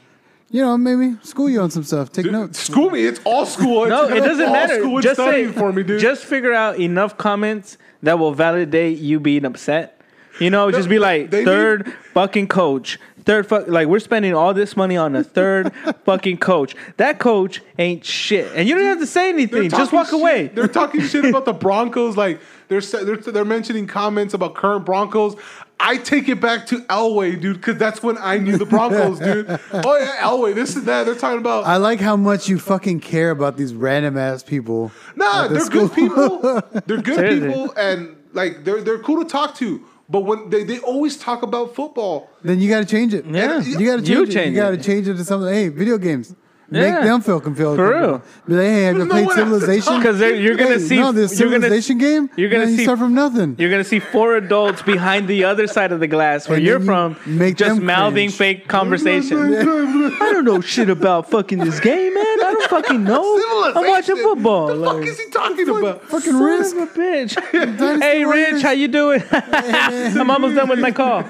you 0.50 0.62
know, 0.62 0.76
maybe 0.78 1.16
school 1.22 1.48
you 1.50 1.60
on 1.60 1.70
some 1.70 1.82
stuff. 1.82 2.12
Take 2.12 2.24
Dude, 2.24 2.32
notes. 2.32 2.60
School 2.60 2.90
me. 2.90 3.04
It's 3.04 3.20
all 3.24 3.46
school. 3.46 3.86
no, 3.88 4.04
it 4.04 4.20
doesn't 4.20 4.46
all 4.46 4.52
matter. 4.52 4.78
School 4.80 4.94
and 4.98 5.02
Just 5.02 5.16
say 5.16 5.24
studying 5.26 5.52
for 5.52 5.72
me, 5.72 5.82
dude. 5.82 6.00
Just 6.00 6.24
figure 6.24 6.52
out 6.52 6.78
enough 6.78 7.16
comments 7.18 7.78
that 8.04 8.18
will 8.18 8.32
validate 8.32 8.98
you 8.98 9.18
being 9.18 9.44
upset. 9.44 10.00
You 10.40 10.50
know, 10.50 10.70
just 10.70 10.88
be 10.88 10.98
like 10.98 11.30
they 11.30 11.44
third 11.44 11.92
fucking 12.12 12.48
coach. 12.48 12.98
Third 13.24 13.46
fuck 13.46 13.68
like 13.68 13.88
we're 13.88 14.00
spending 14.00 14.34
all 14.34 14.52
this 14.52 14.76
money 14.76 14.96
on 14.96 15.16
a 15.16 15.24
third 15.24 15.72
fucking 16.04 16.38
coach. 16.38 16.76
That 16.98 17.18
coach 17.18 17.62
ain't 17.78 18.04
shit, 18.04 18.52
and 18.54 18.68
you 18.68 18.74
don't 18.74 18.84
have 18.84 18.98
to 19.00 19.06
say 19.06 19.30
anything. 19.30 19.70
Just 19.70 19.92
walk 19.92 20.06
shit- 20.06 20.14
away. 20.20 20.48
They're 20.48 20.68
talking 20.68 21.00
shit 21.00 21.24
about 21.24 21.44
the 21.46 21.52
Broncos. 21.64 22.16
Like 22.16 22.40
they're 22.68 22.80
they're 22.82 23.16
they're 23.16 23.44
mentioning 23.44 23.86
comments 23.86 24.34
about 24.34 24.54
current 24.54 24.84
Broncos. 24.84 25.36
I 25.80 25.96
take 25.96 26.28
it 26.28 26.40
back 26.40 26.66
to 26.66 26.80
Elway, 26.82 27.38
dude, 27.40 27.56
because 27.56 27.76
that's 27.78 28.02
when 28.02 28.16
I 28.18 28.38
knew 28.38 28.56
the 28.56 28.64
Broncos, 28.66 29.18
dude. 29.18 29.48
Oh 29.72 29.96
yeah, 29.98 30.16
Elway, 30.20 30.54
this 30.54 30.76
and 30.76 30.84
that. 30.86 31.04
They're 31.04 31.14
talking 31.14 31.38
about. 31.40 31.64
I 31.64 31.78
like 31.78 32.00
how 32.00 32.16
much 32.16 32.48
you 32.48 32.58
fucking 32.58 33.00
care 33.00 33.30
about 33.30 33.56
these 33.56 33.74
random 33.74 34.16
ass 34.18 34.42
people. 34.42 34.92
Nah, 35.16 35.48
the 35.48 35.54
they're 35.54 35.64
school. 35.64 35.88
good 35.88 35.94
people. 35.94 36.38
They're 36.86 36.98
good 37.02 37.16
Seriously. 37.16 37.48
people, 37.48 37.72
and 37.76 38.16
like 38.34 38.64
they're 38.64 38.82
they're 38.82 38.98
cool 38.98 39.22
to 39.24 39.28
talk 39.28 39.54
to. 39.56 39.82
But 40.08 40.20
when 40.20 40.50
they, 40.50 40.64
they 40.64 40.78
always 40.80 41.16
talk 41.16 41.42
about 41.42 41.74
football, 41.74 42.28
Then 42.42 42.60
you 42.60 42.68
got 42.68 42.80
to 42.80 42.84
change 42.86 43.14
it. 43.14 43.24
Yeah. 43.24 43.60
you 43.60 43.86
got 43.86 43.96
to 43.96 44.02
change 44.02 44.08
You 44.08 44.22
it. 44.24 44.30
change 44.30 44.54
you 44.56 44.62
got 44.62 44.70
to 44.70 44.76
change 44.76 45.08
it 45.08 45.14
to 45.14 45.24
something. 45.24 45.52
Hey, 45.52 45.68
video 45.68 45.96
games. 45.98 46.34
Yeah. 46.70 46.80
Make 46.92 47.02
them 47.04 47.20
feel 47.20 47.40
confused. 47.40 47.76
For 47.76 47.90
real. 47.90 48.22
Be 48.48 48.54
like, 48.54 48.66
hey, 48.66 48.82
have 48.84 48.96
you 48.96 49.04
No 49.04 49.10
played 49.10 49.26
one 49.26 49.36
has 49.36 49.44
to 49.46 49.50
Civilization? 49.60 49.92
talk. 49.92 50.02
Because 50.02 50.20
you're 50.20 50.56
gonna 50.56 50.70
Hey, 50.70 50.78
see 50.78 50.96
no, 50.96 51.12
this 51.12 51.38
you're 51.38 51.50
gonna 51.50 51.60
Civilization 51.60 51.98
game. 51.98 52.30
you're 52.36 52.48
gonna 52.48 52.64
man, 52.64 52.74
you 52.74 52.82
start 52.84 52.98
from 52.98 53.14
nothing. 53.14 53.54
You're 53.58 53.70
gonna 53.70 53.84
see 53.84 53.98
four 54.00 54.36
adults 54.36 54.80
behind 54.82 55.28
the 55.28 55.44
other 55.44 55.66
side 55.66 55.92
of 55.92 56.00
the 56.00 56.06
glass 56.08 56.48
where 56.48 56.56
And 56.56 56.66
you're 56.66 56.78
then 56.78 56.86
you 57.10 57.14
from, 57.14 57.38
make 57.38 57.56
just 57.56 57.80
mouthing 57.82 58.28
cringe. 58.30 58.34
fake 58.36 58.66
conversation. 58.68 59.38
I 59.54 60.30
don't 60.32 60.44
know 60.46 60.60
shit 60.62 60.88
about 60.88 61.30
fucking 61.30 61.58
this 61.58 61.78
game, 61.80 62.14
man. 62.14 62.33
I 62.54 62.66
don't 62.66 62.70
fucking 62.70 63.04
know. 63.04 63.72
I'm 63.74 63.86
watching 63.88 64.16
football. 64.16 64.66
The 64.68 64.84
fuck 64.84 65.04
is 65.04 65.20
he 65.20 65.30
talking 65.30 65.68
about? 65.68 66.02
Fucking 66.04 66.32
son 66.32 66.42
risk. 66.42 66.76
of 66.76 66.82
a 66.82 66.86
bitch. 66.86 68.00
Hey, 68.04 68.24
Rich, 68.24 68.62
how 68.62 68.70
you 68.70 68.88
doing? 68.88 69.22
I'm 69.32 70.30
almost 70.30 70.54
done 70.54 70.68
with 70.68 70.78
my 70.78 70.90
call. 70.90 71.24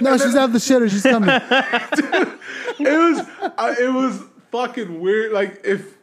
No, 0.00 0.16
she's 0.16 0.34
out 0.34 0.52
the 0.52 0.58
shitter. 0.58 0.90
She's 0.90 1.02
coming. 1.02 1.28
it 1.30 2.78
was 2.78 3.26
uh, 3.40 3.74
it 3.78 3.92
was 3.92 4.22
fucking 4.50 5.00
weird. 5.00 5.32
Like 5.32 5.60
if 5.64 5.94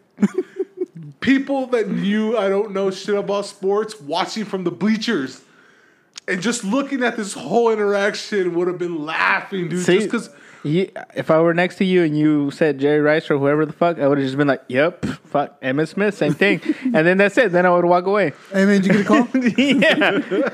people 1.19 1.67
that 1.67 1.89
knew 1.89 2.37
I 2.37 2.49
don't 2.49 2.71
know 2.71 2.91
shit 2.91 3.15
about 3.15 3.45
sports 3.45 3.99
watching 4.01 4.45
from 4.45 4.63
the 4.63 4.71
bleachers 4.71 5.41
and 6.27 6.41
just 6.41 6.63
looking 6.63 7.03
at 7.03 7.17
this 7.17 7.33
whole 7.33 7.71
interaction 7.71 8.53
would 8.55 8.67
have 8.67 8.77
been 8.77 9.05
laughing, 9.05 9.69
dude. 9.69 9.85
See, 9.85 9.99
just 9.99 10.07
because 10.07 10.29
you, 10.63 10.91
if 11.15 11.31
I 11.31 11.39
were 11.39 11.53
next 11.53 11.77
to 11.77 11.85
you 11.85 12.03
and 12.03 12.17
you 12.17 12.51
said 12.51 12.79
Jerry 12.79 12.99
Rice 13.01 13.29
or 13.31 13.37
whoever 13.37 13.65
the 13.65 13.73
fuck, 13.73 13.97
I 13.99 14.07
would 14.07 14.17
have 14.17 14.25
just 14.27 14.37
been 14.37 14.47
like, 14.47 14.63
"Yep, 14.67 15.05
fuck 15.25 15.59
Emmitt 15.61 15.87
Smith, 15.89 16.15
same 16.15 16.33
thing," 16.33 16.61
and 16.83 17.05
then 17.07 17.17
that's 17.17 17.37
it. 17.37 17.51
Then 17.51 17.65
I 17.65 17.69
would 17.71 17.85
walk 17.85 18.05
away. 18.05 18.33
hey, 18.51 18.65
man, 18.65 18.81
did 18.81 18.85
you 18.87 18.91
get 18.93 19.01
a 19.01 19.05
call? 19.05 19.27
yeah. 19.57 20.49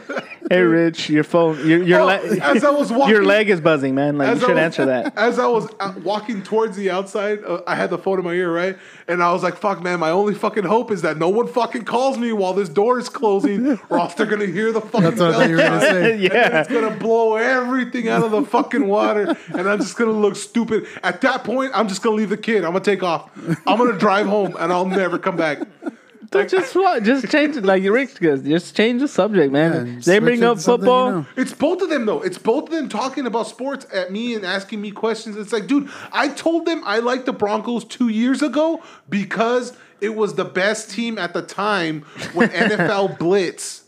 Hey, 0.50 0.62
Rich, 0.62 1.10
your 1.10 1.26
phone, 1.26 1.58
your 1.68 1.84
your, 1.84 2.00
Oh, 2.00 2.06
le- 2.06 2.20
as 2.40 2.64
I 2.64 2.70
was 2.70 2.90
walking, 2.90 3.14
your 3.14 3.26
leg 3.26 3.50
is 3.50 3.60
buzzing, 3.60 3.96
man. 3.96 4.18
Like 4.18 4.36
you 4.36 4.40
should 4.40 4.50
was- 4.52 4.58
answer 4.60 4.86
that. 4.86 5.18
As 5.28 5.40
I 5.40 5.46
was 5.48 5.68
walking 6.04 6.42
towards 6.42 6.78
the 6.78 6.90
outside, 6.90 7.44
uh, 7.44 7.62
I 7.68 7.76
had 7.76 7.90
the 7.90 7.98
phone 7.98 8.18
in 8.20 8.24
my 8.24 8.32
ear, 8.32 8.54
right? 8.54 8.78
And 9.10 9.22
I 9.22 9.34
was 9.34 9.44
like, 9.44 9.58
fuck, 9.58 9.82
man, 9.84 10.00
my 10.00 10.10
only 10.12 10.34
fucking 10.36 10.64
hope 10.64 10.90
is 10.92 11.02
that 11.02 11.18
no 11.18 11.28
one 11.28 11.48
fucking 11.48 11.84
calls 11.84 12.18
me 12.18 12.32
while 12.32 12.54
this 12.54 12.70
door 12.70 12.98
is 12.98 13.10
closing, 13.10 13.78
or 13.90 14.00
else 14.00 14.14
they're 14.14 14.26
going 14.26 14.40
to 14.40 14.50
hear 14.52 14.72
the 14.72 14.80
fucking 14.80 15.02
That's 15.02 15.20
what 15.20 15.32
I 15.32 15.34
thought 15.34 15.50
you 15.50 15.56
were 15.56 15.62
bell 15.62 15.80
gonna 15.80 15.86
chime. 15.86 15.94
say. 15.94 16.12
And 16.14 16.22
yeah. 16.22 16.62
it's 16.62 16.70
gonna 16.72 16.96
blow 16.96 17.36
everything 17.36 18.08
out 18.08 18.24
of 18.24 18.32
the 18.32 18.44
fucking 18.44 18.88
water, 18.88 19.36
and 19.54 19.68
I'm 19.68 19.80
just 19.80 19.97
gonna 19.98 20.12
look 20.12 20.36
stupid. 20.36 20.88
At 21.04 21.22
that 21.22 21.44
point, 21.44 21.72
I'm 21.74 21.88
just 21.88 22.02
gonna 22.02 22.16
leave 22.16 22.30
the 22.30 22.38
kid. 22.38 22.64
I'm 22.64 22.72
gonna 22.72 22.80
take 22.84 23.04
off. 23.04 23.30
I'm 23.66 23.78
gonna 23.78 23.98
drive 23.98 24.28
home, 24.28 24.56
and 24.60 24.72
I'll 24.72 24.86
never 24.86 25.18
come 25.18 25.36
back. 25.36 25.60
But 26.30 26.50
just 26.50 26.76
what? 26.76 27.04
Just 27.04 27.32
change 27.32 27.56
it, 27.56 27.64
like 27.64 27.84
Rick 27.84 28.20
goes. 28.20 28.42
Just 28.42 28.76
change 28.76 29.02
the 29.02 29.08
subject, 29.08 29.52
man. 29.52 29.88
Yeah, 29.88 30.00
they 30.04 30.20
bring 30.20 30.44
up 30.44 30.58
to 30.58 30.62
something 30.62 30.86
you 30.86 30.94
football. 30.94 31.12
know. 31.12 31.26
It's 31.38 31.54
both 31.54 31.82
of 31.82 31.90
them 31.90 32.06
though. 32.06 32.22
It's 32.22 32.38
both 32.38 32.66
of 32.66 32.72
them 32.72 32.90
talking 32.90 33.26
about 33.26 33.48
sports 33.48 33.88
at 33.94 34.12
me 34.12 34.36
and 34.36 34.46
asking 34.46 34.82
me 34.82 34.92
questions. 34.92 35.38
It's 35.38 35.54
like, 35.54 35.68
dude, 35.68 35.90
I 36.12 36.28
told 36.30 36.66
them 36.66 36.84
I 36.86 37.00
liked 37.00 37.26
the 37.28 37.34
Broncos 37.34 37.86
two 37.86 38.10
years 38.10 38.42
ago 38.42 38.84
because 39.10 39.76
it 40.02 40.16
was 40.16 40.36
the 40.36 40.46
best 40.46 40.92
team 40.92 41.18
at 41.18 41.34
the 41.34 41.42
time 41.42 42.02
when 42.34 42.50
NFL 42.66 43.18
Blitz 43.18 43.86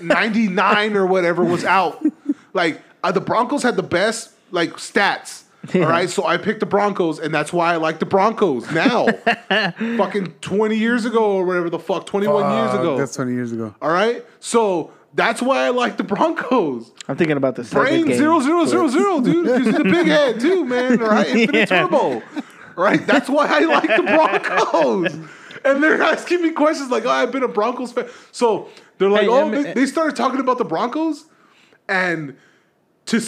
'99 0.00 0.96
or 0.96 1.06
whatever 1.06 1.44
was 1.44 1.64
out. 1.64 2.02
Like 2.54 2.80
uh, 3.02 3.12
the 3.12 3.20
Broncos 3.20 3.62
had 3.62 3.76
the 3.76 3.82
best 3.82 4.30
like 4.50 4.72
stats. 4.74 5.43
All 5.74 5.80
right, 5.82 6.10
so 6.10 6.26
I 6.26 6.36
picked 6.36 6.60
the 6.60 6.66
Broncos, 6.66 7.18
and 7.18 7.32
that's 7.34 7.52
why 7.52 7.72
I 7.72 7.76
like 7.76 7.98
the 7.98 8.06
Broncos 8.06 8.70
now. 8.72 9.06
Fucking 9.96 10.34
twenty 10.40 10.76
years 10.76 11.04
ago 11.04 11.32
or 11.32 11.44
whatever 11.44 11.70
the 11.70 11.78
fuck, 11.78 12.06
twenty-one 12.06 12.50
years 12.52 12.74
Uh, 12.74 12.80
ago. 12.80 12.98
That's 12.98 13.14
20 13.14 13.32
years 13.32 13.52
ago. 13.52 13.74
All 13.80 13.90
right, 13.92 14.24
so 14.40 14.92
that's 15.14 15.40
why 15.40 15.64
I 15.64 15.70
like 15.70 15.96
the 15.96 16.04
Broncos. 16.04 16.92
I'm 17.08 17.16
thinking 17.16 17.36
about 17.36 17.54
the 17.56 17.62
Brain 17.62 17.86
second 17.86 18.08
game. 18.08 18.16
zero 18.18 18.40
zero 18.40 18.66
zero 18.66 18.88
zero, 18.96 19.20
dude. 19.20 19.44
Because 19.44 19.66
he's 19.66 19.78
a 19.78 19.84
big 19.84 20.06
head 20.06 20.40
too, 20.40 20.64
man. 20.64 21.00
All 21.02 21.08
right, 21.08 21.26
infinite 21.34 21.54
Yeah. 21.70 21.82
turbo. 21.82 21.96
All 21.96 22.22
right, 22.84 23.06
that's 23.06 23.28
why 23.30 23.46
I 23.48 23.60
like 23.60 23.96
the 23.96 24.02
Broncos. 24.02 25.14
And 25.64 25.82
they're 25.82 26.02
asking 26.02 26.42
me 26.42 26.50
questions 26.50 26.90
like, 26.90 27.06
"Oh, 27.06 27.10
I've 27.10 27.32
been 27.32 27.42
a 27.42 27.48
Broncos 27.48 27.92
fan." 27.92 28.06
So 28.32 28.68
they're 28.98 29.08
like, 29.08 29.22
Hey, 29.22 29.28
"Oh," 29.28 29.50
they, 29.50 29.72
they 29.72 29.86
started 29.86 30.14
talking 30.16 30.40
about 30.40 30.58
the 30.58 30.64
Broncos, 30.64 31.24
and 31.88 32.36
to 33.06 33.20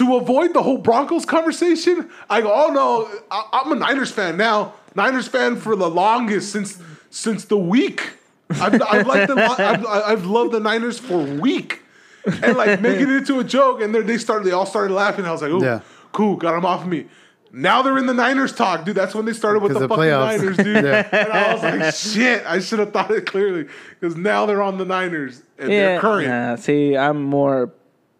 to 0.00 0.16
avoid 0.16 0.54
the 0.54 0.62
whole 0.62 0.78
Broncos 0.78 1.24
conversation, 1.24 2.10
I 2.28 2.40
go, 2.40 2.52
"Oh 2.52 2.72
no, 2.72 3.08
I, 3.30 3.60
I'm 3.64 3.70
a 3.72 3.76
Niners 3.76 4.10
fan 4.10 4.36
now. 4.36 4.72
Niners 4.94 5.28
fan 5.28 5.56
for 5.56 5.76
the 5.76 5.88
longest 5.88 6.50
since 6.52 6.78
since 7.10 7.44
the 7.44 7.56
week. 7.58 8.14
I've, 8.50 8.80
I've 8.82 9.06
liked 9.06 9.28
the 9.28 9.36
I've, 9.36 9.86
I've 9.86 10.24
loved 10.26 10.52
the 10.52 10.60
Niners 10.60 10.98
for 10.98 11.20
a 11.20 11.34
week." 11.40 11.82
and 12.26 12.54
like 12.56 12.80
making 12.82 13.08
it 13.08 13.14
into 13.16 13.40
a 13.40 13.44
joke, 13.44 13.80
and 13.80 13.94
then 13.94 14.04
they 14.06 14.18
started. 14.18 14.46
They 14.46 14.52
all 14.52 14.66
started 14.66 14.92
laughing. 14.92 15.24
I 15.26 15.32
was 15.32 15.42
like, 15.42 15.52
"Oh, 15.52 15.62
Yeah. 15.62 15.80
cool, 16.12 16.36
got 16.36 16.52
them 16.52 16.64
off 16.66 16.82
of 16.82 16.88
me." 16.88 17.06
Now 17.52 17.82
they're 17.82 17.98
in 17.98 18.06
the 18.06 18.14
Niners 18.14 18.52
talk, 18.54 18.84
dude. 18.84 18.94
That's 18.94 19.14
when 19.14 19.24
they 19.24 19.32
started 19.32 19.60
with 19.62 19.72
the, 19.72 19.80
'Cause 19.80 19.88
the 19.88 19.88
fucking 19.88 20.04
playoffs. 20.04 20.38
Niners, 20.38 20.56
dude. 20.56 20.84
Yeah. 20.84 21.08
And 21.12 21.32
I 21.32 21.52
was 21.54 21.62
like, 21.62 21.94
"Shit, 21.94 22.44
I 22.46 22.60
should 22.60 22.78
have 22.78 22.92
thought 22.92 23.10
it 23.10 23.26
clearly." 23.26 23.66
Because 23.98 24.16
now 24.16 24.46
they're 24.46 24.62
on 24.62 24.78
the 24.78 24.84
Niners 24.84 25.42
and 25.58 25.70
Yeah, 25.70 25.78
they're 25.78 26.00
current. 26.00 26.28
nah, 26.28 26.56
see, 26.56 26.96
I'm 26.96 27.22
more 27.22 27.72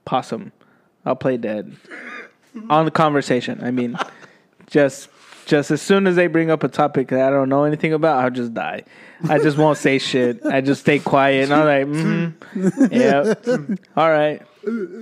possum. 0.04 0.52
I'll 1.04 1.16
play 1.16 1.36
dead 1.36 1.74
on 2.68 2.84
the 2.84 2.90
conversation. 2.90 3.60
I 3.62 3.70
mean, 3.70 3.96
just 4.66 5.08
just 5.46 5.70
as 5.70 5.82
soon 5.82 6.06
as 6.06 6.16
they 6.16 6.26
bring 6.28 6.50
up 6.50 6.62
a 6.62 6.68
topic 6.68 7.08
that 7.08 7.20
I 7.20 7.30
don't 7.30 7.48
know 7.48 7.64
anything 7.64 7.92
about, 7.92 8.22
I'll 8.22 8.30
just 8.30 8.54
die. 8.54 8.84
I 9.28 9.38
just 9.38 9.58
won't 9.58 9.78
say 9.78 9.98
shit. 9.98 10.44
I 10.46 10.60
just 10.60 10.82
stay 10.82 10.98
quiet, 10.98 11.50
and 11.50 11.54
I'm 11.54 11.66
like, 11.66 11.86
mm-hmm, 11.86 12.84
yeah, 12.92 13.34
all 13.96 14.10
right, 14.10 14.42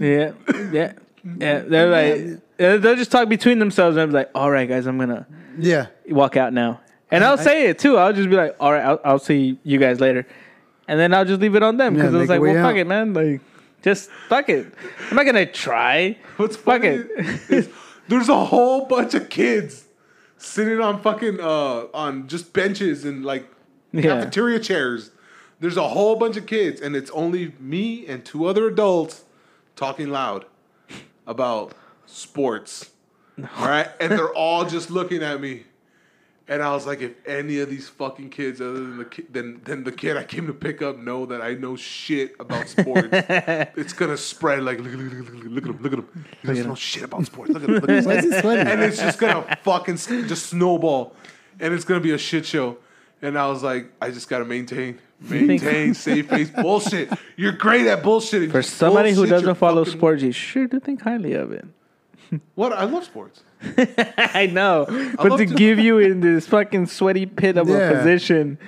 yeah, 0.01 0.33
yeah, 0.73 0.93
yeah. 1.39 1.59
They're 1.61 1.91
like, 1.91 2.41
they'll 2.57 2.97
just 2.97 3.11
talk 3.13 3.29
between 3.29 3.59
themselves, 3.59 3.97
and 3.97 4.03
I'm 4.05 4.11
like, 4.11 4.31
all 4.35 4.51
right, 4.51 4.69
guys, 4.69 4.87
I'm 4.87 4.99
gonna 4.99 5.27
Yeah. 5.59 5.87
walk 6.09 6.37
out 6.37 6.53
now. 6.53 6.81
And 7.11 7.25
I'll 7.25 7.39
say 7.39 7.69
it 7.69 7.79
too. 7.79 7.97
I'll 7.97 8.13
just 8.13 8.29
be 8.29 8.37
like, 8.37 8.55
all 8.61 8.73
right, 8.73 8.85
I'll, 8.85 9.01
I'll 9.05 9.19
see 9.19 9.59
you 9.65 9.79
guys 9.79 9.99
later. 10.01 10.27
And 10.89 10.99
then 11.01 11.15
I'll 11.15 11.25
just 11.25 11.41
leave 11.41 11.55
it 11.55 11.63
on 11.63 11.77
them 11.79 11.95
Yeah, 11.95 12.03
because 12.03 12.15
it 12.15 12.19
was 12.19 12.29
like, 12.29 12.41
well, 12.41 12.53
way 12.55 12.61
fuck 12.61 12.73
out. 12.73 12.77
it, 12.77 12.87
man. 12.87 13.13
Like, 13.15 13.41
just 13.83 14.11
fuck 14.29 14.49
it. 14.49 14.73
I'm 15.11 15.17
not 15.17 15.25
to 15.35 15.47
try. 15.53 16.17
What's 16.37 16.57
Fuck 16.57 16.83
funny 16.83 17.05
is 17.49 17.69
there's 18.09 18.29
a 18.29 18.45
whole 18.45 18.87
bunch 18.87 19.15
of 19.15 19.29
kids 19.29 19.85
sitting 20.37 20.81
on 20.81 21.01
fucking 21.03 21.41
uh 21.41 21.87
on 21.95 22.29
just 22.29 22.53
benches 22.53 23.05
and 23.05 23.25
like 23.25 23.47
Yeah. 23.93 24.03
cafeteria 24.03 24.59
chairs. 24.61 25.11
There's 25.61 25.77
a 25.77 25.89
whole 25.89 26.15
bunch 26.17 26.37
of 26.37 26.47
kids, 26.47 26.81
and 26.81 26.95
it's 26.95 27.11
only 27.11 27.53
me 27.59 28.07
and 28.07 28.25
two 28.25 28.47
other 28.47 28.69
adults 28.69 29.25
talking 29.75 30.09
loud 30.09 30.45
about 31.27 31.73
sports. 32.07 32.91
All 33.57 33.67
right, 33.69 33.89
and 34.01 34.13
they're 34.13 34.33
all 34.35 34.65
just 34.65 34.91
looking 34.91 35.23
at 35.23 35.41
me, 35.41 35.65
And 36.51 36.63
I 36.63 36.73
was 36.73 36.87
like, 36.87 37.03
if 37.03 37.13
any 37.27 37.59
of 37.61 37.69
these 37.69 37.91
fucking 37.91 38.31
kids, 38.31 38.61
other 38.63 38.73
than 38.73 38.97
the 38.99 39.05
ki- 39.05 39.27
than 39.31 39.61
than 39.65 39.85
the 39.85 39.93
kid 39.93 40.17
I 40.17 40.25
came 40.25 40.47
to 40.47 40.55
pick 40.55 40.81
up, 40.81 40.97
know 40.97 41.27
that 41.27 41.43
I 41.43 41.53
know 41.55 41.77
shit 41.77 42.35
about 42.41 42.69
sports, 42.69 43.09
it's 43.13 43.93
gonna 43.93 44.17
spread. 44.17 44.63
Like, 44.63 44.79
look, 44.81 44.93
look, 44.95 45.13
look, 45.13 45.29
look, 45.31 45.45
look 45.45 45.65
at 45.65 45.71
him, 45.71 45.83
look 45.83 45.93
at 45.93 45.99
him. 45.99 46.25
He 46.41 46.49
doesn't 46.49 46.67
know 46.69 46.75
shit 46.75 47.03
about 47.03 47.27
sports. 47.27 47.51
Look 47.51 47.65
at 47.65 47.69
him. 47.69 47.75
Look 47.77 47.91
at 47.91 47.91
him. 47.99 48.05
Why 48.07 48.15
is 48.15 48.25
he 48.25 48.41
sweating? 48.41 48.67
and 48.67 48.81
it's 48.83 48.97
just 48.99 49.19
gonna 49.19 49.57
fucking 49.63 49.95
s- 49.95 50.07
just 50.07 50.47
snowball, 50.47 51.15
and 51.61 51.75
it's 51.75 51.85
gonna 51.85 52.01
be 52.01 52.13
a 52.13 52.19
shit 52.19 52.47
show. 52.47 52.79
And 53.21 53.37
I 53.39 53.47
was 53.49 53.63
like, 53.63 53.93
I 54.01 54.11
just 54.11 54.29
gotta 54.31 54.45
maintain, 54.47 55.01
maintain, 55.21 55.93
save 56.07 56.29
face 56.31 56.49
bullshit. 56.51 57.11
You're 57.37 57.53
great 57.53 57.87
at 57.89 58.03
bullshitting. 58.03 58.53
For 58.53 58.63
somebody 58.63 59.11
who 59.11 59.17
Bullshit 59.17 59.31
your 59.33 59.41
doesn't 59.41 59.55
follow 59.57 59.85
fucking- 59.85 59.99
sports, 59.99 60.23
you 60.23 60.33
sure 60.33 60.67
do 60.67 60.81
think 60.81 61.03
highly 61.03 61.35
of 61.35 61.53
it. 61.53 61.67
What 62.55 62.73
I 62.73 62.85
love 62.85 63.05
sports. 63.05 63.43
I 64.17 64.47
know, 64.53 64.87
but 65.17 65.37
to 65.37 65.47
to- 65.47 65.55
give 65.55 65.79
you 65.79 65.99
in 65.99 66.21
this 66.27 66.47
fucking 66.47 66.87
sweaty 66.87 67.27
pit 67.27 67.57
of 67.57 67.69
Yeah. 67.69 67.77
a 67.91 67.97
position, 67.97 68.59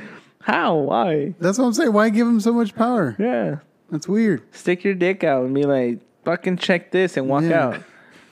how? 0.40 0.76
Why? 0.76 1.34
That's 1.38 1.58
what 1.58 1.66
I'm 1.66 1.72
saying. 1.74 1.92
Why 1.92 2.08
give 2.08 2.26
him 2.26 2.40
so 2.40 2.52
much 2.52 2.74
power? 2.74 3.14
Yeah, 3.18 3.58
That's 3.90 4.08
weird. 4.08 4.42
stick 4.54 4.82
your 4.84 4.94
dick 4.94 5.22
out 5.24 5.44
and 5.44 5.54
be 5.54 5.64
like, 5.64 6.00
fucking 6.24 6.56
check 6.58 6.90
this 6.90 7.16
and 7.16 7.28
walk 7.28 7.44
Yeah. 7.44 7.66
out. 7.68 7.82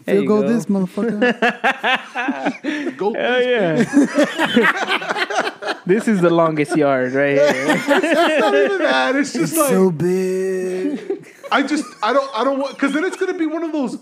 There 0.05 0.15
Field 0.15 0.23
you 0.23 0.29
goal 0.29 0.43
go. 0.43 0.49
this 0.49 0.65
motherfucker. 0.67 1.21
Go. 2.97 3.13
Hell 3.13 3.43
yeah. 3.43 3.85
this 5.87 6.09
is 6.09 6.21
the 6.23 6.31
longest 6.31 6.75
yard 6.77 7.13
right 7.13 7.37
here. 7.39 7.67
Not 8.41 8.55
even 8.55 8.79
that. 8.79 9.17
It's 9.17 9.33
just 9.35 9.55
like 9.57 9.69
so 9.69 9.91
big. 9.91 11.27
I 11.51 11.63
just 11.63 11.85
I 12.03 12.13
don't 12.13 12.31
I 12.35 12.45
don't 12.45 12.59
want 12.59 12.75
because 12.75 12.93
then 12.93 13.05
it's 13.05 13.17
gonna 13.17 13.35
be 13.35 13.47
one 13.47 13.63
of 13.65 13.73
those 13.73 13.99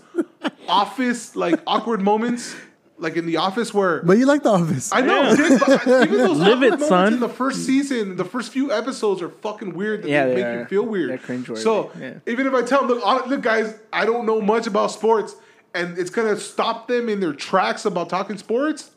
office 0.67 1.35
like 1.35 1.59
awkward 1.67 2.01
moments 2.01 2.55
like 2.99 3.15
in 3.15 3.25
the 3.27 3.37
office 3.37 3.73
where 3.73 4.01
But 4.01 4.17
you 4.17 4.25
like 4.25 4.41
the 4.43 4.49
office. 4.51 4.91
I 4.91 5.01
know 5.01 5.35
dude, 5.35 5.59
but 5.59 5.87
even 5.87 6.17
those 6.17 6.39
Live 6.39 6.53
awkward 6.63 6.63
it, 6.63 6.69
moments 6.71 6.87
son. 6.87 7.13
in 7.13 7.19
the 7.19 7.29
first 7.29 7.65
season 7.65 8.15
the 8.17 8.25
first 8.25 8.51
few 8.51 8.71
episodes 8.71 9.21
are 9.21 9.29
fucking 9.29 9.73
weird 9.75 10.03
that 10.03 10.09
Yeah, 10.09 10.25
they 10.25 10.35
they 10.35 10.43
make 10.43 10.59
you 10.61 10.65
feel 10.65 10.83
weird 10.85 11.19
They're 11.27 11.55
so 11.55 11.91
yeah. 11.99 12.15
even 12.25 12.47
if 12.47 12.53
I 12.53 12.61
tell 12.63 12.87
them 12.87 12.99
look 12.99 13.27
look 13.27 13.41
guys 13.41 13.75
I 13.93 14.05
don't 14.05 14.25
know 14.25 14.41
much 14.41 14.67
about 14.67 14.91
sports 14.91 15.35
and 15.73 15.97
it's 15.97 16.09
gonna 16.09 16.37
stop 16.39 16.87
them 16.87 17.07
in 17.09 17.19
their 17.19 17.33
tracks 17.33 17.85
about 17.85 18.09
talking 18.09 18.37
sports 18.37 18.91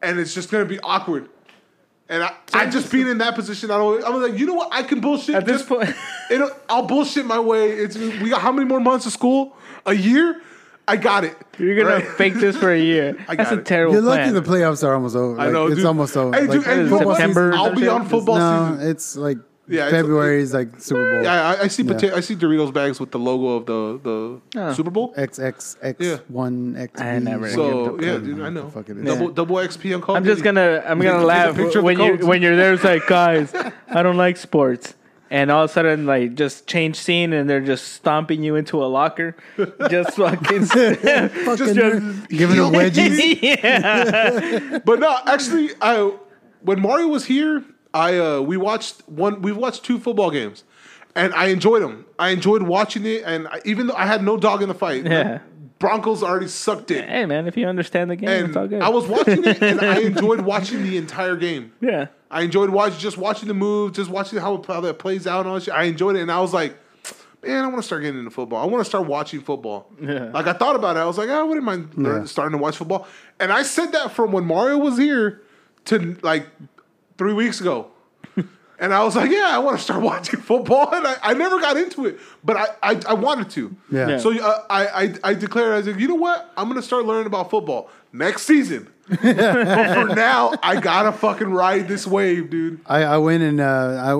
and 0.00 0.18
it's 0.18 0.34
just 0.34 0.50
gonna 0.50 0.64
be 0.64 0.78
awkward. 0.80 1.28
And 2.10 2.22
I, 2.22 2.32
I 2.54 2.66
just 2.70 2.90
being 2.90 3.06
in 3.06 3.18
that 3.18 3.34
position, 3.34 3.70
I 3.70 3.76
don't. 3.76 4.02
I'm 4.04 4.22
like, 4.22 4.38
you 4.38 4.46
know 4.46 4.54
what? 4.54 4.70
I 4.72 4.82
can 4.82 5.00
bullshit. 5.00 5.34
At 5.34 5.44
this 5.44 5.58
just- 5.62 5.68
point- 5.68 5.94
I'll 6.68 6.86
bullshit 6.86 7.26
my 7.26 7.38
way. 7.38 7.70
It's 7.72 7.96
we 7.96 8.30
got 8.30 8.40
how 8.40 8.50
many 8.52 8.66
more 8.66 8.80
months 8.80 9.04
of 9.06 9.12
school? 9.12 9.56
A 9.86 9.92
year? 9.94 10.40
I 10.86 10.96
got 10.96 11.24
it. 11.24 11.36
You're 11.58 11.76
gonna 11.76 11.96
Right? 11.96 12.06
fake 12.08 12.34
this 12.34 12.56
for 12.56 12.72
a 12.72 12.80
year. 12.80 13.14
I 13.28 13.36
That's 13.36 13.50
got 13.50 13.58
a 13.58 13.62
terrible 13.62 13.92
You're 13.92 14.02
lucky 14.02 14.30
plan. 14.30 14.34
the 14.34 14.40
playoffs 14.40 14.82
are 14.82 14.94
almost 14.94 15.16
over. 15.16 15.38
I 15.38 15.44
Like, 15.44 15.52
know. 15.52 15.66
it's 15.66 15.76
dude. 15.76 15.84
almost 15.84 16.16
over. 16.16 16.34
Hey, 16.34 16.42
Like, 16.46 16.50
dude, 16.50 16.64
hey, 16.64 16.88
football 16.88 17.14
September 17.14 17.52
season- 17.52 17.66
I'll 17.66 17.74
be 17.74 17.88
on 17.88 18.08
football 18.08 18.38
No, 18.38 18.70
season. 18.76 18.90
it's 18.90 19.16
like 19.16 19.38
Yeah, 19.68 19.86
it's- 19.86 20.00
February 20.00 20.40
is 20.42 20.54
like 20.54 20.80
Super 20.80 21.04
Bowl. 21.12 21.22
Yeah, 21.24 21.48
I, 21.58 21.62
I 21.64 21.68
see. 21.68 21.82
Yeah. 21.82 21.92
Pota- 21.92 22.12
I 22.14 22.20
see 22.20 22.34
Doritos 22.36 22.72
bags 22.72 22.98
with 23.00 23.10
the 23.10 23.18
logo 23.18 23.48
of 23.56 23.66
the 23.66 24.00
the 24.02 24.60
Oh. 24.60 24.72
Super 24.72 24.90
Bowl. 24.90 25.14
XXX 25.16 25.96
Yeah. 25.98 26.16
one 26.28 26.76
X. 26.76 27.00
I 27.00 27.18
never- 27.18 27.48
So 27.50 27.98
Yeah, 28.00 28.06
yeah, 28.06 28.12
the- 28.14 28.18
dude, 28.26 28.40
I 28.40 28.48
know. 28.50 28.68
fuck 28.70 28.88
it 28.88 28.96
is. 28.98 29.04
Double 29.04 29.28
double 29.28 29.56
XP 29.56 29.94
on 29.94 30.00
Call. 30.00 30.16
I'm 30.16 30.22
of 30.22 30.26
just 30.26 30.42
Duty. 30.42 30.54
gonna 30.54 30.82
I'm 30.86 30.98
gonna 30.98 31.12
Take 31.12 31.22
a 31.22 31.26
laugh 31.26 31.56
picture 31.56 31.78
of 31.80 31.84
when 31.84 31.98
the 31.98 32.04
you 32.04 32.10
codes. 32.12 32.24
when 32.26 32.42
you're 32.42 32.56
there. 32.56 32.72
It's 32.74 32.84
like 32.84 33.06
guys, 33.06 33.54
I 33.88 34.02
don't 34.02 34.16
like 34.16 34.36
sports, 34.38 34.94
and 35.30 35.50
all 35.50 35.64
of 35.64 35.70
a 35.70 35.72
sudden 35.72 36.06
like 36.06 36.34
just 36.34 36.66
change 36.66 36.96
scene 36.96 37.32
and 37.34 37.48
they're 37.50 37.60
just 37.60 37.92
stomping 37.92 38.42
you 38.42 38.56
into 38.56 38.82
a 38.82 38.86
locker, 38.88 39.36
just 39.90 40.16
fucking 40.16 40.64
Fucking 40.64 41.74
just, 41.74 42.28
giving 42.30 42.56
them 42.56 42.72
wedgies. 42.78 43.42
yeah. 43.42 44.78
But 44.84 45.00
no, 45.00 45.16
actually, 45.26 45.70
I 45.80 46.12
when 46.62 46.80
Mario 46.80 47.08
was 47.08 47.24
here, 47.26 47.62
I 47.98 48.18
uh, 48.18 48.40
we 48.40 48.56
watched 48.56 49.02
one. 49.08 49.42
We've 49.42 49.56
watched 49.56 49.84
two 49.84 49.98
football 49.98 50.30
games, 50.30 50.64
and 51.14 51.34
I 51.34 51.46
enjoyed 51.48 51.82
them. 51.82 52.04
I 52.18 52.30
enjoyed 52.30 52.62
watching 52.62 53.04
it, 53.06 53.22
and 53.24 53.48
I, 53.48 53.60
even 53.64 53.86
though 53.88 53.94
I 53.96 54.06
had 54.06 54.22
no 54.22 54.36
dog 54.36 54.62
in 54.62 54.68
the 54.68 54.74
fight, 54.74 55.04
the 55.04 55.10
Yeah. 55.10 55.38
Broncos 55.78 56.22
already 56.24 56.48
sucked 56.48 56.90
it. 56.90 57.08
Hey 57.08 57.24
man, 57.26 57.46
if 57.46 57.56
you 57.56 57.66
understand 57.66 58.10
the 58.10 58.16
game, 58.16 58.28
And 58.28 58.48
it's 58.48 58.56
all 58.56 58.66
good. 58.66 58.82
I 58.82 58.88
was 58.88 59.06
watching 59.06 59.44
it, 59.44 59.62
and 59.62 59.80
I 59.80 60.00
enjoyed 60.10 60.40
watching 60.40 60.82
the 60.82 60.96
entire 60.96 61.36
game. 61.36 61.72
yeah. 61.80 62.06
I 62.30 62.42
enjoyed 62.42 62.68
watching 62.70 62.98
just 62.98 63.16
watching 63.16 63.48
the 63.48 63.54
moves, 63.54 63.96
just 63.96 64.10
watching 64.10 64.38
how, 64.38 64.62
how 64.68 64.80
that 64.82 64.98
plays 64.98 65.26
out 65.26 65.40
and 65.40 65.48
all 65.48 65.54
that 65.54 65.62
shit. 65.62 65.72
I 65.74 65.84
enjoyed 65.84 66.16
it, 66.16 66.20
and 66.20 66.30
I 66.30 66.40
was 66.40 66.52
like, 66.52 66.76
man, 67.42 67.64
I 67.64 67.68
want 67.68 67.76
to 67.78 67.82
start 67.84 68.02
getting 68.02 68.18
into 68.18 68.30
football. 68.30 68.60
I 68.62 68.66
want 68.66 68.80
to 68.84 68.88
start 68.88 69.06
watching 69.06 69.40
football. 69.40 69.88
Yeah. 70.00 70.30
Like 70.34 70.46
I 70.46 70.52
thought 70.52 70.76
about 70.76 70.96
it. 70.96 71.00
I 71.00 71.04
was 71.06 71.16
like, 71.16 71.30
I 71.30 71.42
wouldn't 71.42 71.64
mind 71.64 71.94
learn- 71.96 72.26
starting 72.26 72.52
to 72.58 72.62
watch 72.62 72.76
football. 72.76 73.06
And 73.40 73.50
I 73.52 73.62
said 73.62 73.92
that 73.92 74.12
from 74.12 74.30
when 74.32 74.44
Mario 74.44 74.76
was 74.78 74.98
here 74.98 75.40
to 75.86 76.18
like 76.22 76.46
three 77.18 77.34
weeks 77.34 77.60
ago. 77.60 77.90
And 78.80 78.94
I 78.94 79.02
was 79.02 79.16
like, 79.16 79.30
yeah, 79.30 79.48
I 79.50 79.58
want 79.58 79.76
to 79.76 79.82
start 79.82 80.02
watching 80.12 80.40
football. 80.40 80.94
And 80.94 81.06
I, 81.06 81.16
I 81.22 81.34
never 81.34 81.60
got 81.60 81.76
into 81.76 82.06
it, 82.06 82.18
but 82.44 82.56
I, 82.56 82.66
I, 82.82 83.00
I 83.08 83.14
wanted 83.14 83.50
to. 83.50 83.76
Yeah. 83.90 84.08
Yeah. 84.08 84.18
So 84.18 84.30
uh, 84.38 84.64
I, 84.70 84.86
I, 84.86 85.14
I 85.24 85.34
declared, 85.34 85.74
I 85.74 85.76
was 85.78 85.86
like, 85.88 85.98
you 85.98 86.08
know 86.08 86.14
what? 86.14 86.52
I'm 86.56 86.68
going 86.68 86.80
to 86.80 86.86
start 86.86 87.04
learning 87.04 87.26
about 87.26 87.50
football 87.50 87.90
next 88.12 88.42
season. 88.42 88.88
but 89.08 89.18
for 89.18 90.14
now, 90.14 90.52
I 90.62 90.80
got 90.80 91.04
to 91.04 91.12
fucking 91.12 91.50
ride 91.50 91.88
this 91.88 92.06
wave, 92.06 92.50
dude. 92.50 92.80
I, 92.86 93.04
I 93.04 93.18
went 93.18 93.42
and 93.42 93.60
uh, 93.60 93.64
I 94.04 94.14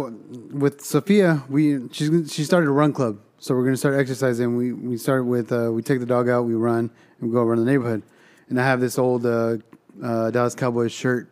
with 0.51 0.81
Sophia. 0.81 1.45
We 1.51 1.89
she's 1.93 2.33
she 2.33 2.43
started 2.43 2.69
a 2.69 2.73
run 2.73 2.95
club, 2.95 3.19
so 3.39 3.55
we're 3.55 3.65
gonna 3.65 3.77
start 3.77 3.97
exercising. 4.01 4.57
We 4.57 4.73
we 4.73 4.97
start 4.97 5.27
with 5.27 5.53
uh, 5.53 5.71
we 5.75 5.83
take 5.83 6.01
the 6.01 6.07
dog 6.07 6.31
out, 6.31 6.47
we 6.47 6.55
run, 6.55 6.91
and 7.21 7.29
we 7.29 7.35
go 7.35 7.43
around 7.43 7.59
the 7.59 7.71
neighborhood. 7.71 8.03
And 8.49 8.59
I 8.59 8.65
have 8.65 8.81
this 8.81 8.99
old 8.99 9.27
uh, 9.27 9.59
uh, 10.03 10.31
Dallas 10.31 10.55
Cowboys 10.55 10.91
shirt, 10.91 11.29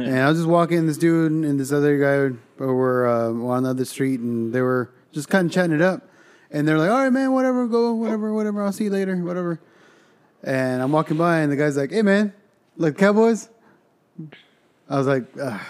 and 0.00 0.18
I 0.18 0.28
was 0.28 0.38
just 0.38 0.48
walking. 0.48 0.86
This 0.86 0.98
dude 0.98 1.32
and 1.32 1.58
this 1.58 1.72
other 1.72 1.98
guy 1.98 2.36
were 2.64 3.06
uh, 3.06 3.30
on 3.30 3.62
the 3.64 3.70
other 3.70 3.84
street, 3.84 4.20
and 4.20 4.52
they 4.52 4.60
were 4.60 4.90
just 5.12 5.28
kind 5.28 5.46
of 5.46 5.52
chatting 5.52 5.74
it 5.74 5.82
up. 5.82 6.08
And 6.50 6.66
they're 6.66 6.78
like, 6.78 6.90
"All 6.90 6.98
right, 6.98 7.12
man, 7.12 7.32
whatever, 7.32 7.66
go, 7.66 7.94
whatever, 7.94 8.32
whatever. 8.32 8.62
I'll 8.62 8.72
see 8.72 8.84
you 8.84 8.90
later, 8.90 9.16
whatever." 9.16 9.60
And 10.42 10.82
I'm 10.82 10.92
walking 10.92 11.16
by, 11.16 11.38
and 11.38 11.50
the 11.50 11.56
guy's 11.56 11.76
like, 11.76 11.90
"Hey, 11.90 12.02
man, 12.02 12.32
like 12.76 12.96
Cowboys." 12.96 13.48
I 14.88 14.98
was 14.98 15.06
like, 15.06 15.24
Ugh. 15.40 15.60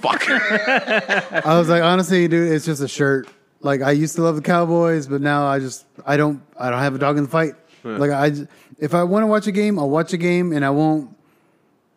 Fuck. 0.00 0.28
I 0.28 1.58
was 1.58 1.68
like, 1.68 1.82
honestly, 1.82 2.28
dude, 2.28 2.52
it's 2.52 2.64
just 2.64 2.82
a 2.82 2.88
shirt. 2.88 3.28
Like 3.60 3.82
I 3.82 3.90
used 3.90 4.14
to 4.16 4.22
love 4.22 4.36
the 4.36 4.42
Cowboys, 4.42 5.06
but 5.06 5.20
now 5.20 5.46
I 5.46 5.58
just 5.58 5.84
I 6.06 6.16
don't 6.16 6.40
I 6.58 6.70
don't 6.70 6.78
have 6.78 6.94
a 6.94 6.98
dog 6.98 7.16
in 7.18 7.24
the 7.24 7.28
fight. 7.28 7.54
Like 7.98 8.10
I 8.10 8.32
if 8.78 8.94
I 8.94 9.02
want 9.02 9.24
to 9.24 9.26
watch 9.26 9.46
a 9.46 9.52
game, 9.52 9.78
I'll 9.78 9.90
watch 9.90 10.12
a 10.12 10.16
game, 10.16 10.52
and 10.52 10.64
I 10.64 10.70
won't 10.70 11.10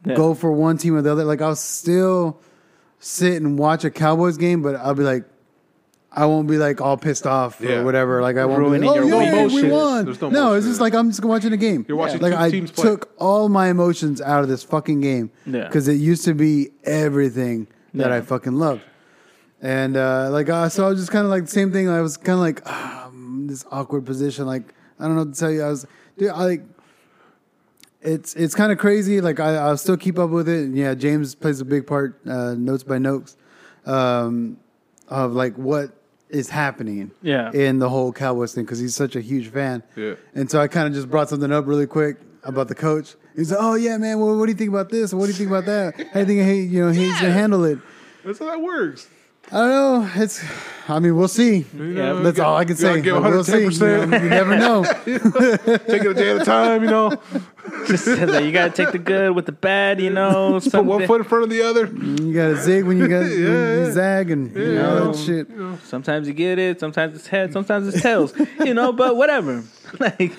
Yeah. 0.06 0.16
go 0.16 0.34
for 0.34 0.52
one 0.52 0.78
team 0.78 0.96
or 0.96 1.02
the 1.02 1.12
other. 1.12 1.24
Like 1.26 1.42
I'll 1.42 1.56
still 1.56 2.40
sit 3.00 3.42
and 3.42 3.58
watch 3.60 3.84
a 3.84 3.92
Cowboys 3.92 4.38
game, 4.38 4.62
but 4.62 4.76
I'll 4.76 4.94
be 4.96 5.04
like, 5.04 5.26
I 6.14 6.26
won't 6.26 6.48
be 6.48 6.58
like 6.58 6.82
all 6.82 6.98
pissed 6.98 7.26
off 7.26 7.62
Yeah. 7.62 7.76
or 7.80 7.86
whatever. 7.86 8.22
Like 8.22 8.36
I 8.38 8.46
won't 8.46 8.60
Ruining 8.60 8.82
be 8.82 8.88
like, 8.88 9.00
oh 9.00 9.04
your 9.06 9.22
yeah, 9.24 9.46
week. 9.46 9.64
we 9.64 9.70
won. 9.70 10.06
There's 10.06 10.22
no 10.22 10.30
no, 10.30 10.54
it's 10.56 10.66
just 10.66 10.82
like 10.82 10.94
I'm 10.94 11.10
just 11.10 11.24
watching 11.24 11.54
a 11.54 11.58
game. 11.58 11.86
You're 11.88 11.98
watching 11.98 12.20
like 12.20 12.34
two 12.34 12.40
I 12.40 12.52
teams 12.52 12.72
play. 12.72 12.84
took 12.84 13.14
all 13.18 13.48
my 13.48 13.70
emotions 13.70 14.22
out 14.22 14.44
of 14.44 14.50
this 14.50 14.64
fucking 14.64 15.02
game 15.02 15.32
Yeah. 15.46 15.66
because 15.68 15.88
it 15.88 15.94
used 15.94 16.26
to 16.26 16.34
be 16.34 16.72
everything 16.84 17.68
that 17.94 18.10
Yeah. 18.10 18.16
I 18.18 18.22
fucking 18.22 18.54
loved. 18.54 18.82
And 19.62 19.96
uh, 19.96 20.30
like, 20.32 20.50
uh, 20.50 20.70
so 20.70 20.86
I 20.86 20.90
was 20.90 21.00
just 21.00 21.12
kind 21.12 21.24
of 21.26 21.30
like 21.32 21.44
the 21.46 21.52
same 21.52 21.72
thing. 21.72 21.88
I 21.88 22.02
was 22.02 22.18
kind 22.18 22.34
of 22.34 22.40
like 22.40 22.62
I'm 22.68 23.42
in 23.42 23.48
this 23.48 23.64
awkward 23.72 24.06
position. 24.06 24.48
Like, 24.48 24.74
I 25.00 25.06
don't 25.06 25.16
know 25.16 25.24
what 25.24 25.34
to 25.36 25.40
tell 25.40 25.52
you. 25.52 25.64
I 25.64 25.70
was, 25.70 25.86
dude, 26.18 26.30
I 26.32 26.44
like, 26.46 26.64
it's 28.02 28.34
it's 28.36 28.56
kind 28.56 28.72
of 28.72 28.78
crazy. 28.78 29.22
Like, 29.22 29.40
I, 29.40 29.56
I'll 29.56 29.78
still 29.78 29.98
keep 29.98 30.18
up 30.20 30.30
with 30.30 30.48
it. 30.50 30.66
And 30.66 30.78
yeah, 30.78 30.94
James 30.94 31.36
plays 31.36 31.62
a 31.62 31.66
big 31.66 31.86
part, 31.88 32.20
uh, 32.28 32.54
notes 32.56 32.84
by 32.84 32.98
notes, 32.98 33.38
um, 33.86 34.58
of 35.08 35.34
like 35.34 35.56
what 35.58 35.92
is 36.30 36.50
happening 36.50 37.12
Yeah. 37.22 37.52
in 37.52 37.80
the 37.80 37.90
whole 37.90 38.14
Cowboys 38.14 38.54
thing 38.54 38.64
because 38.64 38.80
he's 38.80 38.96
such 38.96 39.16
a 39.18 39.22
huge 39.22 39.50
fan. 39.50 39.84
Yeah. 39.98 40.16
And 40.34 40.50
so 40.50 40.62
I 40.62 40.68
kind 40.68 40.88
of 40.88 40.94
just 40.94 41.10
brought 41.10 41.28
something 41.30 41.52
up 41.52 41.68
really 41.68 41.88
quick 41.88 42.18
about 42.44 42.68
the 42.70 42.76
coach. 42.76 43.16
He's 43.36 43.52
like, 43.52 43.60
"Oh 43.62 43.76
yeah, 43.76 43.98
man. 43.98 44.20
Well, 44.20 44.38
what 44.38 44.46
do 44.46 44.52
you 44.52 44.58
think 44.58 44.70
about 44.70 44.90
this? 44.90 45.14
What 45.14 45.26
do 45.26 45.32
you 45.32 45.38
think 45.38 45.50
about 45.50 45.66
that? 45.66 45.96
How 46.14 46.24
do 46.24 46.34
you 46.34 46.44
think 46.44 46.50
he, 46.70 46.76
you 46.76 46.86
know 46.86 46.92
he's 46.92 47.14
gonna 47.20 47.34
handle 47.34 47.64
it?" 47.66 47.80
That's 48.26 48.40
how 48.40 48.46
that 48.46 48.62
works. 48.62 49.08
I 49.52 49.58
don't 49.58 49.70
know. 49.70 50.10
It's. 50.24 50.44
I 50.88 51.00
mean, 51.00 51.16
we'll 51.16 51.28
see. 51.28 51.66
Yeah, 51.78 52.14
That's 52.24 52.40
all 52.40 52.56
I 52.58 52.66
can 52.66 52.76
say. 52.76 53.02
give 53.02 53.22
but 53.22 53.32
we'll 53.32 53.44
see. 53.44 53.64
You, 53.64 53.70
know, 53.70 54.04
you 54.18 54.30
never 54.30 54.58
know. 54.58 54.84
Take 55.06 56.04
it 56.04 56.08
a 56.08 56.14
day 56.14 56.32
at 56.36 56.42
a 56.42 56.46
time, 56.46 56.84
you 56.84 56.90
know. 56.90 57.12
Just 57.88 58.06
said 58.06 58.30
that 58.30 58.44
you 58.44 58.52
gotta 58.52 58.72
take 58.72 58.92
the 58.92 58.98
good 59.00 59.36
with 59.36 59.46
the 59.46 59.52
bad, 59.52 60.00
you 60.02 60.10
know. 60.10 60.60
Put 60.72 60.86
one 60.86 61.06
foot 61.08 61.22
in 61.22 61.28
front 61.28 61.44
of 61.46 61.50
the 61.50 61.62
other. 61.64 61.86
You 61.88 62.34
got 62.34 62.48
to 62.48 62.56
zig 62.58 62.86
when 62.86 62.98
you 62.98 63.08
got 63.08 63.22
Yeah, 63.26 63.28
you 63.28 63.48
yeah. 63.86 63.92
zag 63.92 64.32
and 64.32 64.56
you 64.56 64.76
know 64.76 65.12
that 65.12 65.18
shit. 65.20 65.48
Sometimes 65.86 66.28
you 66.28 66.34
get 66.34 66.60
it, 66.60 66.80
sometimes 66.80 67.16
it's 67.16 67.28
head, 67.28 67.52
sometimes 67.54 67.88
it's 67.88 68.02
tails, 68.02 68.34
you 68.64 68.74
know. 68.74 68.92
But 68.94 69.16
whatever. 69.16 69.64
Like 70.00 70.34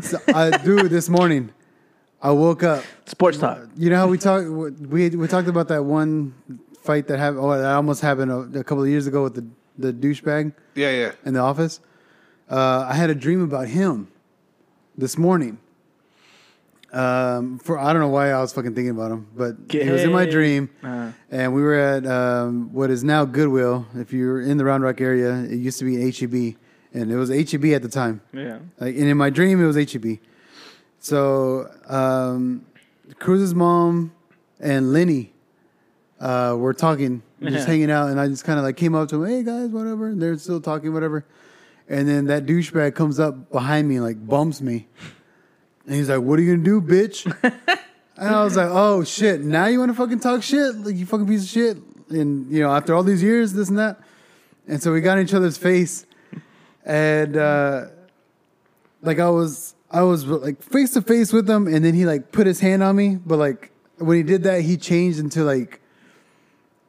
So, 0.00 0.18
I, 0.34 0.56
dude, 0.58 0.90
this 0.90 1.08
morning 1.08 1.52
I 2.22 2.30
woke 2.32 2.62
up. 2.62 2.84
sports 3.06 3.38
talk. 3.38 3.58
You 3.76 3.90
know 3.90 3.96
how 3.96 4.06
we 4.08 4.18
talked? 4.18 4.48
We 4.48 5.10
we 5.10 5.26
talked 5.28 5.48
about 5.48 5.68
that 5.68 5.84
one 5.84 6.34
fight 6.82 7.06
that 7.08 7.18
happened. 7.18 7.40
Oh, 7.40 7.50
that 7.56 7.74
almost 7.74 8.00
happened 8.00 8.30
a, 8.30 8.60
a 8.60 8.64
couple 8.64 8.82
of 8.82 8.88
years 8.88 9.06
ago 9.06 9.22
with 9.22 9.34
the 9.34 9.46
the 9.78 9.92
douchebag 9.92 10.52
Yeah, 10.74 10.90
yeah. 10.90 11.12
in 11.24 11.34
the 11.34 11.40
office. 11.40 11.80
Uh, 12.50 12.86
I 12.88 12.94
had 12.94 13.10
a 13.10 13.14
dream 13.14 13.42
about 13.42 13.68
him 13.68 14.08
this 14.98 15.16
morning, 15.16 15.58
Um, 16.92 17.58
for 17.58 17.78
I 17.78 17.92
don't 17.92 18.00
know 18.02 18.08
why 18.08 18.32
I 18.32 18.40
was 18.40 18.52
fucking 18.52 18.74
thinking 18.74 18.90
about 18.90 19.12
him, 19.12 19.28
but 19.36 19.68
Get- 19.68 19.84
he 19.84 19.90
was 19.90 20.02
in 20.02 20.10
my 20.12 20.26
dream, 20.26 20.70
Uh, 20.82 21.12
and 21.30 21.54
we 21.54 21.62
were 21.62 21.74
at 21.74 22.04
um, 22.06 22.72
what 22.72 22.90
is 22.90 23.04
now 23.04 23.24
Goodwill. 23.24 23.86
If 23.94 24.12
you're 24.12 24.40
in 24.40 24.56
the 24.58 24.64
Round 24.64 24.82
Rock 24.82 25.00
area, 25.00 25.34
it 25.44 25.56
used 25.56 25.78
to 25.78 25.84
be 25.84 26.10
HEB, 26.10 26.56
and 26.92 27.12
it 27.12 27.16
was 27.16 27.30
HEB 27.30 27.66
at 27.74 27.82
the 27.82 27.88
time. 27.88 28.20
yeah. 28.32 28.58
Like, 28.80 28.96
and 28.96 29.04
in 29.04 29.16
my 29.16 29.30
dream, 29.30 29.62
it 29.62 29.66
was 29.66 29.76
HEB. 29.76 30.18
So, 30.98 31.70
um, 31.88 32.66
Cruz's 33.20 33.54
mom 33.54 34.12
and 34.58 34.92
Lenny 34.92 35.32
uh, 36.20 36.54
were 36.58 36.74
talking, 36.74 37.22
just 37.40 37.52
Yeah. 37.52 37.64
hanging 37.64 37.90
out, 37.90 38.10
and 38.10 38.20
I 38.20 38.26
just 38.28 38.44
kind 38.44 38.58
of 38.58 38.64
like 38.64 38.76
came 38.76 38.94
up 38.96 39.08
to 39.10 39.18
them, 39.18 39.26
hey 39.28 39.42
guys, 39.44 39.68
whatever. 39.70 40.08
And 40.08 40.20
they're 40.20 40.36
still 40.38 40.60
talking, 40.60 40.92
whatever. 40.92 41.24
And 41.88 42.06
then 42.08 42.26
that 42.26 42.46
douchebag 42.46 42.94
comes 42.94 43.18
up 43.18 43.50
behind 43.50 43.88
me 43.88 43.96
and 43.96 44.04
like 44.04 44.24
bumps 44.26 44.60
me. 44.60 44.88
And 45.86 45.94
he's 45.94 46.08
like, 46.08 46.20
what 46.20 46.38
are 46.38 46.42
you 46.42 46.56
gonna 46.56 46.64
do, 46.64 46.80
bitch? 46.80 47.26
and 48.16 48.28
I 48.34 48.44
was 48.44 48.56
like, 48.56 48.68
oh 48.70 49.04
shit, 49.04 49.40
now 49.40 49.66
you 49.66 49.78
wanna 49.78 49.94
fucking 49.94 50.20
talk 50.20 50.42
shit? 50.42 50.76
Like, 50.76 50.96
you 50.96 51.06
fucking 51.06 51.26
piece 51.26 51.42
of 51.42 51.48
shit. 51.48 51.76
And, 52.10 52.50
you 52.50 52.62
know, 52.62 52.74
after 52.74 52.94
all 52.94 53.02
these 53.02 53.22
years, 53.22 53.52
this 53.52 53.68
and 53.68 53.78
that. 53.78 54.00
And 54.66 54.82
so 54.82 54.92
we 54.92 55.00
got 55.00 55.18
in 55.18 55.24
each 55.24 55.34
other's 55.34 55.56
face. 55.56 56.06
And, 56.84 57.36
uh, 57.36 57.86
like 59.02 59.18
I 59.18 59.30
was 59.30 59.74
I 59.90 60.02
was 60.02 60.26
like 60.26 60.62
face 60.62 60.92
to 60.92 61.02
face 61.02 61.32
with 61.32 61.48
him 61.48 61.66
and 61.66 61.84
then 61.84 61.94
he 61.94 62.04
like 62.04 62.32
put 62.32 62.46
his 62.46 62.60
hand 62.60 62.82
on 62.82 62.96
me 62.96 63.16
but 63.16 63.38
like 63.38 63.72
when 63.98 64.16
he 64.16 64.22
did 64.22 64.44
that 64.44 64.62
he 64.62 64.76
changed 64.76 65.18
into 65.18 65.44
like 65.44 65.80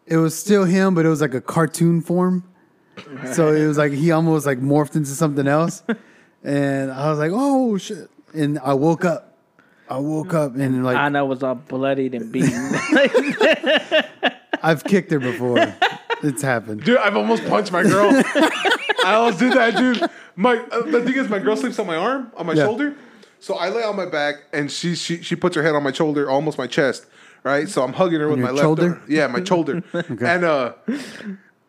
it 0.06 0.18
was 0.18 0.38
still 0.38 0.66
him 0.66 0.94
but 0.94 1.06
it 1.06 1.10
was 1.10 1.22
like 1.22 1.34
a 1.34 1.42
cartoon 1.42 2.02
form 2.02 2.44
so 3.32 3.54
it 3.54 3.66
was 3.66 3.78
like 3.78 3.92
he 3.92 4.12
almost 4.12 4.46
like 4.46 4.60
morphed 4.60 4.96
into 4.96 5.12
something 5.12 5.48
else 5.48 5.84
and 6.44 6.92
I 6.92 7.10
was 7.10 7.20
like 7.20 7.32
oh 7.34 7.78
shit 7.78 8.10
and 8.34 8.60
I 8.60 8.74
woke 8.74 9.06
up 9.06 9.36
I 9.90 9.98
woke 9.98 10.34
up 10.34 10.56
and 10.56 10.84
like 10.84 10.98
Anna 10.98 11.26
was 11.26 11.44
all 11.44 11.56
bloodied 11.56 12.16
and 12.16 12.32
beaten. 12.32 12.52
I've 14.64 14.84
kicked 14.84 15.12
her 15.12 15.20
before 15.20 15.74
it's 16.24 16.42
happened 16.42 16.84
Dude, 16.84 16.98
I've 16.98 17.18
almost 17.18 17.46
punched 17.48 17.72
my 17.72 17.84
girl. 17.84 18.10
I 19.04 19.14
almost 19.16 19.40
did 19.40 19.54
that, 19.54 19.76
dude. 19.76 20.02
My 20.36 20.58
uh, 20.72 20.84
the 20.84 21.04
thing 21.04 21.16
is, 21.16 21.28
my 21.30 21.40
girl 21.40 21.56
sleeps 21.56 21.80
on 21.80 21.88
my 21.88 21.96
arm, 21.96 22.32
on 22.38 22.46
my 22.46 22.54
Yeah. 22.54 22.66
shoulder. 22.66 22.96
So 23.40 23.56
I 23.56 23.70
lay 23.70 23.82
on 23.84 23.96
my 23.96 24.06
back, 24.06 24.36
and 24.54 24.72
she 24.72 24.94
she 24.96 25.24
she 25.24 25.36
puts 25.36 25.56
her 25.56 25.64
head 25.64 25.74
on 25.74 25.82
my 25.82 25.92
shoulder, 25.92 26.30
almost 26.30 26.60
my 26.60 26.68
chest. 26.68 27.08
Right. 27.44 27.68
So 27.68 27.84
I'm 27.84 27.94
hugging 27.94 28.20
her 28.20 28.30
with 28.30 28.38
your 28.38 28.48
my 28.48 28.52
left. 28.54 28.64
shoulder? 28.64 28.90
arm. 28.90 29.02
Yeah, 29.10 29.26
my 29.28 29.44
shoulder. 29.44 29.82
And 30.22 30.44
uh, 30.44 30.74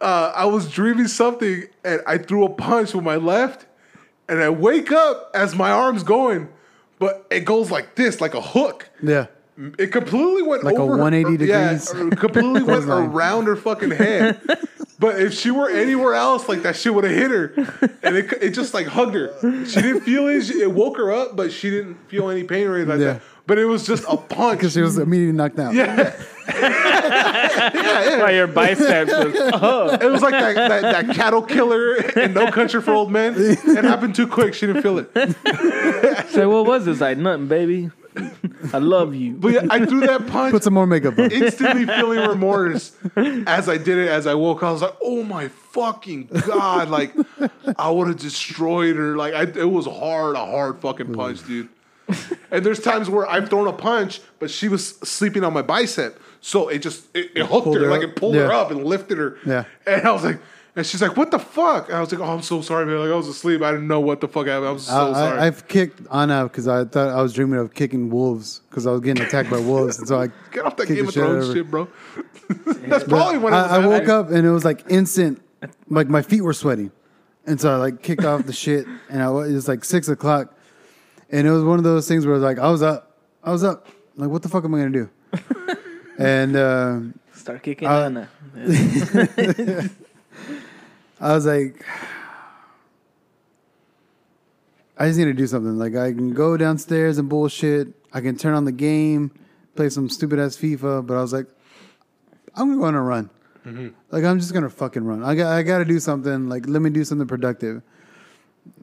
uh, 0.03 0.33
I 0.37 0.45
was 0.45 0.71
dreaming 0.71 1.09
something, 1.09 1.65
and 1.83 2.03
I 2.07 2.19
threw 2.19 2.45
a 2.45 2.51
punch 2.51 2.93
with 2.95 3.05
my 3.05 3.17
left, 3.17 3.65
and 4.29 4.41
I 4.43 4.51
wake 4.51 4.93
up 4.93 5.31
as 5.35 5.55
my 5.55 5.71
arm's 5.71 6.03
going, 6.03 6.49
but 6.99 7.27
it 7.31 7.41
goes 7.41 7.71
like 7.71 7.95
this, 7.97 8.21
like 8.21 8.35
a 8.35 8.41
hook. 8.41 8.89
yeah 9.03 9.27
It 9.79 9.89
completely 9.93 10.43
went 10.43 10.65
Like 10.65 10.77
a 10.77 10.83
over 10.83 10.93
her- 10.97 11.03
180 11.03 11.45
yeah, 11.45 11.73
degrees? 11.75 11.95
or 11.95 12.11
completely 12.11 12.63
went 12.73 12.87
around 12.87 13.47
her 13.47 13.57
fucking 13.57 13.91
head. 13.93 14.41
But 14.99 15.21
if 15.21 15.35
she 15.35 15.51
were 15.51 15.69
anywhere 15.69 16.15
else, 16.15 16.49
like 16.49 16.63
that 16.63 16.77
shit 16.77 16.95
would 16.95 17.03
have 17.03 17.13
hit 17.13 17.29
her, 17.33 17.53
and 18.05 18.17
it, 18.17 18.33
it 18.41 18.51
just 18.51 18.73
like 18.73 18.87
hugged 18.87 19.17
her. 19.17 19.35
She 19.67 19.83
didn't 19.83 20.03
feel 20.03 20.29
it. 20.29 20.49
It 20.49 20.71
woke 20.71 20.97
her 20.97 21.11
up, 21.11 21.35
but 21.35 21.51
she 21.51 21.71
didn't 21.71 21.97
feel 22.09 22.31
any 22.31 22.45
pain 22.45 22.69
or 22.69 22.77
anything 22.77 22.91
like 22.91 23.01
Yeah. 23.01 23.15
that. 23.15 23.23
But 23.49 23.59
it 23.59 23.65
was 23.65 23.85
just 23.85 24.05
a 24.09 24.17
punch. 24.17 24.59
because 24.61 24.75
she 24.75 24.81
was 24.81 24.99
immediately 24.99 25.33
knocked 25.37 25.59
out 25.59 25.75
yeah, 25.75 26.13
yeah, 26.49 27.73
yeah. 27.75 28.23
Why 28.23 28.31
your 28.33 28.47
biceps 28.47 29.13
was, 29.13 29.35
oh. 29.55 29.99
It 30.01 30.11
was 30.11 30.23
like 30.23 30.33
that, 30.33 30.55
that, 30.55 30.83
that 30.83 31.17
cattle 31.17 31.43
killer 31.43 31.97
in 31.97 32.35
No 32.35 32.51
Country 32.51 32.81
for 32.83 32.93
Old 32.93 33.11
Men. 33.11 33.35
It 33.37 33.85
happened 33.85 34.15
too 34.15 34.27
quick. 34.27 34.55
She 34.55 34.67
didn't 34.67 34.83
feel 34.83 34.99
it. 34.99 35.11
Say, 36.31 36.47
what 36.47 36.67
was 36.67 36.85
this? 36.85 37.01
Like, 37.01 37.19
nothing, 37.19 37.49
baby. 37.49 37.91
I 38.73 38.79
love 38.79 39.15
you. 39.15 39.35
But 39.35 39.53
yeah, 39.53 39.67
I 39.71 39.87
threw 39.87 40.01
that 40.01 40.27
punch. 40.27 40.53
put 40.53 40.63
some 40.63 40.75
more 40.75 40.87
makeup 40.87 41.19
on 41.19 41.31
instantly 41.31 41.87
feeling 41.87 42.29
remorse 42.29 42.93
as 43.17 43.69
I 43.69 43.79
did 43.79 43.99
it. 43.99 44.09
As 44.09 44.27
I 44.27 44.35
woke, 44.35 44.59
up, 44.63 44.69
I 44.69 44.73
was 44.73 44.83
like, 44.83 44.97
"Oh 45.03 45.23
my 45.23 45.49
fucking 45.49 46.27
god!" 46.47 46.91
Like 46.91 47.15
I 47.79 47.91
would 47.91 48.09
have 48.09 48.19
destroyed 48.19 48.97
her. 48.97 49.17
Like 49.17 49.35
I, 49.35 49.43
it 49.45 49.71
was 49.71 49.87
hard, 49.87 50.37
a 50.37 50.45
hard 50.45 50.81
fucking 50.81 51.15
punch, 51.15 51.47
dude. 51.47 51.69
And 52.51 52.67
there's 52.67 52.81
times 52.81 53.09
where 53.09 53.27
I've 53.27 53.49
thrown 53.49 53.67
a 53.67 53.73
punch, 53.73 54.21
but 54.39 54.51
she 54.51 54.69
was 54.69 54.89
sleeping 54.99 55.45
on 55.45 55.55
my 55.55 55.63
bicep, 55.63 56.21
so 56.43 56.69
it 56.69 56.81
just 56.81 57.05
it, 57.17 57.31
it 57.35 57.47
hooked 57.47 57.65
Pulled 57.65 57.77
her, 57.77 57.85
her 57.85 57.91
like 57.91 58.03
it 58.03 58.17
pulled 58.17 58.35
her 58.35 58.53
up 58.53 58.71
and 58.71 58.85
lifted 58.85 59.17
her. 59.17 59.39
Yeah. 59.47 59.65
And 59.87 60.07
I 60.07 60.13
was 60.13 60.25
like. 60.25 60.41
And 60.75 60.87
she's 60.87 61.03
like, 61.03 61.19
"What 61.19 61.31
the 61.31 61.39
fuck?" 61.39 61.89
And 61.89 61.99
I 61.99 62.01
was 62.01 62.11
like, 62.11 62.23
"Oh, 62.23 62.33
I'm 62.33 62.41
so 62.41 62.63
sorry, 62.63 62.87
man. 62.87 62.99
Like 62.99 63.11
I 63.11 63.15
was 63.15 63.29
asleep. 63.29 63.61
I 63.61 63.73
didn't 63.73 63.89
know 63.89 64.01
what 64.01 64.23
the 64.23 64.27
fuck 64.27 64.47
happened. 64.47 64.69
I 64.69 64.73
was 64.73 64.87
so 64.87 65.11
I, 65.11 65.13
sorry." 65.13 65.39
I, 65.39 65.47
I've 65.49 65.69
kicked 65.69 66.01
Anna 66.11 66.45
because 66.45 66.67
I 66.67 66.87
thought 66.87 67.11
I 67.11 67.21
was 67.21 67.35
dreaming 67.35 67.61
of 67.61 67.75
kicking 67.75 68.09
wolves 68.09 68.63
because 68.71 68.87
I 68.87 68.93
was 68.93 69.03
getting 69.03 69.23
attacked 69.23 69.51
by 69.51 69.59
wolves, 69.61 69.99
and 69.99 70.09
so 70.09 70.19
I 70.19 70.29
Get 70.51 70.65
off 70.65 70.79
that 70.79 70.89
Game 70.89 71.07
of 71.07 71.13
shit 71.13 71.23
Thrones 71.23 71.49
her. 71.49 71.53
shit, 71.53 71.71
bro. 71.71 71.89
That's 72.87 73.05
probably 73.05 73.37
when 73.37 73.53
I, 73.53 73.67
I 73.67 73.87
woke 73.87 74.09
up 74.09 74.31
and 74.31 74.47
it 74.47 74.51
was 74.51 74.65
like 74.65 74.83
instant, 74.89 75.43
like 75.91 76.09
my 76.09 76.23
feet 76.23 76.41
were 76.41 76.55
sweating, 76.55 76.91
and 77.45 77.61
so 77.61 77.75
I 77.75 77.77
like 77.77 78.03
kicked 78.03 78.25
off 78.25 78.47
the 78.47 78.55
shit, 78.55 78.87
and 79.11 79.23
I 79.23 79.27
it 79.27 79.53
was 79.53 79.69
like 79.69 79.85
six 79.85 80.09
o'clock, 80.09 80.57
and 81.29 81.47
it 81.47 81.51
was 81.51 81.65
one 81.65 81.77
of 81.77 81.85
those 81.85 82.09
things 82.09 82.25
where 82.25 82.35
I 82.35 82.39
was 82.39 82.45
like 82.45 82.59
I 82.59 82.71
was 82.71 82.83
up, 82.83 83.15
I 83.45 83.53
was 83.53 83.63
up, 83.63 83.89
like 84.17 84.31
what 84.31 84.41
the 84.41 84.49
fuck 84.49 84.65
am 84.65 84.75
I 84.75 84.79
gonna 84.79 84.91
do? 84.91 85.11
And 86.25 86.57
uh, 86.57 87.01
Start 87.35 87.63
kicking 87.63 87.89
Anna. 87.89 88.29
I 91.21 91.35
was 91.35 91.47
like, 91.47 91.85
I 94.99 95.07
just 95.07 95.19
need 95.19 95.25
to 95.25 95.33
do 95.33 95.47
something. 95.47 95.79
Like 95.79 95.97
I 95.97 96.13
can 96.13 96.35
go 96.35 96.57
downstairs 96.57 97.19
and 97.19 97.29
bullshit. 97.29 97.89
I 98.13 98.21
can 98.21 98.37
turn 98.37 98.55
on 98.55 98.65
the 98.65 98.73
game, 98.73 99.33
play 99.75 99.89
some 99.89 100.09
stupid 100.09 100.39
ass 100.39 100.57
FIFA. 100.57 101.07
But 101.07 101.17
I 101.17 101.21
was 101.23 101.33
like, 101.33 101.47
I'm 102.55 102.69
gonna 102.69 102.81
go 102.81 102.85
on 102.87 102.95
a 102.95 103.03
run. 103.03 103.31
Like 104.11 104.25
I'm 104.25 104.39
just 104.39 104.53
gonna 104.53 104.71
fucking 104.71 105.05
run. 105.05 105.23
I 105.25 105.35
got 105.35 105.53
I 105.53 105.63
got 105.63 105.79
to 105.79 105.85
do 105.85 105.99
something. 106.01 106.49
Like 106.49 106.67
let 106.69 106.83
me 106.83 106.91
do 106.91 107.05
something 107.05 107.27
productive. 107.29 107.83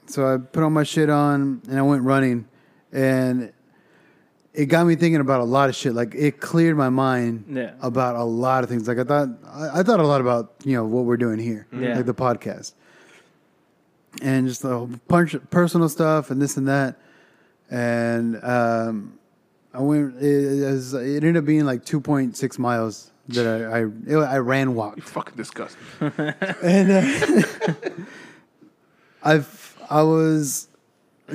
So 0.08 0.34
I 0.34 0.38
put 0.38 0.64
all 0.64 0.70
my 0.70 0.84
shit 0.84 1.10
on 1.10 1.62
and 1.70 1.78
I 1.78 1.82
went 1.82 2.04
running, 2.04 2.48
and 2.92 3.52
it 4.60 4.66
got 4.66 4.86
me 4.86 4.96
thinking 4.96 5.22
about 5.22 5.40
a 5.42 5.46
lot 5.46 5.70
of 5.70 5.76
shit. 5.76 5.94
Like 5.94 6.14
it 6.16 6.40
cleared 6.42 6.76
my 6.76 6.90
mind 6.90 7.46
Yeah. 7.50 7.72
about 7.82 8.16
a 8.16 8.24
lot 8.24 8.64
of 8.64 8.70
things. 8.70 8.88
Like 8.88 9.00
I 9.00 9.04
thought, 9.04 9.30
I, 9.48 9.80
I 9.80 9.84
thought 9.84 10.00
a 10.00 10.08
lot 10.08 10.22
about 10.22 10.54
you 10.66 10.74
know 10.76 10.86
what 10.86 11.06
we're 11.06 11.18
doing 11.18 11.40
here, 11.40 11.66
Yeah. 11.72 11.96
like 11.96 12.06
the 12.06 12.14
podcast, 12.14 12.74
and 14.22 14.48
just 14.48 14.62
the 14.62 14.70
whole 14.70 14.90
bunch 15.08 15.34
of 15.34 15.50
personal 15.50 15.88
stuff 15.90 16.30
and 16.32 16.42
this 16.42 16.58
and 16.58 16.68
that. 16.68 16.96
And 17.72 18.44
um, 18.44 19.20
I 19.74 19.80
went. 19.82 20.16
It, 20.22 20.62
it, 20.64 20.72
was, 20.72 20.94
it 20.94 21.24
ended 21.24 21.38
up 21.38 21.46
being 21.46 21.66
like 21.66 21.86
two 21.86 22.02
point 22.02 22.36
six 22.36 22.58
miles 22.60 23.12
that 23.30 23.46
I 23.46 23.80
I, 23.82 23.86
it, 24.08 24.18
I 24.18 24.38
ran 24.40 24.74
walked. 24.76 25.02
fucking 25.04 25.36
disgusting. 25.38 25.80
And 26.64 26.92
uh, 26.92 27.72
I've 29.24 29.78
I 29.90 30.02
was 30.04 30.68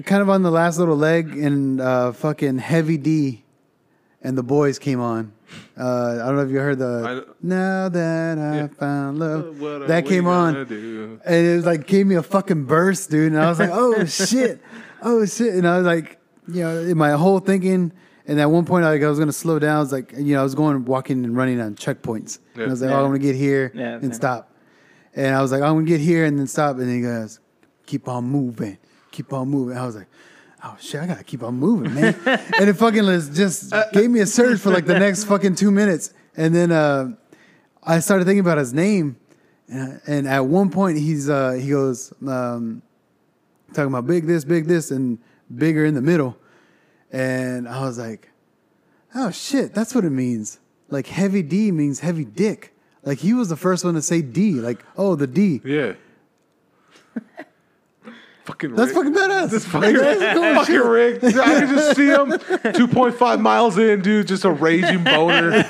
kind 0.02 0.22
of 0.22 0.28
on 0.30 0.42
the 0.42 0.50
last 0.50 0.78
little 0.78 0.96
leg, 0.96 1.36
and 1.36 1.80
uh, 1.80 2.12
fucking 2.12 2.58
Heavy 2.58 2.96
D 2.96 3.44
and 4.22 4.36
the 4.38 4.42
boys 4.42 4.78
came 4.78 5.00
on. 5.00 5.32
Uh, 5.78 6.18
I 6.22 6.26
don't 6.26 6.36
know 6.36 6.42
if 6.42 6.50
you 6.50 6.58
heard 6.58 6.78
the 6.78 7.24
I- 7.28 7.32
now 7.42 7.88
that 7.88 8.38
I 8.38 8.56
Yeah. 8.56 8.66
found 8.68 9.18
love 9.18 9.60
What 9.60 9.86
that 9.86 10.06
came 10.06 10.26
on, 10.26 10.56
and 10.56 11.20
it 11.22 11.56
was 11.56 11.66
like 11.66 11.86
gave 11.86 12.06
me 12.06 12.14
a 12.16 12.22
fucking 12.22 12.64
burst, 12.64 13.10
dude. 13.10 13.32
And 13.32 13.40
I 13.40 13.48
was 13.48 13.58
like, 13.58 13.70
oh 13.72 14.04
shit, 14.06 14.60
oh 15.02 15.24
shit, 15.26 15.54
and 15.54 15.66
I 15.68 15.76
was 15.76 15.86
like, 15.86 16.18
you 16.48 16.62
know, 16.62 16.78
in 16.80 16.96
my 16.98 17.10
whole 17.12 17.38
thinking. 17.40 17.92
And 18.26 18.40
at 18.40 18.50
one 18.50 18.64
point, 18.64 18.84
like 18.86 19.02
I 19.02 19.08
was 19.10 19.18
gonna 19.18 19.32
slow 19.32 19.58
down. 19.58 19.76
I 19.76 19.80
was 19.80 19.92
like, 19.92 20.12
you 20.16 20.34
know, 20.34 20.40
I 20.40 20.42
was 20.42 20.54
going 20.54 20.86
walking 20.86 21.24
and 21.26 21.36
running 21.36 21.60
on 21.60 21.74
checkpoints. 21.74 22.38
And 22.54 22.62
I 22.64 22.66
was 22.68 22.80
like, 22.80 22.90
Yeah. 22.90 22.96
oh, 22.96 23.00
I'm 23.04 23.08
gonna 23.10 23.18
get 23.18 23.36
here 23.36 23.70
Yeah, 23.74 23.96
and 23.96 24.02
same. 24.04 24.12
stop. 24.14 24.50
And 25.14 25.36
I 25.36 25.42
was 25.42 25.52
like, 25.52 25.60
I'm 25.62 25.74
gonna 25.74 25.84
get 25.86 26.00
here 26.00 26.24
and 26.24 26.38
then 26.38 26.46
stop. 26.46 26.78
And 26.78 26.88
he 26.90 27.02
goes, 27.02 27.38
keep 27.84 28.08
on 28.08 28.24
moving, 28.24 28.78
keep 29.14 29.32
on 29.32 29.48
moving. 29.48 29.76
I 29.76 29.86
was 29.86 29.96
like, 29.96 30.08
oh 30.62 30.76
shit, 30.80 31.00
I 31.00 31.06
gotta 31.06 31.24
keep 31.24 31.42
on 31.42 31.54
moving, 31.54 31.94
man. 31.94 32.14
and 32.26 32.68
it 32.68 32.74
fucking 32.74 33.04
just 33.32 33.72
gave 33.92 34.10
me 34.10 34.20
a 34.20 34.26
surge 34.26 34.60
for 34.60 34.70
like 34.70 34.86
the 34.86 34.98
next 34.98 35.24
fucking 35.24 35.54
two 35.54 35.70
minutes. 35.70 36.12
And 36.36 36.54
then 36.54 36.72
uh, 36.72 37.14
I 37.82 38.00
started 38.00 38.24
thinking 38.24 38.40
about 38.40 38.58
his 38.58 38.74
name. 38.74 39.16
And, 39.68 40.00
and 40.06 40.28
at 40.28 40.44
one 40.44 40.70
point, 40.70 40.98
he's 40.98 41.30
uh, 41.30 41.52
he 41.52 41.70
goes 41.70 42.12
um, 42.26 42.82
talking 43.72 43.88
about 43.88 44.06
big 44.06 44.26
this, 44.26 44.44
big 44.44 44.66
this, 44.66 44.90
and 44.90 45.18
bigger 45.54 45.84
in 45.84 45.94
the 45.94 46.02
middle. 46.02 46.36
And 47.12 47.68
I 47.68 47.82
was 47.82 47.98
like, 47.98 48.30
oh 49.14 49.30
shit, 49.30 49.72
that's 49.72 49.94
what 49.94 50.04
it 50.04 50.10
means. 50.10 50.58
Like 50.88 51.06
heavy 51.06 51.42
D 51.42 51.70
means 51.70 52.00
heavy 52.00 52.24
dick. 52.24 52.74
Like 53.04 53.18
he 53.18 53.32
was 53.32 53.48
the 53.48 53.56
first 53.56 53.84
one 53.84 53.94
to 53.94 54.02
say 54.02 54.22
D. 54.22 54.54
Like, 54.54 54.84
oh, 54.96 55.14
the 55.14 55.26
D. 55.26 55.60
Yeah. 55.64 55.92
fucking 58.44 58.74
That's 58.74 58.92
fucking 58.92 59.12
badass. 59.14 59.50
That's 59.50 59.64
fucking, 59.64 59.94
fucking 59.96 60.74
Rick. 60.88 61.24
I 61.24 61.30
can 61.32 61.68
just 61.68 61.96
see 61.96 62.06
him 62.10 62.30
2.5 62.32 63.40
miles 63.40 63.78
in, 63.78 64.00
dude, 64.02 64.28
just 64.28 64.44
a 64.44 64.50
raging 64.50 65.02
boner. 65.04 65.50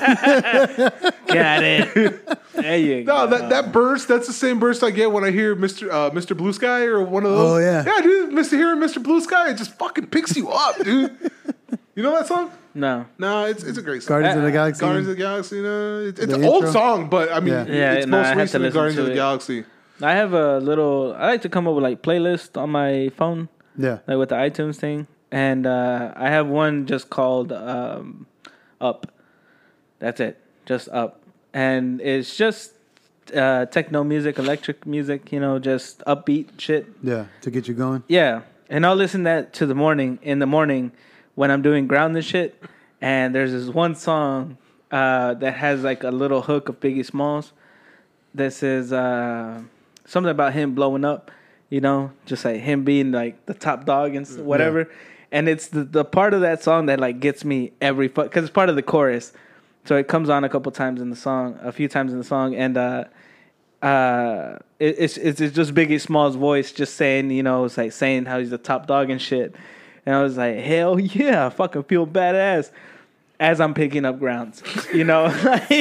Got 1.27 1.63
it. 1.63 2.39
There 2.53 2.77
you 2.77 3.03
No, 3.03 3.27
go. 3.27 3.37
that, 3.37 3.49
that 3.49 3.71
burst, 3.71 4.07
that's 4.07 4.27
the 4.27 4.33
same 4.33 4.59
burst 4.59 4.83
I 4.83 4.91
get 4.91 5.11
when 5.11 5.23
I 5.23 5.31
hear 5.31 5.55
Mr. 5.55 5.89
Uh, 5.91 6.09
Mr. 6.11 6.35
Blue 6.37 6.53
Sky 6.53 6.83
or 6.85 7.03
one 7.03 7.25
of 7.25 7.31
those. 7.31 7.51
Oh, 7.51 7.57
yeah. 7.57 7.83
Yeah, 7.85 8.01
dude, 8.01 8.31
Mr. 8.31 8.51
Hearing 8.51 8.79
Mr. 8.79 9.01
Blue 9.03 9.19
Sky, 9.21 9.49
it 9.51 9.55
just 9.57 9.77
fucking 9.77 10.07
picks 10.07 10.35
you 10.35 10.49
up, 10.49 10.77
dude. 10.83 11.31
You 11.95 12.03
know 12.03 12.11
that 12.11 12.27
song? 12.27 12.51
No. 12.73 13.05
No, 13.17 13.45
it's 13.45 13.63
it's 13.63 13.77
a 13.77 13.81
great 13.81 14.03
song. 14.03 14.15
Guardians 14.21 14.35
of 14.37 14.41
the 14.43 14.49
Uh, 14.49 14.51
Galaxy. 14.51 14.81
Guardians 14.81 15.07
of 15.07 15.15
the 15.15 15.21
Galaxy. 15.23 15.61
No, 15.61 15.99
it's, 16.01 16.19
it's 16.19 16.29
The 16.29 16.35
an 16.39 16.45
old 16.45 16.67
song, 16.67 17.09
but 17.09 17.31
I 17.31 17.39
mean, 17.39 17.53
Yeah. 17.53 17.65
Yeah, 17.67 17.93
it's 17.93 18.05
no, 18.07 18.17
most 18.17 18.25
have 18.27 18.35
to 18.35 18.41
recently 18.41 18.69
Guardians 18.71 18.95
to 18.97 19.01
of 19.01 19.05
the 19.07 19.11
it. 19.13 19.15
Galaxy. 19.15 19.63
I 20.01 20.13
have 20.13 20.33
a 20.33 20.59
little. 20.59 21.13
I 21.17 21.27
like 21.27 21.41
to 21.43 21.49
come 21.49 21.67
up 21.67 21.75
with 21.75 21.83
like 21.83 22.01
playlist 22.01 22.59
on 22.61 22.69
my 22.71 23.09
phone, 23.15 23.47
Yeah. 23.77 23.99
like 24.07 24.17
with 24.17 24.29
the 24.29 24.35
iTunes 24.35 24.75
thing, 24.77 25.07
and 25.31 25.65
uh, 25.65 26.11
I 26.15 26.29
have 26.29 26.47
one 26.47 26.85
just 26.85 27.09
called 27.09 27.51
um, 27.51 28.27
"Up." 28.81 29.07
That's 29.99 30.19
it, 30.19 30.37
just 30.65 30.89
"Up," 30.89 31.21
and 31.53 32.01
it's 32.01 32.35
just 32.35 32.73
uh, 33.33 33.65
techno 33.67 34.03
music, 34.03 34.37
electric 34.37 34.85
music. 34.85 35.31
You 35.31 35.39
know, 35.39 35.59
just 35.59 35.99
upbeat 35.99 36.59
shit. 36.59 36.87
Yeah. 37.01 37.25
To 37.41 37.49
get 37.51 37.67
you 37.67 37.73
going. 37.73 38.03
Yeah, 38.09 38.41
and 38.69 38.85
I'll 38.85 38.95
listen 38.97 39.23
that 39.23 39.53
to 39.53 39.65
the 39.65 39.75
morning 39.75 40.19
in 40.21 40.39
the 40.39 40.45
morning 40.47 40.91
when 41.35 41.51
I'm 41.51 41.61
doing 41.61 41.87
ground 41.87 42.15
and 42.17 42.25
shit. 42.25 42.61
And 43.01 43.35
there's 43.35 43.51
this 43.51 43.67
one 43.67 43.93
song 43.95 44.57
uh, 44.91 45.35
that 45.35 45.53
has 45.55 45.83
like 45.83 46.03
a 46.03 46.11
little 46.11 46.41
hook 46.41 46.69
of 46.69 46.79
Biggie 46.79 47.05
Smalls 47.05 47.53
that 48.33 48.51
says 48.53 48.91
uh, 48.91 49.61
something 50.05 50.31
about 50.31 50.53
him 50.53 50.75
blowing 50.75 51.05
up. 51.05 51.31
You 51.69 51.81
know, 51.81 52.11
just 52.25 52.45
like 52.45 52.61
him 52.61 52.83
being 52.83 53.11
like 53.11 53.45
the 53.47 53.53
top 53.53 53.85
dog 53.85 54.15
and 54.15 54.27
whatever. 54.45 54.89
And 55.31 55.49
it's 55.49 55.67
the, 55.67 55.83
the 55.83 56.05
part 56.05 56.33
of 56.33 56.41
that 56.41 56.61
song 56.61 56.85
that 56.85 56.99
like 56.99 57.19
gets 57.19 57.43
me 57.43 57.73
every 57.81 58.07
because 58.07 58.43
it's 58.43 58.53
part 58.53 58.69
of 58.69 58.75
the 58.75 58.83
chorus. 58.83 59.33
So 59.83 59.97
it 59.97 60.07
comes 60.07 60.29
on 60.29 60.43
a 60.43 60.49
couple 60.49 60.71
times 60.71 61.01
in 61.01 61.09
the 61.09 61.15
song, 61.15 61.59
a 61.61 61.71
few 61.71 61.87
times 61.87 62.11
in 62.11 62.17
the 62.17 62.23
song, 62.23 62.55
and 62.55 62.77
uh, 62.77 63.05
uh, 63.81 64.57
it, 64.79 64.95
it's, 64.97 65.17
it's 65.17 65.41
it's 65.41 65.55
just 65.55 65.73
Biggie 65.73 65.99
Small's 65.99 66.35
voice 66.35 66.71
just 66.71 66.95
saying, 66.95 67.31
you 67.31 67.43
know, 67.43 67.65
it's 67.65 67.77
like 67.77 67.91
saying 67.91 68.25
how 68.25 68.39
he's 68.39 68.51
the 68.51 68.57
top 68.57 68.87
dog 68.87 69.09
and 69.09 69.21
shit. 69.21 69.55
And 70.05 70.15
I 70.15 70.21
was 70.21 70.37
like, 70.37 70.57
hell 70.57 70.99
yeah, 70.99 71.47
I 71.47 71.49
fucking 71.49 71.83
feel 71.83 72.05
badass 72.07 72.71
as 73.39 73.59
I'm 73.59 73.73
picking 73.73 74.05
up 74.05 74.17
grounds, 74.19 74.63
you 74.93 75.03
know, 75.03 75.23
like 75.43 75.71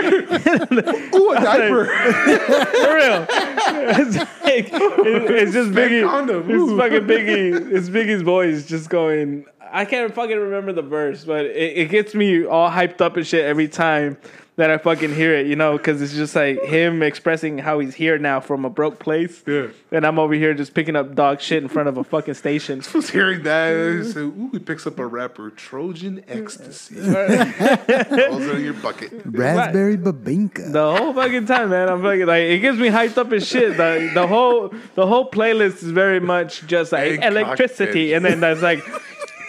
Ooh, 0.00 1.30
a 1.30 1.34
diaper. 1.40 1.84
for 1.86 2.94
real. 2.94 3.26
It's, 3.30 4.16
like, 4.16 4.68
it- 4.72 5.30
it's 5.30 5.52
just 5.52 5.70
Biggie. 5.70 6.08
condom. 6.08 6.44
It's 6.50 6.72
fucking 6.78 7.06
Biggie. 7.06 7.72
It's 7.72 7.88
Biggie's 7.88 8.22
voice 8.22 8.66
just 8.66 8.90
going. 8.90 9.44
I 9.72 9.84
can't 9.84 10.14
fucking 10.14 10.38
remember 10.38 10.72
the 10.72 10.82
verse, 10.82 11.24
but 11.24 11.46
it, 11.46 11.78
it 11.78 11.90
gets 11.90 12.14
me 12.14 12.44
all 12.44 12.70
hyped 12.70 13.00
up 13.00 13.16
and 13.16 13.26
shit 13.26 13.44
every 13.44 13.66
time 13.68 14.16
that 14.56 14.70
I 14.70 14.78
fucking 14.78 15.12
hear 15.14 15.34
it, 15.34 15.46
you 15.48 15.56
know, 15.56 15.76
because 15.76 16.00
it's 16.00 16.12
just 16.12 16.36
like 16.36 16.62
him 16.62 17.02
expressing 17.02 17.58
how 17.58 17.80
he's 17.80 17.94
here 17.94 18.18
now 18.18 18.38
from 18.38 18.64
a 18.64 18.70
broke 18.70 19.00
place. 19.00 19.42
Yeah. 19.46 19.68
And 19.90 20.06
I'm 20.06 20.18
over 20.20 20.32
here 20.34 20.54
just 20.54 20.74
picking 20.74 20.94
up 20.94 21.16
dog 21.16 21.40
shit 21.40 21.60
in 21.62 21.68
front 21.68 21.88
of 21.88 21.96
a 21.96 22.04
fucking 22.04 22.34
station. 22.34 22.80
was 22.94 23.10
hearing 23.10 23.42
that. 23.42 23.72
I 23.76 24.02
said, 24.04 24.16
Ooh, 24.22 24.50
he 24.52 24.60
picks 24.60 24.86
up 24.86 24.98
a 25.00 25.06
rapper, 25.06 25.50
Trojan 25.50 26.22
Ecstasy. 26.28 26.94
Falls 26.94 27.14
out 27.16 28.54
of 28.54 28.60
your 28.60 28.74
bucket. 28.74 29.12
Raspberry 29.24 29.96
babinka. 29.96 30.72
The 30.72 30.96
whole 30.98 31.12
fucking 31.12 31.46
time, 31.46 31.70
man. 31.70 31.88
I'm 31.88 32.00
fucking 32.02 32.26
like 32.26 32.42
it 32.44 32.60
gets 32.60 32.78
me 32.78 32.88
hyped 32.88 33.18
up 33.18 33.32
as 33.32 33.46
shit. 33.46 33.76
The 33.76 34.10
the 34.14 34.26
whole 34.26 34.72
the 34.94 35.06
whole 35.06 35.28
playlist 35.30 35.82
is 35.82 35.90
very 35.90 36.20
much 36.20 36.64
just 36.68 36.92
like 36.92 37.12
And 37.20 37.24
electricity, 37.24 38.10
cockpit. 38.10 38.12
and 38.16 38.24
then 38.24 38.40
there's 38.40 38.62
like 38.62 38.84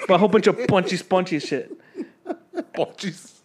a 0.09 0.17
whole 0.17 0.29
bunch 0.29 0.47
of 0.47 0.67
punchy 0.67 0.97
spunchy 0.97 1.39
shit. 1.45 1.71
Oh, 2.77 2.91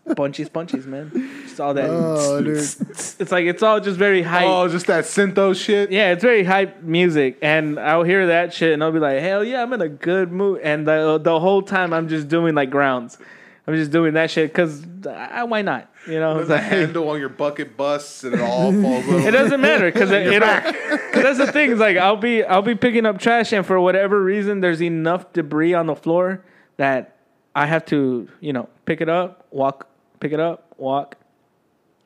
jeez. 0.07 0.17
Punchy 0.17 0.45
spunchies, 0.45 0.87
man. 0.87 1.11
Just 1.43 1.61
all 1.61 1.75
that. 1.75 1.89
Oh, 1.89 2.41
dude. 2.45 2.57
It's 2.57 3.33
like 3.33 3.45
it's 3.45 3.63
all 3.63 3.81
just 3.81 3.99
very 3.99 4.23
hype. 4.23 4.47
Oh, 4.47 4.69
just 4.69 4.87
that 4.87 5.05
syntho 5.05 5.55
shit. 5.55 5.91
Yeah, 5.91 6.13
it's 6.13 6.23
very 6.23 6.45
hype 6.45 6.83
music, 6.83 7.39
and 7.43 7.79
I'll 7.79 8.03
hear 8.03 8.29
that 8.29 8.53
shit, 8.53 8.73
and 8.73 8.83
I'll 8.83 8.93
be 8.93 8.99
like, 8.99 9.21
"Hell 9.21 9.45
yeah, 9.45 9.63
I'm 9.63 9.73
in 9.73 9.81
a 9.81 9.89
good 9.89 10.33
mood." 10.33 10.61
And 10.63 10.87
the 10.87 11.19
the 11.19 11.39
whole 11.39 11.63
time, 11.63 11.93
I'm 11.93 12.09
just 12.09 12.29
doing 12.29 12.55
like 12.55 12.71
grounds. 12.71 13.19
I'm 13.67 13.77
just 13.77 13.93
doing 13.93 14.15
that 14.15 14.31
shit 14.31 14.51
because 14.51 14.85
uh, 15.07 15.47
why 15.47 15.63
not? 15.63 15.89
You 16.09 16.19
know, 16.19 16.39
it's 16.39 16.49
The 16.49 16.55
like, 16.55 16.65
handle 16.65 17.09
on 17.11 17.21
your 17.21 17.29
bucket 17.29 17.77
busts 17.77 18.25
and 18.25 18.35
it 18.35 18.41
all 18.41 18.73
falls 18.73 19.07
over. 19.07 19.29
It 19.29 19.31
doesn't 19.31 19.61
matter 19.61 19.93
because 19.93 20.11
it, 20.13 20.27
it 20.27 20.43
cause 21.13 21.23
that's 21.23 21.39
the 21.39 21.53
thing. 21.53 21.71
Is 21.71 21.79
like 21.79 21.97
I'll 21.97 22.17
be 22.17 22.43
I'll 22.43 22.63
be 22.63 22.75
picking 22.75 23.07
up 23.07 23.19
trash, 23.19 23.53
and 23.53 23.65
for 23.65 23.79
whatever 23.79 24.23
reason, 24.23 24.61
there's 24.61 24.83
enough 24.83 25.33
debris 25.33 25.75
on 25.75 25.87
the 25.87 25.95
floor 25.95 26.43
that 26.79 27.17
I 27.55 27.67
have 27.67 27.85
to 27.87 28.29
you 28.41 28.53
know 28.53 28.69
pick 28.91 29.01
it 29.01 29.09
up, 29.09 29.47
walk, 29.53 29.87
pick 30.19 30.33
it 30.33 30.41
up, 30.41 30.75
walk. 30.77 31.15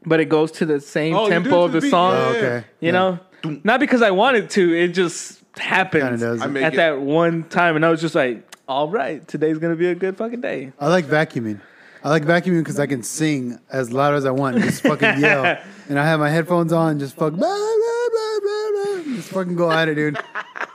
But 0.04 0.20
it 0.20 0.26
goes 0.26 0.52
to 0.52 0.66
the 0.66 0.80
same 0.80 1.14
Oh, 1.16 1.22
you 1.24 1.28
do 1.28 1.34
tempo 1.44 1.62
it 1.62 1.64
of 1.66 1.72
the 1.72 1.78
the 1.80 1.82
beat, 1.86 1.90
song. 1.90 2.12
yeah, 2.12 2.18
Oh, 2.26 2.30
yeah. 2.32 2.36
okay. 2.38 2.66
You 2.80 2.86
Yeah. 2.88 2.92
know, 2.92 3.18
not 3.64 3.80
because 3.80 4.02
I 4.02 4.10
wanted 4.10 4.50
to. 4.50 4.74
It 4.76 4.88
just 4.88 5.42
happens 5.58 6.04
Kinda 6.04 6.18
does. 6.18 6.42
I 6.42 6.46
make 6.46 6.62
at 6.62 6.74
it- 6.74 6.76
that 6.76 7.00
one 7.00 7.44
time, 7.44 7.76
and 7.76 7.86
I 7.86 7.88
was 7.90 8.02
just 8.02 8.14
like, 8.14 8.44
"All 8.68 8.90
right, 8.90 9.26
today's 9.26 9.56
gonna 9.58 9.76
be 9.76 9.86
a 9.88 9.94
good 9.94 10.18
fucking 10.18 10.42
day." 10.42 10.72
I 10.78 10.88
like 10.88 11.06
vacuuming. 11.06 11.60
I 12.02 12.10
like 12.10 12.24
vacuuming 12.26 12.58
because 12.58 12.78
I 12.78 12.86
can 12.86 13.02
sing 13.02 13.58
as 13.72 13.90
loud 13.94 14.12
as 14.12 14.26
I 14.26 14.30
want 14.30 14.56
and 14.56 14.64
just 14.64 14.82
fucking 14.82 15.20
yell. 15.26 15.56
And 15.88 15.98
I 15.98 16.04
have 16.04 16.20
my 16.20 16.28
headphones 16.28 16.70
on 16.70 16.90
and 16.90 17.00
just 17.00 17.16
fuck, 17.16 17.32
blah, 17.32 17.38
blah, 17.38 18.08
blah, 18.14 18.40
blah, 18.42 18.94
blah, 19.04 19.14
just 19.16 19.30
fucking 19.30 19.56
go 19.56 19.70
at 19.72 19.88
it, 19.88 19.94
dude. 19.94 20.18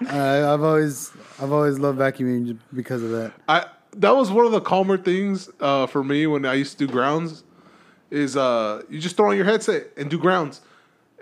Uh, 0.09 0.53
I've 0.53 0.63
always, 0.63 1.11
I've 1.41 1.51
always 1.51 1.77
loved 1.77 1.99
vacuuming 1.99 2.47
just 2.47 2.59
because 2.73 3.03
of 3.03 3.11
that. 3.11 3.33
I 3.49 3.65
that 3.97 4.15
was 4.15 4.31
one 4.31 4.45
of 4.45 4.51
the 4.51 4.61
calmer 4.61 4.97
things 4.97 5.49
uh, 5.59 5.87
for 5.87 6.03
me 6.03 6.27
when 6.27 6.45
I 6.45 6.53
used 6.55 6.77
to 6.77 6.85
do 6.87 6.91
grounds. 6.91 7.43
Is 8.11 8.35
uh, 8.35 8.81
you 8.89 8.99
just 8.99 9.15
throw 9.17 9.29
on 9.29 9.35
your 9.35 9.45
headset 9.45 9.87
and 9.95 10.09
do 10.09 10.17
grounds, 10.17 10.61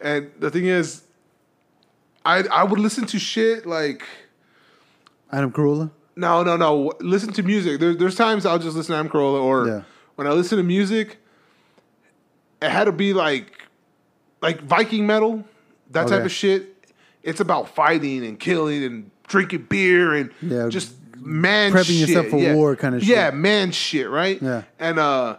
and 0.02 0.31
the 0.39 0.49
thing 0.49 0.65
is, 0.68 1.03
I 2.26 2.44
I 2.44 2.64
would 2.64 2.80
listen 2.80 3.06
to 3.07 3.19
shit 3.19 3.65
like 3.65 4.03
Adam 5.31 5.52
Carolla. 5.52 5.91
no 6.15 6.44
no 6.44 6.56
no 6.56 6.94
listen 7.02 7.34
to 7.34 7.44
music. 7.44 7.80
There, 7.81 7.94
there's 7.94 8.15
times 8.15 8.45
I'll 8.45 8.57
just 8.60 8.76
listen 8.77 8.94
to 8.94 8.99
Adam 8.99 9.11
Carolla 9.11 9.41
or 9.44 9.68
Yeah. 9.68 9.81
when 10.15 10.27
I 10.27 10.31
listen 10.31 10.57
to 10.60 10.64
music, 10.64 11.18
it 12.61 12.69
had 12.69 12.85
to 12.85 12.94
be 12.94 13.14
like 13.14 13.64
like 14.41 14.61
Viking 14.61 15.06
metal, 15.06 15.44
that 15.91 16.07
type 16.07 16.23
of 16.23 16.31
shit. 16.31 16.73
It's 17.23 17.41
about 17.41 17.68
fighting 17.68 18.26
and 18.26 18.39
killing 18.39 18.81
and 18.85 19.11
drinking 19.27 19.64
beer 19.64 20.14
and 20.14 20.31
Yeah, 20.41 20.69
just 20.69 20.94
man 21.28 21.72
prepping 21.72 21.99
shit. 21.99 22.10
yourself 22.10 22.28
for 22.28 22.40
yeah. 22.40 22.56
war 22.56 22.76
kinda 22.76 22.99
shit. 22.99 23.10
Yeah, 23.10 23.32
man 23.32 23.72
shit, 23.72 24.10
right? 24.10 24.41
Yeah. 24.41 24.64
And 24.80 24.99
uh 24.99 25.38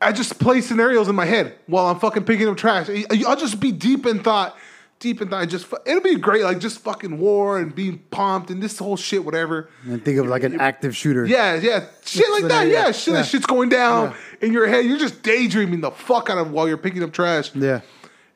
I 0.00 0.12
just 0.12 0.38
play 0.38 0.60
scenarios 0.60 1.08
in 1.08 1.14
my 1.14 1.24
head 1.24 1.56
while 1.66 1.86
I'm 1.86 1.98
fucking 1.98 2.24
picking 2.24 2.48
up 2.48 2.56
trash. 2.56 2.88
I'll 3.26 3.36
just 3.36 3.58
be 3.58 3.72
deep 3.72 4.06
in 4.06 4.22
thought, 4.22 4.56
deep 5.00 5.20
in 5.20 5.28
thought. 5.28 5.48
Just 5.48 5.66
it'll 5.86 6.00
be 6.00 6.16
great, 6.16 6.44
like 6.44 6.60
just 6.60 6.78
fucking 6.80 7.18
war 7.18 7.58
and 7.58 7.74
being 7.74 7.98
pumped 8.10 8.50
and 8.50 8.62
this 8.62 8.78
whole 8.78 8.96
shit, 8.96 9.24
whatever. 9.24 9.68
And 9.84 10.04
think 10.04 10.18
of 10.18 10.26
like 10.26 10.44
an 10.44 10.60
active 10.60 10.96
shooter. 10.96 11.26
Yeah, 11.26 11.54
yeah, 11.56 11.86
shit 12.04 12.30
like 12.30 12.44
that. 12.44 12.68
Yeah, 12.68 12.86
yeah, 12.86 12.92
shit. 12.92 13.08
yeah. 13.08 13.20
That 13.20 13.26
shit's 13.26 13.46
going 13.46 13.70
down 13.70 14.14
in 14.40 14.52
your 14.52 14.68
head. 14.68 14.84
You're 14.84 14.98
just 14.98 15.22
daydreaming 15.22 15.80
the 15.80 15.90
fuck 15.90 16.30
out 16.30 16.38
of 16.38 16.52
while 16.52 16.68
you're 16.68 16.76
picking 16.76 17.02
up 17.02 17.12
trash. 17.12 17.54
Yeah. 17.54 17.80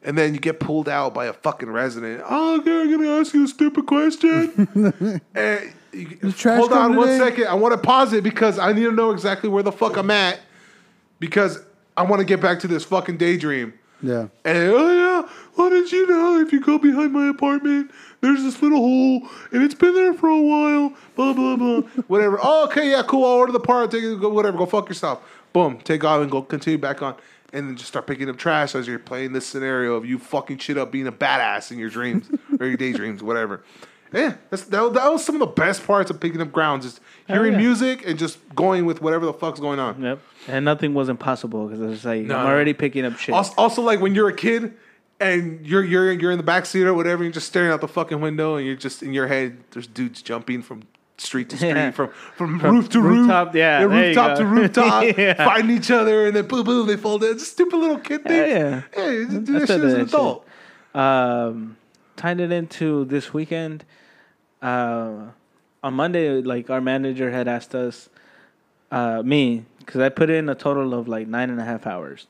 And 0.05 0.18
then 0.18 0.34
you 0.34 0.40
get 0.40 0.59
pulled 0.59 0.89
out 0.89 1.14
by 1.14 1.26
a 1.26 1.32
fucking 1.32 1.70
resident. 1.70 2.24
Oh, 2.28 2.59
okay, 2.59 2.80
I'm 2.80 2.90
gonna 2.90 3.20
ask 3.20 3.32
you 3.34 3.44
a 3.44 3.48
stupid 3.48 3.86
question. 3.86 5.20
and 5.34 5.72
hold 5.93 6.73
on 6.73 6.97
one 6.97 7.09
today? 7.09 7.19
second. 7.19 7.47
I 7.47 7.55
want 7.55 7.73
to 7.73 7.78
pause 7.78 8.12
it 8.12 8.24
because 8.24 8.59
I 8.59 8.73
need 8.73 8.85
to 8.85 8.93
know 8.93 9.10
exactly 9.10 9.48
where 9.48 9.62
the 9.62 9.73
fuck 9.73 9.97
I'm 9.97 10.10
at 10.10 10.40
because 11.19 11.60
I 11.97 12.02
want 12.02 12.20
to 12.20 12.24
get 12.24 12.40
back 12.40 12.60
to 12.60 12.69
this 12.69 12.85
fucking 12.85 13.19
daydream. 13.19 13.74
Yeah. 14.02 14.28
And 14.44 14.73
oh 14.73 14.93
yeah, 14.93 15.32
why 15.55 15.70
did 15.70 15.93
you 15.93 16.09
know 16.09 16.40
if 16.40 16.52
you 16.52 16.60
go 16.60 16.77
behind 16.77 17.12
my 17.12 17.28
apartment, 17.28 17.93
there's 18.20 18.43
this 18.43 18.60
little 18.60 18.78
hole 18.78 19.28
and 19.52 19.62
it's 19.62 19.74
been 19.74 19.94
there 19.94 20.12
for 20.14 20.28
a 20.28 20.40
while. 20.40 20.93
Blah 21.14 21.32
blah 21.32 21.56
blah. 21.56 21.81
Whatever. 22.09 22.39
Oh, 22.43 22.64
okay, 22.64 22.90
yeah, 22.90 23.02
cool. 23.06 23.24
I'll 23.24 23.32
order 23.32 23.52
the 23.52 23.60
part. 23.60 23.90
Take 23.90 24.02
it. 24.02 24.20
Go, 24.20 24.28
whatever. 24.31 24.59
Go 24.59 24.66
fuck 24.66 24.89
yourself. 24.89 25.23
Boom. 25.52 25.78
Take 25.85 26.02
off 26.02 26.20
and 26.20 26.31
go 26.31 26.43
continue 26.43 26.78
back 26.78 27.02
on. 27.02 27.14
And 27.52 27.69
then 27.69 27.77
just 27.77 27.89
start 27.89 28.06
picking 28.06 28.31
up 28.31 28.39
trash 28.39 28.74
as 28.74 28.89
you're 28.89 28.98
playing 28.98 29.35
this 29.35 29.47
scenario 29.47 29.94
of 29.94 30.06
you 30.06 30.19
fucking 30.19 30.59
shit 30.59 30.78
up 30.78 30.90
being 30.90 31.06
a 31.06 31.12
badass 31.12 31.70
in 31.70 31.78
your 31.78 31.90
dreams 31.90 32.31
or 32.60 32.66
your 32.66 32.78
daydreams, 32.78 33.23
whatever. 33.23 33.62
Yeah, 34.12 34.34
that's, 34.51 34.64
that, 34.64 34.93
that 34.94 35.12
was 35.12 35.24
some 35.24 35.34
of 35.36 35.40
the 35.40 35.47
best 35.47 35.86
parts 35.86 36.10
of 36.10 36.20
picking 36.20 36.40
up 36.40 36.52
grounds. 36.52 36.84
Just 36.84 37.01
hearing 37.26 37.52
yeah. 37.52 37.59
music 37.59 38.06
and 38.06 38.18
just 38.18 38.39
going 38.55 38.84
with 38.84 39.01
whatever 39.01 39.24
the 39.26 39.32
fuck's 39.32 39.60
going 39.60 39.78
on. 39.78 40.02
Yep. 40.02 40.18
And 40.48 40.64
nothing 40.64 40.93
was 40.94 41.09
impossible 41.09 41.66
because 41.66 41.80
I 41.82 41.86
was 41.86 42.05
like, 42.05 42.22
No, 42.26 42.36
I'm 42.36 42.47
already 42.47 42.72
picking 42.74 43.05
up 43.05 43.16
shit. 43.18 43.34
Also, 43.34 43.55
also, 43.56 43.82
like 43.82 44.01
when 44.01 44.14
you're 44.14 44.28
a 44.28 44.36
kid 44.36 44.74
and 45.20 45.64
you're 45.66 45.84
you're 45.84 46.12
you're 46.12 46.32
in 46.32 46.36
the 46.36 46.43
back 46.44 46.66
seat 46.66 46.82
or 46.82 46.94
whatever, 46.94 47.22
you're 47.22 47.32
just 47.32 47.47
staring 47.47 47.70
out 47.70 47.80
the 47.80 47.89
fucking 47.89 48.20
window, 48.20 48.56
and 48.56 48.66
you're 48.66 48.76
just 48.76 49.02
in 49.02 49.12
your 49.12 49.28
head. 49.28 49.59
There's 49.70 49.86
dudes 49.86 50.20
jumping 50.20 50.62
from 50.62 50.82
street 51.16 51.48
to 51.51 51.56
street, 51.56 51.68
Yeah. 51.76 51.90
from, 51.93 52.10
from 52.36 52.59
roof 52.59 52.89
to 52.90 53.01
rooftop, 53.01 53.48
roof, 53.48 53.55
yeah, 53.56 53.82
rooftop 53.82 54.36
to 54.39 54.44
rooftop, 54.44 55.05
Yeah. 55.16 55.34
fighting 55.34 55.70
each 55.70 55.90
other, 55.93 56.26
and 56.26 56.34
then 56.36 56.48
boom, 56.48 56.64
boom, 56.64 56.86
they 56.89 56.97
fall 56.97 57.18
down. 57.18 57.39
Just 57.39 57.52
stupid 57.52 57.76
little 57.76 57.98
kid 57.98 58.24
thing. 58.24 58.51
Yeah, 58.51 58.82
yeah. 58.97 59.09
you 59.10 59.26
just 59.28 59.44
do 59.44 59.59
that 59.60 59.66
shit 59.68 59.80
as 59.80 59.94
an 59.94 60.01
adult. 60.01 60.47
um, 60.94 61.76
tying 62.16 62.40
it 62.40 62.51
into 62.52 63.05
this 63.05 63.32
weekend. 63.32 63.84
Uh, 64.62 65.32
on 65.82 65.94
Monday, 65.94 66.40
like 66.40 66.70
our 66.70 66.80
manager 66.80 67.30
had 67.32 67.48
asked 67.48 67.74
us, 67.74 68.09
uh, 68.93 69.22
me, 69.24 69.64
because 69.78 70.01
I 70.01 70.09
put 70.09 70.30
in 70.30 70.48
a 70.48 70.55
total 70.55 70.94
of 70.94 71.09
like 71.09 71.26
nine 71.26 71.51
and 71.51 71.60
a 71.60 71.64
half 71.64 71.86
hours 71.86 72.26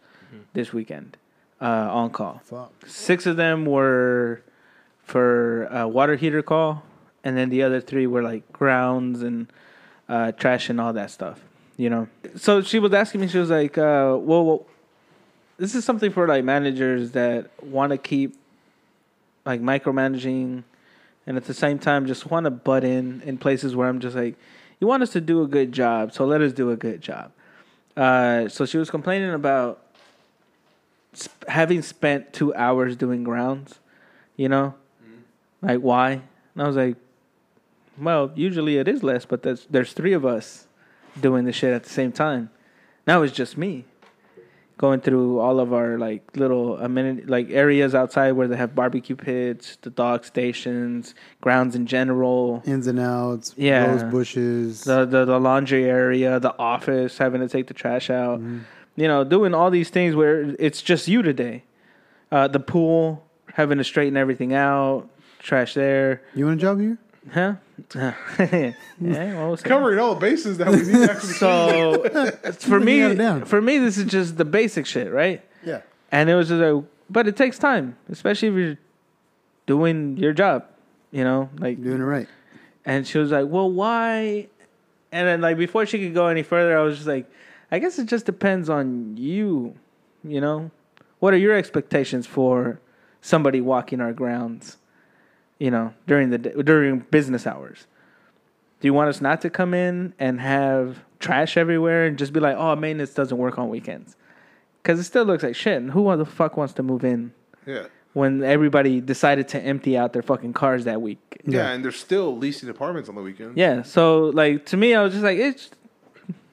this 0.54 0.72
weekend 0.72 1.18
uh, 1.60 1.64
on 1.92 2.09
call. 2.10 2.40
Fuck. 2.44 2.72
Six 2.86 3.26
of 3.26 3.36
them 3.36 3.66
were 3.66 4.40
for 5.04 5.64
a 5.66 5.86
water 5.86 6.16
heater 6.16 6.42
call, 6.42 6.82
and 7.22 7.36
then 7.36 7.50
the 7.50 7.62
other 7.62 7.80
three 7.80 8.06
were 8.06 8.22
like 8.22 8.50
grounds 8.52 9.22
and 9.22 9.48
uh, 10.09 10.32
trash 10.32 10.70
and 10.70 10.80
all 10.80 10.92
that 10.94 11.10
stuff. 11.10 11.40
you 11.76 11.90
know. 11.90 12.09
So 12.36 12.62
she 12.62 12.78
was 12.78 12.92
asking 12.94 13.20
me, 13.20 13.28
she 13.28 13.38
was 13.38 13.50
like, 13.50 13.76
uh, 13.76 14.16
well, 14.18 14.44
well 14.44 14.66
this 15.59 15.74
is 15.74 15.84
something 15.84 16.10
for 16.10 16.26
like 16.26 16.44
managers 16.44 17.10
that 17.12 17.50
want 17.62 17.90
to 17.90 17.98
keep 17.98 18.34
like 19.44 19.60
micromanaging 19.60 20.64
and 21.26 21.36
at 21.36 21.44
the 21.44 21.54
same 21.54 21.78
time 21.78 22.06
just 22.06 22.30
want 22.30 22.44
to 22.44 22.50
butt 22.50 22.84
in 22.84 23.20
in 23.22 23.38
places 23.38 23.76
where 23.76 23.88
I'm 23.88 24.00
just 24.00 24.16
like, 24.16 24.36
you 24.80 24.86
want 24.86 25.02
us 25.02 25.10
to 25.10 25.20
do 25.20 25.42
a 25.42 25.46
good 25.46 25.72
job, 25.72 26.12
so 26.12 26.24
let 26.24 26.40
us 26.40 26.52
do 26.52 26.70
a 26.70 26.76
good 26.76 27.00
job. 27.00 27.32
Uh, 27.96 28.48
so 28.48 28.64
she 28.64 28.78
was 28.78 28.90
complaining 28.90 29.32
about 29.32 29.80
sp- 31.14 31.44
having 31.48 31.82
spent 31.82 32.32
two 32.32 32.54
hours 32.54 32.96
doing 32.96 33.22
grounds, 33.22 33.78
you 34.36 34.48
know, 34.48 34.74
like 35.60 35.80
why? 35.80 36.22
And 36.54 36.62
I 36.62 36.66
was 36.66 36.76
like, 36.76 36.96
well, 37.98 38.32
usually 38.34 38.78
it 38.78 38.88
is 38.88 39.02
less, 39.02 39.24
but 39.24 39.42
there's 39.42 39.66
there's 39.70 39.92
three 39.92 40.12
of 40.12 40.24
us 40.24 40.66
doing 41.20 41.44
the 41.44 41.52
shit 41.52 41.72
at 41.72 41.84
the 41.84 41.90
same 41.90 42.10
time. 42.12 42.50
Now 43.06 43.22
it's 43.22 43.34
just 43.34 43.56
me 43.56 43.84
going 44.82 45.00
through 45.00 45.38
all 45.38 45.60
of 45.60 45.72
our 45.72 45.96
like 45.96 46.36
little 46.36 46.76
amenity 46.78 47.22
like 47.24 47.48
areas 47.50 47.94
outside 47.94 48.32
where 48.32 48.48
they 48.48 48.56
have 48.56 48.74
barbecue 48.74 49.14
pits, 49.14 49.78
the 49.82 49.90
dog 49.90 50.24
stations, 50.24 51.14
grounds 51.40 51.76
in 51.76 51.86
general, 51.86 52.62
Ins 52.66 52.88
and 52.88 52.98
outs, 52.98 53.54
Yeah. 53.56 53.84
rose 53.86 54.02
bushes. 54.02 54.82
the, 54.82 55.04
the 55.06 55.24
the 55.24 55.38
laundry 55.38 55.84
area, 55.84 56.40
the 56.40 56.52
office, 56.59 57.16
having 57.16 57.40
to 57.40 57.48
take 57.48 57.68
the 57.68 57.74
trash 57.74 58.10
out. 58.10 58.40
You 58.96 59.06
know, 59.09 59.22
doing 59.22 59.54
all 59.54 59.70
these 59.70 59.88
things 59.88 60.16
where 60.16 60.54
it's 60.59 60.82
just 60.82 61.06
you 61.06 61.22
today. 61.22 61.62
Uh, 62.32 62.48
the 62.48 62.60
pool, 62.60 63.24
having 63.54 63.78
to 63.78 63.84
straighten 63.84 64.16
everything 64.16 64.52
out, 64.52 65.09
trash 65.38 65.74
there, 65.74 66.22
you 66.34 66.44
want 66.46 66.59
a 66.59 66.60
job 66.60 66.80
here? 66.80 66.98
Huh? 67.30 67.54
yeah, 67.94 68.72
well, 69.00 69.48
we'll. 69.48 69.56
Covering 69.56 69.98
all 69.98 70.14
the 70.14 70.20
bases 70.20 70.58
that 70.58 70.68
we 70.68 70.76
need 70.78 71.06
to 71.06 71.10
actually. 71.10 71.32
So 71.34 72.32
for 72.58 72.80
me, 72.80 73.00
got 73.00 73.10
it 73.12 73.14
down. 73.16 73.44
for 73.44 73.60
me, 73.60 73.78
this 73.78 73.98
is 73.98 74.06
just 74.06 74.36
the 74.36 74.44
basic 74.44 74.86
shit, 74.86 75.12
right? 75.12 75.42
Yeah. 75.64 75.82
And 76.10 76.28
it 76.28 76.34
was 76.34 76.48
just 76.48 76.60
like, 76.60 76.84
but 77.08 77.26
it 77.28 77.36
takes 77.36 77.58
time, 77.58 77.96
especially 78.10 78.48
if 78.48 78.54
you're 78.54 78.78
doing 79.66 80.16
your 80.16 80.32
job, 80.32 80.66
you 81.10 81.24
know, 81.24 81.50
like. 81.58 81.82
Doing 81.82 82.00
it 82.00 82.04
right. 82.04 82.28
And 82.84 83.06
she 83.06 83.18
was 83.18 83.30
like, 83.30 83.46
"Well, 83.48 83.70
why?" 83.70 84.48
And 85.12 85.28
then, 85.28 85.40
like, 85.40 85.56
before 85.56 85.86
she 85.86 85.98
could 85.98 86.14
go 86.14 86.26
any 86.26 86.42
further, 86.42 86.76
I 86.76 86.82
was 86.82 86.96
just 86.96 87.06
like, 87.08 87.30
"I 87.70 87.78
guess 87.78 87.98
it 87.98 88.06
just 88.06 88.26
depends 88.26 88.68
on 88.68 89.16
you, 89.16 89.76
you 90.24 90.40
know. 90.40 90.70
What 91.20 91.32
are 91.32 91.38
your 91.38 91.54
expectations 91.54 92.26
for 92.26 92.80
somebody 93.20 93.60
walking 93.60 94.00
our 94.00 94.12
grounds, 94.12 94.78
you 95.58 95.70
know, 95.70 95.94
during 96.06 96.30
the 96.30 96.38
day, 96.38 96.52
during 96.62 97.00
business 97.10 97.46
hours? 97.46 97.86
Do 98.80 98.88
you 98.88 98.94
want 98.94 99.08
us 99.10 99.20
not 99.20 99.40
to 99.42 99.50
come 99.50 99.74
in 99.74 100.12
and 100.18 100.40
have 100.40 100.98
trash 101.20 101.56
everywhere 101.56 102.04
and 102.06 102.18
just 102.18 102.32
be 102.32 102.40
like, 102.40 102.56
"Oh, 102.56 102.74
maintenance 102.74 103.14
doesn't 103.14 103.36
work 103.38 103.58
on 103.58 103.68
weekends," 103.68 104.16
because 104.82 104.98
it 104.98 105.04
still 105.04 105.24
looks 105.24 105.42
like 105.42 105.54
shit. 105.54 105.76
And 105.76 105.92
who 105.92 106.14
the 106.16 106.24
fuck 106.26 106.56
wants 106.56 106.74
to 106.74 106.82
move 106.82 107.04
in 107.04 107.32
yeah. 107.64 107.84
when 108.12 108.42
everybody 108.42 109.00
decided 109.00 109.46
to 109.48 109.60
empty 109.60 109.96
out 109.96 110.12
their 110.12 110.22
fucking 110.22 110.52
cars 110.52 110.84
that 110.84 111.00
week? 111.00 111.20
yeah, 111.44 111.58
Yeah. 111.58 111.70
and 111.72 111.84
they're 111.84 111.92
still 111.92 112.36
leasing 112.36 112.68
apartments 112.68 113.08
on 113.08 113.14
the 113.14 113.22
weekend. 113.22 113.56
Yeah. 113.56 113.82
So 113.82 114.24
like 114.34 114.66
to 114.66 114.76
me, 114.76 114.94
I 114.94 115.02
was 115.02 115.12
just 115.12 115.22
like, 115.24 115.38
it's, 115.38 115.70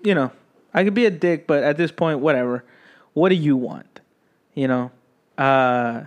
you 0.04 0.14
know, 0.14 0.32
I 0.74 0.84
could 0.84 0.94
be 0.94 1.06
a 1.08 1.12
dick, 1.12 1.48
but 1.48 1.64
at 1.64 1.78
this 1.78 1.92
point, 1.92 2.20
whatever. 2.20 2.64
What 3.14 3.30
do 3.30 3.36
you 3.36 3.58
want? 3.58 4.02
You 4.54 4.68
know. 4.68 4.92
Uh, 5.36 6.04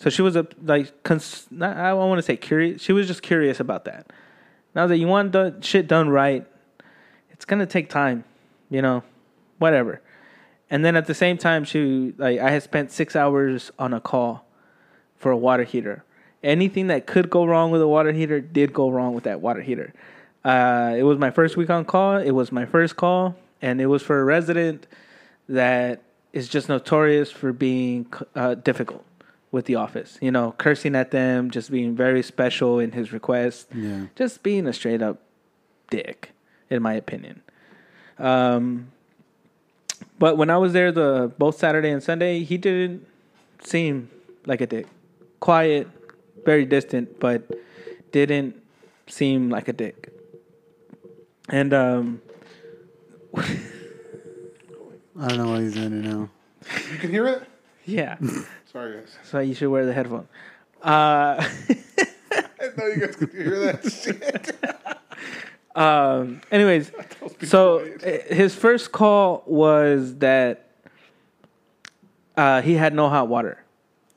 so 0.00 0.08
she 0.08 0.22
was 0.22 0.34
a 0.34 0.46
like, 0.62 1.02
cons- 1.02 1.46
not, 1.50 1.76
I 1.76 1.92
want 1.92 2.18
to 2.18 2.22
say 2.22 2.36
curious. 2.36 2.80
She 2.80 2.92
was 2.92 3.06
just 3.06 3.22
curious 3.22 3.60
about 3.60 3.84
that. 3.84 4.10
Now 4.74 4.86
that 4.86 4.96
you 4.96 5.06
want 5.06 5.32
the 5.32 5.56
shit 5.60 5.86
done 5.86 6.08
right? 6.08 6.46
It's 7.30 7.44
gonna 7.44 7.66
take 7.66 7.90
time. 7.90 8.24
You 8.70 8.80
know, 8.80 9.02
whatever. 9.58 10.00
And 10.70 10.84
then 10.84 10.96
at 10.96 11.06
the 11.06 11.14
same 11.14 11.36
time, 11.36 11.64
she 11.64 12.14
like 12.16 12.40
I 12.40 12.50
had 12.50 12.62
spent 12.62 12.90
six 12.92 13.14
hours 13.14 13.70
on 13.78 13.92
a 13.92 14.00
call 14.00 14.46
for 15.16 15.32
a 15.32 15.36
water 15.36 15.64
heater. 15.64 16.02
Anything 16.42 16.86
that 16.86 17.06
could 17.06 17.28
go 17.28 17.44
wrong 17.44 17.70
with 17.70 17.82
a 17.82 17.88
water 17.88 18.12
heater 18.12 18.40
did 18.40 18.72
go 18.72 18.88
wrong 18.88 19.14
with 19.14 19.24
that 19.24 19.42
water 19.42 19.60
heater. 19.60 19.92
Uh, 20.42 20.94
it 20.96 21.02
was 21.02 21.18
my 21.18 21.30
first 21.30 21.58
week 21.58 21.68
on 21.68 21.84
call. 21.84 22.16
It 22.16 22.30
was 22.30 22.50
my 22.50 22.64
first 22.64 22.96
call, 22.96 23.36
and 23.60 23.82
it 23.82 23.86
was 23.86 24.02
for 24.02 24.18
a 24.18 24.24
resident 24.24 24.86
that 25.50 26.00
is 26.32 26.48
just 26.48 26.70
notorious 26.70 27.30
for 27.30 27.52
being 27.52 28.10
uh, 28.34 28.54
difficult 28.54 29.04
with 29.52 29.64
the 29.66 29.74
office. 29.74 30.18
You 30.20 30.30
know, 30.30 30.52
cursing 30.58 30.94
at 30.94 31.10
them, 31.10 31.50
just 31.50 31.70
being 31.70 31.94
very 31.96 32.22
special 32.22 32.78
in 32.78 32.92
his 32.92 33.12
request, 33.12 33.68
Yeah. 33.74 34.06
just 34.16 34.42
being 34.42 34.66
a 34.66 34.72
straight 34.72 35.02
up 35.02 35.18
dick, 35.90 36.30
in 36.68 36.82
my 36.82 36.94
opinion. 36.94 37.42
Um, 38.18 38.88
but 40.18 40.36
when 40.36 40.50
I 40.50 40.58
was 40.58 40.72
there, 40.72 40.92
the 40.92 41.32
both 41.38 41.58
Saturday 41.58 41.90
and 41.90 42.02
Sunday, 42.02 42.42
he 42.44 42.56
didn't 42.58 43.06
seem 43.62 44.10
like 44.46 44.60
a 44.60 44.66
dick. 44.66 44.86
Quiet, 45.40 45.88
very 46.44 46.64
distant, 46.64 47.18
but 47.18 47.42
didn't 48.12 48.56
seem 49.06 49.50
like 49.50 49.68
a 49.68 49.72
dick. 49.72 50.12
And 51.48 51.72
um, 51.74 52.22
I 55.18 55.28
don't 55.28 55.38
know 55.38 55.50
why 55.50 55.62
he's 55.62 55.76
in 55.76 56.04
it 56.04 56.08
now. 56.08 56.28
You 56.92 56.98
can 56.98 57.10
hear 57.10 57.26
it. 57.26 57.42
Yeah, 57.90 58.16
Sorry, 58.72 58.94
guys. 58.98 59.16
so 59.24 59.38
you 59.40 59.54
should 59.54 59.68
wear 59.68 59.86
the 59.86 59.92
headphone. 59.92 60.28
Uh, 60.82 61.44
I 62.32 62.68
know 62.76 62.86
you 62.86 63.06
guys 63.06 63.16
could 63.16 63.30
hear 63.32 63.58
that 63.60 63.90
shit. 63.90 65.76
um, 65.76 66.40
anyways, 66.50 66.92
so 67.42 67.80
uh, 67.80 68.34
his 68.34 68.54
first 68.54 68.92
call 68.92 69.42
was 69.46 70.16
that 70.16 70.66
uh, 72.36 72.62
he 72.62 72.74
had 72.74 72.94
no 72.94 73.08
hot 73.08 73.28
water. 73.28 73.62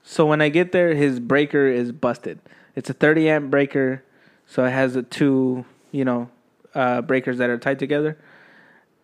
So 0.03 0.25
when 0.25 0.41
I 0.41 0.49
get 0.49 0.71
there, 0.71 0.93
his 0.93 1.19
breaker 1.19 1.67
is 1.67 1.91
busted. 1.91 2.39
It's 2.75 2.89
a 2.89 2.93
30 2.93 3.29
amp 3.29 3.51
breaker, 3.51 4.03
so 4.45 4.65
it 4.65 4.71
has 4.71 4.93
the 4.93 5.03
two, 5.03 5.65
you 5.91 6.03
know, 6.05 6.29
uh, 6.75 7.01
breakers 7.01 7.37
that 7.37 7.49
are 7.49 7.57
tied 7.57 7.79
together, 7.79 8.17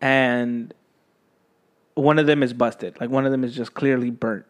and 0.01 0.73
one 1.95 2.19
of 2.19 2.27
them 2.27 2.43
is 2.43 2.53
busted. 2.53 2.99
Like 2.99 3.09
one 3.09 3.25
of 3.25 3.31
them 3.31 3.43
is 3.43 3.55
just 3.55 3.73
clearly 3.73 4.09
burnt. 4.09 4.45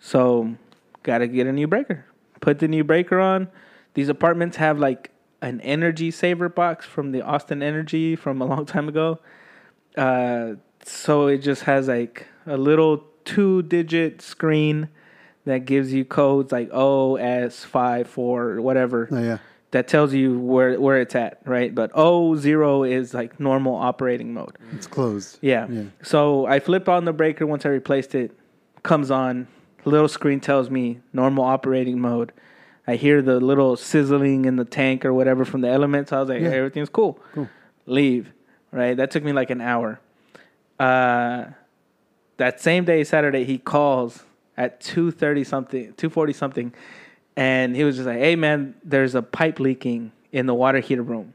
So 0.00 0.54
got 1.02 1.18
to 1.18 1.26
get 1.28 1.46
a 1.46 1.52
new 1.52 1.66
breaker. 1.66 2.04
Put 2.40 2.58
the 2.60 2.68
new 2.68 2.84
breaker 2.84 3.18
on. 3.20 3.48
These 3.94 4.08
apartments 4.08 4.56
have 4.58 4.78
like 4.78 5.10
an 5.42 5.60
energy 5.60 6.10
saver 6.10 6.48
box 6.48 6.84
from 6.86 7.12
the 7.12 7.22
Austin 7.22 7.62
Energy 7.62 8.16
from 8.16 8.40
a 8.40 8.44
long 8.52 8.66
time 8.66 8.88
ago. 8.88 9.18
Uh, 9.96 10.54
so 10.84 11.26
it 11.26 11.38
just 11.38 11.62
has 11.62 11.88
like 11.88 12.26
a 12.46 12.56
little 12.56 13.04
two 13.24 13.62
digit 13.62 14.22
screen 14.22 14.88
that 15.44 15.64
gives 15.64 15.92
you 15.92 16.04
codes 16.04 16.52
like 16.52 16.70
OS5, 16.70 18.06
4, 18.06 18.60
whatever 18.60 19.08
Oh 19.10 19.18
yeah. 19.20 19.38
that 19.70 19.88
tells 19.88 20.12
you 20.14 20.38
where 20.38 20.78
where 20.80 21.00
it's 21.00 21.14
at, 21.14 21.40
right? 21.44 21.74
But 21.74 21.90
O 21.94 22.36
zero 22.36 22.84
is 22.84 23.14
like 23.14 23.40
normal 23.40 23.74
operating 23.76 24.32
mode. 24.34 24.56
It's 24.72 24.86
closed. 24.86 25.38
Yeah. 25.40 25.66
Yeah. 25.68 25.84
So 26.02 26.46
I 26.46 26.60
flip 26.60 26.88
on 26.88 27.04
the 27.04 27.12
breaker 27.12 27.46
once 27.46 27.64
I 27.66 27.70
replaced 27.70 28.14
it, 28.14 28.36
comes 28.82 29.10
on, 29.10 29.48
little 29.88 30.08
screen 30.08 30.40
tells 30.40 30.70
me 30.70 31.00
normal 31.12 31.44
operating 31.44 32.00
mode. 32.00 32.32
I 32.86 32.96
hear 32.96 33.20
the 33.20 33.38
little 33.40 33.76
sizzling 33.76 34.44
in 34.44 34.56
the 34.56 34.64
tank 34.64 35.04
or 35.04 35.12
whatever 35.12 35.44
from 35.44 35.60
the 35.60 35.68
elements. 35.68 36.12
I 36.12 36.20
was 36.20 36.28
like, 36.28 36.40
Yeah. 36.40 36.48
everything's 36.50 36.88
cool. 36.88 37.18
Cool. 37.34 37.48
Leave. 37.86 38.32
Right? 38.72 38.96
That 38.96 39.10
took 39.10 39.24
me 39.24 39.32
like 39.32 39.50
an 39.50 39.60
hour. 39.60 40.00
Uh 40.78 41.46
that 42.36 42.60
same 42.60 42.84
day, 42.84 43.02
Saturday, 43.02 43.44
he 43.44 43.58
calls 43.58 44.22
at 44.56 44.80
two 44.80 45.10
thirty 45.10 45.42
something, 45.44 45.92
two 45.96 46.08
forty 46.08 46.32
something, 46.32 46.72
and 47.36 47.74
he 47.74 47.82
was 47.82 47.96
just 47.96 48.06
like, 48.06 48.18
"Hey 48.18 48.36
man, 48.36 48.74
there's 48.84 49.14
a 49.16 49.22
pipe 49.22 49.58
leaking 49.58 50.12
in 50.30 50.46
the 50.46 50.54
water 50.54 50.78
heater 50.78 51.02
room." 51.02 51.34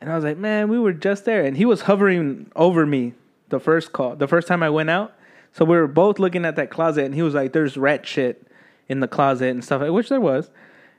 And 0.00 0.10
I 0.12 0.14
was 0.14 0.22
like, 0.24 0.36
"Man, 0.38 0.68
we 0.68 0.78
were 0.78 0.92
just 0.92 1.24
there." 1.24 1.44
And 1.44 1.56
he 1.56 1.64
was 1.64 1.82
hovering 1.82 2.50
over 2.54 2.86
me 2.86 3.14
the 3.48 3.58
first 3.58 3.92
call, 3.92 4.14
the 4.14 4.28
first 4.28 4.46
time 4.46 4.62
I 4.62 4.70
went 4.70 4.88
out. 4.90 5.14
So 5.54 5.64
we 5.64 5.76
were 5.76 5.86
both 5.86 6.18
looking 6.18 6.44
at 6.44 6.56
that 6.56 6.70
closet, 6.70 7.04
and 7.04 7.14
he 7.14 7.22
was 7.22 7.32
like, 7.32 7.52
"There's 7.52 7.76
rat 7.76 8.04
shit 8.06 8.46
in 8.88 8.98
the 9.00 9.08
closet 9.08 9.50
and 9.50 9.64
stuff," 9.64 9.88
which 9.88 10.08
there 10.08 10.20
was. 10.20 10.50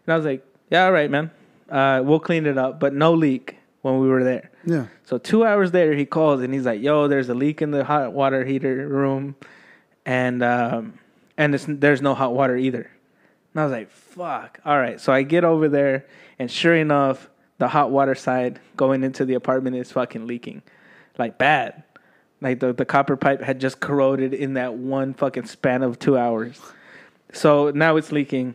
And 0.08 0.14
I 0.14 0.18
was 0.18 0.26
like, 0.26 0.46
"Yeah, 0.72 0.86
all 0.86 0.94
right, 0.94 1.12
man. 1.12 1.30
Uh, 1.70 2.02
we'll 2.04 2.22
clean 2.22 2.46
it 2.46 2.58
up, 2.58 2.80
but 2.80 2.94
no 2.94 3.14
leak 3.14 3.58
when 3.82 4.00
we 4.00 4.08
were 4.08 4.24
there." 4.24 4.50
Yeah. 4.66 4.86
So 5.04 5.18
two 5.18 5.46
hours 5.46 5.74
later, 5.74 5.94
he 5.94 6.06
calls 6.06 6.42
and 6.42 6.54
he's 6.54 6.66
like, 6.66 6.82
"Yo, 6.82 7.10
there's 7.10 7.28
a 7.28 7.34
leak 7.34 7.62
in 7.62 7.72
the 7.72 7.84
hot 7.84 8.14
water 8.14 8.46
heater 8.46 8.88
room, 8.88 9.36
and 10.06 10.42
um, 10.42 11.00
and 11.38 11.54
it's, 11.54 11.66
there's 11.68 12.02
no 12.02 12.16
hot 12.16 12.34
water 12.34 12.56
either." 12.56 12.90
And 13.54 13.62
I 13.62 13.64
was 13.66 13.74
like, 13.74 13.92
"Fuck!" 13.92 14.62
All 14.66 14.78
right, 14.78 15.02
so 15.02 15.12
I 15.12 15.24
get 15.24 15.44
over 15.44 15.68
there, 15.68 16.06
and 16.40 16.50
sure 16.50 16.76
enough, 16.76 17.30
the 17.58 17.68
hot 17.68 17.92
water 17.92 18.16
side 18.16 18.62
going 18.78 19.04
into 19.04 19.26
the 19.26 19.34
apartment 19.34 19.76
is 19.76 19.92
fucking 19.92 20.28
leaking, 20.28 20.62
like 21.18 21.38
bad. 21.38 21.84
Like 22.46 22.60
the 22.60 22.74
the 22.74 22.86
copper 22.86 23.16
pipe 23.18 23.42
had 23.42 23.60
just 23.60 23.80
corroded 23.80 24.32
in 24.32 24.54
that 24.54 24.76
one 24.76 25.16
fucking 25.16 25.48
span 25.48 25.82
of 25.82 25.98
two 25.98 26.16
hours. 26.16 26.62
So 27.34 27.72
now 27.72 27.98
it's 27.98 28.12
leaking, 28.12 28.54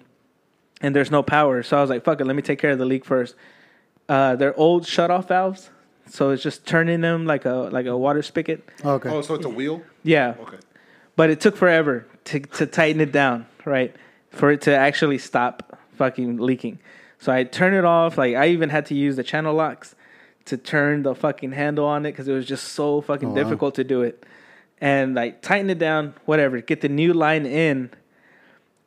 and 0.81 0.95
there's 0.95 1.11
no 1.11 1.25
power. 1.25 1.65
So 1.65 1.77
I 1.77 1.81
was 1.81 1.91
like, 1.91 2.05
"Fuck 2.05 2.21
it, 2.21 2.25
let 2.25 2.37
me 2.37 2.43
take 2.43 2.61
care 2.61 2.71
of 2.71 2.79
the 2.79 2.85
leak 2.85 3.05
first. 3.05 3.35
Uh, 4.09 4.37
they're 4.37 4.57
old 4.57 4.87
shut 4.87 5.11
off 5.11 5.27
valves, 5.27 5.71
so 6.07 6.31
it's 6.31 6.41
just 6.41 6.65
turning 6.65 7.01
them 7.01 7.27
like 7.27 7.45
a 7.47 7.69
like 7.73 7.87
a 7.87 7.97
water 7.97 8.23
spigot. 8.23 8.63
Okay. 8.85 9.09
Oh, 9.09 9.23
so 9.23 9.35
it's 9.35 9.45
a 9.45 9.49
wheel? 9.49 9.83
Yeah, 10.05 10.35
Okay. 10.41 10.59
but 11.17 11.31
it 11.31 11.41
took 11.41 11.57
forever 11.57 12.07
to 12.27 12.39
to 12.39 12.67
tighten 12.67 13.01
it 13.01 13.11
down, 13.11 13.47
right? 13.65 13.93
For 14.31 14.53
it 14.53 14.61
to 14.63 14.77
actually 14.77 15.19
stop 15.19 15.77
fucking 15.97 16.37
leaking. 16.37 16.79
So 17.19 17.33
I 17.33 17.43
turned 17.43 17.75
it 17.75 17.85
off. 17.85 18.17
Like 18.19 18.37
I 18.37 18.51
even 18.51 18.69
had 18.71 18.87
to 18.87 18.95
use 18.95 19.17
the 19.17 19.25
channel 19.25 19.53
locks 19.53 19.97
to 20.47 20.57
turn 20.57 21.03
the 21.03 21.15
fucking 21.15 21.53
handle 21.53 21.85
on 21.87 22.05
it 22.07 22.13
because 22.13 22.27
it 22.29 22.33
was 22.33 22.47
just 22.47 22.69
so 22.73 23.01
fucking 23.01 23.29
Oh, 23.29 23.33
wow. 23.33 23.43
difficult 23.43 23.75
to 23.77 23.85
do 23.85 24.03
it. 24.03 24.25
And 24.81 25.15
like 25.15 25.43
tighten 25.43 25.69
it 25.71 25.79
down, 25.79 26.15
whatever. 26.25 26.61
Get 26.61 26.81
the 26.81 26.89
new 26.89 27.13
line 27.13 27.45
in, 27.47 27.91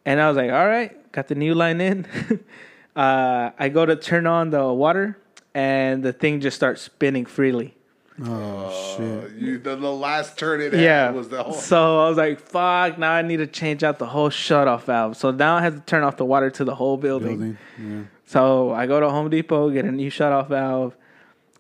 and 0.06 0.20
I 0.20 0.28
was 0.28 0.36
like, 0.38 0.52
all 0.52 0.66
right, 0.68 1.12
got 1.12 1.28
the 1.28 1.36
new 1.36 1.54
line 1.54 1.80
in. 1.80 2.08
uh, 2.96 3.52
I 3.58 3.70
go 3.70 3.86
to 3.86 3.96
turn 3.96 4.26
on 4.28 4.50
the 4.50 4.74
water, 4.74 5.18
and 5.54 6.02
the 6.04 6.12
thing 6.12 6.42
just 6.42 6.56
starts 6.58 6.82
spinning 6.82 7.26
freely. 7.26 7.76
Oh 8.24 8.96
shit. 8.98 9.24
Uh, 9.24 9.28
you, 9.38 9.58
the, 9.58 9.76
the 9.76 9.92
last 9.92 10.38
turn 10.38 10.62
it 10.62 10.74
had 10.74 10.82
Yeah. 10.82 11.10
was 11.12 11.30
the 11.30 11.42
whole. 11.44 11.54
So 11.54 12.00
I 12.06 12.10
was 12.10 12.18
like, 12.18 12.40
fuck, 12.40 12.98
now 13.00 13.12
I 13.12 13.22
need 13.24 13.38
to 13.38 13.48
change 13.48 13.84
out 13.84 13.98
the 13.98 14.06
whole 14.06 14.30
shut 14.30 14.68
off 14.68 14.86
valve. 14.86 15.18
So 15.18 15.32
now 15.32 15.56
I 15.56 15.62
have 15.62 15.76
to 15.76 15.82
turn 15.82 16.04
off 16.04 16.18
the 16.18 16.26
water 16.26 16.52
to 16.52 16.64
the 16.64 16.76
whole 16.76 16.98
building. 16.98 17.38
Building. 17.40 17.58
Yeah. 17.80 18.02
So 18.26 18.72
I 18.72 18.86
go 18.86 19.00
to 19.00 19.10
Home 19.10 19.30
Depot, 19.32 19.70
get 19.72 19.86
a 19.86 19.92
new 19.92 20.12
shut 20.12 20.32
off 20.32 20.50
valve, 20.50 20.96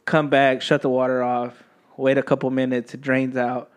come 0.05 0.29
back, 0.29 0.61
shut 0.61 0.81
the 0.81 0.89
water 0.89 1.23
off, 1.23 1.63
wait 1.97 2.17
a 2.17 2.23
couple 2.23 2.49
minutes, 2.49 2.93
it 2.93 3.01
drains 3.01 3.35
out. 3.37 3.69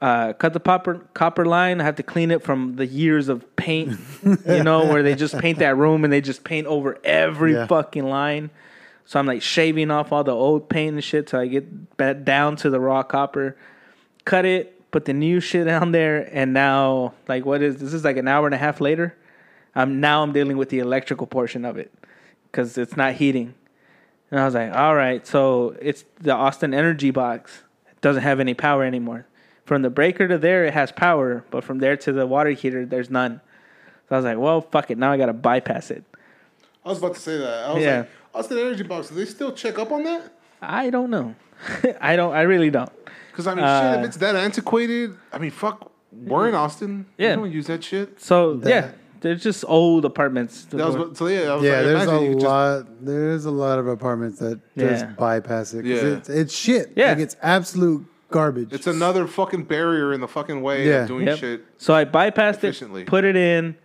Uh, 0.00 0.32
cut 0.32 0.52
the 0.52 0.58
copper 0.58 0.98
copper 1.14 1.46
line. 1.46 1.80
I 1.80 1.84
have 1.84 1.94
to 1.96 2.02
clean 2.02 2.32
it 2.32 2.42
from 2.42 2.74
the 2.74 2.86
years 2.86 3.28
of 3.28 3.54
paint, 3.54 4.00
you 4.24 4.64
know, 4.64 4.86
where 4.92 5.00
they 5.04 5.14
just 5.14 5.38
paint 5.38 5.60
that 5.60 5.76
room 5.76 6.02
and 6.02 6.12
they 6.12 6.20
just 6.20 6.42
paint 6.42 6.66
over 6.66 6.98
every 7.04 7.52
Yeah. 7.54 7.66
fucking 7.68 8.04
line. 8.04 8.50
So 9.04 9.20
I'm 9.20 9.26
like 9.26 9.42
shaving 9.42 9.92
off 9.92 10.10
all 10.10 10.24
the 10.24 10.34
old 10.34 10.68
paint 10.68 10.94
and 10.94 11.04
shit 11.04 11.28
till 11.28 11.38
I 11.38 11.46
get 11.46 11.96
back 11.96 12.24
down 12.24 12.56
to 12.56 12.70
the 12.70 12.80
raw 12.80 13.04
copper. 13.04 13.56
Cut 14.24 14.44
it, 14.44 14.90
put 14.90 15.04
the 15.04 15.12
new 15.12 15.38
shit 15.38 15.66
down 15.66 15.92
there, 15.92 16.28
and 16.32 16.52
now 16.52 17.14
like 17.28 17.44
what 17.44 17.62
is 17.62 17.76
this 17.76 17.92
is 17.94 18.02
like 18.04 18.16
an 18.16 18.26
hour 18.26 18.46
and 18.46 18.54
a 18.56 18.58
half 18.58 18.80
later. 18.80 19.14
I'm 19.72 20.00
now 20.00 20.24
I'm 20.24 20.32
dealing 20.32 20.56
with 20.56 20.68
the 20.70 20.80
electrical 20.80 21.28
portion 21.28 21.64
of 21.64 21.78
it 21.78 21.92
because 22.50 22.76
it's 22.76 22.96
not 22.96 23.14
heating. 23.14 23.54
And 24.32 24.40
I 24.40 24.44
was 24.46 24.54
like, 24.54 24.74
all 24.74 24.94
right, 24.96 25.24
so 25.26 25.76
it's 25.80 26.04
the 26.20 26.32
Austin 26.32 26.72
Energy 26.72 27.10
box. 27.10 27.62
It 27.90 28.00
doesn't 28.00 28.22
have 28.22 28.40
any 28.40 28.54
power 28.54 28.82
anymore. 28.82 29.26
From 29.66 29.82
the 29.82 29.90
breaker 29.90 30.26
to 30.26 30.38
there, 30.38 30.64
it 30.64 30.72
has 30.72 30.90
power, 30.90 31.44
but 31.50 31.62
from 31.62 31.78
there 31.78 31.96
to 31.98 32.12
the 32.12 32.26
water 32.26 32.50
heater, 32.50 32.86
there's 32.86 33.10
none. 33.10 33.40
So 34.08 34.16
I 34.16 34.18
was 34.18 34.24
like, 34.24 34.38
well, 34.38 34.62
fuck 34.62 34.90
it. 34.90 34.96
Now 34.98 35.12
I 35.12 35.18
got 35.18 35.26
to 35.26 35.32
bypass 35.34 35.90
it. 35.90 36.04
I 36.84 36.88
was 36.88 36.98
about 36.98 37.14
to 37.14 37.20
say 37.20 37.36
that. 37.36 37.64
I 37.66 37.72
was 37.74 37.82
Yeah. 37.84 37.98
like, 37.98 38.08
Austin 38.34 38.58
Energy 38.58 38.82
Box, 38.84 39.10
do 39.10 39.14
they 39.16 39.26
still 39.26 39.52
check 39.52 39.78
up 39.78 39.92
on 39.92 40.02
that? 40.04 40.32
I 40.62 40.88
don't 40.90 41.10
know. 41.10 41.34
I 42.00 42.16
don't. 42.16 42.32
I 42.34 42.42
really 42.42 42.70
don't. 42.70 42.90
Because, 43.30 43.46
I 43.46 43.54
mean, 43.54 43.64
Uh, 43.64 43.92
shit, 43.92 44.00
if 44.00 44.06
it's 44.06 44.16
that 44.16 44.34
antiquated, 44.34 45.14
I 45.32 45.38
mean, 45.38 45.50
fuck, 45.50 45.92
we're 46.10 46.48
in 46.48 46.54
Austin. 46.54 47.04
Yeah. 47.18 47.36
We 47.36 47.42
don't 47.42 47.52
use 47.52 47.66
that 47.66 47.84
shit. 47.84 48.18
So 48.20 48.54
That- 48.54 48.68
yeah, 48.70 48.90
they're 49.22 49.34
just 49.36 49.64
old 49.66 50.04
apartments. 50.04 50.64
That 50.66 50.86
was, 50.86 50.96
what- 50.96 51.16
so, 51.16 51.26
yeah, 51.28 51.52
I 51.52 51.54
was 51.54 51.64
Yeah, 51.64 51.70
like, 51.76 51.84
there's 51.84 52.02
imagine 52.02 52.14
a 52.14 52.20
you 52.22 52.28
could 52.32 52.40
just- 52.40 52.46
lot. 52.46 52.86
There's 53.04 53.44
a 53.46 53.50
lot 53.50 53.78
of 53.78 53.86
apartments 53.86 54.38
that 54.40 54.60
just 54.76 55.04
Yeah. 55.04 55.12
bypass 55.16 55.72
it. 55.74 55.82
'cause 55.82 55.88
Yeah. 55.90 56.08
it's, 56.16 56.28
it's 56.28 56.54
shit. 56.54 56.92
Yeah. 56.94 57.08
like 57.10 57.18
it's 57.18 57.36
absolute 57.42 58.04
garbage. 58.30 58.72
It's 58.72 58.86
another 58.86 59.26
fucking 59.26 59.64
barrier 59.64 60.12
in 60.12 60.20
the 60.20 60.28
fucking 60.28 60.60
way 60.62 60.86
Yeah. 60.88 61.02
of 61.02 61.08
doing 61.08 61.26
Yep. 61.26 61.38
shit. 61.38 61.64
So 61.78 61.94
I 61.94 62.04
bypassed 62.04 62.56
Efficiently. 62.56 63.02
it, 63.02 63.06
put 63.06 63.24
it 63.24 63.36
in, 63.36 63.76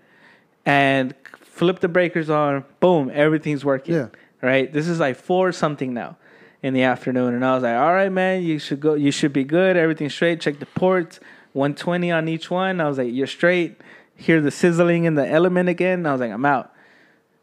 and 0.65 1.13
flip 1.41 1.79
the 1.79 1.87
breakers 1.87 2.29
on. 2.29 2.63
Boom, 2.79 3.09
everything's 3.13 3.63
working. 3.65 3.95
Yeah. 3.95 4.07
Right. 4.41 4.71
This 4.71 4.87
is 4.87 4.99
like 4.99 5.15
four 5.17 5.51
something 5.51 5.93
now 5.93 6.17
in 6.61 6.73
the 6.73 6.83
afternoon, 6.83 7.33
and 7.33 7.43
I 7.45 7.53
was 7.55 7.63
like, 7.63 7.75
"All 7.75 7.93
right, 7.93 8.11
man, 8.11 8.43
you 8.43 8.59
should 8.59 8.79
go. 8.79 8.93
You 8.93 9.11
should 9.11 9.33
be 9.33 9.43
good. 9.43 9.75
Everything's 9.77 10.13
straight. 10.13 10.39
Check 10.39 10.59
the 10.59 10.65
ports. 10.67 11.19
120 11.53 12.11
on 12.11 12.27
each 12.27 12.51
one." 12.51 12.79
I 12.79 12.87
was 12.87 12.97
like, 12.99 13.11
"You're 13.11 13.27
straight." 13.27 13.81
Hear 14.17 14.41
the 14.41 14.51
sizzling 14.51 15.05
in 15.05 15.15
the 15.15 15.27
element 15.27 15.69
again. 15.69 16.05
I 16.05 16.11
was 16.11 16.21
like, 16.21 16.31
"I'm 16.31 16.45
out." 16.45 16.73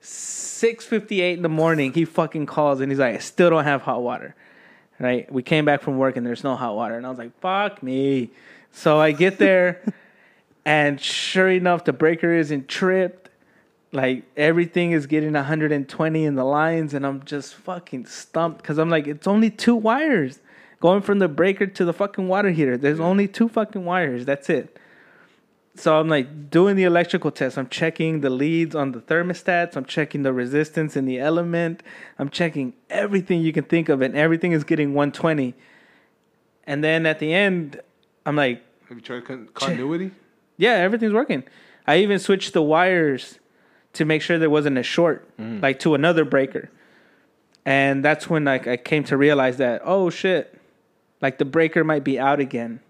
6:58 0.00 1.36
in 1.36 1.42
the 1.42 1.48
morning, 1.48 1.92
he 1.92 2.04
fucking 2.04 2.46
calls 2.46 2.80
and 2.80 2.90
he's 2.90 2.98
like, 2.98 3.14
"I 3.14 3.18
still 3.18 3.50
don't 3.50 3.64
have 3.64 3.82
hot 3.82 4.02
water." 4.02 4.34
Right? 4.98 5.30
We 5.32 5.42
came 5.42 5.64
back 5.64 5.82
from 5.82 5.98
work 5.98 6.16
and 6.16 6.26
there's 6.26 6.44
no 6.44 6.56
hot 6.56 6.74
water, 6.76 6.96
and 6.96 7.06
I 7.06 7.10
was 7.10 7.18
like, 7.18 7.38
"Fuck 7.40 7.82
me." 7.82 8.30
So 8.72 9.00
I 9.00 9.12
get 9.12 9.38
there, 9.38 9.82
and 10.64 11.00
sure 11.00 11.48
enough, 11.48 11.84
the 11.84 11.92
breaker 11.92 12.32
isn't 12.32 12.68
tripped. 12.68 13.30
Like 13.92 14.24
everything 14.36 14.90
is 14.90 15.06
getting 15.06 15.34
120 15.34 16.24
in 16.24 16.34
the 16.34 16.44
lines, 16.44 16.94
and 16.94 17.06
I'm 17.06 17.24
just 17.24 17.54
fucking 17.54 18.06
stumped 18.06 18.62
because 18.62 18.78
I'm 18.78 18.90
like, 18.90 19.06
it's 19.06 19.28
only 19.28 19.50
two 19.50 19.76
wires 19.76 20.40
going 20.80 21.00
from 21.00 21.18
the 21.18 21.28
breaker 21.28 21.66
to 21.66 21.84
the 21.84 21.92
fucking 21.92 22.28
water 22.28 22.50
heater. 22.50 22.76
There's 22.76 23.00
only 23.00 23.28
two 23.28 23.48
fucking 23.48 23.84
wires. 23.84 24.26
That's 24.26 24.50
it. 24.50 24.73
So 25.76 25.98
I'm 25.98 26.08
like 26.08 26.50
doing 26.50 26.76
the 26.76 26.84
electrical 26.84 27.30
test. 27.30 27.58
I'm 27.58 27.68
checking 27.68 28.20
the 28.20 28.30
leads 28.30 28.74
on 28.74 28.92
the 28.92 29.00
thermostats. 29.00 29.76
I'm 29.76 29.84
checking 29.84 30.22
the 30.22 30.32
resistance 30.32 30.96
in 30.96 31.04
the 31.04 31.18
element. 31.18 31.82
I'm 32.18 32.28
checking 32.28 32.74
everything 32.90 33.40
you 33.40 33.52
can 33.52 33.64
think 33.64 33.88
of, 33.88 34.00
and 34.00 34.16
everything 34.16 34.52
is 34.52 34.62
getting 34.62 34.94
120. 34.94 35.54
And 36.66 36.84
then 36.84 37.06
at 37.06 37.18
the 37.18 37.34
end, 37.34 37.80
I'm 38.24 38.36
like, 38.36 38.62
Have 38.88 38.98
you 38.98 39.02
tried 39.02 39.24
con- 39.24 39.48
continuity? 39.52 40.12
yeah, 40.56 40.74
everything's 40.74 41.12
working. 41.12 41.42
I 41.86 41.98
even 41.98 42.18
switched 42.18 42.52
the 42.52 42.62
wires 42.62 43.38
to 43.94 44.04
make 44.04 44.22
sure 44.22 44.38
there 44.38 44.50
wasn't 44.50 44.78
a 44.78 44.82
short, 44.82 45.28
mm. 45.36 45.60
like 45.60 45.80
to 45.80 45.94
another 45.94 46.24
breaker. 46.24 46.70
And 47.66 48.04
that's 48.04 48.30
when 48.30 48.44
like 48.44 48.66
I 48.66 48.76
came 48.76 49.04
to 49.04 49.16
realize 49.16 49.56
that 49.56 49.82
oh 49.84 50.10
shit, 50.10 50.58
like 51.20 51.38
the 51.38 51.44
breaker 51.44 51.82
might 51.82 52.04
be 52.04 52.18
out 52.18 52.40
again. 52.40 52.80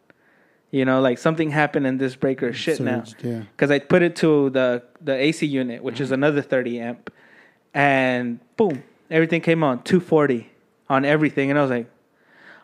You 0.74 0.84
know, 0.84 1.00
like 1.00 1.18
something 1.18 1.50
happened 1.50 1.86
in 1.86 1.98
this 1.98 2.16
breaker 2.16 2.48
is 2.48 2.56
shit 2.56 2.80
now. 2.80 3.04
Surged, 3.04 3.24
yeah. 3.24 3.42
Because 3.52 3.70
I 3.70 3.78
put 3.78 4.02
it 4.02 4.16
to 4.16 4.50
the 4.50 4.82
the 5.00 5.14
AC 5.14 5.46
unit, 5.46 5.84
which 5.84 6.00
is 6.00 6.10
another 6.10 6.42
30 6.42 6.80
amp, 6.80 7.12
and 7.72 8.40
boom, 8.56 8.82
everything 9.10 9.40
came 9.40 9.62
on 9.62 9.82
240 9.84 10.50
on 10.88 11.04
everything, 11.04 11.50
and 11.50 11.58
I 11.58 11.62
was 11.62 11.70
like, 11.70 11.86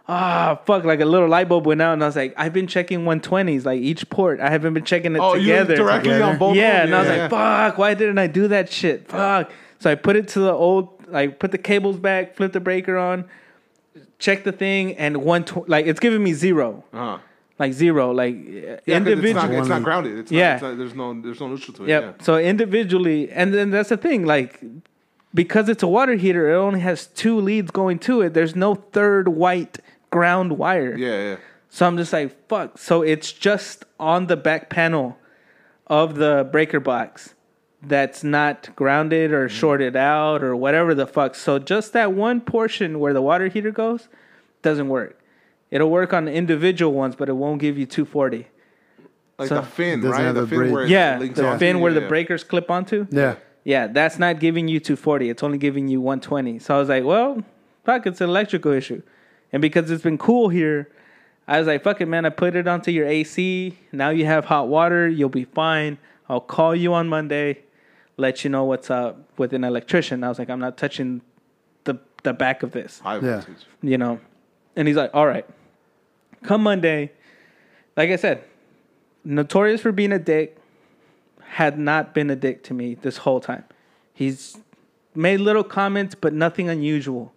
ah, 0.09 0.59
fuck, 0.67 0.83
like 0.85 1.01
a 1.01 1.05
little 1.05 1.29
light 1.29 1.49
bulb 1.49 1.67
went 1.67 1.81
out, 1.81 1.93
and 1.93 2.03
I 2.03 2.07
was 2.07 2.17
like, 2.17 2.35
I've 2.37 2.53
been 2.53 2.67
checking 2.67 3.01
120s, 3.05 3.65
like 3.65 3.81
each 3.81 4.09
port. 4.11 4.41
I 4.41 4.51
haven't 4.51 4.75
been 4.75 4.85
checking 4.85 5.15
it 5.15 5.21
Oh, 5.21 5.35
you 5.35 5.43
together. 5.53 5.77
directly 5.77 6.11
Together. 6.15 6.25
on 6.33 6.39
both 6.39 6.57
yeah, 6.57 6.79
of 6.83 6.85
and? 6.87 6.95
I 6.97 6.99
was 7.01 7.09
yeah. 7.09 7.17
like, 7.23 7.31
fuck, 7.31 7.79
why 7.79 7.95
didn't 7.95 8.19
I 8.19 8.27
do 8.27 8.49
that 8.49 8.73
shit? 8.73 9.07
Fuck. 9.09 9.53
So 9.79 9.89
I 9.89 9.95
put 9.95 10.17
it 10.17 10.27
to 10.29 10.41
the 10.41 10.53
old, 10.53 11.07
like, 11.09 11.39
put 11.39 11.53
the 11.53 11.59
cables 11.59 11.97
back, 11.97 12.35
flip 12.35 12.53
the 12.53 12.61
breaker 12.61 12.99
on, 12.99 13.27
check 14.19 14.43
the 14.43 14.53
thing, 14.53 14.97
and 14.97 15.19
one, 15.19 15.45
tw- 15.45 15.69
like, 15.69 15.87
it's 15.87 16.01
giving 16.01 16.25
me 16.25 16.33
zero, 16.33 16.83
Uh-huh. 16.93 17.19
Like 17.61 17.73
zero, 17.75 18.11
like 18.11 18.35
Yeah, 18.35 18.77
'cause 18.77 18.83
individual. 18.87 19.45
It's 19.45 19.51
not, 19.51 19.61
it's 19.61 19.69
not 19.69 19.83
grounded. 19.85 20.19
It's 20.19 20.33
Yeah. 20.33 20.41
Not, 20.41 20.55
it's 20.55 20.63
not, 20.63 20.79
there's 20.79 20.95
no 20.95 21.21
there's 21.21 21.41
no 21.41 21.49
neutral 21.49 21.77
to 21.77 21.85
it. 21.85 21.89
Yep. 21.89 22.03
Yeah. 22.03 22.25
So 22.25 22.39
individually, 22.39 23.31
and 23.31 23.55
then 23.55 23.71
that's 23.71 23.91
the 23.91 23.97
thing, 23.97 24.25
like 24.25 24.61
because 25.33 25.69
it's 25.69 25.83
a 25.83 25.87
water 25.87 26.15
heater, 26.15 26.51
it 26.51 26.57
only 26.57 26.81
has 26.81 27.07
two 27.07 27.39
leads 27.39 27.71
going 27.71 27.99
to 28.01 28.23
it. 28.23 28.35
There's 28.35 28.57
no 28.57 28.75
third 28.75 29.29
white 29.29 29.79
ground 30.11 30.59
wire. 30.59 30.97
Yeah, 30.97 31.23
yeah. 31.23 31.37
So 31.69 31.87
I'm 31.87 31.97
just 31.97 32.13
like, 32.13 32.49
fuck. 32.49 32.79
So 32.79 33.03
it's 33.03 33.31
just 33.31 33.85
on 34.01 34.27
the 34.27 34.37
back 34.37 34.71
panel 34.71 35.19
of 35.87 36.17
the 36.17 36.49
breaker 36.51 36.81
box 36.81 37.35
that's 37.83 38.25
not 38.25 38.71
grounded 38.75 39.33
or 39.33 39.47
mm-hmm. 39.47 39.57
shorted 39.57 39.97
out 39.97 40.43
or 40.43 40.57
whatever 40.57 40.95
the 40.95 41.07
fuck. 41.07 41.35
So 41.35 41.59
just 41.59 41.93
that 41.93 42.13
one 42.13 42.41
portion 42.41 42.99
where 42.99 43.13
the 43.13 43.23
water 43.23 43.49
heater 43.49 43.71
goes 43.71 44.09
doesn't 44.63 44.89
work. 44.89 45.20
It'll 45.71 45.91
work 45.91 46.13
on 46.13 46.25
the 46.25 46.33
individual 46.33 46.93
ones, 46.93 47.15
but 47.17 47.29
it 47.29 47.35
won't 47.35 47.61
give 47.61 47.79
you 47.79 47.87
240. 47.87 48.47
Like 49.39 49.49
So- 49.49 49.57
the 49.57 49.63
fin, 49.63 50.03
right? 50.03 50.21
have 50.23 50.35
The 50.35 50.41
the 50.43 50.47
fin 50.49 50.59
bridge. 50.59 50.73
where 50.73 50.85
it 50.85 50.91
Yeah, 50.91 51.19
links 51.19 51.39
the 51.39 51.47
onto 51.47 51.59
fin 51.59 51.77
you, 51.77 51.83
where 51.83 51.93
the 51.93 52.03
breakers 52.03 52.45
clip 52.45 52.71
onto. 52.71 53.07
Yeah. 53.11 53.37
Yeah, 53.65 53.87
that's 53.87 54.19
not 54.19 54.41
giving 54.41 54.69
you 54.69 54.81
240. 54.81 55.31
It's 55.31 55.43
only 55.43 55.59
giving 55.59 55.87
you 55.89 56.01
120. 56.01 56.59
So 56.59 56.75
I 56.75 56.79
was 56.79 56.89
like, 56.89 57.05
well, 57.05 57.43
fuck, 57.85 58.07
it's 58.07 58.21
an 58.21 58.29
electrical 58.29 58.73
issue. 58.73 59.03
And 59.53 59.61
because 59.63 59.91
it's 59.91 60.03
been 60.03 60.19
cool 60.19 60.49
here, 60.49 60.89
I 61.47 61.59
was 61.59 61.67
like, 61.67 61.83
fuck 61.83 62.01
it, 62.01 62.07
man. 62.07 62.25
I 62.25 62.31
put 62.31 62.55
it 62.57 62.67
onto 62.69 62.91
your 62.91 63.07
AC. 63.07 63.77
Now 63.93 64.11
you 64.11 64.25
have 64.25 64.47
hot 64.47 64.69
water. 64.69 65.09
You'll 65.09 65.29
be 65.29 65.45
fine. 65.45 65.99
I'll 66.29 66.41
call 66.41 66.75
you 66.77 66.95
on 66.95 67.09
Monday, 67.09 67.61
let 68.17 68.45
you 68.45 68.51
know 68.51 68.65
what's 68.65 68.89
up 68.91 69.19
with 69.37 69.53
an 69.53 69.65
electrician. 69.65 70.23
I 70.25 70.29
was 70.29 70.39
like, 70.39 70.49
I'm 70.51 70.61
not 70.61 70.77
touching 70.77 71.23
the 71.85 71.99
the 72.23 72.33
back 72.33 72.63
of 72.63 72.71
this 72.73 73.01
High 73.01 73.19
Yeah. 73.19 73.43
you 73.83 73.99
know. 73.99 74.21
And 74.77 74.87
he's 74.87 74.97
like, 74.97 75.11
all 75.13 75.27
right, 75.27 75.45
come 76.43 76.63
Monday. 76.63 77.13
Like 77.97 78.11
I 78.11 78.17
said, 78.17 78.45
notorious 79.25 79.81
for 79.81 79.93
being 79.93 80.13
a 80.13 80.19
dick, 80.19 80.57
had 81.43 81.79
not 81.79 82.15
been 82.15 82.31
a 82.31 82.37
dick 82.37 82.63
to 82.65 82.75
me 82.75 82.95
this 82.95 83.19
whole 83.19 83.41
time. 83.41 83.65
He's 84.15 84.57
made 85.15 85.41
little 85.41 85.65
comments, 85.65 86.15
but 86.15 86.33
nothing 86.33 86.69
unusual 86.69 87.33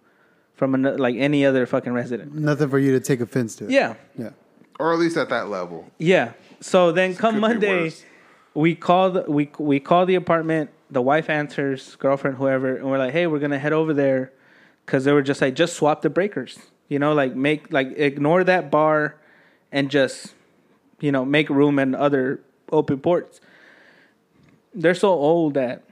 from 0.54 0.74
an, 0.74 0.96
like 0.98 1.16
any 1.16 1.44
other 1.44 1.66
fucking 1.66 1.92
resident. 1.92 2.32
Nothing 2.34 2.68
for 2.68 2.78
you 2.78 2.92
to 2.92 3.00
take 3.00 3.20
offense 3.20 3.56
to. 3.56 3.66
Yeah, 3.70 3.94
Yeah. 4.16 4.30
Or 4.78 4.92
at 4.92 4.98
least 4.98 5.16
at 5.16 5.28
that 5.28 5.48
level. 5.48 5.90
yeah. 5.98 6.32
So 6.60 6.92
then 6.92 7.14
come 7.14 7.40
Monday, 7.40 7.92
we 8.54 8.74
call 8.74 9.10
the 9.10 9.22
we 9.30 9.50
we 9.58 9.80
call 9.80 10.06
the 10.06 10.14
apartment. 10.14 10.70
The 10.90 11.02
wife 11.02 11.28
answers, 11.28 11.96
girlfriend, 11.96 12.36
whoever, 12.38 12.76
and 12.76 12.86
we're 12.86 12.98
like, 12.98 13.12
hey, 13.12 13.26
we're 13.26 13.38
gonna 13.38 13.58
head 13.58 13.72
over 13.72 13.92
there 13.92 14.32
because 14.86 15.04
they 15.04 15.12
were 15.12 15.22
just 15.22 15.40
like, 15.42 15.54
just 15.54 15.74
swap 15.76 16.02
the 16.02 16.08
breakers. 16.10 16.58
You 16.94 17.00
know, 17.00 17.12
like 17.12 17.34
make 17.34 17.72
like 17.72 17.88
ignore 17.96 18.44
that 18.44 18.70
bar 18.70 19.16
and 19.72 19.90
just 19.90 20.32
you 21.00 21.10
know 21.10 21.24
make 21.24 21.50
room 21.50 21.80
in 21.80 21.92
other 21.92 22.38
open 22.70 23.00
ports. 23.00 23.40
They're 24.72 24.94
so 24.94 25.08
old 25.08 25.54
that 25.54 25.82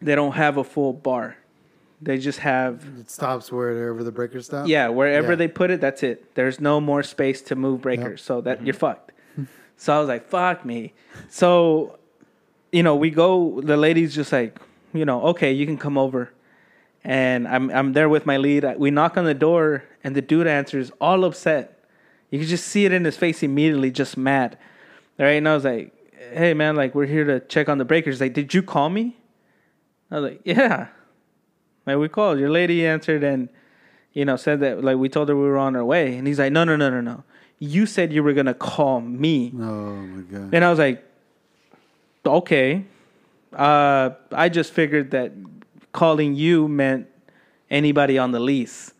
they 0.00 0.14
don't 0.14 0.32
have 0.32 0.56
a 0.56 0.64
full 0.64 0.94
bar. 0.94 1.36
They 2.00 2.16
just 2.16 2.38
have 2.38 2.86
It 2.98 3.10
stops 3.10 3.52
wherever 3.52 4.02
the 4.02 4.12
breakers 4.12 4.46
stop. 4.46 4.66
yeah, 4.66 4.88
wherever 4.88 5.32
Yeah. 5.32 5.36
they 5.42 5.48
put 5.48 5.70
it, 5.70 5.78
that's 5.82 6.02
it. 6.02 6.34
There's 6.34 6.58
no 6.58 6.80
more 6.80 7.02
space 7.02 7.42
to 7.42 7.54
move 7.54 7.82
breakers, 7.82 8.22
so 8.22 8.40
that 8.40 8.56
mm-hmm. 8.56 8.66
you're 8.66 8.80
fucked. 8.86 9.12
so 9.76 9.94
I 9.94 9.98
was 9.98 10.08
like, 10.08 10.24
"Fuck 10.26 10.64
me." 10.64 10.94
So, 11.28 11.98
you 12.72 12.82
know, 12.82 12.96
we 12.96 13.10
go. 13.10 13.60
The 13.60 13.76
lady's 13.76 14.14
just 14.14 14.32
like, 14.32 14.58
you 14.94 15.04
know, 15.04 15.20
okay, 15.32 15.52
you 15.52 15.66
can 15.66 15.76
come 15.76 15.98
over, 15.98 16.32
and 17.04 17.46
I'm 17.48 17.70
I'm 17.70 17.92
there 17.92 18.08
with 18.08 18.26
my 18.26 18.36
lead. 18.36 18.64
We 18.78 18.90
knock 18.90 19.16
on 19.16 19.24
the 19.24 19.34
door, 19.34 19.84
and 20.04 20.14
the 20.14 20.22
dude 20.22 20.46
answers, 20.46 20.90
all 21.00 21.24
upset. 21.24 21.84
You 22.30 22.38
can 22.38 22.46
just 22.48 22.66
see 22.68 22.84
it 22.84 22.92
in 22.92 23.04
his 23.04 23.16
face 23.16 23.42
immediately, 23.42 23.90
just 23.90 24.16
mad. 24.16 24.56
Right, 25.18 25.32
and 25.32 25.48
I 25.48 25.54
was 25.54 25.64
like, 25.64 25.92
"Hey, 26.32 26.54
man, 26.54 26.76
like 26.76 26.94
we're 26.94 27.06
here 27.06 27.24
to 27.24 27.40
check 27.40 27.68
on 27.68 27.78
the 27.78 27.84
breakers." 27.84 28.20
Like, 28.20 28.32
did 28.34 28.52
you 28.54 28.62
call 28.62 28.88
me? 28.90 29.16
I 30.10 30.20
was 30.20 30.30
like, 30.32 30.40
"Yeah." 30.44 30.88
Like 31.86 31.96
we 31.98 32.08
called. 32.08 32.38
Your 32.38 32.50
lady 32.50 32.86
answered 32.86 33.24
and 33.24 33.48
you 34.12 34.24
know 34.24 34.36
said 34.36 34.60
that 34.60 34.84
like 34.84 34.96
we 34.98 35.08
told 35.08 35.28
her 35.28 35.34
we 35.36 35.42
were 35.42 35.58
on 35.58 35.74
our 35.76 35.84
way, 35.84 36.16
and 36.16 36.26
he's 36.26 36.38
like, 36.38 36.52
no, 36.52 36.62
no, 36.64 36.76
no, 36.76 36.90
no, 36.90 37.00
no. 37.00 37.24
You 37.58 37.86
said 37.86 38.12
you 38.12 38.22
were 38.22 38.32
gonna 38.34 38.54
call 38.54 39.00
me, 39.00 39.52
Oh 39.56 39.60
my 39.96 40.22
god. 40.22 40.54
and 40.54 40.64
I 40.64 40.70
was 40.70 40.78
like, 40.78 41.02
okay. 42.24 42.84
Uh, 43.52 44.10
I 44.30 44.48
just 44.48 44.72
figured 44.72 45.10
that 45.10 45.32
calling 45.92 46.34
you 46.34 46.68
meant 46.68 47.06
anybody 47.70 48.18
on 48.18 48.32
the 48.32 48.40
lease 48.40 48.92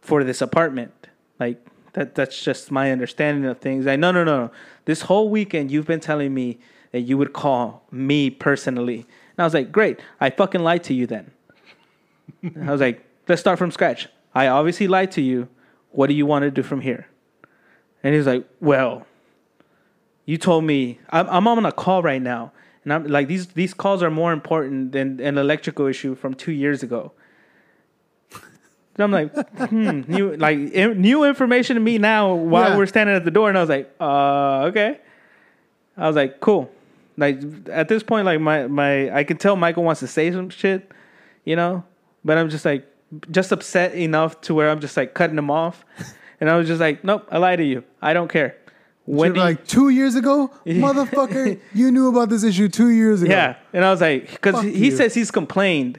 for 0.00 0.24
this 0.24 0.40
apartment. 0.40 0.92
Like 1.38 1.64
that. 1.92 2.14
That's 2.14 2.42
just 2.42 2.70
my 2.70 2.90
understanding 2.92 3.44
of 3.44 3.58
things. 3.58 3.86
Like 3.86 4.00
no, 4.00 4.10
no, 4.10 4.24
no, 4.24 4.46
no. 4.46 4.50
This 4.84 5.02
whole 5.02 5.28
weekend 5.28 5.70
you've 5.70 5.86
been 5.86 6.00
telling 6.00 6.32
me 6.34 6.58
that 6.92 7.00
you 7.00 7.18
would 7.18 7.32
call 7.32 7.84
me 7.90 8.30
personally, 8.30 9.06
and 9.36 9.38
I 9.38 9.44
was 9.44 9.54
like, 9.54 9.70
great. 9.70 10.00
I 10.20 10.30
fucking 10.30 10.62
lied 10.62 10.84
to 10.84 10.94
you 10.94 11.06
then. 11.06 11.30
I 12.66 12.70
was 12.72 12.80
like, 12.80 13.04
let's 13.28 13.40
start 13.40 13.58
from 13.58 13.70
scratch. 13.70 14.08
I 14.34 14.46
obviously 14.48 14.88
lied 14.88 15.12
to 15.12 15.20
you. 15.20 15.48
What 15.90 16.06
do 16.08 16.14
you 16.14 16.26
want 16.26 16.44
to 16.44 16.50
do 16.50 16.62
from 16.62 16.80
here? 16.80 17.08
And 18.02 18.14
he's 18.14 18.26
like, 18.26 18.46
well, 18.60 19.06
you 20.24 20.38
told 20.38 20.64
me 20.64 20.98
I'm, 21.10 21.28
I'm 21.28 21.48
on 21.48 21.64
a 21.66 21.72
call 21.72 22.02
right 22.02 22.22
now, 22.22 22.52
and 22.88 22.92
I'm 22.94 23.06
like 23.06 23.28
these 23.28 23.48
these 23.48 23.74
calls 23.74 24.02
are 24.02 24.10
more 24.10 24.32
important 24.32 24.92
than 24.92 25.20
an 25.20 25.36
electrical 25.36 25.86
issue 25.86 26.14
from 26.14 26.32
two 26.32 26.52
years 26.52 26.82
ago. 26.82 27.12
And 28.96 29.04
I'm 29.04 29.12
like, 29.12 29.68
hmm, 29.68 30.00
new 30.08 30.34
like 30.36 30.58
in, 30.58 31.00
new 31.00 31.24
information 31.24 31.74
to 31.76 31.80
me 31.80 31.98
now 31.98 32.32
while 32.34 32.70
Yeah. 32.70 32.76
we're 32.78 32.86
standing 32.86 33.14
at 33.14 33.24
the 33.24 33.30
door, 33.30 33.48
and 33.50 33.58
I 33.58 33.60
was 33.60 33.68
like, 33.70 33.94
uh, 34.00 34.68
okay. 34.70 35.00
I 35.96 36.06
was 36.06 36.16
like, 36.16 36.40
cool. 36.40 36.70
Like 37.18 37.40
at 37.68 37.88
this 37.88 38.02
point, 38.02 38.24
like 38.24 38.40
my 38.40 38.66
my 38.68 39.14
I 39.14 39.22
can 39.24 39.36
tell 39.36 39.54
Michael 39.54 39.84
wants 39.84 40.00
to 40.00 40.06
say 40.06 40.32
some 40.32 40.48
shit, 40.50 40.90
you 41.44 41.56
know, 41.56 41.84
but 42.24 42.38
I'm 42.38 42.48
just 42.48 42.64
like 42.64 42.86
just 43.30 43.52
upset 43.52 43.94
enough 43.94 44.40
to 44.42 44.54
where 44.54 44.70
I'm 44.70 44.80
just 44.80 44.96
like 44.96 45.12
cutting 45.14 45.36
him 45.36 45.50
off, 45.50 45.84
and 46.40 46.48
I 46.48 46.56
was 46.56 46.66
just 46.66 46.80
like, 46.80 47.04
nope, 47.04 47.28
I 47.30 47.36
lied 47.38 47.58
to 47.58 47.64
you. 47.64 47.84
I 48.00 48.14
don't 48.14 48.28
care. 48.28 48.56
When 49.08 49.16
When 49.18 49.32
do 49.32 49.40
you- 49.40 49.44
like 49.46 49.66
two 49.66 49.88
years 49.88 50.14
ago, 50.16 50.50
motherfucker, 50.66 51.58
you 51.72 51.90
knew 51.90 52.08
about 52.08 52.28
this 52.28 52.44
issue 52.44 52.68
two 52.68 52.90
years 52.90 53.22
ago. 53.22 53.32
Yeah, 53.32 53.56
and 53.72 53.84
I 53.84 53.90
was 53.90 54.00
like, 54.02 54.30
because 54.30 54.62
he 54.62 54.86
you. 54.86 54.96
says 54.96 55.14
he's 55.14 55.30
complained, 55.30 55.98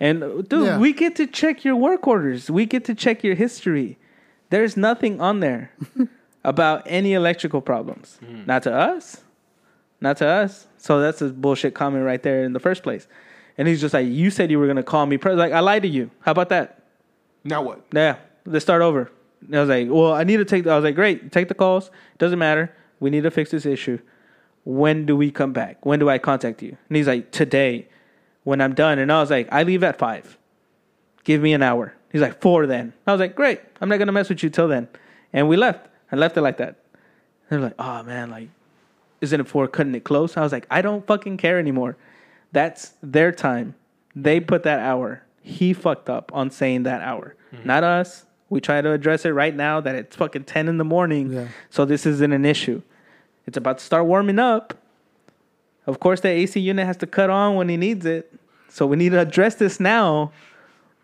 and 0.00 0.20
dude, 0.48 0.64
Yeah. 0.66 0.78
we 0.78 0.92
get 0.92 1.16
to 1.16 1.26
check 1.26 1.64
your 1.64 1.76
work 1.76 2.06
orders. 2.06 2.50
We 2.50 2.64
get 2.66 2.84
to 2.86 2.94
check 2.94 3.22
your 3.22 3.34
history. 3.34 3.98
There's 4.50 4.76
nothing 4.76 5.20
on 5.20 5.40
there 5.40 5.70
about 6.44 6.82
any 6.86 7.12
electrical 7.12 7.60
problems. 7.60 8.18
Mm. 8.24 8.46
Not 8.46 8.62
to 8.62 8.72
us, 8.72 9.22
not 10.00 10.16
to 10.18 10.26
us. 10.26 10.66
So 10.78 11.00
that's 11.00 11.20
a 11.20 11.28
bullshit 11.30 11.74
comment 11.74 12.04
right 12.04 12.22
there 12.22 12.42
in 12.44 12.52
the 12.52 12.60
first 12.60 12.82
place. 12.82 13.06
And 13.58 13.66
he's 13.68 13.80
just 13.80 13.92
like, 13.94 14.06
you 14.06 14.30
said 14.30 14.50
you 14.50 14.58
were 14.58 14.66
gonna 14.66 14.82
call 14.82 15.04
me. 15.06 15.18
Like 15.18 15.52
I 15.52 15.60
lied 15.60 15.82
to 15.82 15.88
you. 15.88 16.10
How 16.20 16.32
about 16.32 16.48
that? 16.50 16.82
Now 17.44 17.60
what? 17.62 17.80
Yeah, 17.92 18.16
let's 18.46 18.64
start 18.64 18.82
over. 18.82 19.10
And 19.42 19.56
I 19.56 19.60
was 19.60 19.68
like, 19.68 19.88
well, 19.90 20.12
I 20.12 20.24
need 20.24 20.38
to 20.38 20.44
take. 20.44 20.66
I 20.66 20.74
was 20.74 20.84
like, 20.84 20.94
great, 20.94 21.32
take 21.32 21.48
the 21.48 21.54
calls. 21.54 21.90
Doesn't 22.18 22.38
matter. 22.38 22.74
We 23.00 23.10
need 23.10 23.22
to 23.22 23.30
fix 23.30 23.50
this 23.50 23.66
issue. 23.66 23.98
When 24.64 25.06
do 25.06 25.16
we 25.16 25.30
come 25.30 25.52
back? 25.52 25.84
When 25.86 25.98
do 25.98 26.08
I 26.08 26.18
contact 26.18 26.62
you? 26.62 26.76
And 26.88 26.96
he's 26.96 27.06
like, 27.06 27.30
today, 27.30 27.88
when 28.44 28.60
I'm 28.60 28.74
done. 28.74 28.98
And 28.98 29.12
I 29.12 29.20
was 29.20 29.30
like, 29.30 29.48
I 29.52 29.62
leave 29.62 29.84
at 29.84 29.98
five. 29.98 30.38
Give 31.24 31.40
me 31.40 31.52
an 31.52 31.62
hour. 31.62 31.94
He's 32.10 32.20
like, 32.20 32.40
four 32.40 32.66
then. 32.66 32.92
I 33.06 33.12
was 33.12 33.20
like, 33.20 33.34
great. 33.34 33.60
I'm 33.80 33.88
not 33.88 33.98
gonna 33.98 34.12
mess 34.12 34.28
with 34.28 34.42
you 34.42 34.50
till 34.50 34.68
then. 34.68 34.88
And 35.32 35.48
we 35.48 35.56
left. 35.56 35.88
I 36.10 36.16
left 36.16 36.36
it 36.36 36.42
like 36.42 36.56
that. 36.58 36.76
They're 37.48 37.60
like, 37.60 37.74
oh 37.78 38.02
man, 38.02 38.30
like, 38.30 38.48
isn't 39.20 39.40
it 39.40 39.48
for 39.48 39.68
cutting 39.68 39.94
it 39.94 40.04
close? 40.04 40.36
I 40.36 40.42
was 40.42 40.52
like, 40.52 40.66
I 40.70 40.82
don't 40.82 41.06
fucking 41.06 41.36
care 41.36 41.58
anymore. 41.58 41.96
That's 42.52 42.94
their 43.02 43.32
time. 43.32 43.74
They 44.14 44.40
put 44.40 44.62
that 44.64 44.80
hour. 44.80 45.22
He 45.42 45.72
fucked 45.72 46.10
up 46.10 46.30
on 46.34 46.50
saying 46.50 46.84
that 46.84 47.02
hour, 47.02 47.36
mm-hmm. 47.52 47.66
not 47.66 47.84
us. 47.84 48.25
We 48.48 48.60
try 48.60 48.80
to 48.80 48.92
address 48.92 49.24
it 49.24 49.30
right 49.30 49.54
now 49.54 49.80
that 49.80 49.94
it's 49.94 50.14
fucking 50.16 50.44
10 50.44 50.68
in 50.68 50.78
the 50.78 50.84
morning. 50.84 51.32
Yeah. 51.32 51.48
So 51.70 51.84
this 51.84 52.06
isn't 52.06 52.32
an 52.32 52.44
issue. 52.44 52.82
It's 53.46 53.56
about 53.56 53.78
to 53.78 53.84
start 53.84 54.06
warming 54.06 54.38
up. 54.38 54.74
Of 55.86 56.00
course, 56.00 56.20
the 56.20 56.28
AC 56.28 56.58
unit 56.58 56.86
has 56.86 56.96
to 56.98 57.06
cut 57.06 57.30
on 57.30 57.54
when 57.54 57.68
he 57.68 57.76
needs 57.76 58.06
it. 58.06 58.32
So 58.68 58.86
we 58.86 58.96
need 58.96 59.10
to 59.10 59.20
address 59.20 59.56
this 59.56 59.80
now. 59.80 60.32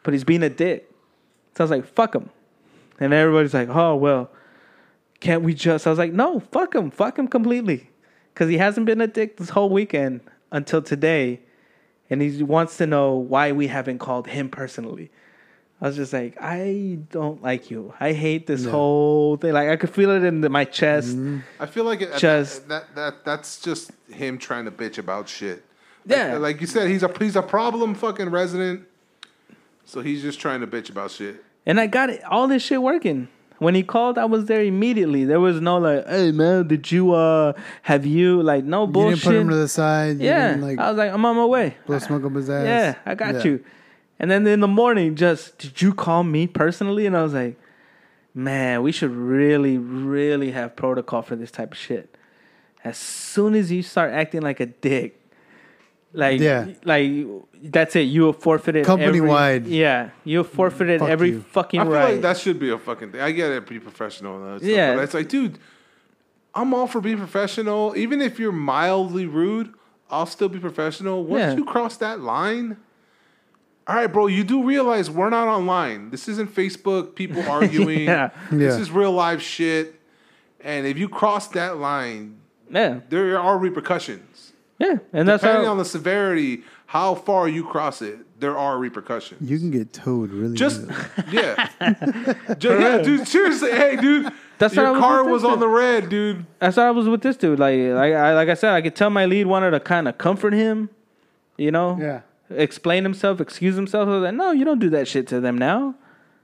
But 0.03 0.15
he's 0.15 0.25
being 0.25 0.43
a 0.43 0.51
dick. 0.51 0.91
So 1.57 1.63
I 1.63 1.65
was 1.65 1.71
like, 1.71 1.87
fuck 1.87 2.15
him. 2.15 2.31
And 2.99 3.13
everybody's 3.13 3.55
like, 3.55 3.69
oh, 3.69 3.97
well, 3.97 4.31
can't 5.21 5.43
we 5.43 5.55
just? 5.55 5.87
I 5.87 5.91
was 5.91 5.99
like, 5.99 6.13
no, 6.13 6.41
fuck 6.41 6.75
him. 6.75 6.91
Fuck 6.91 7.19
him 7.19 7.29
completely. 7.29 7.91
Because 8.33 8.49
he 8.49 8.59
hasn't 8.59 8.87
been 8.87 9.01
a 9.01 9.07
dick 9.07 9.37
this 9.37 9.51
whole 9.51 9.71
weekend 9.71 10.21
until 10.51 10.83
today. 10.83 11.41
And 12.11 12.21
he 12.21 12.43
wants 12.43 12.77
to 12.79 12.87
know 12.87 13.15
why 13.15 13.53
we 13.53 13.69
haven't 13.69 13.99
called 13.99 14.27
him 14.27 14.49
personally. 14.49 15.11
I 15.83 15.87
was 15.89 15.97
just 15.97 16.13
like, 16.13 16.37
I 16.41 17.01
don't 17.11 17.43
like 17.43 17.69
you. 17.69 17.93
I 17.99 18.13
hate 18.13 18.47
this 18.47 18.65
whole 18.65 19.37
thing. 19.37 19.53
Like 19.53 19.69
I 19.69 19.75
could 19.75 19.91
feel 19.91 20.11
it 20.13 20.23
in 20.23 20.41
the, 20.41 20.49
my 20.49 20.65
chest. 20.65 21.19
I 21.59 21.67
feel 21.67 21.83
like 21.83 22.01
it, 22.03 22.17
Just- 22.19 22.69
that, 22.69 22.95
that 22.95 23.25
that's 23.25 23.61
just 23.61 23.91
him 24.09 24.39
trying 24.39 24.65
to 24.67 24.71
bitch 24.71 24.99
about 24.99 25.29
shit. 25.29 25.65
Yeah. 26.07 26.37
like, 26.39 26.61
you 26.61 26.67
said, 26.69 26.89
he's 26.89 27.03
a 27.03 27.13
he's 27.19 27.35
a 27.37 27.43
problem 27.43 27.95
fucking 27.97 28.31
resident. 28.31 28.87
So 29.85 30.01
he's 30.01 30.23
just 30.23 30.39
trying 30.41 30.61
to 30.61 30.67
bitch 30.69 30.89
about 30.89 31.11
shit. 31.11 31.45
And 31.67 31.81
I 31.81 31.87
got 31.89 32.11
it, 32.11 32.23
all 32.25 32.47
this 32.49 32.63
shit 32.63 32.81
working. 32.81 33.27
When 33.59 33.75
he 33.77 33.83
called, 33.85 34.19
I 34.19 34.25
was 34.25 34.47
there 34.47 34.63
immediately. 34.63 35.25
There 35.25 35.39
was 35.39 35.61
no 35.61 35.79
like, 35.79 36.07
hey 36.09 36.33
man, 36.33 36.67
did 36.67 36.91
you 36.91 37.13
uh 37.13 37.53
have 37.83 38.05
you 38.07 38.43
like 38.43 38.65
no 38.65 38.83
You 38.87 38.93
bullshit? 38.93 39.19
didn't 39.21 39.25
put 39.25 39.41
him 39.41 39.49
to 39.51 39.57
the 39.57 39.69
side. 39.69 40.19
You 40.19 40.27
yeah, 40.27 40.57
like 40.61 40.79
I 40.79 40.89
was 40.91 40.99
like, 40.99 41.13
I'm 41.13 41.25
on 41.25 41.37
my 41.37 41.45
way. 41.47 41.77
blow 41.87 41.99
smoke 42.01 42.25
up 42.25 42.33
his 42.35 42.49
ass. 42.51 42.65
Yeah, 42.65 42.95
I 43.05 43.15
got 43.17 43.35
Yeah. 43.37 43.43
you. 43.45 43.65
And 44.23 44.31
then 44.31 44.47
in 44.47 44.61
the 44.61 44.69
morning, 44.69 45.17
just 45.17 45.59
did 45.59 45.83
you 45.83 45.93
call 45.93 46.23
me 46.23 46.47
personally? 46.47 47.05
And 47.07 47.17
I 47.17 47.23
was 47.25 47.35
like, 47.35 47.59
man, 48.35 48.83
we 48.83 48.93
should 48.93 49.11
really, 49.11 49.77
really 49.79 50.53
have 50.53 50.77
protocol 50.77 51.23
for 51.23 51.37
this 51.37 51.51
type 51.51 51.73
of 51.73 51.79
shit. 51.79 52.17
As 52.85 52.97
soon 52.97 53.55
as 53.55 53.71
you 53.73 53.83
start 53.83 54.13
acting 54.13 54.41
like 54.43 54.61
a 54.61 54.67
dick, 54.67 55.19
like 56.15 56.41
Yeah. 56.41 56.69
like 56.85 57.11
that's 57.63 57.97
it. 57.97 58.03
You 58.03 58.27
have 58.27 58.37
forfeited 58.41 58.87
every- 58.89 59.05
Company-wide. 59.05 59.67
Yeah, 59.67 60.11
you 60.25 60.39
have 60.39 60.49
forfeited 60.49 61.01
Fuck 61.01 61.09
every 61.09 61.31
you. 61.31 61.41
fucking 61.41 61.81
I 61.81 61.85
feel 61.85 61.93
right. 61.93 62.13
like 62.13 62.23
that 62.23 62.37
should 62.39 62.59
be 62.61 62.71
a 62.71 62.79
fucking 62.79 63.13
thing. 63.13 63.21
I 63.21 63.33
get 63.33 63.51
it, 63.51 63.67
be 63.67 63.81
professional. 63.81 64.37
And 64.37 64.55
that 64.55 64.61
stuff, 64.61 64.71
Yeah. 64.77 64.95
but 64.95 65.03
it's 65.05 65.15
like, 65.15 65.29
dude, 65.29 65.59
I'm 66.55 66.73
all 66.75 66.87
for 66.87 67.01
being 67.01 67.19
professional. 67.19 67.95
Even 67.97 68.21
if 68.21 68.39
you're 68.39 68.53
mildly 68.53 69.27
rude, 69.27 69.73
I'll 70.11 70.27
still 70.27 70.49
be 70.51 70.59
professional. 70.59 71.25
Once 71.25 71.41
Yeah. 71.41 71.57
you 71.57 71.65
cross 71.65 71.97
that 71.99 72.21
line, 72.21 72.77
all 73.87 73.97
right, 73.97 74.07
bro, 74.07 74.27
you 74.29 74.45
do 74.45 74.63
realize 74.65 75.11
we're 75.11 75.31
not 75.31 75.49
online. 75.49 76.11
This 76.11 76.29
isn't 76.29 76.55
Facebook, 76.55 77.15
people 77.15 77.43
arguing. 77.49 78.01
Yeah. 78.05 78.31
This 78.51 78.75
Yeah. 78.77 78.81
is 78.81 78.91
real 78.91 79.13
life 79.13 79.43
shit. 79.43 79.95
And 80.61 80.87
if 80.87 80.97
you 80.99 81.09
cross 81.09 81.49
that 81.49 81.79
line, 81.79 82.37
yeah, 82.71 83.01
there 83.09 83.39
are 83.39 83.59
repercussions. 83.59 84.53
yeah, 84.79 84.99
and 85.13 85.27
that's 85.29 85.43
Depending 85.43 85.65
how. 85.67 85.73
on 85.73 85.79
the 85.79 85.85
severity, 85.85 86.63
how 86.87 87.15
far 87.17 87.49
you 87.49 87.65
cross 87.65 88.01
it, 88.03 88.19
there 88.39 88.57
are 88.57 88.79
repercussions. 88.79 89.49
You 89.51 89.59
can 89.59 89.71
get 89.73 89.93
towed 89.93 90.31
really 90.31 90.55
Just 90.57 90.83
easily. 90.83 90.95
yeah, 91.33 91.69
Ju- 92.59 92.79
yeah, 92.81 92.99
dude. 92.99 93.27
Seriously, 93.27 93.73
hey, 93.73 93.97
dude. 93.97 94.33
That's 94.59 94.77
what 94.77 94.85
I 94.85 94.89
your 94.91 94.93
was 94.93 95.01
car 95.01 95.25
with 95.25 95.33
was 95.33 95.45
on 95.45 95.59
the 95.59 95.67
red, 95.69 96.09
dude. 96.09 96.47
That's 96.61 96.77
how 96.77 96.87
I 96.87 96.91
was 96.93 97.09
with 97.09 97.23
this 97.23 97.37
dude. 97.37 97.59
Like, 97.59 97.77
like 97.81 98.15
I 98.15 98.35
like 98.35 98.49
I 98.49 98.55
said, 98.55 98.73
I 98.73 98.81
could 98.83 98.95
tell 98.95 99.11
my 99.11 99.27
lead 99.27 99.47
wanted 99.49 99.73
to 99.73 99.81
kind 99.81 100.07
of 100.07 100.17
comfort 100.19 100.53
him, 100.53 100.89
you 101.57 101.73
know, 101.73 101.99
Yeah. 102.01 102.21
Explain 102.57 103.05
himself, 103.05 103.41
excuse 103.41 103.77
himself. 103.77 104.09
I 104.09 104.13
was 104.13 104.23
like, 104.23 104.35
no, 104.35 104.53
you 104.53 104.65
don't 104.65 104.79
do 104.79 104.91
that 104.91 105.09
shit 105.09 105.27
to 105.29 105.41
them 105.41 105.59
now. 105.59 105.95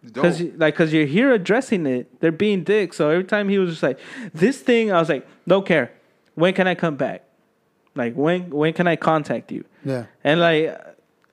Because 0.04 0.40
like, 0.40 0.76
cause 0.76 0.92
you're 0.92 1.06
here 1.06 1.32
addressing 1.32 1.84
it. 1.86 2.20
They're 2.20 2.30
being 2.30 2.62
dicks. 2.62 2.96
So 2.96 3.10
every 3.10 3.24
time 3.24 3.48
he 3.48 3.58
was 3.58 3.70
just 3.70 3.82
like, 3.82 3.98
this 4.32 4.60
thing, 4.60 4.92
I 4.92 5.00
was 5.00 5.08
like, 5.08 5.26
don't 5.46 5.66
care. 5.66 5.92
When 6.34 6.54
can 6.54 6.68
I 6.68 6.74
come 6.76 6.96
back? 6.96 7.24
Like 7.96 8.14
when 8.14 8.50
when 8.50 8.72
can 8.72 8.86
I 8.86 8.94
contact 8.94 9.50
you? 9.50 9.64
Yeah. 9.84 10.06
And 10.22 10.38
like, 10.38 10.80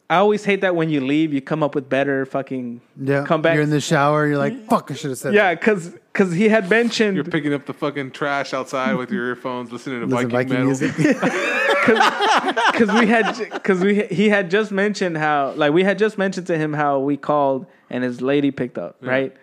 I 0.07 0.17
always 0.17 0.45
hate 0.45 0.61
that 0.61 0.75
when 0.75 0.89
you 0.91 1.01
leave, 1.01 1.33
you 1.33 1.41
come 1.41 1.63
up 1.63 1.73
with 1.73 1.89
better 1.89 2.27
fucking 2.27 2.79
Yeah. 3.01 3.25
come 3.25 3.41
back. 3.41 3.55
You're 3.55 3.63
in 3.63 3.71
the 3.71 3.81
shower. 3.81 4.27
You're 4.27 4.37
like, 4.37 4.67
fuck, 4.69 4.91
I 4.91 4.93
should 4.93 5.09
have 5.09 5.17
said 5.17 5.33
yeah, 5.33 5.55
because 5.55 5.89
because 6.13 6.31
he 6.31 6.47
had 6.47 6.69
mentioned 6.69 7.15
You're 7.15 7.25
picking 7.25 7.53
up 7.53 7.65
the 7.65 7.73
fucking 7.73 8.11
trash 8.11 8.53
outside 8.53 8.93
with 8.95 9.11
your 9.11 9.25
earphones, 9.27 9.71
listening 9.71 10.01
to 10.01 10.05
that. 10.07 10.15
Listen, 10.15 10.29
Viking, 10.29 10.49
Viking 10.53 10.67
metal. 10.67 10.87
music. 10.89 10.95
because 11.85 12.91
we 12.99 13.05
had 13.07 13.37
because 13.51 13.79
we 13.81 14.05
he 14.07 14.29
had 14.29 14.49
just 14.49 14.71
mentioned 14.71 15.17
how 15.17 15.51
like 15.51 15.71
we 15.71 15.83
had 15.83 15.97
just 15.99 16.17
mentioned 16.17 16.47
to 16.47 16.57
him 16.57 16.73
how 16.73 16.99
we 16.99 17.15
called 17.17 17.65
and 17.89 18.03
his 18.03 18.21
lady 18.21 18.49
picked 18.49 18.77
up 18.79 18.95
right 19.01 19.35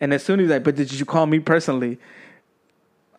and 0.00 0.14
as 0.14 0.22
soon 0.22 0.40
as 0.40 0.44
he's 0.44 0.50
like 0.50 0.64
but 0.64 0.74
did 0.74 0.90
you 0.90 1.04
call 1.04 1.26
me 1.26 1.38
personally 1.38 1.98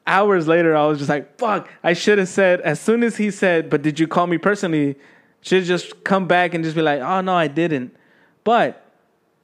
hours 0.08 0.48
later 0.48 0.76
i 0.76 0.86
was 0.88 0.98
just 0.98 1.10
like 1.10 1.38
fuck 1.38 1.70
i 1.84 1.94
should 1.94 2.18
have 2.18 2.28
said 2.28 2.60
as 2.62 2.80
soon 2.80 3.04
as 3.04 3.18
he 3.18 3.30
said 3.30 3.70
but 3.70 3.84
did 3.84 4.00
you 4.00 4.08
call 4.08 4.26
me 4.26 4.40
personally 4.40 4.96
should 5.44 5.64
just 5.66 6.04
come 6.04 6.28
back 6.28 6.54
and 6.54 6.64
just 6.64 6.76
be 6.76 6.82
like 6.82 7.00
oh 7.02 7.22
no 7.22 7.34
i 7.36 7.48
didn't 7.48 7.96
but 8.44 8.86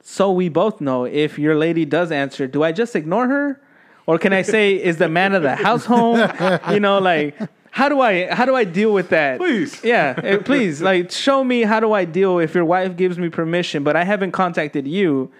so 0.02 0.32
we 0.32 0.48
both 0.48 0.80
know 0.80 1.04
if 1.04 1.38
your 1.38 1.54
lady 1.54 1.84
does 1.84 2.10
answer 2.10 2.46
do 2.46 2.62
i 2.62 2.72
just 2.72 2.96
ignore 2.96 3.28
her 3.28 3.60
or 4.06 4.18
can 4.18 4.32
i 4.32 4.42
say 4.42 4.74
is 4.74 4.96
the 4.96 5.08
man 5.08 5.34
of 5.34 5.42
the 5.42 5.54
house 5.54 5.84
home 5.84 6.18
you 6.72 6.80
know 6.80 6.98
like 6.98 7.36
how 7.70 7.88
do 7.88 8.00
i 8.00 8.26
how 8.34 8.44
do 8.44 8.54
i 8.56 8.64
deal 8.64 8.92
with 8.92 9.10
that 9.10 9.38
Please. 9.38 9.82
yeah, 9.84 10.14
eh, 10.24 10.38
please, 10.38 10.82
like 10.82 11.10
show 11.10 11.44
me 11.44 11.62
how 11.62 11.78
do 11.78 11.92
I 11.92 12.04
deal 12.04 12.38
if 12.40 12.54
your 12.54 12.64
wife 12.64 12.96
gives 12.96 13.16
me 13.16 13.28
permission, 13.28 13.84
but 13.84 13.94
I 13.94 14.02
haven't 14.02 14.32
contacted 14.32 14.88
you. 14.88 15.30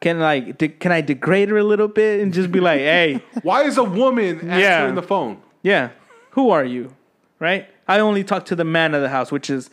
Can 0.00 0.20
like 0.20 0.58
de- 0.58 0.68
can 0.68 0.92
I 0.92 1.00
degrade 1.00 1.48
her 1.48 1.56
a 1.56 1.64
little 1.64 1.88
bit 1.88 2.20
and 2.20 2.32
just 2.32 2.52
be 2.52 2.60
like, 2.60 2.78
hey, 2.94 3.20
Why 3.42 3.62
is 3.64 3.78
a 3.78 3.82
woman 3.84 4.36
answering 4.48 4.60
Yeah. 4.60 4.90
the 4.92 5.02
phone? 5.02 5.42
yeah, 5.62 5.90
who 6.30 6.50
are 6.50 6.64
you? 6.64 6.94
Right? 7.40 7.66
I 7.88 7.98
only 7.98 8.22
talk 8.22 8.44
to 8.46 8.54
the 8.56 8.64
man 8.64 8.94
of 8.94 9.02
the 9.02 9.08
house, 9.08 9.32
which 9.32 9.50
is 9.50 9.68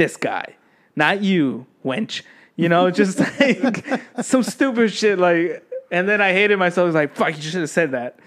this 0.00 0.16
guy, 0.16 0.54
not 0.96 1.20
you, 1.22 1.66
wench. 1.84 2.22
You 2.56 2.70
know, 2.70 2.90
just 2.90 3.18
like 3.40 3.84
some 4.22 4.42
stupid 4.42 4.90
shit. 4.92 5.18
Like, 5.18 5.62
and 5.92 6.08
then 6.08 6.22
I 6.22 6.32
hated 6.32 6.58
myself. 6.58 6.84
I 6.84 6.86
was 6.86 6.94
like, 6.94 7.14
fuck, 7.14 7.36
you 7.36 7.42
should 7.42 7.60
have 7.60 7.68
said 7.70 7.90
that. 7.92 8.18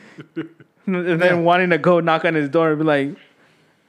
And 0.85 1.19
then 1.21 1.43
wanting 1.43 1.71
to 1.71 1.77
go 1.79 1.99
knock 1.99 2.25
on 2.25 2.35
his 2.35 2.49
door 2.49 2.69
and 2.71 2.77
be 2.79 2.85
like, 2.85 3.17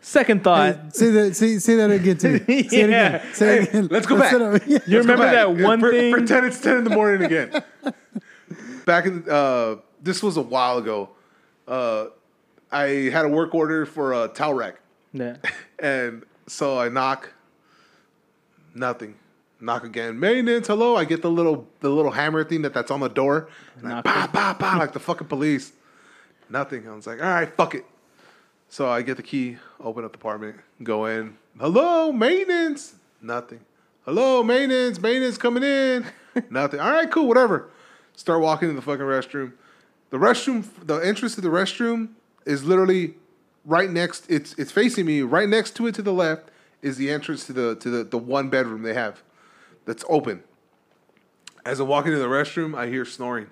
second 0.00 0.42
thought. 0.44 0.76
Hey, 0.76 0.80
say 0.92 1.10
that. 1.10 1.36
Say, 1.36 1.58
say 1.58 1.74
that 1.76 1.90
again 1.90 2.16
too. 2.16 2.38
Say 2.38 2.44
it 2.48 2.72
Yeah. 2.90 3.16
again. 3.16 3.34
Say 3.34 3.58
it 3.58 3.68
again. 3.68 3.88
let's 3.90 4.06
go 4.06 4.18
back. 4.18 4.30
set 4.32 4.40
up- 4.40 4.62
yeah. 4.66 4.78
You 4.86 4.96
Let's 4.96 5.06
remember 5.08 5.24
back. 5.24 5.34
that 5.34 5.56
one 5.62 5.80
Pre- 5.80 5.90
thing? 5.92 6.12
Pretend 6.12 6.46
it's 6.46 6.60
ten 6.60 6.78
in 6.78 6.84
the 6.84 6.90
morning 6.90 7.22
again. 7.22 7.62
back 8.86 9.04
in 9.06 9.28
uh, 9.28 9.76
this 10.02 10.22
was 10.22 10.36
a 10.38 10.42
while 10.42 10.78
ago. 10.78 11.10
Uh, 11.68 12.06
I 12.72 13.10
had 13.12 13.24
a 13.26 13.28
work 13.28 13.54
order 13.54 13.84
for 13.86 14.12
a 14.24 14.28
towel 14.28 14.54
rack, 14.54 14.76
Yeah. 15.12 15.36
and 15.78 16.24
so 16.46 16.78
I 16.78 16.88
knock. 16.88 17.32
Nothing. 18.74 19.14
Knock 19.60 19.84
again. 19.84 20.18
Maintenance. 20.18 20.66
Hello. 20.66 20.96
I 20.96 21.04
get 21.04 21.22
the 21.22 21.30
little 21.30 21.66
the 21.80 21.88
little 21.88 22.10
hammer 22.10 22.44
thing 22.44 22.62
that 22.62 22.74
that's 22.74 22.90
on 22.90 23.00
the 23.00 23.08
door. 23.08 23.48
And 23.78 23.92
I, 23.92 24.02
bah, 24.02 24.28
bah, 24.32 24.56
bah, 24.58 24.76
like 24.78 24.92
the 24.92 25.00
fucking 25.00 25.28
police. 25.28 25.72
Nothing. 26.50 26.88
I 26.88 26.94
was 26.94 27.06
like, 27.06 27.22
all 27.22 27.28
right, 27.28 27.54
fuck 27.56 27.74
it. 27.74 27.84
So 28.68 28.88
I 28.88 29.02
get 29.02 29.16
the 29.16 29.22
key, 29.22 29.56
open 29.80 30.04
up 30.04 30.12
the 30.12 30.18
apartment, 30.18 30.56
go 30.82 31.06
in. 31.06 31.36
Hello, 31.58 32.12
maintenance. 32.12 32.96
Nothing. 33.22 33.60
Hello, 34.04 34.42
maintenance. 34.42 35.00
Maintenance 35.00 35.38
coming 35.38 35.62
in. 35.62 36.04
Nothing. 36.50 36.80
All 36.80 36.90
right, 36.90 37.10
cool, 37.10 37.28
whatever. 37.28 37.70
Start 38.16 38.40
walking 38.40 38.68
in 38.68 38.76
the 38.76 38.82
fucking 38.82 39.04
restroom. 39.04 39.52
The 40.10 40.18
restroom, 40.18 40.64
the 40.84 40.96
entrance 40.96 41.34
to 41.36 41.40
the 41.40 41.48
restroom 41.48 42.10
is 42.44 42.64
literally 42.64 43.14
right 43.64 43.90
next. 43.90 44.28
It's 44.28 44.54
it's 44.54 44.70
facing 44.70 45.06
me. 45.06 45.22
Right 45.22 45.48
next 45.48 45.76
to 45.76 45.86
it, 45.86 45.94
to 45.96 46.02
the 46.02 46.12
left, 46.12 46.50
is 46.84 46.96
the 46.98 47.10
entrance 47.10 47.46
to 47.46 47.52
the 47.52 47.74
to 47.76 47.90
the 47.90 48.04
the 48.04 48.18
one 48.18 48.48
bedroom 48.50 48.82
they 48.82 48.94
have, 48.94 49.22
that's 49.86 50.04
open. 50.08 50.42
As 51.64 51.80
I 51.80 51.84
walk 51.84 52.04
into 52.06 52.18
the 52.18 52.26
restroom, 52.26 52.76
I 52.76 52.86
hear 52.88 53.04
snoring. 53.04 53.46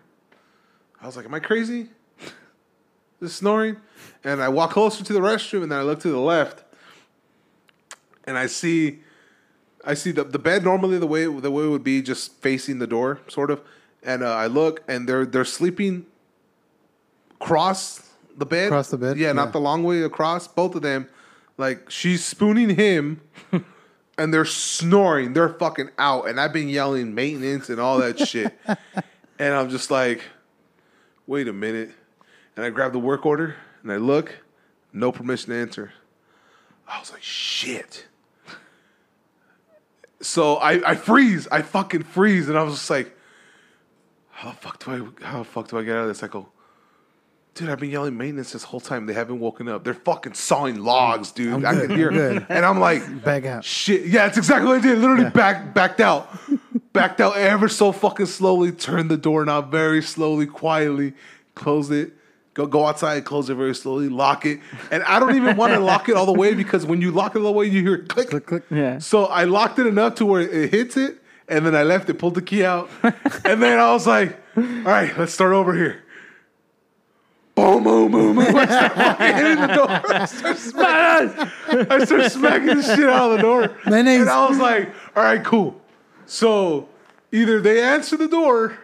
I 1.00 1.06
was 1.06 1.16
like, 1.16 1.24
"Am 1.26 1.34
I 1.34 1.40
crazy?" 1.40 1.88
Just 3.20 3.36
snoring, 3.38 3.76
and 4.22 4.42
I 4.42 4.48
walk 4.48 4.70
closer 4.72 5.02
to 5.02 5.12
the 5.12 5.20
restroom, 5.20 5.62
and 5.62 5.72
then 5.72 5.78
I 5.78 5.82
look 5.82 6.00
to 6.00 6.10
the 6.10 6.18
left, 6.20 6.62
and 8.24 8.36
I 8.36 8.46
see, 8.46 9.00
I 9.84 9.94
see 9.94 10.12
the 10.12 10.24
the 10.24 10.38
bed 10.38 10.62
normally 10.64 10.98
the 10.98 11.06
way 11.06 11.24
the 11.24 11.50
way 11.50 11.64
it 11.64 11.68
would 11.68 11.84
be 11.84 12.02
just 12.02 12.34
facing 12.42 12.78
the 12.80 12.86
door, 12.86 13.20
sort 13.28 13.50
of, 13.50 13.60
and 14.02 14.22
uh, 14.22 14.26
I 14.34 14.46
look, 14.46 14.82
and 14.86 15.08
they're 15.08 15.24
they're 15.24 15.44
sleeping 15.46 16.04
cross 17.40 18.08
the 18.36 18.46
bed, 18.46 18.66
Across 18.68 18.90
the 18.90 18.98
bed? 18.98 19.16
yeah, 19.18 19.28
Yeah. 19.28 19.32
not 19.32 19.52
the 19.52 19.60
long 19.60 19.84
way 19.84 20.02
across. 20.02 20.46
Both 20.48 20.74
of 20.74 20.82
them, 20.82 21.08
like 21.62 21.90
she's 21.90 22.24
spooning 22.24 22.70
him. 22.70 23.20
And 24.18 24.32
they're 24.32 24.44
snoring. 24.44 25.32
They're 25.32 25.48
fucking 25.48 25.88
out. 25.98 26.28
And 26.28 26.38
I've 26.38 26.52
been 26.52 26.68
yelling 26.68 27.14
maintenance 27.14 27.70
and 27.70 27.80
all 27.80 27.98
that 27.98 28.18
shit. 28.20 28.56
And 29.38 29.54
I'm 29.54 29.70
just 29.70 29.90
like, 29.90 30.22
wait 31.26 31.48
a 31.48 31.52
minute. 31.52 31.90
And 32.54 32.64
I 32.64 32.70
grab 32.70 32.92
the 32.92 32.98
work 32.98 33.24
order 33.24 33.56
and 33.82 33.90
I 33.90 33.96
look, 33.96 34.38
no 34.92 35.10
permission 35.10 35.50
to 35.50 35.58
enter. 35.58 35.92
I 36.86 37.00
was 37.00 37.10
like, 37.10 37.22
shit. 37.22 38.06
So 40.20 40.56
I, 40.56 40.90
I 40.90 40.94
freeze. 40.94 41.48
I 41.50 41.62
fucking 41.62 42.04
freeze. 42.04 42.48
And 42.50 42.56
I 42.56 42.62
was 42.62 42.74
just 42.74 42.90
like, 42.90 43.16
how 44.30 44.50
the 44.50 44.56
fuck 44.56 44.84
do 44.84 44.90
I 44.90 45.24
how 45.26 45.38
the 45.38 45.44
fuck 45.44 45.68
do 45.68 45.78
I 45.78 45.82
get 45.82 45.96
out 45.96 46.02
of 46.02 46.08
this? 46.08 46.22
I 46.22 46.28
go, 46.28 46.48
dude, 47.54 47.68
I've 47.68 47.78
been 47.78 47.90
yelling 47.90 48.16
maintenance 48.16 48.52
this 48.52 48.64
whole 48.64 48.80
time. 48.80 49.06
They 49.06 49.12
haven't 49.14 49.40
woken 49.40 49.68
up. 49.68 49.84
They're 49.84 49.94
fucking 49.94 50.34
sawing 50.34 50.82
logs, 50.82 51.32
dude. 51.32 51.52
I'm 51.52 51.66
I 51.66 51.74
good, 51.74 51.88
can 51.88 51.98
hear 51.98 52.10
good. 52.10 52.46
And 52.48 52.64
I'm 52.64 52.80
like, 52.80 53.22
Back 53.22 53.44
out. 53.44 53.64
Shit. 53.64 54.06
Yeah, 54.06 54.26
it's 54.26 54.38
exactly 54.38 54.66
what 54.68 54.78
I 54.78 54.82
did. 54.82 54.98
Literally 54.98 55.30
back 55.30 55.74
backed 55.74 56.00
out. 56.00 56.30
backed 56.92 57.20
out 57.20 57.36
ever 57.36 57.68
so 57.68 57.92
fucking 57.92 58.26
slowly, 58.26 58.72
turned 58.72 59.10
the 59.10 59.16
doorknob 59.16 59.70
very 59.70 60.02
slowly, 60.02 60.46
quietly, 60.46 61.14
closed 61.54 61.92
it. 61.92 62.12
Go 62.54 62.66
go 62.66 62.86
outside, 62.86 63.24
close 63.24 63.48
it 63.48 63.54
very 63.54 63.74
slowly, 63.74 64.10
lock 64.10 64.44
it. 64.44 64.60
And 64.90 65.02
I 65.04 65.18
don't 65.18 65.34
even 65.36 65.56
want 65.56 65.72
to 65.72 65.80
lock 65.80 66.10
it 66.10 66.16
all 66.16 66.26
the 66.26 66.34
way 66.34 66.52
because 66.52 66.84
when 66.84 67.00
you 67.00 67.10
lock 67.10 67.34
it 67.34 67.38
all 67.38 67.46
the 67.46 67.52
way, 67.52 67.64
you 67.64 67.80
hear 67.82 67.98
click. 68.04 68.28
Click, 68.28 68.44
click. 68.44 68.64
Yeah. 68.70 68.98
So 68.98 69.24
I 69.24 69.44
locked 69.44 69.78
it 69.78 69.86
enough 69.86 70.16
to 70.16 70.26
where 70.26 70.42
it 70.42 70.70
hits 70.70 70.98
it, 70.98 71.18
and 71.48 71.64
then 71.64 71.74
I 71.74 71.82
left 71.82 72.10
it, 72.10 72.18
pulled 72.18 72.34
the 72.34 72.42
key 72.42 72.62
out, 72.62 72.90
and 73.02 73.62
then 73.62 73.78
I 73.78 73.90
was 73.92 74.06
like, 74.06 74.38
all 74.54 74.62
right, 74.62 75.16
let's 75.16 75.32
start 75.32 75.54
over 75.54 75.72
here. 75.74 76.01
Boom, 77.54 77.84
boom, 77.84 78.10
boom, 78.10 78.34
boom. 78.36 78.56
I 78.56 78.64
start 78.66 78.92
fucking 78.94 79.26
hitting 79.36 79.60
the 79.60 79.66
door. 79.74 80.14
I 80.14 80.24
start 80.24 80.56
smacking, 80.56 81.86
I 81.90 82.04
start 82.04 82.32
smacking 82.32 82.76
the 82.76 82.82
shit 82.82 83.08
out 83.08 83.30
of 83.30 83.36
the 83.36 83.42
door. 83.42 83.76
Mayonnaise. 83.86 84.22
And 84.22 84.30
I 84.30 84.48
was 84.48 84.58
like, 84.58 84.88
all 85.14 85.22
right, 85.22 85.44
cool. 85.44 85.78
So 86.24 86.88
either 87.30 87.60
they 87.60 87.82
answer 87.82 88.16
the 88.16 88.28
door 88.28 88.78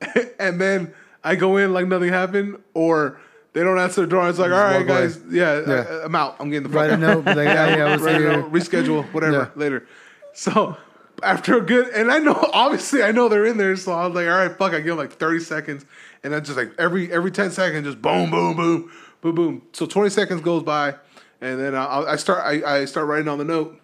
and 0.38 0.60
then 0.60 0.94
I 1.24 1.34
go 1.34 1.56
in 1.56 1.72
like 1.72 1.88
nothing 1.88 2.10
happened, 2.10 2.58
or 2.74 3.20
they 3.54 3.62
don't 3.64 3.78
answer 3.78 4.02
the 4.02 4.06
door. 4.06 4.20
I 4.20 4.28
was 4.28 4.38
like, 4.38 4.52
all 4.52 4.58
right, 4.58 4.78
walk 4.86 4.88
away. 4.88 5.00
guys, 5.06 5.20
yeah, 5.28 5.62
Yeah. 5.66 5.74
I, 6.02 6.04
am 6.04 6.14
out. 6.14 6.36
I'm 6.38 6.50
getting 6.50 6.62
the 6.64 6.68
fuck 6.68 6.76
Write 6.76 6.90
a 6.90 6.92
out. 6.94 7.00
note. 7.00 7.24
be 7.24 7.34
Like, 7.34 7.48
yeah, 7.48 7.76
yeah, 7.76 7.84
I 7.86 7.92
was 7.92 8.02
Right, 8.02 8.16
here. 8.20 8.32
no, 8.36 8.48
reschedule, 8.50 9.04
whatever, 9.12 9.50
later. 9.56 9.84
So 10.32 10.76
after 11.24 11.56
a 11.56 11.60
good, 11.60 11.88
and 11.88 12.12
I 12.12 12.18
know, 12.18 12.34
obviously, 12.52 13.02
I 13.02 13.10
know 13.10 13.28
they're 13.28 13.46
in 13.46 13.56
there, 13.56 13.74
so 13.74 13.92
I 13.92 14.06
was 14.06 14.14
like, 14.14 14.28
all 14.28 14.34
right, 14.46 14.56
fuck, 14.56 14.72
I 14.74 14.76
give 14.78 14.86
them 14.88 14.98
like 14.98 15.12
30 15.14 15.40
seconds, 15.40 15.84
and 16.22 16.32
then 16.32 16.44
just 16.44 16.56
like 16.56 16.72
every 16.78 17.12
every 17.12 17.30
10 17.30 17.50
seconds, 17.50 17.86
just 17.86 18.00
boom, 18.02 18.30
boom, 18.30 18.56
boom, 18.56 18.90
boom, 19.20 19.34
boom. 19.34 19.62
So 19.72 19.86
20 19.86 20.10
seconds 20.10 20.40
goes 20.40 20.62
by, 20.62 20.94
and 21.40 21.60
then 21.60 21.74
I, 21.74 22.02
I 22.12 22.16
start 22.16 22.42
I, 22.44 22.80
I 22.80 22.84
start 22.84 23.06
writing 23.06 23.28
on 23.28 23.38
the 23.38 23.44
note, 23.44 23.80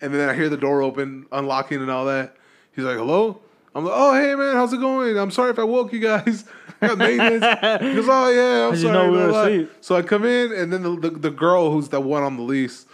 and 0.00 0.14
then 0.14 0.28
I 0.28 0.34
hear 0.34 0.48
the 0.48 0.56
door 0.56 0.82
open, 0.82 1.26
unlocking, 1.32 1.80
and 1.80 1.90
all 1.90 2.06
that. 2.06 2.36
He's 2.74 2.84
like, 2.84 2.96
hello. 2.96 3.40
I'm 3.74 3.84
like, 3.86 3.94
oh 3.96 4.12
hey 4.14 4.34
man, 4.34 4.54
how's 4.56 4.72
it 4.72 4.80
going? 4.80 5.16
I'm 5.16 5.30
sorry 5.30 5.50
if 5.50 5.58
I 5.58 5.64
woke 5.64 5.92
you 5.92 6.00
guys. 6.00 6.44
I 6.82 6.88
got 6.88 6.98
maintenance. 6.98 7.82
He 7.82 7.94
goes, 7.94 8.06
oh 8.08 8.28
yeah, 8.28 8.66
I'm 8.66 8.74
you 8.74 8.80
sorry. 8.80 9.10
know 9.10 9.50
we? 9.50 9.68
So 9.80 9.96
I 9.96 10.02
come 10.02 10.24
in, 10.24 10.52
and 10.52 10.72
then 10.72 10.82
the, 10.82 10.96
the, 10.96 11.10
the 11.10 11.30
girl 11.30 11.70
who's 11.70 11.88
the 11.88 12.00
one 12.00 12.22
on 12.22 12.36
the 12.36 12.42
lease, 12.42 12.84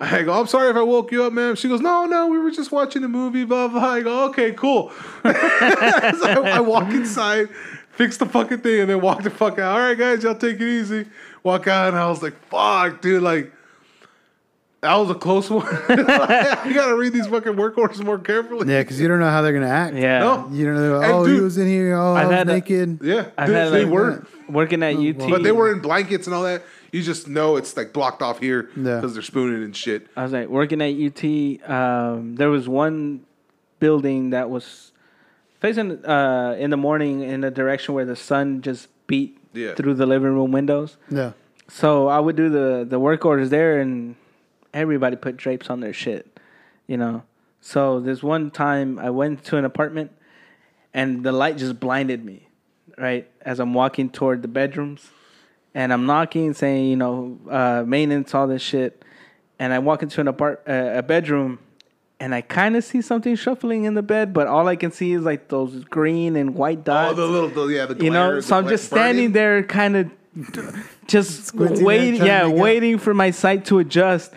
I 0.00 0.22
go, 0.22 0.32
I'm 0.38 0.46
sorry 0.46 0.70
if 0.70 0.76
I 0.76 0.82
woke 0.82 1.12
you 1.12 1.24
up, 1.24 1.32
ma'am. 1.32 1.54
She 1.56 1.68
goes, 1.68 1.80
No, 1.80 2.04
no, 2.06 2.26
we 2.26 2.38
were 2.38 2.50
just 2.50 2.72
watching 2.72 3.04
a 3.04 3.08
movie, 3.08 3.44
blah, 3.44 3.68
blah. 3.68 3.80
I 3.84 4.00
go, 4.00 4.24
Okay, 4.30 4.52
cool. 4.52 4.90
so 5.22 5.30
I, 5.32 6.52
I 6.54 6.60
walk 6.60 6.90
inside, 6.90 7.48
fix 7.96 8.16
the 8.16 8.26
fucking 8.26 8.58
thing, 8.58 8.80
and 8.80 8.90
then 8.90 9.00
walk 9.00 9.22
the 9.22 9.30
fuck 9.30 9.58
out. 9.58 9.74
All 9.76 9.80
right, 9.86 9.96
guys, 9.98 10.22
y'all 10.22 10.34
take 10.34 10.56
it 10.56 10.62
easy. 10.62 11.06
Walk 11.42 11.66
out, 11.68 11.88
and 11.88 11.96
I 11.96 12.08
was 12.08 12.22
like, 12.22 12.34
Fuck, 12.48 13.00
dude, 13.00 13.22
like, 13.22 13.52
that 14.80 14.94
was 14.96 15.08
a 15.10 15.14
close 15.14 15.48
one. 15.48 15.64
you 15.88 15.96
gotta 16.74 16.94
read 16.96 17.12
these 17.14 17.26
fucking 17.26 17.56
work 17.56 17.78
orders 17.78 18.02
more 18.02 18.18
carefully. 18.18 18.70
Yeah, 18.70 18.82
because 18.82 19.00
you 19.00 19.08
don't 19.08 19.18
know 19.18 19.30
how 19.30 19.40
they're 19.40 19.54
gonna 19.54 19.66
act. 19.66 19.96
Yeah. 19.96 20.18
No. 20.18 20.48
You 20.52 20.66
don't 20.66 20.74
know. 20.74 21.00
And 21.00 21.12
Oh, 21.12 21.24
he 21.24 21.40
was 21.40 21.56
in 21.56 21.66
here. 21.66 21.96
Oh, 21.96 22.14
I've 22.14 22.26
I 22.26 22.28
was 22.28 22.36
had 22.36 22.48
a- 22.48 22.52
naked. 22.52 22.98
Yeah, 23.02 23.28
I've 23.38 23.48
they, 23.48 23.54
had, 23.54 23.72
they 23.72 23.84
like, 23.84 23.92
were. 23.92 24.26
working 24.48 24.82
at 24.82 24.96
UT. 24.96 25.30
But 25.30 25.42
they 25.42 25.52
were 25.52 25.72
in 25.72 25.80
blankets 25.80 26.26
and 26.26 26.34
all 26.36 26.42
that. 26.42 26.62
You 26.92 27.02
just 27.02 27.26
know 27.28 27.56
it's 27.56 27.76
like 27.78 27.92
blocked 27.94 28.20
off 28.20 28.40
here 28.40 28.68
Yeah. 28.76 28.96
because 28.96 29.14
they're 29.14 29.22
spooning 29.22 29.64
and 29.64 29.74
shit. 29.74 30.06
I 30.16 30.22
was 30.22 30.32
like 30.32 30.48
working 30.48 30.82
at 30.82 30.90
UT. 30.94 31.68
Um, 31.68 32.36
there 32.36 32.50
was 32.50 32.68
one 32.68 33.24
building 33.80 34.30
that 34.30 34.50
was 34.50 34.92
facing 35.64 36.04
uh, 36.04 36.54
in 36.58 36.68
the 36.70 36.76
morning 36.76 37.22
in 37.22 37.42
a 37.42 37.50
direction 37.50 37.94
where 37.94 38.04
the 38.04 38.16
sun 38.16 38.60
just 38.60 38.88
beat 39.06 39.38
Yeah. 39.54 39.74
through 39.74 39.94
the 39.94 40.04
living 40.06 40.34
room 40.34 40.52
windows. 40.52 40.98
Yeah. 41.08 41.32
So 41.68 42.08
I 42.08 42.18
would 42.24 42.36
do 42.36 42.48
the 42.50 42.84
the 42.92 42.98
work 42.98 43.24
orders 43.24 43.48
there, 43.48 43.80
and 43.80 44.16
everybody 44.74 45.16
put 45.16 45.36
drapes 45.38 45.70
on 45.70 45.80
their 45.80 45.94
shit, 45.94 46.24
you 46.86 46.98
know. 46.98 47.22
So 47.60 48.00
this 48.00 48.22
one 48.22 48.50
time 48.50 48.98
I 48.98 49.08
went 49.08 49.44
to 49.48 49.56
an 49.56 49.64
apartment 49.64 50.10
and 50.92 51.24
the 51.24 51.32
light 51.32 51.56
just 51.56 51.80
blinded 51.80 52.20
me, 52.22 52.38
right? 52.98 53.24
As 53.40 53.58
I'm 53.58 53.72
walking 53.72 54.10
toward 54.10 54.42
the 54.42 54.48
bedrooms 54.60 55.00
and 55.74 55.90
I'm 55.94 56.04
knocking 56.04 56.52
saying, 56.52 56.84
you 56.92 56.96
know, 56.96 57.38
uh, 57.48 57.82
maintenance, 57.86 58.34
all 58.34 58.46
this 58.46 58.60
shit. 58.60 59.02
And 59.58 59.72
I 59.72 59.78
walk 59.78 60.02
into 60.02 60.20
an 60.20 60.28
apart 60.28 60.56
uh, 60.68 61.00
a 61.00 61.02
bedroom 61.02 61.58
and 62.20 62.34
I 62.34 62.40
kind 62.40 62.76
of 62.76 62.84
see 62.84 63.02
something 63.02 63.34
shuffling 63.36 63.84
in 63.84 63.94
the 63.94 64.02
bed, 64.02 64.32
but 64.32 64.46
all 64.46 64.68
I 64.68 64.76
can 64.76 64.92
see 64.92 65.12
is 65.12 65.22
like 65.22 65.48
those 65.48 65.84
green 65.84 66.36
and 66.36 66.54
white 66.54 66.84
dots. 66.84 67.12
Oh, 67.12 67.14
the 67.14 67.26
little, 67.26 67.48
the, 67.48 67.66
yeah, 67.74 67.86
the 67.86 68.02
you 68.02 68.10
know, 68.10 68.30
glare, 68.30 68.42
so 68.42 68.56
I'm 68.56 68.68
just 68.68 68.86
standing 68.86 69.32
burning. 69.32 69.32
there, 69.32 69.62
kind 69.64 69.96
of 69.96 70.10
just 71.06 71.46
Squinting 71.46 71.84
waiting, 71.84 72.08
and 72.08 72.18
trying 72.18 72.50
to 72.50 72.56
yeah, 72.56 72.62
waiting 72.62 72.98
for 72.98 73.14
my 73.14 73.30
sight 73.30 73.64
to 73.66 73.78
adjust, 73.78 74.32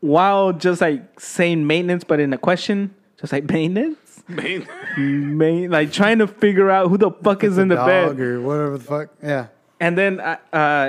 while 0.00 0.52
just 0.52 0.80
like 0.80 1.20
saying 1.20 1.66
maintenance, 1.66 2.04
but 2.04 2.20
in 2.20 2.32
a 2.32 2.38
question, 2.38 2.94
just 3.18 3.32
like 3.32 3.44
maintenance, 3.50 4.22
Man. 4.28 4.66
main, 5.38 5.70
like 5.70 5.92
trying 5.92 6.18
to 6.18 6.26
figure 6.26 6.70
out 6.70 6.88
who 6.88 6.98
the 6.98 7.10
fuck 7.10 7.44
is 7.44 7.58
in 7.58 7.68
the 7.68 7.76
dog 7.76 8.16
bed. 8.16 8.20
or 8.20 8.40
whatever 8.40 8.78
the 8.78 8.84
fuck. 8.84 9.10
Yeah. 9.22 9.48
And 9.80 9.96
then 9.96 10.20
uh, 10.20 10.36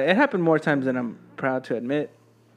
it 0.05 0.15
happened 0.17 0.43
more 0.43 0.59
times 0.59 0.85
than 0.85 0.97
I'm 0.97 1.17
proud 1.37 1.63
to 1.65 1.75
admit. 1.77 2.11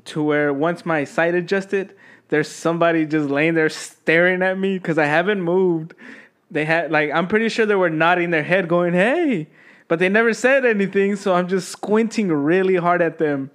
To 0.07 0.23
where 0.23 0.53
once 0.53 0.85
my 0.85 1.05
sight 1.05 1.35
adjusted, 1.35 1.95
there's 2.35 2.48
somebody 2.48 3.06
just 3.06 3.31
laying 3.31 3.55
there 3.55 3.69
staring 3.69 4.43
at 4.43 4.59
me 4.59 4.77
because 4.77 4.98
I 4.98 5.06
haven't 5.06 5.40
moved. 5.40 5.94
They 6.51 6.65
had 6.65 6.90
like 6.90 7.12
I'm 7.12 7.28
pretty 7.28 7.48
sure 7.48 7.65
they 7.65 7.77
were 7.77 7.90
nodding 7.90 8.31
their 8.31 8.43
head, 8.43 8.66
going 8.66 8.93
"Hey," 8.93 9.47
but 9.86 10.01
they 10.01 10.09
never 10.09 10.35
said 10.35 10.65
anything. 10.65 11.15
So 11.15 11.32
I'm 11.32 11.47
just 11.47 11.69
squinting 11.69 12.32
really 12.32 12.74
hard 12.74 13.02
at 13.02 13.19
them. 13.19 13.52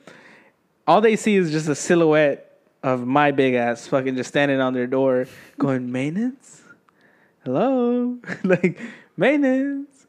All 0.87 1.01
they 1.01 1.17
see 1.17 1.35
is 1.35 1.51
just 1.51 1.67
a 1.67 1.75
silhouette 1.75 2.57
of 2.81 3.05
my 3.05 3.31
big 3.31 3.53
ass 3.53 3.85
fucking 3.85 4.15
just 4.15 4.29
standing 4.29 4.61
on 4.61 4.73
their 4.73 4.87
door, 4.87 5.27
going 5.57 5.91
maintenance. 5.91 6.61
Hello, 7.43 8.17
like 8.45 8.79
maintenance 9.17 10.07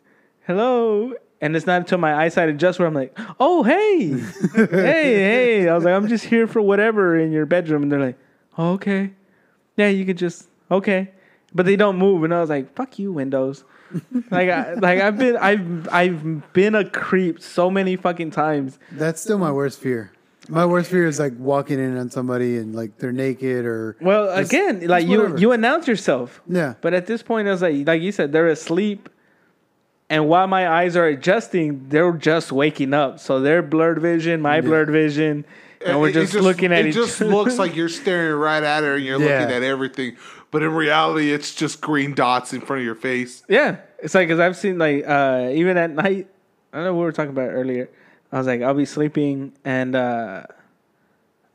hello. 0.50 1.12
And 1.40 1.56
it's 1.56 1.66
not 1.66 1.80
until 1.80 1.98
my 1.98 2.14
eyesight 2.14 2.48
adjusts 2.50 2.78
where 2.78 2.86
I'm 2.86 2.94
like, 2.94 3.18
oh, 3.38 3.62
hey, 3.62 4.08
hey, 4.54 4.66
hey. 4.66 5.68
I 5.68 5.74
was 5.74 5.84
like, 5.84 5.94
I'm 5.94 6.06
just 6.06 6.26
here 6.26 6.46
for 6.46 6.60
whatever 6.60 7.18
in 7.18 7.32
your 7.32 7.46
bedroom. 7.46 7.82
And 7.82 7.90
they're 7.90 8.00
like, 8.00 8.18
oh, 8.58 8.72
okay. 8.72 9.12
Yeah, 9.76 9.88
you 9.88 10.04
could 10.04 10.18
just, 10.18 10.46
okay. 10.70 11.10
But 11.54 11.66
they 11.66 11.76
don't 11.76 11.96
move. 11.96 12.22
And 12.24 12.32
I 12.34 12.40
was 12.40 12.50
like, 12.50 12.74
fuck 12.74 12.98
you, 12.98 13.12
Windows. 13.12 13.64
like, 14.30 14.48
I, 14.48 14.74
like 14.74 15.00
I've 15.00 15.18
been, 15.18 15.36
I've, 15.36 15.88
I've 15.92 16.52
been 16.52 16.74
a 16.74 16.88
creep 16.88 17.40
so 17.40 17.70
many 17.70 17.96
fucking 17.96 18.30
times. 18.30 18.78
That's 18.92 19.20
still 19.20 19.38
my 19.38 19.50
worst 19.50 19.80
fear. 19.80 20.12
My 20.48 20.64
worst 20.66 20.90
fear 20.90 21.06
is 21.06 21.18
like 21.18 21.32
walking 21.38 21.78
in 21.78 21.96
on 21.96 22.10
somebody 22.10 22.56
and 22.58 22.74
like 22.74 22.98
they're 22.98 23.12
naked 23.12 23.64
or 23.66 23.96
Well, 24.00 24.36
Just- 24.36 24.52
again, 24.52 24.86
like 24.86 25.06
you, 25.06 25.18
whatever. 25.18 25.38
you 25.38 25.52
announce 25.52 25.86
yourself. 25.88 26.40
yeah. 26.48 26.74
But 26.80 26.94
at 26.94 27.06
this 27.06 27.22
point, 27.22 27.46
I 27.48 27.52
was 27.52 27.62
like, 27.62 27.86
like 27.86 28.02
you 28.02 28.12
said, 28.12 28.32
they're 28.32 28.48
asleep. 28.48 29.08
And 30.08 30.28
while 30.28 30.48
my 30.48 30.68
eyes 30.68 30.96
are 30.96 31.06
adjusting, 31.06 31.88
they're 31.88 32.12
just 32.12 32.50
waking 32.50 32.94
up. 32.94 33.20
So 33.20 33.38
their 33.40 33.62
blurred 33.62 34.00
vision, 34.00 34.40
my 34.40 34.60
blurred 34.60 34.90
vision, 34.90 35.44
and 35.84 36.00
we're 36.00 36.08
it 36.08 36.12
just, 36.12 36.34
looking 36.34 36.72
at 36.72 36.80
it 36.80 36.88
each 36.88 36.94
just 36.94 37.20
looks 37.20 37.58
like 37.58 37.74
you're 37.76 37.88
staring 37.88 38.36
right 38.38 38.62
at 38.62 38.82
her 38.82 38.96
and 38.96 39.04
you're 39.04 39.20
Yeah. 39.20 39.40
looking 39.40 39.54
at 39.56 39.62
everything. 39.62 40.16
But 40.50 40.62
in 40.62 40.72
reality, 40.74 41.32
it's 41.32 41.54
just 41.54 41.80
green 41.80 42.12
dots 42.14 42.52
in 42.52 42.60
front 42.60 42.80
of 42.80 42.84
your 42.86 42.94
face. 42.96 43.42
yeah, 43.48 43.76
it's 44.00 44.14
like 44.14 44.26
because 44.28 44.40
I've 44.40 44.56
seen 44.56 44.78
like 44.78 45.04
uh, 45.06 45.50
even 45.52 45.76
at 45.76 45.90
night. 45.90 46.28
I 46.72 46.76
don't 46.76 46.84
know 46.84 46.92
what 46.94 47.00
we 47.00 47.04
were 47.04 47.12
talking 47.12 47.30
about 47.30 47.50
earlier. 47.50 47.88
I 48.32 48.38
was 48.38 48.46
like, 48.46 48.62
I'll 48.62 48.74
be 48.74 48.84
sleeping 48.84 49.52
and 49.64 49.94
uh, 49.96 50.44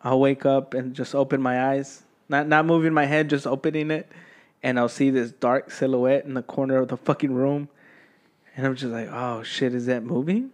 I'll 0.01 0.19
wake 0.19 0.45
up 0.45 0.73
and 0.73 0.93
just 0.93 1.15
open 1.15 1.41
my 1.41 1.71
eyes, 1.71 2.03
not 2.29 2.47
not 2.47 2.65
moving 2.65 2.93
my 2.93 3.05
head, 3.05 3.29
just 3.29 3.45
opening 3.47 3.91
it, 3.91 4.07
and 4.63 4.77
I'll 4.79 4.89
see 4.89 5.09
this 5.09 5.31
dark 5.31 5.71
silhouette 5.71 6.25
in 6.25 6.33
the 6.33 6.41
corner 6.43 6.77
of 6.77 6.87
the 6.89 6.97
fucking 6.97 7.33
room, 7.33 7.69
and 8.55 8.65
I'm 8.65 8.75
just 8.75 8.91
like, 8.93 9.09
oh 9.11 9.43
shit, 9.43 9.73
is 9.73 9.85
that 9.87 10.03
moving? 10.03 10.51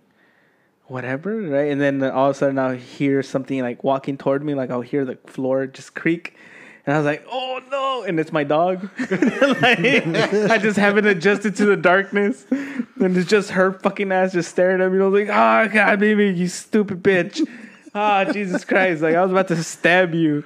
Whatever, 0.91 1.37
right? 1.37 1.71
And 1.71 1.79
then 1.79 2.03
all 2.03 2.31
of 2.31 2.35
a 2.35 2.37
sudden 2.37 2.59
I'll 2.59 2.75
hear 2.75 3.23
something 3.23 3.61
like 3.61 3.81
walking 3.81 4.17
toward 4.17 4.43
me, 4.43 4.55
like 4.55 4.69
I'll 4.69 4.81
hear 4.81 5.05
the 5.05 5.15
floor 5.25 5.65
just 5.65 5.95
creak. 5.95 6.35
And 6.85 6.93
I 6.93 6.97
was 6.97 7.05
like, 7.05 7.25
"Oh 7.31 7.61
no!" 7.71 8.03
And 8.03 8.19
it's 8.19 8.33
my 8.33 8.43
dog. 8.43 8.89
like, 8.99 9.79
I 9.79 10.57
just 10.57 10.77
haven't 10.77 11.05
adjusted 11.05 11.55
to 11.55 11.65
the 11.65 11.77
darkness, 11.77 12.45
and 12.49 13.15
it's 13.15 13.29
just 13.29 13.51
her 13.51 13.71
fucking 13.71 14.11
ass 14.11 14.33
just 14.33 14.51
staring 14.51 14.81
at 14.81 14.91
me. 14.91 14.99
I 14.99 15.07
was 15.07 15.21
like, 15.21 15.29
"Oh 15.29 15.73
god, 15.73 16.01
baby, 16.01 16.27
you 16.27 16.49
stupid 16.49 17.01
bitch!" 17.01 17.39
Ah, 17.95 18.25
Jesus 18.25 18.65
Christ! 18.65 19.01
Like 19.01 19.15
I 19.15 19.21
was 19.21 19.31
about 19.31 19.47
to 19.47 19.63
stab 19.63 20.13
you. 20.13 20.43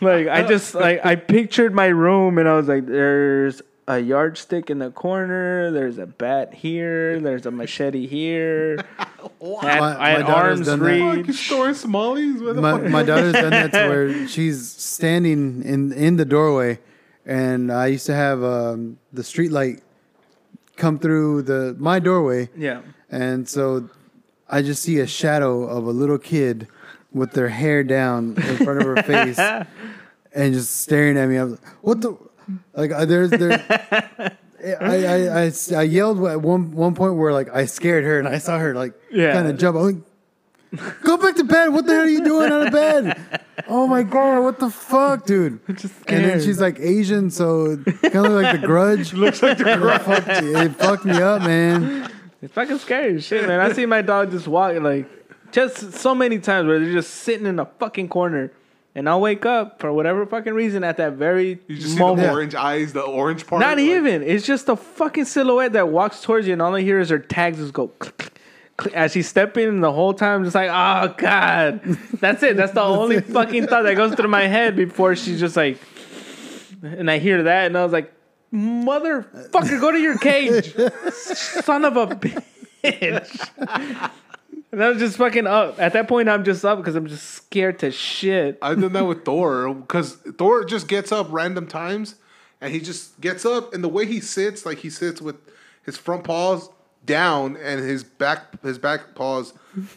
Like 0.00 0.28
I 0.28 0.48
just 0.48 0.74
like 0.74 1.04
I 1.04 1.16
pictured 1.16 1.74
my 1.74 1.88
room, 1.88 2.38
and 2.38 2.48
I 2.48 2.54
was 2.54 2.68
like, 2.68 2.86
"There's 2.86 3.60
a 3.86 3.98
yardstick 3.98 4.70
in 4.70 4.78
the 4.78 4.90
corner. 4.90 5.70
There's 5.70 5.98
a 5.98 6.06
bat 6.06 6.54
here. 6.54 7.20
There's 7.20 7.46
a 7.46 7.50
machete 7.50 8.06
here. 8.06 8.78
At, 9.62 9.80
My- 9.80 9.92
at 10.12 10.20
my 10.20 10.26
daughter's 10.26 10.66
arm's 10.66 10.66
that. 10.66 10.78
Fuck, 10.78 11.16
reach." 11.16 11.26
you 11.28 11.32
storing 11.32 11.74
Somalis? 11.74 12.40
My, 12.56 12.76
my 12.88 13.02
daughter's 13.02 13.32
done 13.32 13.50
that 13.50 13.72
to 13.72 13.88
where 13.88 14.28
she's 14.28 14.70
standing 14.70 15.62
in 15.62 15.92
in 15.92 16.16
the 16.16 16.24
doorway, 16.24 16.78
and 17.26 17.70
I 17.72 17.86
used 17.86 18.06
to 18.06 18.14
have 18.14 18.42
um, 18.44 18.98
the 19.12 19.24
street 19.24 19.50
light 19.52 19.82
come 20.76 20.98
through 20.98 21.42
the 21.42 21.74
my 21.78 21.98
doorway, 22.00 22.48
Yeah. 22.56 22.82
and 23.10 23.48
so 23.48 23.88
I 24.48 24.60
just 24.62 24.82
see 24.82 24.98
a 25.00 25.06
shadow 25.06 25.64
of 25.64 25.86
a 25.86 25.90
little 25.92 26.18
kid 26.18 26.68
with 27.12 27.32
their 27.32 27.48
hair 27.48 27.82
down 27.84 28.34
in 28.36 28.56
front 28.58 28.80
of 28.80 28.86
her 28.86 29.02
face, 29.02 29.38
and 30.34 30.54
just 30.54 30.80
staring 30.82 31.16
at 31.16 31.28
me. 31.28 31.38
I 31.38 31.44
was 31.44 31.52
like, 31.52 31.68
"What 31.82 32.00
the?" 32.02 32.16
Like 32.74 32.90
uh, 32.92 33.04
there's 33.04 33.30
there. 33.30 33.62
I, 34.80 35.04
I, 35.04 35.44
I, 35.46 35.52
I 35.76 35.82
yelled 35.82 36.24
at 36.26 36.40
one 36.40 36.72
one 36.72 36.94
point 36.94 37.16
where 37.16 37.32
like 37.32 37.54
I 37.54 37.66
scared 37.66 38.04
her 38.04 38.18
and 38.18 38.26
I 38.26 38.38
saw 38.38 38.58
her 38.58 38.74
like 38.74 38.94
Yeah. 39.10 39.32
kind 39.32 39.46
of 39.48 39.58
jump. 39.58 39.76
I'm 39.76 39.82
like, 39.84 39.96
Go 41.02 41.16
back 41.18 41.36
to 41.36 41.44
bed. 41.44 41.68
What 41.68 41.86
the 41.86 41.92
hell 41.92 42.02
are 42.02 42.08
you 42.08 42.24
doing 42.24 42.50
out 42.50 42.66
of 42.66 42.72
bed? 42.72 43.40
Oh 43.68 43.86
my 43.86 44.02
god, 44.02 44.40
what 44.42 44.58
the 44.58 44.70
fuck, 44.70 45.24
dude? 45.24 45.60
And 45.68 46.24
then 46.24 46.40
she's 46.42 46.60
like 46.60 46.80
Asian, 46.80 47.30
so 47.30 47.76
kind 47.76 48.26
of 48.26 48.32
like 48.32 48.60
the 48.60 48.66
grudge. 48.66 49.12
Looks 49.14 49.40
like 49.42 49.58
the 49.58 49.64
grudge. 49.76 50.00
It 50.00 50.04
fucked, 50.04 50.28
it 50.42 50.68
fucked 50.76 51.04
me 51.04 51.22
up, 51.22 51.42
man. 51.42 52.10
It's 52.42 52.52
fucking 52.54 52.78
scary 52.78 53.16
as 53.16 53.24
shit, 53.24 53.46
man. 53.46 53.60
I 53.60 53.72
see 53.72 53.86
my 53.86 54.02
dog 54.02 54.32
just 54.32 54.48
walking 54.48 54.82
like 54.82 55.08
just 55.52 55.92
so 55.92 56.12
many 56.14 56.38
times 56.40 56.66
where 56.66 56.80
they're 56.80 56.92
just 56.92 57.10
sitting 57.10 57.46
in 57.46 57.58
a 57.60 57.66
fucking 57.66 58.08
corner. 58.08 58.50
And 58.96 59.08
I'll 59.08 59.20
wake 59.20 59.44
up 59.44 59.80
for 59.80 59.92
whatever 59.92 60.24
fucking 60.24 60.54
reason 60.54 60.84
at 60.84 60.98
that 60.98 61.14
very 61.14 61.58
You 61.66 61.76
just 61.76 61.92
see 61.92 61.98
the 61.98 62.30
orange 62.30 62.54
eyes, 62.54 62.92
the 62.92 63.02
orange 63.02 63.44
part. 63.44 63.58
Not 63.60 63.78
like- 63.78 63.86
even. 63.86 64.22
It's 64.22 64.46
just 64.46 64.68
a 64.68 64.76
fucking 64.76 65.24
silhouette 65.24 65.72
that 65.72 65.88
walks 65.88 66.22
towards 66.22 66.46
you, 66.46 66.52
and 66.52 66.62
all 66.62 66.74
I 66.76 66.80
hear 66.80 67.00
is 67.00 67.10
her 67.10 67.18
tags 67.18 67.58
just 67.58 67.72
go 67.72 67.88
click, 67.88 68.16
click, 68.18 68.38
click, 68.76 68.94
as 68.94 69.10
she's 69.12 69.28
stepping. 69.28 69.66
And 69.68 69.82
the 69.82 69.90
whole 69.90 70.14
time, 70.14 70.44
just 70.44 70.54
like, 70.54 70.70
oh 70.70 71.12
god, 71.18 71.80
that's 72.20 72.42
it. 72.44 72.56
That's 72.56 72.72
the 72.72 72.82
only 72.82 73.20
fucking 73.20 73.66
thought 73.66 73.82
that 73.82 73.96
goes 73.96 74.14
through 74.14 74.28
my 74.28 74.46
head 74.46 74.76
before 74.76 75.16
she's 75.16 75.40
just 75.40 75.56
like. 75.56 75.78
And 76.82 77.10
I 77.10 77.18
hear 77.18 77.42
that, 77.44 77.66
and 77.66 77.76
I 77.76 77.82
was 77.82 77.92
like, 77.92 78.12
motherfucker, 78.52 79.80
go 79.80 79.90
to 79.90 79.98
your 79.98 80.18
cage, 80.18 80.72
son 81.12 81.84
of 81.84 81.96
a 81.96 82.06
bitch. 82.06 82.44
And 84.74 84.84
I 84.84 84.88
was 84.90 84.98
just 84.98 85.16
fucking 85.16 85.46
up. 85.46 85.80
At 85.80 85.92
that 85.92 86.08
point, 86.08 86.28
I'm 86.28 86.44
just 86.44 86.64
up 86.64 86.78
because 86.78 86.94
I'm 86.96 87.06
just 87.06 87.30
scared 87.30 87.78
to 87.80 87.90
shit. 87.90 88.58
I've 88.60 88.80
done 88.80 88.92
that 88.92 89.04
with 89.04 89.24
Thor 89.24 89.72
because 89.72 90.14
Thor 90.14 90.64
just 90.64 90.88
gets 90.88 91.12
up 91.12 91.28
random 91.30 91.66
times, 91.66 92.16
and 92.60 92.72
he 92.72 92.80
just 92.80 93.20
gets 93.20 93.44
up, 93.44 93.72
and 93.72 93.84
the 93.84 93.88
way 93.88 94.04
he 94.06 94.20
sits, 94.20 94.66
like 94.66 94.78
he 94.78 94.90
sits 94.90 95.20
with 95.22 95.36
his 95.84 95.96
front 95.96 96.24
paws 96.24 96.68
down 97.04 97.54
and 97.58 97.80
his 97.80 98.02
back 98.02 98.62
his 98.62 98.78
back 98.78 99.14
paws 99.14 99.52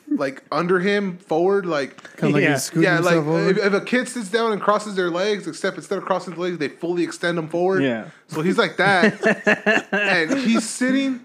like 0.09 0.43
under 0.51 0.79
him 0.79 1.17
forward, 1.17 1.65
like 1.65 2.03
Kind 2.17 2.31
of 2.31 2.33
like 2.33 2.43
Yeah. 2.43 2.53
he's 2.53 2.63
scooting 2.63 2.83
yeah, 2.83 2.99
like 2.99 3.15
over. 3.15 3.47
if, 3.49 3.57
if 3.57 3.73
a 3.73 3.79
kid 3.81 4.09
sits 4.09 4.29
down 4.29 4.51
and 4.51 4.61
crosses 4.61 4.95
their 4.95 5.09
legs, 5.09 5.47
except 5.47 5.77
instead 5.77 5.97
of 5.99 6.03
crossing 6.05 6.33
the 6.33 6.39
legs, 6.41 6.57
they 6.57 6.67
fully 6.67 7.03
extend 7.03 7.37
them 7.37 7.47
forward. 7.47 7.81
Yeah. 7.83 8.09
So 8.27 8.41
he's 8.41 8.57
like 8.57 8.75
that, 8.77 9.87
and 9.93 10.37
he's 10.39 10.67
sitting 10.69 11.21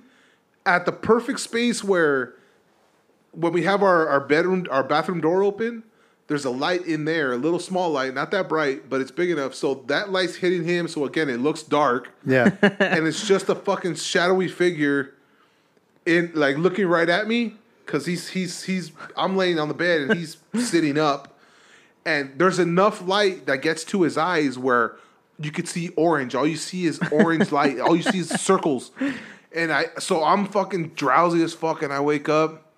at 0.65 0.87
the 0.87 0.93
perfect 0.93 1.41
space 1.41 1.83
where 1.83 2.35
when 3.32 3.52
we 3.52 3.62
have 3.62 3.82
our, 3.82 4.09
our 4.09 4.20
bedroom 4.20 4.66
our 4.70 4.84
bathroom 4.84 5.20
door 5.20 5.42
open, 5.42 5.82
there's 6.28 6.44
a 6.44 6.50
light 6.50 6.86
in 6.86 7.04
there, 7.04 7.32
a 7.32 7.36
little 7.36 7.59
small 7.59 7.90
light, 7.90 8.14
not 8.14 8.30
that 8.30 8.48
bright, 8.48 8.88
but 8.88 9.00
it's 9.00 9.10
big 9.10 9.30
enough. 9.30 9.54
So 9.54 9.82
that 9.86 10.10
light's 10.10 10.36
hitting 10.36 10.64
him. 10.64 10.88
So 10.88 11.04
again, 11.04 11.28
it 11.28 11.38
looks 11.38 11.62
dark, 11.62 12.12
yeah, 12.24 12.50
and 12.62 13.06
it's 13.06 13.26
just 13.26 13.48
a 13.48 13.54
fucking 13.54 13.96
shadowy 13.96 14.48
figure 14.48 15.14
in 16.06 16.32
like 16.34 16.56
looking 16.56 16.86
right 16.86 17.09
at 17.09 17.26
me 17.26 17.56
because 17.84 18.06
he's 18.06 18.28
he's 18.28 18.62
he's 18.62 18.92
I'm 19.16 19.36
laying 19.36 19.59
on 19.59 19.68
the 19.68 19.74
bed 19.74 20.02
and 20.02 20.14
he's 20.14 20.36
sitting 20.59 20.98
up, 20.98 21.38
and 22.04 22.32
there's 22.38 22.59
enough 22.59 23.06
light 23.06 23.46
that 23.46 23.62
gets 23.62 23.84
to 23.84 24.02
his 24.02 24.16
eyes 24.16 24.59
where 24.59 24.96
you 25.38 25.50
could 25.50 25.68
see 25.68 25.88
orange. 25.90 26.34
All 26.34 26.46
you 26.46 26.56
see 26.56 26.86
is 26.86 27.00
orange 27.10 27.52
light. 27.52 27.80
All 27.80 27.96
you 27.96 28.02
see 28.02 28.18
is 28.18 28.28
circles, 28.28 28.90
and 29.54 29.72
I 29.72 29.86
so 29.98 30.24
I'm 30.24 30.46
fucking 30.46 30.90
drowsy 30.90 31.42
as 31.42 31.52
fuck, 31.52 31.82
and 31.82 31.92
I 31.92 32.00
wake 32.00 32.28
up, 32.28 32.72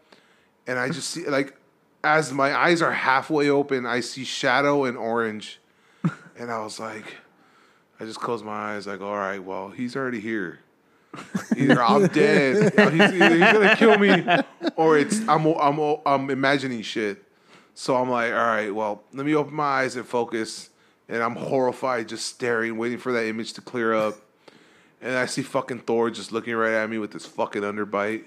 and 0.67 0.79
I 0.79 0.89
just 0.89 1.11
see 1.11 1.27
like 1.27 1.57
as 2.03 2.33
my 2.33 2.55
eyes 2.55 2.83
are 2.83 2.93
halfway 2.93 3.49
open, 3.49 3.87
I 3.87 4.01
see 4.01 4.25
shadow 4.25 4.85
and 4.85 4.97
orange, 4.97 5.61
and 6.39 6.51
I 6.51 6.63
was 6.63 6.79
like. 6.79 7.05
I 8.01 8.05
just 8.05 8.21
close 8.21 8.43
my 8.43 8.75
eyes. 8.75 8.87
Like, 8.87 9.01
all 9.01 9.17
right, 9.17 9.43
well, 9.43 9.71
he's 9.71 9.97
already 9.97 10.21
here. 10.21 10.61
Either 11.57 11.83
I'm 11.83 12.07
dead, 12.13 12.73
he's, 12.75 13.01
either 13.01 13.31
he's 13.31 13.53
gonna 13.53 13.77
kill 13.77 13.99
me, 13.99 14.27
or 14.77 14.99
it's 14.99 15.21
I'm 15.29 15.47
I'm 15.47 15.99
I'm 16.05 16.31
imagining 16.31 16.83
shit. 16.83 17.23
So 17.75 17.97
I'm 17.97 18.11
like, 18.11 18.33
all 18.33 18.39
right, 18.39 18.75
well, 18.75 19.03
let 19.13 19.25
me 19.27 19.35
open 19.35 19.55
my 19.55 19.65
eyes 19.65 19.97
and 19.97 20.07
focus. 20.07 20.71
And 21.09 21.23
I'm 21.23 21.37
horrified, 21.37 22.09
just 22.09 22.27
staring, 22.27 22.79
waiting 22.79 22.99
for 22.99 23.13
that 23.13 23.27
image 23.27 23.53
to 23.55 23.61
clear 23.61 23.93
up. 23.93 24.17
And 25.03 25.15
I 25.15 25.27
see 25.27 25.43
fucking 25.43 25.81
Thor 25.81 26.11
just 26.11 26.33
looking 26.33 26.55
right 26.55 26.73
at 26.73 26.89
me 26.89 26.97
with 26.99 27.11
this 27.11 27.27
fucking 27.27 27.63
underbite. 27.63 28.25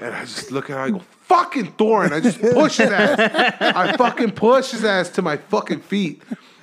And 0.00 0.14
I 0.14 0.20
just 0.22 0.50
look 0.50 0.70
at 0.70 0.76
him, 0.88 0.96
I 0.96 0.98
go, 0.98 1.04
fucking 1.22 1.72
Thor, 1.72 2.04
and 2.04 2.14
I 2.14 2.20
just 2.20 2.40
push 2.40 2.78
his 2.78 2.90
ass. 2.90 3.18
I 3.60 3.96
fucking 3.96 4.30
push 4.32 4.70
his 4.70 4.84
ass 4.84 5.10
to 5.10 5.22
my 5.22 5.36
fucking 5.36 5.80
feet. 5.80 6.22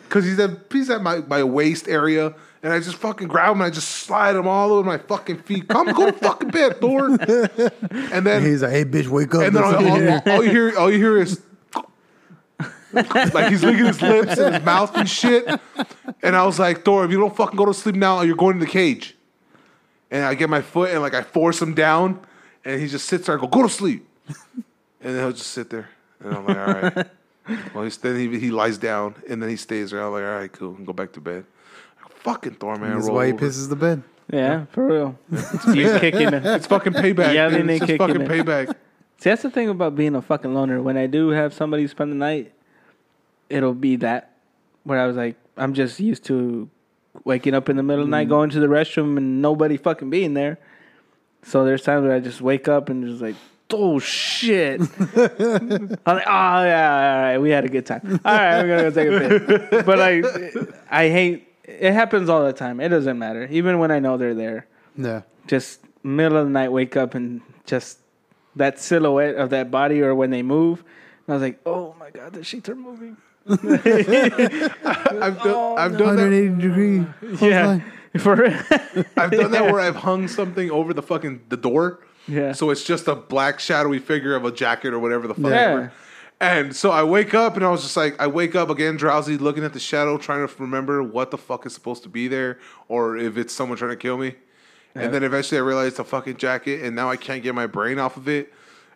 Cause 0.09 0.23
he's 0.23 0.39
at 0.39 0.51
he's 0.71 0.89
at 0.89 1.01
my, 1.01 1.17
my 1.19 1.43
waist 1.43 1.87
area. 1.87 2.33
And 2.63 2.73
I 2.73 2.79
just 2.79 2.95
fucking 2.95 3.27
grab 3.27 3.51
him 3.51 3.61
and 3.61 3.67
I 3.67 3.69
just 3.69 3.87
slide 3.89 4.35
him 4.35 4.47
all 4.47 4.71
over 4.73 4.83
my 4.83 4.97
fucking 4.97 5.39
feet. 5.43 5.67
Come 5.67 5.91
go 5.93 6.07
to 6.09 6.17
fucking 6.17 6.49
bed, 6.49 6.81
Thor. 6.81 7.05
And 7.09 8.25
then 8.25 8.41
He's 8.43 8.63
like, 8.63 8.71
"Hey, 8.71 8.83
bitch, 8.85 9.07
wake 9.07 9.35
up!" 9.35 9.41
and 9.43 9.55
then 9.55 9.63
all, 9.63 9.75
all, 9.75 10.09
all- 10.09 10.21
all 10.37 10.43
you 10.43 10.49
hear, 10.49 10.77
all 10.77 10.91
you 10.91 10.97
hear 10.97 11.17
is 11.17 11.39
like 12.93 13.49
he's 13.49 13.63
licking 13.63 13.85
his 13.85 14.01
lips 14.01 14.37
and 14.37 14.55
his 14.55 14.65
mouth 14.65 14.95
and 14.95 15.09
shit. 15.09 15.47
And 16.23 16.35
I 16.35 16.45
was 16.45 16.57
like, 16.57 16.83
Thor, 16.83 17.05
if 17.05 17.11
you 17.11 17.19
don't 17.19 17.35
fucking 17.35 17.55
go 17.57 17.65
to 17.65 17.73
sleep 17.73 17.95
now, 17.95 18.21
you're 18.21 18.35
going 18.35 18.57
to 18.59 18.65
the 18.65 18.71
cage. 18.71 19.15
And 20.09 20.23
I 20.25 20.33
get 20.35 20.49
my 20.49 20.61
foot 20.61 20.89
and 20.91 21.01
like 21.01 21.13
I 21.13 21.21
force 21.21 21.61
him 21.61 21.73
down, 21.73 22.19
and 22.67 22.81
he 22.81 22.87
just 22.87 23.07
sits 23.07 23.25
there. 23.25 23.37
I 23.37 23.41
go, 23.41 23.47
go 23.47 23.63
to 23.63 23.69
sleep, 23.69 24.05
and 24.27 24.35
then 25.01 25.15
he'll 25.15 25.31
just 25.31 25.51
sit 25.51 25.69
there. 25.69 25.89
And 26.19 26.35
I'm 26.35 26.45
like, 26.45 26.57
all 26.57 26.65
right. 26.65 27.07
Well, 27.73 27.85
he's, 27.85 27.95
then 27.95 28.17
he, 28.17 28.39
he 28.39 28.51
lies 28.51 28.77
down, 28.77 29.15
and 29.29 29.41
then 29.41 29.49
he 29.49 29.55
stays 29.55 29.91
there. 29.91 30.03
I'm 30.03 30.11
like, 30.11 30.21
all 30.21 30.31
right, 30.31 30.51
cool, 30.51 30.75
and 30.75 30.85
go 30.85 30.91
back 30.91 31.13
to 31.13 31.21
bed. 31.21 31.45
Fucking 32.19 32.55
Thor, 32.55 32.75
man. 32.75 32.95
That's 32.95 33.05
roll 33.05 33.15
why 33.15 33.27
he 33.27 33.31
over. 33.31 33.45
pisses 33.45 33.69
the 33.69 33.77
bed. 33.77 34.03
Yeah, 34.29 34.65
for 34.65 34.85
real. 34.85 35.17
you 35.73 35.97
kicking 35.97 36.33
it. 36.33 36.45
It's 36.45 36.67
fucking 36.67 36.91
payback. 36.91 37.33
Yeah, 37.33 37.47
man. 37.47 37.67
they 37.67 37.75
it's 37.75 37.85
just 37.85 37.87
kicking 37.87 38.05
fucking 38.05 38.21
it. 38.23 38.27
payback. 38.27 38.75
See, 39.19 39.29
that's 39.29 39.43
the 39.43 39.49
thing 39.49 39.69
about 39.69 39.95
being 39.95 40.13
a 40.13 40.21
fucking 40.21 40.53
loner. 40.53 40.81
When 40.81 40.97
I 40.97 41.07
do 41.07 41.29
have 41.29 41.53
somebody 41.53 41.87
spend 41.87 42.11
the 42.11 42.17
night, 42.17 42.51
it'll 43.49 43.73
be 43.73 43.95
that 43.95 44.33
where 44.83 44.99
I 44.99 45.07
was 45.07 45.15
like, 45.15 45.37
I'm 45.55 45.73
just 45.73 46.01
used 46.01 46.25
to 46.25 46.69
waking 47.23 47.53
up 47.53 47.69
in 47.69 47.77
the 47.77 47.83
middle 47.83 48.01
of 48.01 48.09
the 48.09 48.11
night, 48.11 48.27
mm. 48.27 48.31
going 48.31 48.49
to 48.49 48.59
the 48.59 48.67
restroom, 48.67 49.15
and 49.15 49.41
nobody 49.41 49.77
fucking 49.77 50.09
being 50.09 50.33
there. 50.33 50.59
So 51.47 51.63
there's 51.63 51.81
times 51.81 52.03
where 52.03 52.13
I 52.13 52.19
just 52.19 52.41
wake 52.41 52.67
up 52.67 52.89
and 52.89 53.07
just 53.07 53.21
like, 53.21 53.35
oh 53.71 53.99
shit. 53.99 54.81
I'm 54.99 55.87
like, 55.89 56.27
oh 56.27 56.61
yeah, 56.65 57.13
all 57.15 57.21
right, 57.21 57.37
we 57.37 57.49
had 57.51 57.63
a 57.65 57.69
good 57.69 57.85
time. 57.85 58.19
All 58.25 58.33
right, 58.33 58.59
I'm 58.59 58.67
gonna 58.67 58.91
go 58.91 58.91
take 58.91 59.07
a 59.07 59.67
piss. 59.69 59.83
But 59.85 59.97
like, 59.97 60.25
I 60.91 61.09
hate. 61.09 61.47
It 61.63 61.93
happens 61.93 62.27
all 62.29 62.45
the 62.45 62.53
time. 62.53 62.79
It 62.79 62.89
doesn't 62.89 63.17
matter, 63.17 63.47
even 63.49 63.79
when 63.79 63.91
I 63.91 63.99
know 63.99 64.17
they're 64.17 64.33
there 64.35 64.67
Yeah. 64.97 65.21
just 65.47 65.81
middle 66.03 66.37
of 66.37 66.45
the 66.45 66.51
night 66.51 66.71
wake 66.71 66.95
up 66.95 67.13
and 67.15 67.41
just 67.65 67.99
that 68.55 68.79
silhouette 68.79 69.35
of 69.35 69.49
that 69.51 69.69
body 69.71 70.01
or 70.01 70.15
when 70.15 70.29
they 70.29 70.43
move. 70.43 70.79
And 71.27 71.33
I 71.33 71.33
was 71.33 71.41
like, 71.41 71.59
oh 71.65 71.93
my 71.99 72.09
god, 72.09 72.33
the 72.33 72.43
sheets 72.43 72.67
are 72.69 72.75
moving. 72.75 73.17
I've 73.49 73.61
done, 73.61 74.71
oh, 75.45 75.75
I've 75.77 75.97
done 75.97 76.15
that 76.17 76.29
180 76.29 76.61
degree. 76.61 77.05
Yeah, 77.47 77.79
for. 78.21 78.45
I've 78.45 79.31
done 79.31 79.51
that 79.51 79.65
where 79.71 79.79
I've 79.79 79.95
hung 79.97 80.27
something 80.27 80.69
over 80.71 80.93
the 80.93 81.01
fucking 81.01 81.41
the 81.49 81.57
door. 81.57 82.05
Yeah. 82.27 82.51
So 82.51 82.69
it's 82.69 82.83
just 82.83 83.07
a 83.07 83.15
black 83.15 83.59
shadowy 83.59 83.99
figure 83.99 84.35
of 84.35 84.45
a 84.45 84.51
jacket 84.51 84.93
or 84.93 84.99
whatever 84.99 85.27
the 85.27 85.33
fuck. 85.33 85.51
Yeah. 85.51 85.89
And 86.39 86.75
so 86.75 86.91
I 86.91 87.03
wake 87.03 87.33
up 87.33 87.55
and 87.55 87.65
I 87.65 87.69
was 87.69 87.81
just 87.81 87.97
like, 87.97 88.19
I 88.21 88.27
wake 88.27 88.53
up 88.53 88.69
again 88.69 88.95
drowsy, 88.95 89.37
looking 89.37 89.63
at 89.63 89.73
the 89.73 89.79
shadow, 89.79 90.17
trying 90.17 90.47
to 90.47 90.53
remember 90.61 91.01
what 91.01 91.31
the 91.31 91.37
fuck 91.37 91.65
is 91.65 91.73
supposed 91.73 92.03
to 92.03 92.09
be 92.09 92.27
there, 92.27 92.59
or 92.87 93.17
if 93.17 93.37
it's 93.37 93.53
someone 93.53 93.77
trying 93.77 93.91
to 93.91 93.97
kill 93.97 94.17
me. 94.17 94.35
And 94.93 95.13
then 95.13 95.23
eventually 95.23 95.59
I 95.59 95.61
realized 95.61 95.89
it's 95.93 95.99
a 95.99 96.03
fucking 96.03 96.37
jacket, 96.37 96.83
and 96.83 96.95
now 96.95 97.09
I 97.09 97.17
can't 97.17 97.43
get 97.43 97.53
my 97.53 97.67
brain 97.67 97.99
off 97.99 98.17
of 98.17 98.27
it. 98.27 98.51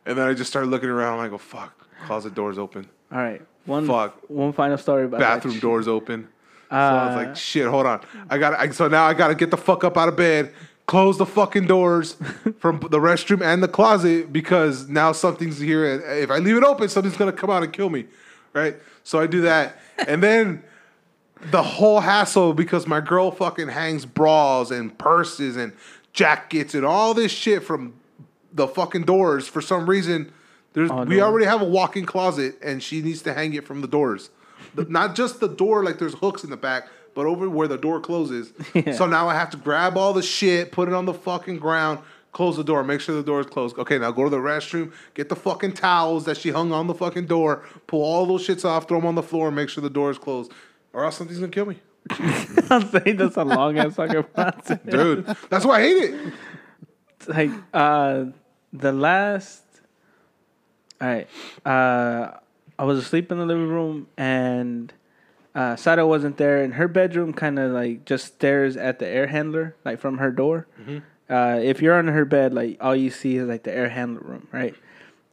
And 0.05 0.17
then 0.17 0.27
I 0.27 0.33
just 0.33 0.49
started 0.49 0.69
looking 0.71 0.89
around, 0.89 1.19
like, 1.19 1.31
oh 1.31 1.37
fuck, 1.37 1.87
closet 2.05 2.33
doors 2.33 2.57
open, 2.57 2.89
All 3.11 3.19
right, 3.19 3.41
one 3.65 3.85
Fuck. 3.85 4.19
one 4.27 4.51
final 4.51 4.77
story 4.79 5.05
about 5.05 5.19
bathroom 5.19 5.59
doors 5.59 5.87
open. 5.87 6.27
So 6.71 6.77
I 6.77 7.05
was 7.07 7.15
like, 7.17 7.27
uh, 7.29 7.33
shit, 7.35 7.67
hold 7.67 7.85
on. 7.85 8.01
I 8.29 8.37
got 8.37 8.53
I, 8.53 8.69
so 8.69 8.87
now 8.87 9.05
I 9.05 9.13
got 9.13 9.27
to 9.27 9.35
get 9.35 9.51
the 9.51 9.57
fuck 9.57 9.83
up 9.83 9.97
out 9.97 10.07
of 10.07 10.15
bed, 10.15 10.53
close 10.87 11.17
the 11.17 11.25
fucking 11.25 11.67
doors 11.67 12.13
from 12.59 12.79
the 12.79 12.99
restroom 12.99 13.41
and 13.41 13.61
the 13.61 13.67
closet 13.67 14.31
because 14.31 14.87
now 14.87 15.11
something's 15.11 15.59
here. 15.59 15.93
And 15.93 16.03
if 16.23 16.31
I 16.31 16.37
leave 16.37 16.55
it 16.57 16.63
open, 16.63 16.87
something's 16.89 17.17
gonna 17.17 17.33
come 17.33 17.49
out 17.49 17.61
and 17.63 17.71
kill 17.73 17.89
me, 17.89 18.05
right? 18.53 18.75
So 19.03 19.19
I 19.19 19.27
do 19.27 19.41
that, 19.41 19.79
and 20.07 20.23
then 20.23 20.63
the 21.51 21.61
whole 21.63 21.99
hassle 21.99 22.53
because 22.53 22.87
my 22.87 23.01
girl 23.01 23.31
fucking 23.31 23.67
hangs 23.67 24.05
bras 24.05 24.71
and 24.71 24.97
purses 24.97 25.57
and 25.57 25.73
jackets 26.13 26.73
and 26.75 26.85
all 26.85 27.13
this 27.13 27.31
shit 27.31 27.63
from 27.63 27.93
the 28.53 28.67
fucking 28.67 29.03
doors 29.03 29.47
for 29.47 29.61
some 29.61 29.89
reason. 29.89 30.31
There's 30.73 30.91
Oh, 30.91 31.03
we 31.03 31.19
already 31.21 31.45
have 31.47 31.61
a 31.61 31.65
walk-in 31.65 32.05
closet 32.05 32.57
and 32.63 32.81
she 32.81 33.01
needs 33.01 33.21
to 33.23 33.33
hang 33.33 33.53
it 33.55 33.65
from 33.65 33.81
the 33.81 33.87
doors. 33.87 34.29
The- 34.75 34.85
not 34.85 35.15
just 35.15 35.39
the 35.39 35.47
door 35.49 35.83
like 35.83 35.99
there's 35.99 36.13
hooks 36.15 36.43
in 36.43 36.49
the 36.49 36.57
back, 36.57 36.87
but 37.13 37.25
over 37.25 37.49
where 37.49 37.67
the 37.67 37.77
door 37.77 37.99
closes. 37.99 38.53
Yeah. 38.73 38.93
So 38.93 39.05
now 39.05 39.27
I 39.27 39.33
have 39.35 39.49
to 39.51 39.57
grab 39.57 39.97
all 39.97 40.13
the 40.13 40.21
shit, 40.21 40.71
put 40.71 40.87
it 40.87 40.93
on 40.93 41.05
the 41.05 41.13
fucking 41.13 41.57
ground, 41.59 41.99
close 42.31 42.55
the 42.55 42.63
door, 42.63 42.83
make 42.83 43.01
sure 43.01 43.13
the 43.15 43.23
door 43.23 43.41
is 43.41 43.47
closed. 43.47 43.77
Okay, 43.77 43.97
now 43.99 44.11
go 44.11 44.23
to 44.23 44.29
the 44.29 44.37
restroom, 44.37 44.93
get 45.13 45.27
the 45.27 45.35
fucking 45.35 45.73
towels 45.73 46.23
that 46.25 46.37
she 46.37 46.49
hung 46.51 46.71
on 46.71 46.87
the 46.87 46.93
fucking 46.93 47.25
door, 47.25 47.65
pull 47.87 48.01
all 48.03 48.25
those 48.25 48.47
shits 48.47 48.63
off, 48.63 48.87
throw 48.87 48.99
them 48.99 49.07
on 49.07 49.15
the 49.15 49.23
floor, 49.23 49.47
and 49.47 49.55
make 49.57 49.67
sure 49.69 49.81
the 49.81 49.89
door 49.89 50.09
is 50.09 50.17
closed. 50.17 50.51
Or 50.93 51.03
else 51.03 51.17
something's 51.17 51.39
gonna 51.39 51.51
kill 51.51 51.65
me. 51.65 51.79
I'm 52.69 52.87
saying 52.89 53.17
that's 53.17 53.35
a 53.37 53.43
long 53.43 53.77
ass 53.77 53.95
fucking 53.95 54.23
process. 54.33 54.79
Dude, 54.87 55.25
that's 55.49 55.65
why 55.65 55.79
I 55.79 55.81
hate 55.81 56.03
it. 56.15 56.33
like 57.27 57.51
uh 57.73 58.25
the 58.73 58.91
last 58.93 59.61
all 61.01 61.07
right 61.07 61.27
uh 61.65 62.31
i 62.81 62.83
was 62.83 62.97
asleep 63.03 63.31
in 63.31 63.37
the 63.37 63.45
living 63.45 63.67
room 63.77 64.07
and 64.17 64.93
uh 65.53 65.75
Sada 65.75 66.03
wasn't 66.13 66.37
there 66.37 66.57
and 66.63 66.73
her 66.81 66.87
bedroom 66.87 67.31
kind 67.43 67.57
of 67.59 67.71
like 67.81 68.05
just 68.11 68.25
stares 68.35 68.73
at 68.87 68.99
the 68.99 69.07
air 69.17 69.27
handler 69.27 69.75
like 69.85 69.99
from 69.99 70.17
her 70.23 70.31
door 70.31 70.67
uh 71.29 71.59
if 71.71 71.81
you're 71.81 71.97
on 72.01 72.07
her 72.17 72.25
bed 72.25 72.53
like 72.59 72.77
all 72.85 72.95
you 72.95 73.09
see 73.09 73.33
is 73.37 73.47
like 73.47 73.63
the 73.63 73.73
air 73.81 73.89
handler 73.89 74.21
room 74.31 74.47
right 74.51 74.75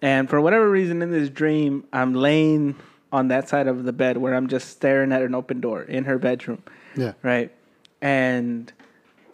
and 0.03 0.29
for 0.31 0.39
whatever 0.41 0.67
reason 0.71 1.03
in 1.03 1.11
this 1.11 1.29
dream 1.43 1.85
i'm 1.93 2.13
laying 2.15 2.75
on 3.11 3.29
that 3.29 3.49
side 3.49 3.67
of 3.73 3.85
the 3.89 3.93
bed 4.03 4.15
where 4.23 4.35
i'm 4.35 4.49
just 4.57 4.67
staring 4.77 5.11
at 5.13 5.23
an 5.23 5.35
open 5.35 5.61
door 5.61 5.83
in 5.83 6.05
her 6.05 6.19
bedroom 6.19 6.63
Yeah. 6.97 7.13
right? 7.23 7.51
And 8.03 8.73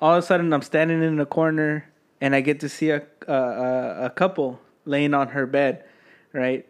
all 0.01 0.15
of 0.17 0.23
a 0.25 0.27
sudden, 0.27 0.53
I'm 0.53 0.63
standing 0.63 1.03
in 1.03 1.17
the 1.17 1.27
corner, 1.27 1.85
and 2.21 2.35
I 2.35 2.41
get 2.41 2.61
to 2.61 2.69
see 2.69 2.91
a 2.91 3.03
a, 3.29 3.33
a, 3.33 4.05
a 4.07 4.11
couple 4.11 4.61
laying 4.87 5.13
on 5.15 5.29
her 5.37 5.47
bed, 5.47 5.85
right? 6.33 6.65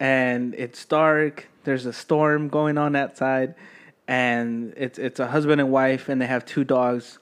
And 0.00 0.54
it's 0.54 0.84
dark. 0.84 1.48
There's 1.64 1.86
a 1.86 1.92
storm 1.92 2.48
going 2.48 2.78
on 2.78 2.94
outside, 2.96 3.54
and 4.06 4.72
it's 4.76 4.98
it's 4.98 5.20
a 5.20 5.26
husband 5.26 5.60
and 5.60 5.70
wife, 5.70 6.08
and 6.08 6.20
they 6.22 6.26
have 6.26 6.44
two 6.46 6.64
dogs 6.64 7.18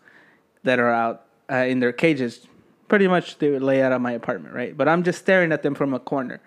that 0.63 0.79
are 0.79 0.91
out 0.93 1.25
uh, 1.51 1.57
in 1.57 1.81
their 1.81 1.93
cages. 1.93 2.47
Pretty 2.89 3.09
much, 3.09 3.39
they 3.39 3.51
would 3.51 3.63
lay 3.63 3.83
out 3.83 3.93
of 3.93 4.01
my 4.01 4.13
apartment, 4.13 4.55
right? 4.55 4.77
But 4.77 4.89
I'm 4.89 5.03
just 5.03 5.19
staring 5.19 5.51
at 5.53 5.63
them 5.63 5.75
from 5.75 5.93
a 5.95 5.99
corner, 5.99 6.41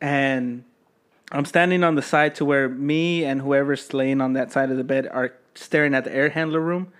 and 0.00 0.64
I'm 1.32 1.44
standing 1.46 1.82
on 1.82 1.94
the 1.96 2.02
side 2.02 2.34
to 2.36 2.44
where 2.44 2.68
me 2.68 3.24
and 3.24 3.40
whoever's 3.40 3.92
laying 3.92 4.20
on 4.20 4.34
that 4.34 4.52
side 4.52 4.70
of 4.70 4.76
the 4.76 4.84
bed 4.84 5.08
are 5.10 5.32
staring 5.56 5.94
at 5.94 6.04
the 6.04 6.14
air 6.14 6.28
handler 6.28 6.60
room. 6.60 6.92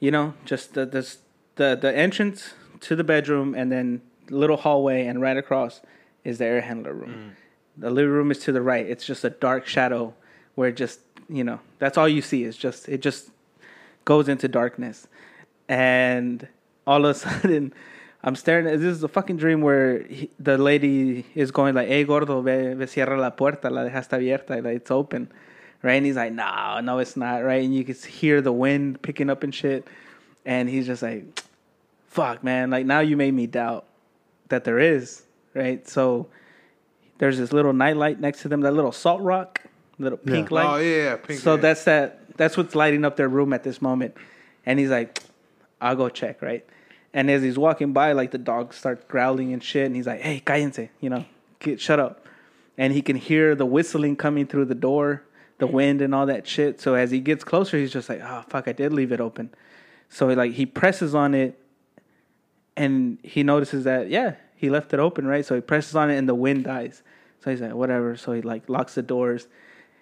You 0.00 0.10
know, 0.10 0.34
just 0.44 0.74
the 0.74 0.84
this, 0.86 1.18
the 1.56 1.78
the 1.80 1.94
entrance 1.96 2.54
to 2.80 2.96
the 2.96 3.04
bedroom 3.04 3.54
and 3.54 3.70
then 3.70 4.00
little 4.30 4.56
hallway 4.56 5.06
and 5.06 5.20
right 5.20 5.36
across 5.36 5.80
is 6.24 6.38
the 6.38 6.46
air 6.46 6.62
handler 6.62 6.94
room. 6.94 7.36
The 7.76 7.90
living 7.90 8.12
room 8.12 8.30
is 8.30 8.38
to 8.40 8.52
the 8.52 8.62
right. 8.62 8.86
It's 8.86 9.04
just 9.04 9.24
a 9.24 9.30
dark 9.30 9.66
shadow 9.66 10.14
where 10.54 10.70
just 10.70 11.00
you 11.28 11.44
know 11.44 11.60
that's 11.78 11.96
all 11.96 12.08
you 12.08 12.22
see 12.22 12.44
is 12.44 12.56
just 12.56 12.88
it 12.88 13.00
just 13.00 13.30
goes 14.04 14.28
into 14.28 14.48
darkness, 14.48 15.06
and 15.68 16.46
all 16.86 17.04
of 17.04 17.16
a 17.16 17.18
sudden. 17.18 17.72
I'm 18.24 18.36
staring 18.36 18.68
at 18.68 18.78
this 18.78 18.98
is 18.98 19.02
a 19.02 19.08
fucking 19.08 19.36
dream 19.38 19.62
where 19.62 20.04
he, 20.04 20.30
the 20.38 20.56
lady 20.56 21.26
is 21.34 21.50
going 21.50 21.74
like, 21.74 21.88
"Hey 21.88 22.04
gordo, 22.04 22.40
ve, 22.40 22.72
ve 22.74 22.86
cierra 22.86 23.20
la 23.20 23.30
puerta, 23.30 23.68
la 23.68 23.82
dejaste 23.82 24.10
abierta, 24.10 24.62
like 24.62 24.76
it's 24.76 24.92
open." 24.92 25.28
Right? 25.82 25.94
And 25.94 26.06
he's 26.06 26.14
like, 26.14 26.32
"No, 26.32 26.78
no 26.80 27.00
it's 27.00 27.16
not." 27.16 27.42
Right? 27.42 27.64
And 27.64 27.74
you 27.74 27.82
can 27.82 27.96
hear 27.96 28.40
the 28.40 28.52
wind 28.52 29.02
picking 29.02 29.28
up 29.28 29.42
and 29.42 29.52
shit. 29.52 29.88
And 30.46 30.68
he's 30.68 30.86
just 30.86 31.02
like, 31.02 31.42
"Fuck, 32.06 32.44
man, 32.44 32.70
like 32.70 32.86
now 32.86 33.00
you 33.00 33.16
made 33.16 33.34
me 33.34 33.48
doubt 33.48 33.86
that 34.50 34.62
there 34.62 34.78
is." 34.78 35.24
Right? 35.52 35.88
So 35.88 36.28
there's 37.22 37.38
this 37.38 37.52
little 37.52 37.72
nightlight 37.72 38.18
next 38.18 38.42
to 38.42 38.48
them, 38.48 38.62
that 38.62 38.72
little 38.72 38.90
salt 38.90 39.22
rock, 39.22 39.60
little 40.00 40.18
pink 40.18 40.50
light. 40.50 40.66
Oh 40.66 40.76
yeah, 40.78 40.96
yeah, 40.96 41.16
pink. 41.16 41.38
So 41.38 41.54
yeah. 41.54 41.60
that's 41.60 41.84
that. 41.84 42.36
That's 42.36 42.56
what's 42.56 42.74
lighting 42.74 43.04
up 43.04 43.14
their 43.14 43.28
room 43.28 43.52
at 43.52 43.62
this 43.62 43.80
moment. 43.80 44.16
And 44.66 44.80
he's 44.80 44.90
like, 44.90 45.20
"I'll 45.80 45.94
go 45.94 46.08
check." 46.08 46.42
Right. 46.42 46.66
And 47.14 47.30
as 47.30 47.40
he's 47.40 47.56
walking 47.56 47.92
by, 47.92 48.10
like 48.10 48.32
the 48.32 48.38
dogs 48.38 48.74
start 48.74 49.06
growling 49.06 49.52
and 49.52 49.62
shit. 49.62 49.86
And 49.86 49.94
he's 49.94 50.08
like, 50.08 50.20
"Hey, 50.20 50.42
cállense," 50.44 50.88
you 51.00 51.10
know, 51.10 51.24
get 51.60 51.80
shut 51.80 52.00
up. 52.00 52.26
And 52.76 52.92
he 52.92 53.02
can 53.02 53.14
hear 53.14 53.54
the 53.54 53.66
whistling 53.66 54.16
coming 54.16 54.48
through 54.48 54.64
the 54.64 54.74
door, 54.74 55.22
the 55.58 55.68
wind 55.68 56.02
and 56.02 56.12
all 56.12 56.26
that 56.26 56.48
shit. 56.48 56.80
So 56.80 56.94
as 56.94 57.12
he 57.12 57.20
gets 57.20 57.44
closer, 57.44 57.78
he's 57.78 57.92
just 57.92 58.08
like, 58.08 58.20
oh 58.20 58.42
fuck, 58.48 58.66
I 58.66 58.72
did 58.72 58.92
leave 58.92 59.12
it 59.12 59.20
open. 59.20 59.54
So 60.08 60.28
he, 60.28 60.34
like 60.34 60.54
he 60.54 60.66
presses 60.66 61.14
on 61.14 61.34
it, 61.34 61.56
and 62.76 63.18
he 63.22 63.44
notices 63.44 63.84
that 63.84 64.08
yeah, 64.08 64.34
he 64.62 64.70
left 64.70 64.94
it 64.94 65.00
open, 65.00 65.26
right? 65.26 65.44
So 65.44 65.56
he 65.56 65.60
presses 65.60 65.96
on 65.96 66.08
it, 66.08 66.16
and 66.16 66.28
the 66.28 66.34
wind 66.36 66.64
dies. 66.64 67.02
So 67.42 67.50
he's 67.50 67.60
like, 67.60 67.74
whatever. 67.74 68.16
So 68.16 68.32
he 68.32 68.40
like 68.40 68.68
locks 68.68 68.94
the 68.94 69.02
doors, 69.02 69.48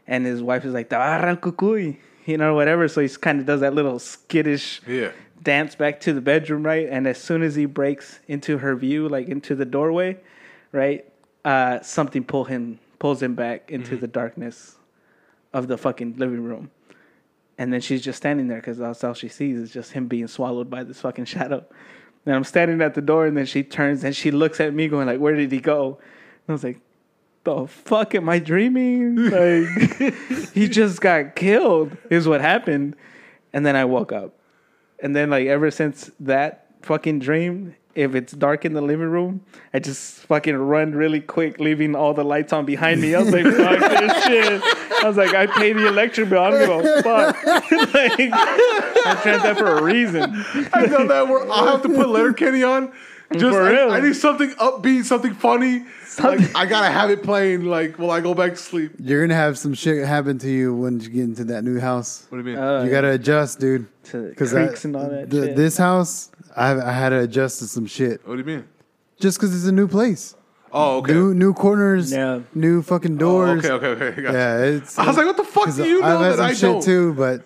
and 0.06 0.24
his 0.26 0.42
wife 0.42 0.64
is 0.66 0.74
like, 0.74 0.90
"Tabarra 0.90 1.36
cucuy," 1.40 1.96
you 2.26 2.36
know, 2.36 2.54
whatever. 2.54 2.86
So 2.86 3.00
he 3.00 3.08
kind 3.08 3.40
of 3.40 3.46
does 3.46 3.60
that 3.62 3.74
little 3.74 3.98
skittish 3.98 4.82
Yeah. 4.86 5.12
dance 5.42 5.74
back 5.74 5.98
to 6.00 6.12
the 6.12 6.20
bedroom, 6.20 6.62
right? 6.62 6.86
And 6.90 7.06
as 7.06 7.16
soon 7.18 7.42
as 7.42 7.54
he 7.54 7.64
breaks 7.64 8.20
into 8.28 8.58
her 8.58 8.76
view, 8.76 9.08
like 9.08 9.28
into 9.28 9.54
the 9.54 9.64
doorway, 9.64 10.18
right, 10.72 11.06
uh, 11.44 11.80
something 11.80 12.22
pull 12.22 12.44
him 12.44 12.78
pulls 12.98 13.22
him 13.22 13.34
back 13.34 13.70
into 13.70 13.96
the 13.96 14.06
darkness 14.06 14.76
of 15.54 15.66
the 15.68 15.78
fucking 15.78 16.16
living 16.18 16.44
room. 16.44 16.70
And 17.56 17.72
then 17.72 17.80
she's 17.80 18.02
just 18.02 18.18
standing 18.18 18.46
there 18.48 18.58
because 18.58 18.76
that's 18.76 19.02
all 19.02 19.14
she 19.14 19.28
sees 19.28 19.56
is 19.58 19.72
just 19.72 19.92
him 19.92 20.06
being 20.06 20.26
swallowed 20.28 20.68
by 20.68 20.84
this 20.84 21.00
fucking 21.00 21.24
shadow. 21.36 21.64
And 22.26 22.34
I'm 22.34 22.44
standing 22.44 22.82
at 22.82 22.94
the 22.94 23.00
door, 23.00 23.26
and 23.26 23.36
then 23.36 23.46
she 23.46 23.62
turns 23.62 24.04
and 24.04 24.14
she 24.14 24.30
looks 24.30 24.60
at 24.60 24.74
me, 24.74 24.88
going 24.88 25.06
like, 25.06 25.20
"Where 25.20 25.34
did 25.34 25.50
he 25.50 25.60
go?" 25.60 25.98
And 26.46 26.50
I 26.50 26.52
was 26.52 26.64
like, 26.64 26.80
"The 27.44 27.66
fuck 27.66 28.14
am 28.14 28.28
I 28.28 28.38
dreaming? 28.38 29.16
Like, 29.16 30.14
he 30.52 30.68
just 30.68 31.00
got 31.00 31.34
killed." 31.34 31.96
Is 32.10 32.28
what 32.28 32.40
happened. 32.40 32.96
And 33.52 33.64
then 33.64 33.74
I 33.74 33.84
woke 33.84 34.12
up. 34.12 34.38
And 35.02 35.16
then 35.16 35.30
like 35.30 35.46
ever 35.46 35.70
since 35.70 36.10
that 36.20 36.66
fucking 36.82 37.20
dream, 37.20 37.74
if 37.94 38.14
it's 38.14 38.32
dark 38.32 38.64
in 38.64 38.72
the 38.72 38.80
living 38.80 39.08
room, 39.08 39.40
I 39.74 39.78
just 39.80 40.20
fucking 40.26 40.56
run 40.56 40.92
really 40.92 41.20
quick, 41.20 41.58
leaving 41.58 41.94
all 41.96 42.14
the 42.14 42.24
lights 42.24 42.52
on 42.52 42.64
behind 42.64 43.00
me. 43.00 43.14
I 43.14 43.20
was 43.22 43.32
like, 43.32 43.44
fuck 43.44 43.78
this 43.80 44.24
shit. 44.24 44.62
I 45.02 45.08
was 45.08 45.16
like, 45.16 45.34
I 45.34 45.46
pay 45.46 45.72
the 45.72 45.88
electric 45.88 46.28
bill. 46.28 46.42
I 46.42 46.50
don't 46.50 46.82
give 46.82 46.96
a 46.98 47.02
fuck. 47.02 47.44
like, 47.94 48.30
I 48.32 49.18
tried 49.22 49.38
that 49.42 49.56
for 49.58 49.78
a 49.78 49.82
reason. 49.82 50.22
I 50.72 50.86
know 50.86 51.06
that 51.06 51.28
where 51.28 51.50
I'll 51.50 51.66
have 51.66 51.82
to 51.82 51.88
put 51.88 52.08
Letterkenny 52.08 52.62
on. 52.62 52.92
Just 53.32 53.54
For 53.56 53.62
I, 53.62 53.70
real. 53.70 53.90
I 53.92 54.00
need 54.00 54.16
something 54.16 54.50
upbeat, 54.54 55.04
something 55.04 55.34
funny. 55.34 55.84
Something- 56.04 56.46
Like 56.52 56.56
I 56.56 56.66
gotta 56.66 56.90
have 56.90 57.10
it 57.10 57.22
playing 57.22 57.64
like 57.64 57.96
while 57.96 58.10
I 58.10 58.20
go 58.20 58.34
back 58.34 58.50
to 58.52 58.56
sleep. 58.56 58.90
You're 58.98 59.24
gonna 59.24 59.36
have 59.36 59.56
some 59.56 59.72
shit 59.72 60.04
happen 60.04 60.36
to 60.38 60.50
you 60.50 60.74
when 60.74 60.98
you 60.98 61.08
get 61.10 61.22
into 61.22 61.44
that 61.44 61.62
new 61.62 61.78
house. 61.78 62.26
What 62.30 62.38
do 62.42 62.50
you 62.50 62.56
mean? 62.56 62.62
Uh, 62.64 62.82
You 62.82 62.90
gotta 62.90 63.10
adjust, 63.12 63.60
dude. 63.60 63.86
to 64.06 64.22
the 64.22 64.28
Because 64.30 64.50
creaks 64.52 64.84
and 64.84 64.96
all 64.96 65.08
that 65.08 65.30
the, 65.30 65.46
shit. 65.46 65.56
this 65.56 65.76
house, 65.76 66.32
I, 66.60 66.88
I 66.90 66.92
had 66.92 67.08
to 67.10 67.20
adjust 67.20 67.58
to 67.60 67.66
some 67.66 67.86
shit 67.86 68.20
what 68.26 68.34
do 68.34 68.40
you 68.40 68.44
mean? 68.44 68.68
just 69.18 69.38
because 69.38 69.54
it's 69.54 69.66
a 69.66 69.72
new 69.72 69.88
place. 69.88 70.34
Oh, 70.72 70.98
okay. 70.98 71.12
New 71.12 71.34
new 71.34 71.52
corners, 71.52 72.12
Yeah. 72.12 72.40
new 72.54 72.82
fucking 72.82 73.16
Oh, 73.16 73.18
doors. 73.18 73.64
okay, 73.66 73.72
okay, 73.86 74.04
okay. 74.06 74.22
Gotcha. 74.22 74.38
Yeah, 74.38 74.58
it's. 74.76 74.98
I 74.98 75.06
was 75.06 75.16
like, 75.16 75.26
what 75.26 75.36
the 75.36 75.44
fuck 75.44 75.64
'cause 75.64 75.76
do 75.76 75.84
you 75.84 76.00
know 76.00 76.06
I've 76.06 76.20
had 76.20 76.30
that 76.32 76.36
some 76.36 76.46
I 76.46 76.52
shit 76.52 76.62
don't? 76.62 76.82
too, 76.84 77.14
but 77.14 77.42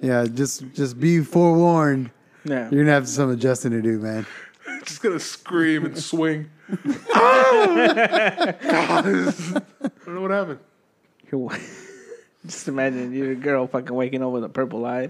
yeah, 0.00 0.26
just 0.26 0.64
just 0.74 1.00
be 1.00 1.20
forewarned. 1.22 2.10
yeah. 2.44 2.68
You're 2.70 2.82
gonna 2.84 2.92
have 2.92 3.08
some 3.08 3.30
adjusting 3.30 3.70
to 3.72 3.80
do, 3.82 3.98
man. 3.98 4.26
Just 4.84 5.02
gonna 5.02 5.18
scream 5.18 5.84
and 5.86 5.96
swing. 5.98 6.50
Ah! 7.14 7.66
God, 8.62 9.06
I 9.06 9.60
don't 10.04 10.14
know 10.14 10.20
what 10.20 10.30
happened. 10.30 10.58
You're- 11.32 11.58
Just 12.46 12.68
imagine 12.68 13.12
you're 13.12 13.32
a 13.32 13.36
girl 13.36 13.66
fucking 13.66 13.94
waking 13.94 14.22
up 14.22 14.30
with 14.30 14.44
a 14.44 14.48
purple 14.48 14.84
eye. 14.86 15.08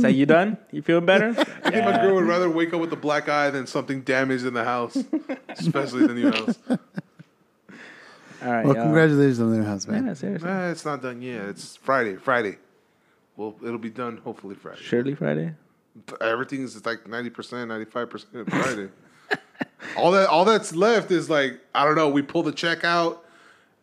so 0.00 0.08
you 0.08 0.26
done? 0.26 0.56
You 0.72 0.82
feeling 0.82 1.04
better? 1.04 1.28
I 1.64 1.70
think 1.70 1.84
my 1.84 2.00
girl 2.00 2.14
would 2.14 2.24
rather 2.24 2.48
wake 2.48 2.72
up 2.72 2.80
with 2.80 2.92
a 2.92 2.96
black 2.96 3.28
eye 3.28 3.50
than 3.50 3.66
something 3.66 4.02
damaged 4.02 4.46
in 4.46 4.54
the 4.54 4.64
house, 4.64 4.96
especially 5.48 6.06
the 6.06 6.14
new 6.14 6.30
house. 6.30 6.58
All 6.68 8.50
right. 8.50 8.64
Well, 8.64 8.74
y'all. 8.74 8.84
congratulations 8.84 9.40
on 9.40 9.50
the 9.50 9.58
new 9.58 9.64
house, 9.64 9.86
man. 9.86 10.06
Yeah, 10.06 10.14
seriously. 10.14 10.48
Nah, 10.48 10.68
it's 10.68 10.84
not 10.84 11.02
done 11.02 11.22
yet. 11.22 11.46
It's 11.46 11.76
Friday. 11.76 12.16
Friday. 12.16 12.58
Well, 13.36 13.56
it'll 13.64 13.78
be 13.78 13.90
done 13.90 14.18
hopefully 14.18 14.54
Friday. 14.54 14.80
Surely 14.80 15.14
Friday. 15.14 15.54
Everything's 16.20 16.84
like 16.84 17.06
ninety 17.08 17.30
percent, 17.30 17.68
ninety 17.68 17.90
five 17.90 18.10
percent 18.10 18.50
Friday. 18.50 18.88
all 19.96 20.10
that, 20.12 20.28
all 20.28 20.44
that's 20.44 20.74
left 20.74 21.10
is 21.10 21.30
like 21.30 21.60
I 21.74 21.84
don't 21.84 21.94
know. 21.94 22.08
We 22.08 22.22
pull 22.22 22.42
the 22.42 22.52
check 22.52 22.84
out, 22.84 23.23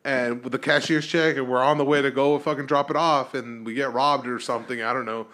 and 0.03 0.43
with 0.43 0.51
the 0.51 0.59
cashier's 0.59 1.05
check, 1.05 1.37
and 1.37 1.47
we're 1.47 1.61
on 1.63 1.77
the 1.77 1.85
way 1.85 2.01
to 2.01 2.11
go 2.11 2.35
and 2.35 2.43
fucking 2.43 2.65
drop 2.65 2.89
it 2.89 2.95
off, 2.97 3.33
and 3.33 3.65
we 3.65 3.73
get 3.73 3.93
robbed 3.93 4.27
or 4.27 4.39
something. 4.39 4.81
I 4.81 4.93
don't 4.93 5.05
know. 5.05 5.27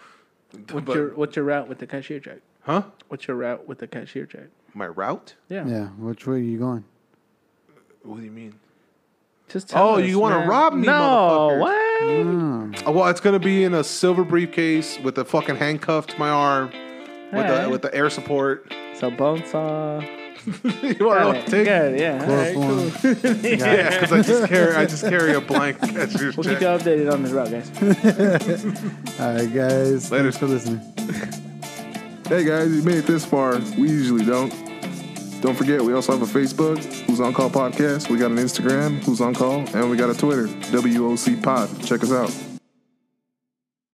What's 0.71 0.85
But- 0.85 0.95
your 0.95 1.09
What's 1.15 1.35
your 1.35 1.45
route 1.45 1.67
with 1.67 1.79
the 1.79 1.87
cashier 1.87 2.19
check? 2.19 2.39
huh? 2.61 2.83
What's 3.07 3.27
your 3.27 3.37
route 3.37 3.67
with 3.67 3.79
the 3.79 3.87
cashier 3.87 4.25
check? 4.25 4.47
My 4.73 4.87
route? 4.87 5.35
Yeah. 5.49 5.65
Yeah, 5.65 5.87
which 5.97 6.27
way 6.27 6.35
are 6.35 6.39
you 6.39 6.57
going? 6.59 6.83
What 8.03 8.17
do 8.19 8.23
you 8.23 8.31
mean? 8.31 8.53
Just 9.49 9.69
tell 9.69 9.87
Oh, 9.89 9.95
us, 9.99 10.05
you 10.05 10.19
wanna 10.19 10.45
rob 10.47 10.73
me, 10.73 10.87
No. 10.87 10.91
motherfuckers. 10.93 11.59
What? 12.73 12.83
Oh, 12.85 12.91
well, 12.91 13.07
it's 13.07 13.21
gonna 13.21 13.39
be 13.39 13.63
in 13.63 13.73
a 13.73 13.83
silver 13.83 14.23
briefcase 14.23 14.99
with 14.99 15.17
a 15.17 15.25
fucking 15.25 15.55
handcuff 15.55 16.05
to 16.07 16.19
my 16.19 16.29
arm, 16.29 16.69
with 17.31 17.45
Alright. 17.45 17.63
the 17.63 17.69
with 17.69 17.81
the 17.81 17.93
air 17.95 18.09
support. 18.09 18.71
So 18.95 19.09
bone 19.09 19.43
saw. 19.45 20.01
you 20.63 20.63
want 20.63 20.63
to 20.63 20.95
know 20.99 21.09
Got 21.09 21.25
what 21.27 21.35
it. 21.35 21.45
to 21.45 21.51
take? 21.51 21.65
Good, 21.65 21.99
yeah. 21.99 22.25
All 22.25 22.35
right, 22.35 22.53
Chloroform. 22.53 22.91
cool. 22.91 23.51
Yeah, 23.57 23.99
because 23.99 24.11
I 24.13 24.21
just 24.21 24.47
carry 24.49 24.75
I 24.75 24.85
just 24.85 25.03
carry 25.03 25.33
a 25.33 25.41
blank 25.41 25.79
cashier's 25.81 26.37
We'll 26.37 26.45
keep 26.45 26.61
you 26.61 26.67
updated 26.67 27.11
on 27.11 27.23
this 27.23 27.31
route, 27.33 27.51
guys. 27.51 29.19
All 29.19 29.33
right, 29.33 29.53
guys. 29.53 30.11
Later. 30.11 30.23
Thanks 30.31 30.37
for 30.37 30.45
listening. 30.47 30.79
Hey 32.27 32.43
guys, 32.45 32.71
you 32.73 32.81
made 32.83 32.95
it 32.97 33.05
this 33.07 33.25
far. 33.25 33.57
We 33.77 33.89
usually 33.89 34.25
don't. 34.25 34.49
Don't 35.41 35.55
forget, 35.55 35.81
we 35.81 35.93
also 35.93 36.17
have 36.17 36.21
a 36.23 36.39
Facebook, 36.39 36.83
Who's 37.05 37.19
On 37.21 37.31
Call 37.33 37.49
Podcast. 37.49 38.09
We 38.09 38.17
got 38.17 38.31
an 38.31 38.37
Instagram, 38.37 39.03
Who's 39.03 39.21
On 39.21 39.35
Call, 39.35 39.59
and 39.75 39.89
we 39.89 39.95
got 39.95 40.09
a 40.09 40.17
Twitter, 40.17 40.47
WOC 40.47 41.43
Pod. 41.43 41.69
Check 41.83 42.03
us 42.03 42.11
out. 42.11 42.56